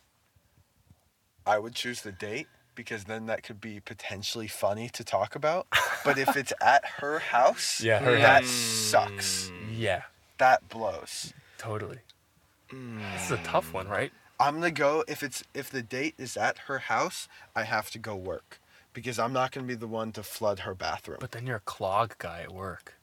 I 1.47 1.59
would 1.59 1.75
choose 1.75 2.03
the 2.03 2.13
date 2.13 2.49
because 2.75 3.05
then 3.05 3.27
that 3.27 3.43
could 3.43 3.61
be 3.61 3.81
potentially 3.81 4.49
funny 4.49 4.89
to 4.91 5.05
talk 5.05 5.35
about. 5.35 5.67
But 6.05 6.19
if 6.19 6.37
it's 6.37 6.53
at 6.61 6.85
her 7.01 7.19
house, 7.19 7.81
Yeah, 7.81 7.99
her 8.01 8.13
that 8.17 8.43
house. 8.43 8.51
sucks. 8.51 9.51
Mm. 9.51 9.79
Yeah, 9.79 10.03
That 10.39 10.69
blows. 10.69 11.33
totally. 11.59 11.99
Mm. 12.71 13.01
This 13.13 13.27
is 13.27 13.31
a 13.33 13.37
tough 13.43 13.73
one, 13.73 13.89
right? 13.89 14.13
I'm 14.39 14.55
gonna 14.55 14.71
go 14.71 15.05
if 15.09 15.23
it's 15.23 15.43
if 15.53 15.69
the 15.71 15.83
date 15.83 16.15
is 16.17 16.37
at 16.37 16.59
her 16.67 16.79
house, 16.79 17.29
I 17.55 17.65
have 17.65 17.91
to 17.91 17.99
go 17.99 18.15
work 18.17 18.61
because 18.95 19.19
I'm 19.19 19.33
not 19.35 19.53
gonna 19.53 19.67
be 19.67 19.75
the 19.75 19.87
one 19.87 20.13
to 20.13 20.23
flood 20.23 20.61
her 20.61 20.75
bathroom. 20.75 21.19
But 21.21 21.33
then 21.33 21.47
you're 21.47 21.57
a 21.57 21.61
clog 21.61 22.17
guy 22.19 22.41
at 22.43 22.53
work. 22.53 22.95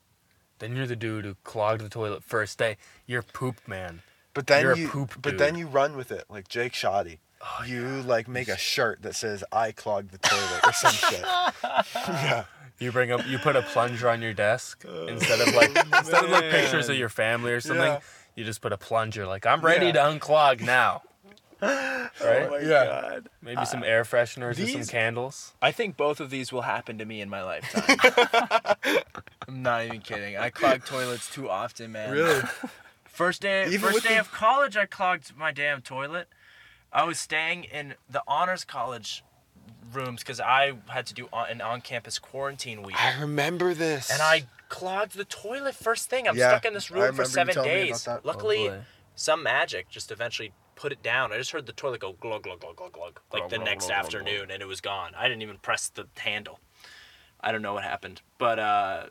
Then 0.60 0.76
you're 0.76 0.88
the 0.88 0.96
dude 0.96 1.26
who 1.26 1.36
clogged 1.44 1.82
the 1.82 1.90
toilet 1.90 2.24
first 2.24 2.58
day. 2.58 2.78
You're 3.06 3.22
poop 3.22 3.68
man. 3.68 4.02
But 4.34 4.48
then 4.48 4.64
You're 4.64 4.88
a 4.88 4.88
poop 4.90 5.22
but 5.22 5.38
then 5.38 5.56
you 5.56 5.68
run 5.68 5.96
with 5.96 6.12
it 6.12 6.26
like 6.30 6.48
Jake 6.48 6.74
Shoddy. 6.74 7.20
Oh, 7.42 7.64
you 7.66 7.86
like 8.02 8.28
make 8.28 8.48
a 8.48 8.58
shirt 8.58 9.02
that 9.04 9.16
says 9.16 9.44
I 9.52 9.72
clogged 9.72 10.12
the 10.12 10.18
toilet 10.18 10.60
or 10.66 10.74
some 10.74 10.92
shit. 10.94 11.22
yeah. 11.96 12.46
You 12.80 12.92
bring 12.92 13.12
up 13.12 13.26
you 13.28 13.38
put 13.40 13.56
a 13.56 13.62
plunger 13.62 14.10
on 14.10 14.22
your 14.22 14.34
desk 14.34 14.84
uh, 14.88 15.06
instead 15.06 15.40
of 15.48 15.54
like 15.56 15.70
instead 15.98 16.24
of 16.24 16.30
like 16.30 16.50
pictures 16.50 16.90
of 16.90 16.96
your 16.98 17.10
family 17.10 17.52
or 17.52 17.62
something. 17.62 17.86
Yeah. 17.86 18.00
You 18.36 18.44
just 18.44 18.62
put 18.62 18.72
a 18.74 18.78
plunger 18.78 19.26
like 19.28 19.46
I'm 19.46 19.62
ready 19.62 19.88
Yeah. 19.88 19.92
to 19.94 20.00
unclog 20.00 20.62
now. 20.62 21.02
Right? 21.60 22.48
Oh 22.52 22.58
yeah. 22.62 23.20
Maybe 23.42 23.66
some 23.66 23.82
uh, 23.82 23.86
air 23.88 24.04
fresheners 24.04 24.60
or 24.64 24.68
some 24.68 24.86
candles. 24.86 25.54
I 25.62 25.72
think 25.72 25.98
both 25.98 26.20
of 26.20 26.30
these 26.30 26.52
will 26.52 26.62
happen 26.64 26.98
to 27.00 27.06
me 27.06 27.20
in 27.22 27.30
my 27.30 27.44
lifetime. 27.44 27.98
I'm 29.48 29.62
not 29.64 29.86
even 29.86 30.02
kidding. 30.02 30.38
I 30.38 30.50
clog 30.50 30.86
toilets 30.86 31.30
too 31.32 31.50
often, 31.50 31.92
man. 31.92 32.12
Really? 32.12 32.42
First 33.06 33.42
day, 33.42 33.66
Even 33.68 33.80
first 33.92 34.04
day 34.04 34.16
the- 34.16 34.20
of 34.20 34.32
college, 34.32 34.78
I 34.78 34.86
clogged 34.86 35.36
my 35.36 35.52
damn 35.52 35.82
toilet. 35.82 36.28
I 36.98 37.04
was 37.04 37.20
staying 37.20 37.66
in 37.66 37.94
the 38.10 38.24
honors 38.28 38.64
college 38.64 39.24
rooms 39.94 40.24
because 40.24 40.40
I 40.40 40.74
had 40.88 41.06
to 41.06 41.14
do 41.14 41.30
on, 41.32 41.48
an 41.48 41.62
on-campus 41.62 42.18
quarantine 42.18 42.82
week, 42.82 42.96
I 43.00 43.22
remember 43.22 43.76
this. 43.76 44.10
and 44.12 44.20
I 44.20 44.48
clogged 44.68 45.16
the 45.16 45.24
toilet 45.24 45.76
first 45.76 46.10
thing. 46.10 46.28
I'm 46.28 46.36
Yeah, 46.36 46.50
stuck 46.50 46.66
in 46.66 46.74
this 46.74 46.90
room 46.90 47.14
for 47.14 47.24
seven 47.24 47.54
telling 47.54 47.70
me 47.72 47.90
about 47.90 48.04
days. 48.04 48.08
Luckily, 48.24 48.70
Oh, 48.70 48.82
some 49.14 49.44
magic 49.44 49.90
just 49.90 50.12
eventually 50.12 50.54
put 50.74 50.92
it 50.92 51.04
down. 51.04 51.32
I 51.32 51.38
just 51.38 51.52
heard 51.52 51.68
the 51.68 51.72
toilet 51.72 52.00
go 52.02 52.14
glug 52.14 52.42
glug 52.42 52.62
glug 52.62 52.76
glug 52.78 52.94
glug 52.94 53.20
like 53.32 53.42
Glug, 53.42 53.50
the 53.52 53.58
glug, 53.58 53.66
next 53.68 53.86
glug, 53.86 53.96
glug, 53.96 54.06
afternoon, 54.06 54.50
and 54.50 54.64
it 54.64 54.68
was 54.68 54.82
gone. 54.82 55.12
I 55.16 55.28
didn't 55.28 55.44
even 55.44 55.58
press 55.60 55.90
the 55.90 56.08
handle. 56.18 56.60
I 57.40 57.52
don't 57.52 57.62
know 57.62 57.76
what 57.76 57.84
happened, 57.84 58.24
but 58.40 58.58
uh, 58.58 59.06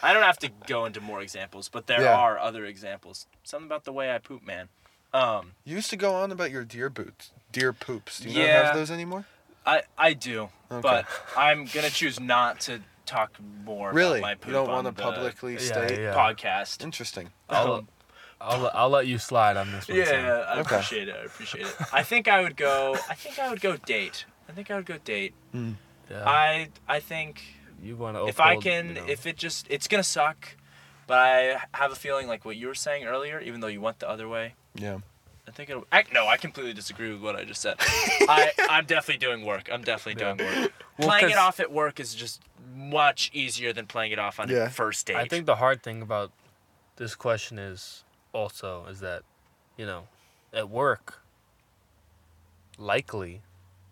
I 0.00 0.12
don't 0.12 0.22
have 0.22 0.38
to 0.38 0.50
go 0.68 0.84
into 0.84 1.00
more 1.00 1.20
examples. 1.20 1.68
But 1.68 1.88
there 1.88 2.02
Yeah. 2.02 2.16
are 2.16 2.38
other 2.38 2.64
examples. 2.64 3.26
Something 3.42 3.66
about 3.66 3.82
the 3.82 3.92
way 3.92 4.14
I 4.14 4.18
poop, 4.18 4.44
man. 4.46 4.68
Um, 5.14 5.52
You 5.64 5.76
used 5.76 5.90
to 5.90 5.96
go 5.96 6.14
on 6.14 6.32
about 6.32 6.50
your 6.50 6.64
deer 6.64 6.90
boots, 6.90 7.30
deer 7.52 7.72
poops. 7.72 8.18
Do 8.20 8.28
you 8.28 8.40
not 8.40 8.48
have 8.66 8.74
those 8.74 8.90
anymore? 8.90 9.24
I 9.64 9.82
I 9.96 10.12
do, 10.12 10.50
Okay. 10.70 10.80
but 10.82 11.06
I'm 11.36 11.64
gonna 11.66 11.88
choose 11.90 12.18
not 12.20 12.60
to 12.62 12.80
talk 13.06 13.38
more 13.64 13.92
Really? 13.92 14.18
about 14.18 14.26
my 14.28 14.34
poop 14.34 14.46
You 14.48 14.52
don't 14.52 14.68
want 14.68 14.86
to 14.86 14.92
publicly 14.92 15.56
state? 15.58 15.98
yeah. 16.00 16.12
podcast. 16.14 16.82
Interesting. 16.82 17.30
I'll, 17.48 17.86
I'll, 18.40 18.70
I'll 18.74 18.90
let 18.90 19.06
you 19.06 19.18
slide 19.18 19.56
on 19.56 19.70
this 19.72 19.88
one. 19.88 19.96
Yeah, 19.98 20.04
Sam. 20.04 20.26
I 20.26 20.28
Okay. 20.60 20.60
appreciate 20.60 21.08
it. 21.08 21.14
I 21.16 21.24
appreciate 21.24 21.66
it. 21.66 21.74
I 21.92 22.02
think 22.02 22.28
I 22.28 22.42
would 22.42 22.56
go. 22.56 22.94
I 23.08 23.14
think 23.14 23.38
I 23.38 23.48
would 23.48 23.60
go 23.60 23.76
date. 23.76 24.24
I 24.48 24.52
think 24.52 24.70
I 24.70 24.74
would 24.76 24.86
go 24.86 24.98
date. 24.98 25.32
Yeah. 25.54 25.70
I 26.26 26.68
I 26.88 27.00
think 27.00 27.40
you 27.82 27.96
want 27.96 28.16
to 28.16 28.26
if 28.26 28.40
I 28.40 28.56
can, 28.56 28.96
if 29.06 29.26
it 29.26 29.36
just, 29.38 29.66
it's 29.70 29.86
gonna 29.88 30.02
suck. 30.02 30.56
But 31.06 31.18
I 31.18 31.60
have 31.74 31.92
a 31.92 31.94
feeling 31.94 32.26
like 32.26 32.44
what 32.44 32.56
you 32.56 32.66
were 32.66 32.74
saying 32.74 33.04
earlier, 33.04 33.38
even 33.40 33.60
though 33.60 33.68
you 33.68 33.80
went 33.80 33.98
the 34.00 34.08
other 34.08 34.26
way. 34.28 34.54
Yeah. 34.74 34.98
I 35.46 35.50
think 35.50 35.68
it'll. 35.70 35.86
I, 35.92 36.04
no, 36.12 36.26
I 36.26 36.36
completely 36.38 36.72
disagree 36.72 37.12
with 37.12 37.20
what 37.22 37.36
I 37.36 37.44
just 37.44 37.60
said. 37.60 37.76
I 37.80 38.50
I'm 38.70 38.86
definitely 38.86 39.18
doing 39.24 39.44
work. 39.44 39.68
I'm 39.70 39.82
definitely 39.82 40.22
doing 40.22 40.38
work. 40.38 40.72
Well, 40.98 41.08
playing 41.08 41.30
it 41.30 41.36
off 41.36 41.60
at 41.60 41.70
work 41.70 42.00
is 42.00 42.14
just 42.14 42.40
much 42.74 43.30
easier 43.34 43.72
than 43.72 43.86
playing 43.86 44.12
it 44.12 44.18
off 44.18 44.40
on 44.40 44.48
Yeah. 44.48 44.64
a 44.66 44.70
first 44.70 45.06
date. 45.06 45.16
I 45.16 45.26
think 45.26 45.44
the 45.46 45.56
hard 45.56 45.82
thing 45.82 46.00
about 46.02 46.32
this 46.96 47.14
question 47.14 47.58
is 47.58 48.04
also 48.32 48.86
is 48.86 49.00
that, 49.00 49.22
you 49.76 49.84
know, 49.84 50.04
at 50.52 50.70
work, 50.70 51.20
likely, 52.78 53.42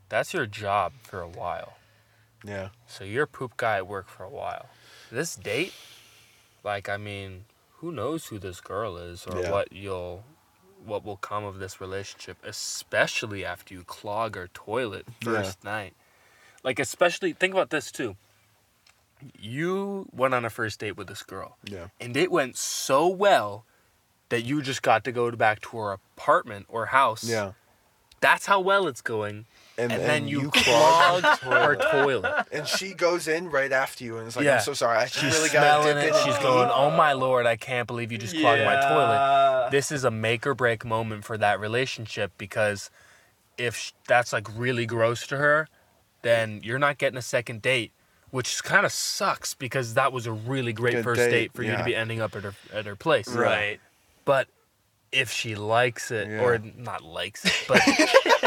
that's 0.09 0.33
your 0.35 0.47
job 0.47 0.93
for 1.03 1.21
a 1.21 1.29
while. 1.29 1.75
Yeah. 2.45 2.69
So 2.87 3.05
you're 3.05 3.25
a 3.25 3.29
poop 3.29 3.57
guy 3.57 3.77
at 3.77 3.87
work 3.87 4.09
for 4.09 4.25
a 4.25 4.31
while. 4.31 4.67
This 5.11 5.37
date, 5.37 5.75
like 6.65 6.89
I 6.89 6.97
mean, 6.97 7.45
who 7.77 7.93
knows 7.93 8.27
who 8.27 8.39
this 8.39 8.61
girl 8.61 8.97
is 8.97 9.27
or 9.27 9.41
Yeah. 9.43 9.51
what 9.51 9.73
you'll 9.73 10.25
what 10.85 11.05
will 11.05 11.17
come 11.17 11.45
of 11.45 11.59
this 11.59 11.81
relationship, 11.81 12.37
especially 12.45 13.45
after 13.45 13.75
you 13.75 13.85
clog 13.85 14.35
her 14.37 14.49
toilet 14.53 15.07
first 15.23 15.63
night. 15.65 15.95
Like 16.65 16.79
especially 16.79 17.33
think 17.33 17.53
about 17.55 17.71
this 17.71 17.91
too. 17.91 18.17
You 19.39 20.09
went 20.13 20.35
on 20.35 20.45
a 20.45 20.51
first 20.51 20.81
date 20.81 20.97
with 20.97 21.07
this 21.07 21.23
girl 21.23 21.57
Yeah. 21.65 21.89
and 22.01 22.17
it 22.17 22.31
went 22.33 22.57
so 22.57 23.07
well 23.07 23.65
that 24.31 24.43
you 24.43 24.63
just 24.63 24.83
got 24.83 25.05
to 25.05 25.13
go 25.13 25.31
back 25.33 25.61
to 25.63 25.77
her 25.79 25.93
apartment 25.93 26.67
or 26.69 26.87
house. 26.87 27.23
Yeah. 27.25 27.53
That's 28.21 28.47
how 28.47 28.61
well 28.61 28.87
it's 28.89 29.01
going. 29.01 29.47
And, 29.83 29.93
And, 29.93 30.03
then 30.03 30.29
you, 30.29 30.51
clog 30.55 31.25
her 31.25 31.77
toilet. 31.77 32.47
And 32.53 32.67
she 32.67 32.95
goes 32.95 33.29
in 33.29 33.51
right 33.51 33.73
after 33.73 34.05
you 34.05 34.19
and 34.19 34.29
is 34.29 34.37
like, 34.37 34.45
Yeah. 34.45 34.57
I'm 34.57 34.61
so 34.63 34.75
sorry. 34.75 34.99
I 34.99 35.03
just 35.07 35.17
She's 35.17 35.35
really 35.37 35.49
got 35.51 35.83
smelling 35.83 35.99
it. 35.99 36.15
She's 36.25 36.39
going, 36.39 36.71
"Oh 36.73 36.91
my 36.91 37.13
lord, 37.13 37.47
I 37.47 37.57
can't 37.57 37.87
believe 37.87 38.13
you 38.13 38.19
just 38.19 38.37
clogged 38.37 38.65
my 38.65 38.77
toilet." 38.81 39.69
This 39.71 39.91
is 39.93 40.05
a 40.05 40.11
make 40.11 40.47
or 40.47 40.55
break 40.55 40.85
moment 40.85 41.25
for 41.25 41.37
that 41.39 41.59
relationship 41.61 42.33
because 42.39 42.91
if 43.59 43.77
sh- 43.77 43.93
that's 44.09 44.33
like 44.33 44.47
really 44.57 44.87
gross 44.87 45.27
to 45.29 45.37
her, 45.37 45.69
then 46.23 46.61
you're 46.63 46.79
not 46.79 46.99
getting 46.99 47.19
a 47.19 47.23
second 47.23 47.63
date, 47.63 47.93
which 48.31 48.63
kind 48.65 48.87
of 48.87 48.93
sucks 48.93 49.55
because 49.55 49.95
that 49.95 50.13
was 50.13 50.27
a 50.27 50.33
really 50.33 50.73
great 50.73 50.95
Good 50.95 51.05
first 51.05 51.19
date, 51.21 51.31
date, 51.31 51.53
for 51.55 51.63
you 51.63 51.71
yeah. 51.73 51.79
to 51.79 51.85
be 51.85 51.95
ending 51.97 52.21
up 52.21 52.35
at 52.37 52.45
her 52.45 52.55
at 52.73 52.87
her 52.87 52.97
place. 52.97 53.29
right. 53.29 53.81
But 54.25 54.49
if 55.11 55.31
she 55.31 55.55
likes 55.55 56.11
it, 56.11 56.29
Yeah. 56.29 56.41
or 56.43 56.59
not 56.59 57.03
likes 57.03 57.45
it, 57.45 57.53
but 57.69 57.81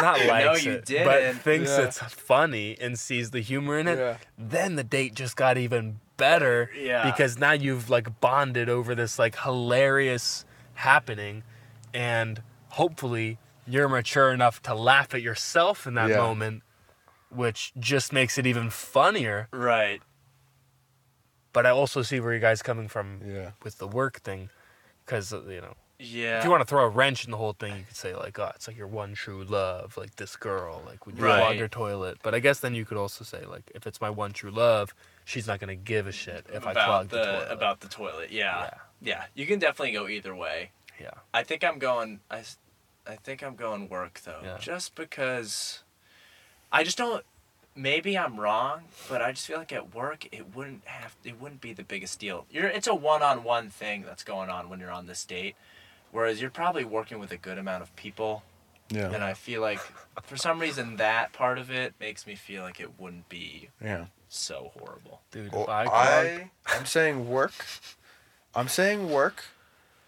not 0.00 0.24
likes 0.26 0.64
you 0.64 0.72
it, 0.72 0.84
didn't. 0.86 1.06
but 1.06 1.42
thinks 1.42 1.70
Yeah. 1.70 1.84
it's 1.84 1.98
funny 1.98 2.76
and 2.80 2.98
sees 2.98 3.30
the 3.30 3.40
humor 3.40 3.78
in 3.78 3.88
it, 3.88 3.98
Yeah. 3.98 4.16
then 4.38 4.76
the 4.76 4.84
date 4.84 5.14
just 5.14 5.36
got 5.36 5.56
even 5.58 6.00
better. 6.16 6.70
Yeah. 6.76 7.10
Because 7.10 7.38
now 7.38 7.52
you've 7.52 7.88
like 7.90 8.20
bonded 8.20 8.68
over 8.68 8.94
this 8.94 9.18
like 9.18 9.38
hilarious 9.40 10.44
happening, 10.74 11.42
and 11.94 12.42
hopefully 12.70 13.38
you're 13.66 13.88
mature 13.88 14.32
enough 14.32 14.62
to 14.62 14.74
laugh 14.74 15.14
at 15.14 15.22
yourself 15.22 15.86
in 15.86 15.94
that 15.94 16.10
Yeah. 16.10 16.16
moment. 16.18 16.62
which 17.30 17.74
just 17.78 18.10
makes 18.10 18.38
it 18.38 18.46
even 18.46 18.70
funnier. 18.70 19.48
Right. 19.52 20.00
But 21.52 21.66
I 21.66 21.70
also 21.70 22.00
see 22.00 22.20
where 22.20 22.32
you 22.32 22.40
guys 22.40 22.62
coming 22.62 22.88
from 22.88 23.20
Yeah. 23.22 23.50
with 23.62 23.76
the 23.76 23.86
work 23.86 24.20
thing, 24.20 24.48
because 25.04 25.30
uh, 25.32 25.42
you 25.42 25.60
know, 25.60 25.74
Yeah. 26.00 26.38
if 26.38 26.44
you 26.44 26.50
want 26.50 26.60
to 26.60 26.66
throw 26.66 26.84
a 26.84 26.88
wrench 26.88 27.24
in 27.24 27.30
the 27.32 27.36
whole 27.36 27.54
thing, 27.54 27.76
you 27.76 27.84
could 27.84 27.96
say 27.96 28.14
like, 28.14 28.38
oh, 28.38 28.52
it's 28.54 28.68
like 28.68 28.76
your 28.76 28.86
one 28.86 29.14
true 29.14 29.42
love, 29.42 29.96
like 29.96 30.14
this 30.16 30.36
girl, 30.36 30.82
like 30.86 31.06
would 31.06 31.18
you 31.18 31.24
Right. 31.24 31.40
clog 31.40 31.56
her 31.56 31.66
toilet? 31.68 32.18
But 32.22 32.34
I 32.34 32.38
guess 32.38 32.60
then 32.60 32.74
you 32.74 32.84
could 32.84 32.96
also 32.98 33.24
say 33.24 33.44
like, 33.44 33.70
if 33.74 33.86
it's 33.86 34.00
my 34.00 34.08
one 34.10 34.32
true 34.32 34.50
love, 34.52 34.94
she's 35.24 35.46
not 35.48 35.58
gonna 35.58 35.74
give 35.74 36.06
a 36.06 36.12
shit 36.12 36.46
if 36.52 36.66
I 36.66 36.70
about 36.72 36.86
clog 36.86 37.08
the, 37.08 37.16
the, 37.16 37.24
toilet. 37.24 37.48
about 37.50 37.80
the 37.80 37.88
toilet. 37.88 38.30
Yeah. 38.30 38.62
Yeah. 38.62 38.74
yeah. 39.02 39.24
You 39.34 39.46
can 39.46 39.58
definitely 39.58 39.92
go 39.92 40.06
either 40.08 40.34
way. 40.36 40.70
yeah. 41.00 41.10
I 41.34 41.42
think 41.42 41.64
I'm 41.64 41.78
going. 41.80 42.20
I, 42.30 42.42
I 43.06 43.16
think 43.16 43.42
I'm 43.42 43.56
going 43.56 43.88
work 43.88 44.20
though, 44.24 44.40
Yeah. 44.44 44.58
just 44.58 44.94
because. 44.94 45.82
I 46.70 46.84
just 46.84 46.98
don't. 46.98 47.24
Maybe 47.74 48.18
I'm 48.18 48.38
wrong, 48.40 48.82
but 49.08 49.22
I 49.22 49.30
just 49.32 49.46
feel 49.46 49.56
like 49.58 49.72
at 49.72 49.94
work 49.94 50.26
it 50.32 50.54
wouldn't 50.54 50.84
have. 50.86 51.14
It 51.24 51.40
wouldn't 51.40 51.60
be 51.60 51.72
the 51.72 51.84
biggest 51.84 52.18
deal. 52.20 52.44
You're. 52.50 52.66
It's 52.68 52.86
a 52.86 52.94
one-on-one 52.94 53.70
thing 53.70 54.02
that's 54.04 54.22
going 54.24 54.50
on 54.50 54.68
when 54.68 54.78
you're 54.80 54.90
on 54.90 55.06
this 55.06 55.24
date, 55.24 55.54
whereas 56.12 56.40
you're 56.40 56.50
probably 56.50 56.84
working 56.84 57.18
with 57.18 57.30
a 57.32 57.36
good 57.36 57.58
amount 57.58 57.82
of 57.82 57.94
people, 57.96 58.42
Yeah. 58.90 59.10
and 59.12 59.22
I 59.22 59.34
feel 59.34 59.60
like 59.60 59.80
for 60.22 60.36
some 60.36 60.58
reason 60.58 60.96
that 60.96 61.32
part 61.32 61.58
of 61.58 61.70
it 61.70 61.94
makes 62.00 62.26
me 62.26 62.34
feel 62.34 62.62
like 62.62 62.80
it 62.80 62.98
wouldn't 62.98 63.28
be 63.28 63.68
Yeah. 63.82 64.06
so 64.28 64.72
horrible. 64.78 65.20
Dude, 65.30 65.52
Well, 65.52 65.68
I, 65.68 65.84
I 65.86 66.50
I'm 66.66 66.86
saying 66.86 67.28
work. 67.28 67.52
I'm 68.54 68.68
saying 68.68 69.10
work, 69.10 69.44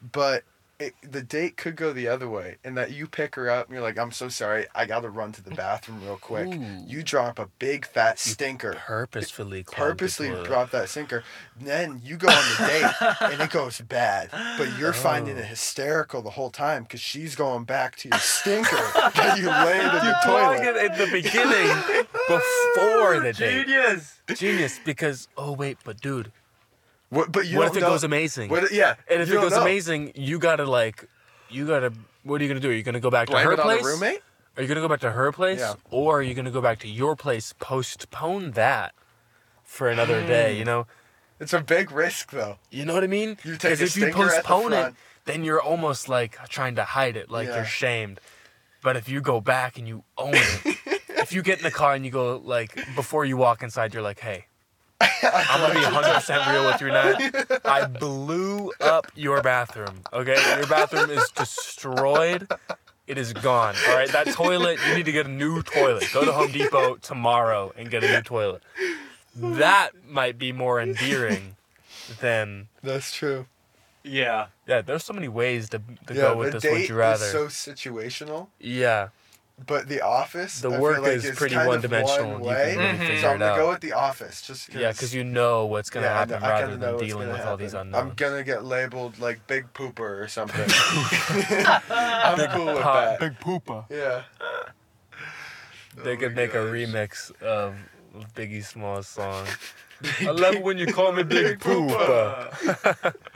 but 0.00 0.44
it, 0.80 0.94
the 1.02 1.22
date 1.22 1.56
could 1.56 1.76
go 1.76 1.92
the 1.92 2.08
other 2.08 2.28
way, 2.28 2.56
and 2.64 2.76
that 2.76 2.90
you 2.90 3.06
pick 3.06 3.34
her 3.36 3.48
up 3.50 3.66
and 3.66 3.74
you're 3.74 3.82
like, 3.82 3.98
"I'm 3.98 4.10
so 4.12 4.28
sorry, 4.28 4.66
I 4.74 4.86
gotta 4.86 5.08
run 5.10 5.30
to 5.32 5.42
the 5.44 5.50
bathroom 5.54 6.02
real 6.02 6.16
quick." 6.16 6.48
Ooh. 6.48 6.84
You 6.86 7.02
drop 7.02 7.38
a 7.38 7.46
big 7.58 7.84
fat 7.86 8.18
stinker. 8.18 8.72
purposefully 8.74 9.62
Purposely 9.64 10.30
the 10.30 10.42
drop 10.42 10.70
that 10.70 10.88
stinker. 10.88 11.22
Then 11.60 12.00
you 12.02 12.16
go 12.16 12.28
on 12.28 12.44
the 12.58 12.66
date 12.66 13.30
and 13.32 13.40
it 13.42 13.50
goes 13.50 13.80
bad, 13.82 14.30
but 14.58 14.68
you're 14.78 14.92
finding 14.92 15.36
Oh. 15.36 15.40
it 15.40 15.44
hysterical 15.46 16.22
the 16.22 16.30
whole 16.30 16.50
time 16.50 16.84
because 16.84 17.00
she's 17.00 17.34
going 17.36 17.64
back 17.64 17.96
to 17.96 18.08
your 18.08 18.18
stinker 18.18 18.76
that 19.14 19.38
you 19.38 19.48
laid 19.48 19.80
in 19.84 20.06
the 20.06 20.16
Plug 20.24 20.56
toilet. 20.56 20.76
it 20.76 20.90
at 20.90 20.98
the 20.98 21.06
beginning 21.12 22.06
before 22.28 23.20
the 23.20 23.32
date. 23.36 23.66
Genius. 23.66 24.20
Genius, 24.34 24.78
because 24.84 25.28
oh 25.36 25.52
wait, 25.52 25.76
but 25.84 26.00
dude, 26.00 26.32
What, 27.10 27.30
but 27.32 27.46
you 27.46 27.58
what 27.58 27.68
if 27.68 27.76
it 27.76 27.80
know- 27.80 27.88
goes 27.90 28.04
amazing? 28.04 28.50
What, 28.50 28.72
yeah, 28.72 28.94
and 29.10 29.20
if 29.22 29.28
it 29.28 29.34
goes 29.34 29.52
know. 29.52 29.62
amazing, 29.62 30.12
you 30.14 30.38
gotta 30.38 30.64
like, 30.64 31.06
you 31.48 31.66
gotta. 31.66 31.92
What 32.22 32.40
are 32.40 32.44
you 32.44 32.48
gonna 32.48 32.60
do? 32.60 32.70
Are 32.70 32.72
you 32.74 32.82
gonna 32.82 33.00
go 33.00 33.10
back 33.10 33.28
blame 33.28 33.44
to 33.44 33.50
her 33.50 33.56
place? 33.56 33.84
roommate. 33.84 34.20
Are 34.56 34.62
you 34.62 34.68
gonna 34.68 34.80
go 34.80 34.88
back 34.88 35.00
to 35.00 35.10
her 35.12 35.32
place, 35.32 35.58
Yeah. 35.60 35.74
or 35.90 36.18
are 36.18 36.22
you 36.22 36.34
gonna 36.34 36.50
go 36.50 36.60
back 36.60 36.78
to 36.80 36.88
your 36.88 37.16
place? 37.16 37.52
Postpone 37.58 38.52
that 38.52 38.94
for 39.64 39.88
another 39.88 40.24
day. 40.26 40.56
You 40.56 40.64
know, 40.64 40.86
It's 41.40 41.52
a 41.54 41.60
big 41.60 41.90
risk 41.90 42.30
though. 42.30 42.58
you 42.70 42.84
know 42.84 42.94
what 42.94 43.02
I 43.04 43.06
mean? 43.08 43.38
You 43.44 43.56
take 43.56 43.80
if 43.80 43.96
you 43.96 44.06
at 44.06 44.12
the 44.12 44.16
postpone 44.16 44.72
it, 44.74 44.94
then 45.24 45.42
you're 45.44 45.60
almost 45.62 46.08
like 46.08 46.36
trying 46.48 46.74
to 46.76 46.84
hide 46.84 47.16
it, 47.16 47.30
like 47.30 47.48
Yeah. 47.48 47.56
you're 47.56 47.64
shamed. 47.64 48.20
But 48.82 48.96
if 48.96 49.08
you 49.08 49.20
go 49.20 49.40
back 49.40 49.78
and 49.78 49.88
you 49.88 50.04
own 50.18 50.34
it, 50.34 50.76
if 51.08 51.32
you 51.32 51.42
get 51.42 51.58
in 51.58 51.64
the 51.64 51.70
car 51.70 51.94
and 51.94 52.04
you 52.04 52.10
go 52.10 52.36
like 52.44 52.74
before 52.94 53.24
you 53.24 53.36
walk 53.36 53.62
inside, 53.62 53.94
you're 53.94 54.02
like, 54.02 54.20
hey. 54.20 54.46
I'm 55.00 55.60
gonna 55.60 55.74
be 55.74 55.80
100% 55.80 56.52
real 56.52 56.66
with 56.66 56.80
you 56.80 56.88
now. 56.88 57.14
I 57.64 57.86
blew 57.86 58.72
up 58.80 59.06
your 59.14 59.42
bathroom. 59.42 60.02
Okay, 60.12 60.36
your 60.56 60.66
bathroom 60.66 61.10
is 61.10 61.28
destroyed. 61.30 62.48
It 63.06 63.18
is 63.18 63.32
gone. 63.32 63.74
All 63.88 63.94
right, 63.96 64.08
that 64.10 64.28
toilet. 64.28 64.78
You 64.88 64.94
need 64.94 65.06
to 65.06 65.12
get 65.12 65.26
a 65.26 65.30
new 65.30 65.62
toilet. 65.62 66.04
Go 66.12 66.24
to 66.24 66.32
Home 66.32 66.52
Depot 66.52 66.96
tomorrow 66.96 67.72
and 67.76 67.90
get 67.90 68.04
a 68.04 68.08
new 68.08 68.22
toilet. 68.22 68.62
That 69.34 69.90
might 70.08 70.38
be 70.38 70.52
more 70.52 70.80
endearing 70.80 71.56
than 72.20 72.68
That's 72.82 73.12
true. 73.14 73.46
Yeah. 74.02 74.46
yeah. 74.66 74.80
There's 74.82 75.04
so 75.04 75.12
many 75.12 75.28
ways 75.28 75.68
to, 75.70 75.78
to 76.06 76.14
yeah, 76.14 76.20
go 76.20 76.36
with 76.36 76.52
this. 76.52 76.62
date 76.62 76.72
Would 76.72 76.88
you 76.88 76.94
rather? 76.94 77.24
is 77.26 77.32
so 77.32 77.46
situational, 77.46 78.48
yeah, 78.58 79.08
but 79.66 79.88
the 79.88 80.00
office. 80.00 80.60
The 80.60 80.68
I 80.68 80.72
feel 80.72 80.80
work 80.80 80.98
like, 81.02 81.12
is 81.12 81.30
pretty 81.36 81.54
kind 81.54 81.68
one-dimensional, 81.68 82.30
One 82.30 82.44
you 82.44 82.48
can 82.48 82.48
way, 82.48 82.76
really 82.76 82.98
Mhm. 82.98 83.20
so 83.20 83.28
I'm 83.30 83.38
gonna 83.38 83.44
out. 83.52 83.56
go 83.58 83.68
with 83.70 83.80
the 83.80 83.92
office, 83.92 84.42
just 84.42 84.72
yeah, 84.74 84.90
because 84.92 85.14
you 85.14 85.22
know 85.24 85.66
what's 85.66 85.90
gonna 85.90 86.06
yeah, 86.06 86.18
happen 86.18 86.42
I 86.42 86.48
rather 86.48 86.62
kinda 86.66 86.76
know 86.78 86.86
than 86.86 86.94
what's 86.94 87.06
dealing 87.06 87.26
gonna 87.28 87.38
with 87.38 87.46
all 87.46 87.56
these 87.56 87.72
happen. 87.72 87.86
unknowns. 87.94 88.10
I'm 88.10 88.14
gonna 88.16 88.42
get 88.42 88.64
labeled 88.64 89.18
like 89.18 89.46
big 89.46 89.72
pooper 89.74 90.20
or 90.22 90.28
something. 90.28 90.60
I'm 91.90 92.38
cool 92.56 92.66
with 92.74 92.82
pop- 92.82 93.18
that. 93.18 93.20
Big 93.20 93.38
pooper. 93.38 93.84
Yeah. 93.90 94.22
They 96.02 96.12
Oh 96.12 96.16
could 96.16 96.30
my 96.36 96.42
make 96.42 96.54
a 96.54 96.58
remix 96.58 97.30
of 97.42 97.74
Biggie 98.34 98.64
Smalls 98.64 99.08
song. 99.08 99.46
I 100.20 100.30
love 100.30 100.54
it 100.54 100.62
when 100.62 100.78
you 100.78 100.86
call 100.86 101.12
me 101.12 101.22
Big 101.24 101.58
Pooper. 101.60 103.14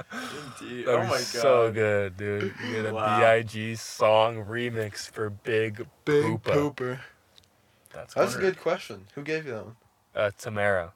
Indeed. 0.60 0.86
That'd 0.86 1.00
Oh 1.00 1.02
be 1.02 1.06
my 1.08 1.12
god. 1.16 1.20
so 1.20 1.72
good, 1.72 2.16
dude. 2.16 2.54
You 2.66 2.72
get 2.74 2.86
a 2.86 2.94
Wow. 2.94 3.18
B.I.G. 3.18 3.74
song 3.76 4.44
remix 4.44 5.10
for 5.10 5.30
Big, 5.30 5.86
Big 6.04 6.24
Poopa. 6.24 6.40
pooper. 6.74 7.00
That's, 7.92 8.14
That's 8.14 8.34
a 8.34 8.38
good 8.38 8.58
question. 8.60 9.06
Who 9.14 9.22
gave 9.22 9.46
you 9.46 9.52
that 9.52 9.64
one? 9.64 9.76
Uh, 10.14 10.30
Tamara. 10.38 10.92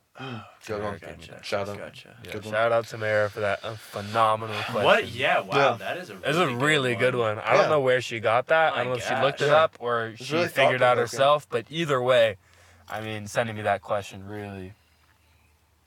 Good 0.67 0.83
one. 0.83 0.99
Gotcha. 0.99 1.41
Shout 1.45 1.69
out. 1.69 1.79
Gotcha. 1.79 2.17
Yeah, 2.25 2.33
Good 2.33 2.45
one. 2.47 2.55
out 2.57 2.85
Tamara 2.87 3.31
for 3.31 3.39
that 3.41 3.65
uh, 3.65 3.75
phenomenal 3.75 4.57
question. 4.65 4.83
What? 4.85 5.09
Yeah. 5.13 5.41
Wow. 5.41 5.57
Yeah. 5.57 5.77
That 5.79 5.97
is 5.99 6.11
a. 6.11 6.17
It's 6.25 6.37
Really 6.37 6.53
a 6.53 6.57
really 6.57 6.95
good 6.97 7.15
one. 7.15 7.39
I 7.39 7.55
Yeah. 7.55 7.61
don't 7.63 7.71
know 7.71 7.81
where 7.81 8.01
she 8.01 8.19
got 8.19 8.49
that. 8.49 8.73
I 8.75 8.79
don't 8.79 8.89
know 8.89 8.99
if 8.99 9.07
she 9.07 9.15
looked 9.15 9.41
it 9.43 9.51
up 9.51 9.77
or 9.79 10.09
It's 10.09 10.25
she 10.25 10.35
really 10.35 10.49
figured 10.49 10.83
out 10.83 10.97
herself. 10.99 11.49
But 11.49 11.67
either 11.71 12.03
way, 12.03 12.37
I 12.89 13.01
mean, 13.01 13.29
sending 13.29 13.55
me 13.55 13.63
that 13.63 13.81
question 13.81 14.27
really, 14.27 14.73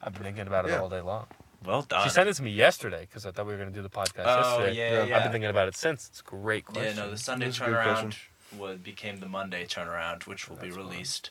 I've 0.01 0.13
been 0.13 0.23
thinking 0.23 0.47
about 0.47 0.63
it 0.65 0.69
Yeah. 0.71 0.79
all 0.79 0.87
day 0.89 1.01
long. 1.01 1.27
Well 1.63 1.83
done. 1.83 2.03
She 2.03 2.09
sent 2.09 2.27
it 2.27 2.33
to 2.35 2.43
me 2.43 2.51
yesterday 2.51 3.01
because 3.01 3.25
I 3.25 3.31
thought 3.31 3.45
we 3.45 3.51
were 3.53 3.57
going 3.59 3.69
to 3.71 3.75
do 3.75 3.83
the 3.83 3.89
podcast 3.89 4.25
Oh 4.25 4.59
yesterday. 4.59 4.73
yeah, 4.77 4.91
Yeah. 4.91 5.03
yeah. 5.05 5.17
I've 5.17 5.23
been 5.23 5.31
thinking 5.31 5.49
about 5.49 5.67
it 5.67 5.75
since. 5.75 6.07
It's 6.09 6.19
a 6.21 6.23
great 6.23 6.65
question. 6.65 6.95
Yeah, 6.97 7.03
no, 7.03 7.09
the 7.11 7.17
Sunday 7.17 7.45
That's 7.47 7.59
turnaround 7.59 8.01
question. 8.01 8.13
would 8.59 8.83
became 8.83 9.19
the 9.19 9.27
Monday 9.27 9.65
turnaround, 9.65 10.25
which 10.27 10.49
will 10.49 10.55
be 10.57 10.67
That's 10.67 10.75
fine. 10.77 10.85
released 10.87 11.29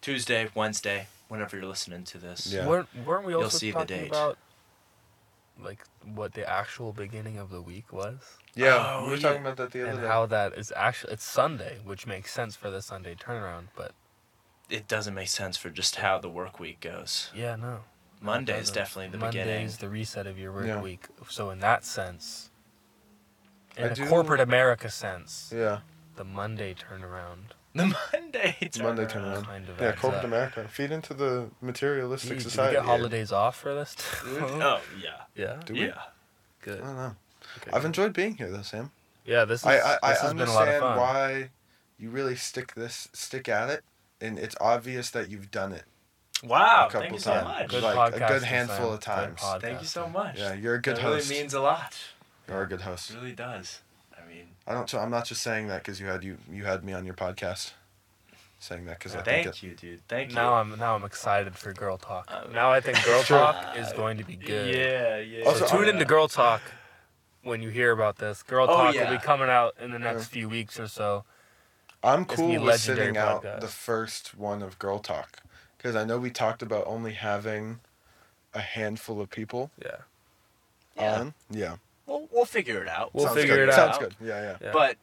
Tuesday, 0.00 0.48
Wednesday, 0.54 1.06
whenever 1.28 1.56
you're 1.56 1.66
listening 1.66 2.04
to 2.04 2.18
this. 2.18 2.46
Yeah. 2.52 2.66
Weren't, 2.66 2.88
weren't 3.06 3.24
we 3.24 3.32
You'll 3.32 3.44
also 3.44 3.58
see 3.58 3.70
the 3.70 3.78
talking 3.80 3.96
date. 3.98 4.08
about 4.08 4.38
like 5.62 5.84
what 6.04 6.34
the 6.34 6.48
actual 6.48 6.92
beginning 6.92 7.38
of 7.38 7.48
the 7.50 7.62
week 7.62 7.90
was 7.90 8.18
Yeah, 8.54 8.74
Oh, 8.98 9.04
we 9.04 9.10
were 9.12 9.16
yeah. 9.16 9.22
talking 9.22 9.40
about 9.40 9.56
that 9.56 9.70
the 9.70 9.82
other 9.82 9.90
and 9.92 10.00
day. 10.02 10.06
how 10.06 10.26
that 10.26 10.52
is 10.52 10.70
actually 10.76 11.14
it's 11.14 11.24
Sunday, 11.24 11.78
which 11.84 12.06
makes 12.06 12.30
sense 12.32 12.56
for 12.56 12.70
the 12.70 12.82
Sunday 12.82 13.14
turnaround. 13.14 13.68
But 13.74 13.92
It 14.68 14.86
doesn't 14.86 15.14
make 15.14 15.28
sense 15.28 15.56
for 15.56 15.70
just 15.70 15.96
how 15.96 16.18
the 16.18 16.28
work 16.28 16.60
week 16.60 16.80
goes. 16.80 17.30
yeah, 17.34 17.56
no. 17.56 17.80
Monday 18.20 18.58
is 18.58 18.70
definitely 18.70 19.10
the 19.10 19.18
Monday 19.18 19.40
beginning. 19.44 19.66
is 19.66 19.76
the 19.78 19.88
reset 19.88 20.26
of 20.26 20.38
your 20.38 20.52
work 20.52 20.66
Yeah. 20.66 20.80
week. 20.80 21.06
So 21.28 21.50
in 21.50 21.60
that 21.60 21.84
sense, 21.84 22.50
in 23.76 23.84
I 23.84 23.86
a 23.88 23.94
do- 23.94 24.06
corporate 24.06 24.40
America 24.40 24.90
sense, 24.90 25.52
yeah, 25.54 25.80
the 26.16 26.24
Monday 26.24 26.74
turnaround 26.74 27.52
The 27.76 27.84
Monday 28.12 28.56
turnaround. 28.62 28.82
Monday 28.82 29.04
turnaround. 29.04 29.44
kind 29.44 29.68
of 29.68 29.78
yeah, 29.80 29.88
adds 29.88 30.00
corporate 30.00 30.20
up. 30.20 30.24
America. 30.24 30.66
Feed 30.68 30.90
into 30.92 31.12
the 31.12 31.50
materialistic 31.60 32.30
do 32.30 32.34
we 32.36 32.40
society. 32.40 32.76
get 32.76 32.84
here. 32.84 32.90
holidays 32.96 33.32
off 33.32 33.56
for 33.56 33.74
this? 33.74 33.94
Oh 34.26 34.80
yeah. 35.00 35.10
yeah, 35.34 35.60
Do 35.66 35.74
we? 35.74 35.86
Yeah. 35.88 36.00
good. 36.62 36.80
I 36.80 36.84
don't 36.86 36.96
know. 36.96 37.16
Okay, 37.58 37.70
I've 37.72 37.82
good. 37.82 37.86
enjoyed 37.88 38.12
being 38.14 38.36
here 38.36 38.50
though, 38.50 38.62
Sam. 38.62 38.92
Yeah, 39.26 39.44
this 39.44 39.60
is 39.60 39.66
I 39.66 39.76
I, 39.78 39.98
I 40.02 40.08
this 40.12 40.20
has 40.22 40.32
been 40.34 40.48
a 40.48 40.52
lot 40.52 40.68
of 40.68 40.74
understand 40.74 40.80
fun. 40.82 40.96
why 40.98 41.50
you 41.98 42.08
really 42.10 42.34
stick 42.36 42.74
this 42.74 43.08
stick 43.12 43.46
at 43.48 43.68
it, 43.68 43.84
and 44.22 44.38
it's 44.38 44.56
obvious 44.60 45.10
that 45.10 45.28
you've 45.28 45.50
done 45.50 45.72
it 45.72 45.84
Wow. 46.44 46.86
a 46.86 46.90
couple 46.90 47.00
Thank 47.00 47.12
you 47.14 47.18
so 47.18 47.32
times, 47.32 47.44
much. 47.48 47.68
Good 47.70 47.82
like 47.82 48.14
a 48.14 48.18
good 48.18 48.42
handful 48.42 48.92
of 48.92 49.00
times. 49.00 49.40
Thank 49.60 49.80
you 49.80 49.86
so 49.86 50.08
much. 50.08 50.38
Yeah, 50.38 50.54
you're 50.54 50.74
a 50.74 50.80
good 50.82 50.96
that 50.96 51.02
host. 51.02 51.28
really 51.30 51.40
means 51.42 51.54
a 51.54 51.60
lot. 51.60 51.96
You're 52.48 52.62
a 52.62 52.68
good 52.68 52.82
host. 52.82 53.10
It 53.10 53.16
really 53.16 53.32
does. 53.32 53.80
I 54.14 54.28
mean, 54.28 54.46
I 54.66 54.74
don't. 54.74 54.92
I'm 54.94 55.10
not 55.10 55.24
just 55.24 55.42
saying 55.42 55.68
that 55.68 55.82
because 55.82 56.00
you 56.00 56.06
had 56.06 56.22
you 56.22 56.38
you 56.50 56.64
had 56.64 56.84
me 56.84 56.92
on 56.92 57.04
your 57.04 57.14
podcast. 57.14 57.72
Saying 58.58 58.86
that 58.86 58.98
because 58.98 59.14
I 59.14 59.22
think 59.22 59.44
thank 59.44 59.46
it, 59.56 59.62
you, 59.62 59.74
dude. 59.74 60.08
Thank 60.08 60.30
you. 60.30 60.34
Now 60.36 60.54
I'm 60.54 60.78
now 60.78 60.94
I'm 60.94 61.04
excited 61.04 61.54
for 61.56 61.72
Girl 61.74 61.98
Talk. 61.98 62.30
Uh, 62.32 62.44
now 62.52 62.70
I 62.72 62.80
think 62.80 63.02
Girl 63.04 63.22
Talk 63.22 63.76
is 63.76 63.92
going 63.92 64.16
to 64.18 64.24
be 64.24 64.34
good. 64.36 64.74
Yeah, 64.74 65.18
yeah. 65.18 65.44
So 65.44 65.50
Also, 65.50 65.66
tune 65.66 65.80
I'm- 65.80 65.88
into 65.90 66.04
Girl 66.06 66.26
Talk 66.28 66.62
when 67.42 67.60
you 67.62 67.68
hear 67.68 67.92
about 67.92 68.16
this. 68.16 68.42
Girl 68.42 68.66
Oh, 68.68 68.74
Talk 68.74 68.94
yeah. 68.94 69.10
will 69.10 69.18
be 69.18 69.22
coming 69.22 69.48
out 69.50 69.74
in 69.80 69.90
the 69.90 69.98
next 69.98 70.22
Yeah. 70.22 70.40
few 70.40 70.48
weeks 70.48 70.80
or 70.80 70.88
so. 70.88 71.24
I'm 72.02 72.24
cool 72.24 72.48
with 72.48 72.62
legendary 72.62 73.06
sitting 73.08 73.16
out 73.18 73.42
the 73.60 73.68
first 73.68 74.34
one 74.36 74.62
of 74.62 74.78
Girl 74.78 75.00
Talk 75.00 75.40
because 75.86 75.94
I 75.96 76.04
know 76.04 76.18
we 76.18 76.30
talked 76.30 76.62
about 76.62 76.84
only 76.88 77.12
having 77.12 77.78
a 78.52 78.60
handful 78.60 79.20
of 79.20 79.30
people 79.30 79.70
Yeah. 79.80 79.90
Yeah. 80.96 81.20
on. 81.20 81.34
Yeah, 81.50 81.76
We'll, 82.06 82.28
we'll 82.32 82.44
figure 82.44 82.82
it 82.82 82.88
out. 82.88 83.10
We'll 83.14 83.26
Sounds 83.26 83.36
figure 83.38 83.54
good. 83.56 83.68
it 83.68 83.74
Sounds 83.74 83.94
out. 83.94 84.00
Sounds 84.00 84.14
good. 84.18 84.26
Yeah, 84.28 84.40
yeah. 84.42 84.56
Yeah. 84.60 84.70
But 84.72 84.96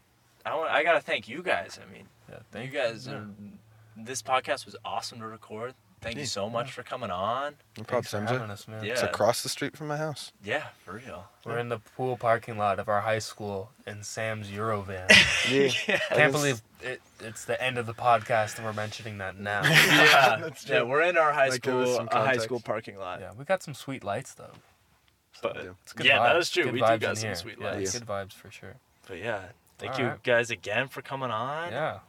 I 0.46 0.56
want, 0.56 0.72
I 0.72 0.84
gotta 0.84 1.00
thank 1.00 1.30
you 1.30 1.42
guys. 1.42 1.80
I 1.82 1.94
mean, 1.94 2.08
Yeah, 2.30 2.62
you 2.62 2.68
guys 2.68 3.08
yeah. 3.08 3.14
are. 3.16 3.28
This 3.96 4.22
podcast 4.22 4.66
was 4.66 4.76
awesome 4.84 5.20
to 5.20 5.28
record. 5.28 5.74
Thank 6.04 6.18
you 6.18 6.26
so 6.26 6.50
much 6.50 6.72
for 6.72 6.84
coming 6.84 7.10
on. 7.10 7.56
No 7.78 7.84
problem, 7.84 8.04
Thanks 8.04 8.10
for 8.12 8.22
having 8.22 8.50
us, 8.52 8.68
man. 8.68 8.84
Yeah. 8.84 8.92
It's 8.94 9.02
across 9.02 9.42
the 9.44 9.50
street 9.50 9.76
from 9.78 9.88
my 9.88 9.98
house. 9.98 10.32
Yeah, 10.44 10.68
for 10.84 10.94
real. 10.94 11.26
We're 11.46 11.58
in 11.60 11.70
the 11.70 11.80
pool 11.80 12.18
parking 12.18 12.58
lot 12.58 12.80
of 12.80 12.88
our 12.90 13.02
high 13.02 13.20
school 13.20 13.72
in 13.88 14.04
Sam's 14.04 14.50
Eurovan. 14.50 15.10
Yeah. 15.50 15.98
Can't 16.10 16.32
believe 16.32 16.62
it, 16.82 17.02
it's 17.20 17.46
the 17.46 17.62
end 17.62 17.78
of 17.78 17.86
the 17.86 17.94
podcast 17.94 18.58
and 18.58 18.66
we're 18.66 18.74
mentioning 18.74 19.18
that 19.18 19.38
now. 19.40 19.62
Yeah, 19.64 20.38
That's 20.42 20.68
yeah, 20.70 20.84
we're 20.84 21.02
in 21.02 21.18
our 21.18 21.32
high 21.34 21.50
Like, 21.50 21.64
school 21.64 21.84
a 21.84 22.04
uh, 22.04 22.26
high 22.26 22.38
school 22.38 22.60
parking 22.60 22.98
lot. 22.98 23.20
yeah, 23.20 23.32
we 23.38 23.44
got 23.46 23.64
some 23.64 23.74
sweet 23.74 24.04
lights 24.04 24.34
though. 24.34 24.52
But 25.42 25.58
It's 25.84 25.94
good 25.94 26.06
yeah, 26.06 26.20
that 26.20 26.36
vibes. 26.36 26.40
is 26.40 26.50
true. 26.52 26.64
Good 26.66 26.74
We 26.74 26.80
do 26.80 26.98
got 27.00 27.18
some 27.18 27.28
here. 27.28 27.36
sweet 27.36 27.58
Yeah, 27.60 27.72
lights. 27.72 27.98
good 28.00 28.08
vibes 28.08 28.34
for 28.34 28.50
sure. 28.52 28.76
But 29.08 29.18
yeah, 29.20 29.42
thank 29.78 29.94
All 29.96 30.00
you 30.00 30.08
right. 30.08 30.24
guys 30.24 30.50
again 30.52 30.88
for 30.88 31.02
coming 31.02 31.32
on. 31.32 31.72
Yeah. 31.72 32.00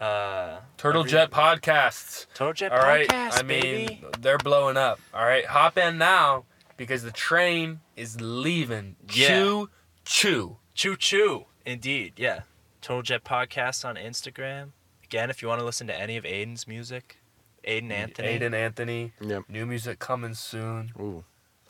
Uh, 0.00 0.60
Turtle 0.78 1.00
every- 1.02 1.10
Jet 1.10 1.30
podcasts. 1.30 2.26
Turtle 2.34 2.54
Jet 2.54 2.72
All 2.72 2.78
right. 2.78 3.06
podcast, 3.08 3.38
I 3.38 3.42
mean, 3.42 3.62
baby. 3.86 4.04
they're 4.20 4.38
blowing 4.38 4.76
up. 4.76 4.98
All 5.12 5.24
right. 5.24 5.44
Hop 5.46 5.76
in 5.76 5.98
now 5.98 6.44
because 6.78 7.02
the 7.02 7.10
train 7.10 7.80
is 7.96 8.20
leaving. 8.20 8.96
Yeah. 9.12 9.28
Choo 9.28 9.70
choo. 10.04 10.56
Choo 10.74 10.96
choo. 10.96 11.44
Indeed, 11.66 12.14
yeah. 12.16 12.40
Turtle 12.80 13.02
Jet 13.02 13.24
Podcast 13.24 13.84
on 13.84 13.96
Instagram. 13.96 14.70
Again, 15.04 15.28
if 15.28 15.42
you 15.42 15.48
want 15.48 15.58
to 15.60 15.66
listen 15.66 15.86
to 15.88 15.94
any 15.94 16.16
of 16.16 16.24
Aidan's 16.24 16.66
music, 16.66 17.18
Aidan 17.64 17.92
Anthony. 17.92 18.28
Aidan 18.28 18.54
Anthony. 18.54 19.12
Yep. 19.20 19.42
New 19.50 19.66
music 19.66 19.98
coming 19.98 20.32
soon. 20.34 20.92
Ooh. 20.98 21.24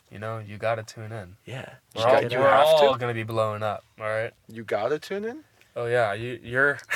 You 0.09 0.19
know, 0.19 0.39
you 0.39 0.57
got 0.57 0.75
to 0.75 0.83
tune 0.83 1.11
in. 1.11 1.35
Yeah. 1.45 1.73
We're 1.95 2.01
You 2.01 2.07
all, 2.07 2.21
got- 2.21 2.31
you 2.31 2.39
we're 2.39 2.49
have 2.49 2.65
all 2.65 2.93
to? 2.93 2.99
gonna 2.99 3.13
be 3.13 3.23
blowing 3.23 3.61
up. 3.63 3.83
All 3.99 4.05
right. 4.07 4.31
You 4.47 4.63
gotta 4.63 4.99
tune 4.99 5.25
in. 5.25 5.43
Oh 5.75 5.85
yeah, 5.85 6.13
you, 6.13 6.39
you're. 6.43 6.79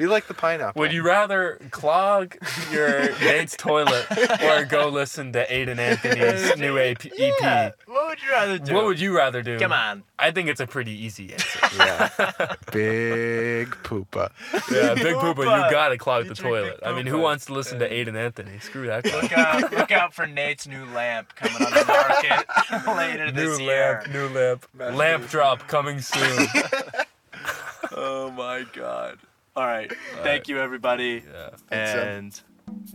Be 0.00 0.06
like 0.06 0.28
the 0.28 0.32
pineapple. 0.32 0.80
Would 0.80 0.94
you 0.94 1.02
rather 1.02 1.58
clog 1.70 2.34
your 2.72 3.14
Nate's 3.20 3.54
toilet 3.54 4.06
or 4.40 4.64
go 4.64 4.88
listen 4.88 5.30
to 5.34 5.52
Aidan 5.54 5.78
Anthony's 5.78 6.56
new 6.56 6.78
AP, 6.78 7.04
EP? 7.04 7.34
Yeah. 7.38 7.72
What 7.84 8.08
would 8.08 8.22
you 8.22 8.30
rather 8.30 8.58
do? 8.58 8.74
What 8.74 8.86
would 8.86 8.98
you 8.98 9.14
rather 9.14 9.42
do? 9.42 9.58
Come 9.58 9.72
on. 9.72 10.02
I 10.18 10.30
think 10.30 10.48
it's 10.48 10.60
a 10.60 10.66
pretty 10.66 10.92
easy 10.92 11.34
answer. 11.34 11.58
Yeah. 11.76 12.08
Big 12.72 13.68
poopa. 13.82 14.30
yeah, 14.72 14.94
Big 14.94 15.16
Poopa, 15.16 15.38
you 15.66 15.70
gotta 15.70 15.98
clog 15.98 16.24
You 16.24 16.30
the 16.30 16.34
toilet. 16.34 16.80
I 16.82 16.94
mean, 16.94 17.04
who 17.06 17.18
wants 17.18 17.44
to 17.46 17.52
listen 17.52 17.78
to 17.80 17.92
Aidan 17.92 18.16
Anthony? 18.16 18.58
Screw 18.60 18.86
that 18.86 19.04
guy. 19.04 19.20
Look 19.20 19.32
out, 19.32 19.72
look 19.72 19.90
out 19.92 20.14
for 20.14 20.26
Nate's 20.26 20.66
new 20.66 20.86
lamp 20.86 21.34
coming 21.36 21.56
on 21.56 21.72
the 21.74 21.84
market 21.84 22.86
later 22.96 23.26
New 23.26 23.32
this 23.32 23.60
year. 23.60 24.02
lamp, 24.02 24.12
new 24.14 24.28
lamp, 24.28 24.66
lamp 24.96 25.28
drop 25.28 25.68
coming 25.68 26.00
soon. 26.00 26.46
Oh 27.92 28.30
my 28.30 28.64
god. 28.72 29.18
All 29.56 29.66
right. 29.66 29.92
Thank 30.22 30.48
you 30.48 30.58
everybody. 30.58 31.22
Yeah. 31.26 31.50
Thanks, 31.68 31.90
Sam. 31.92 32.08
And 32.08 32.40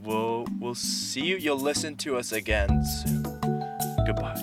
we'll 0.01 0.45
we'll 0.59 0.75
see 0.75 1.25
you. 1.25 1.37
You'll 1.37 1.59
listen 1.59 1.95
to 1.97 2.17
us 2.17 2.31
again 2.31 2.83
soon. 2.85 3.23
Goodbye. 4.05 4.41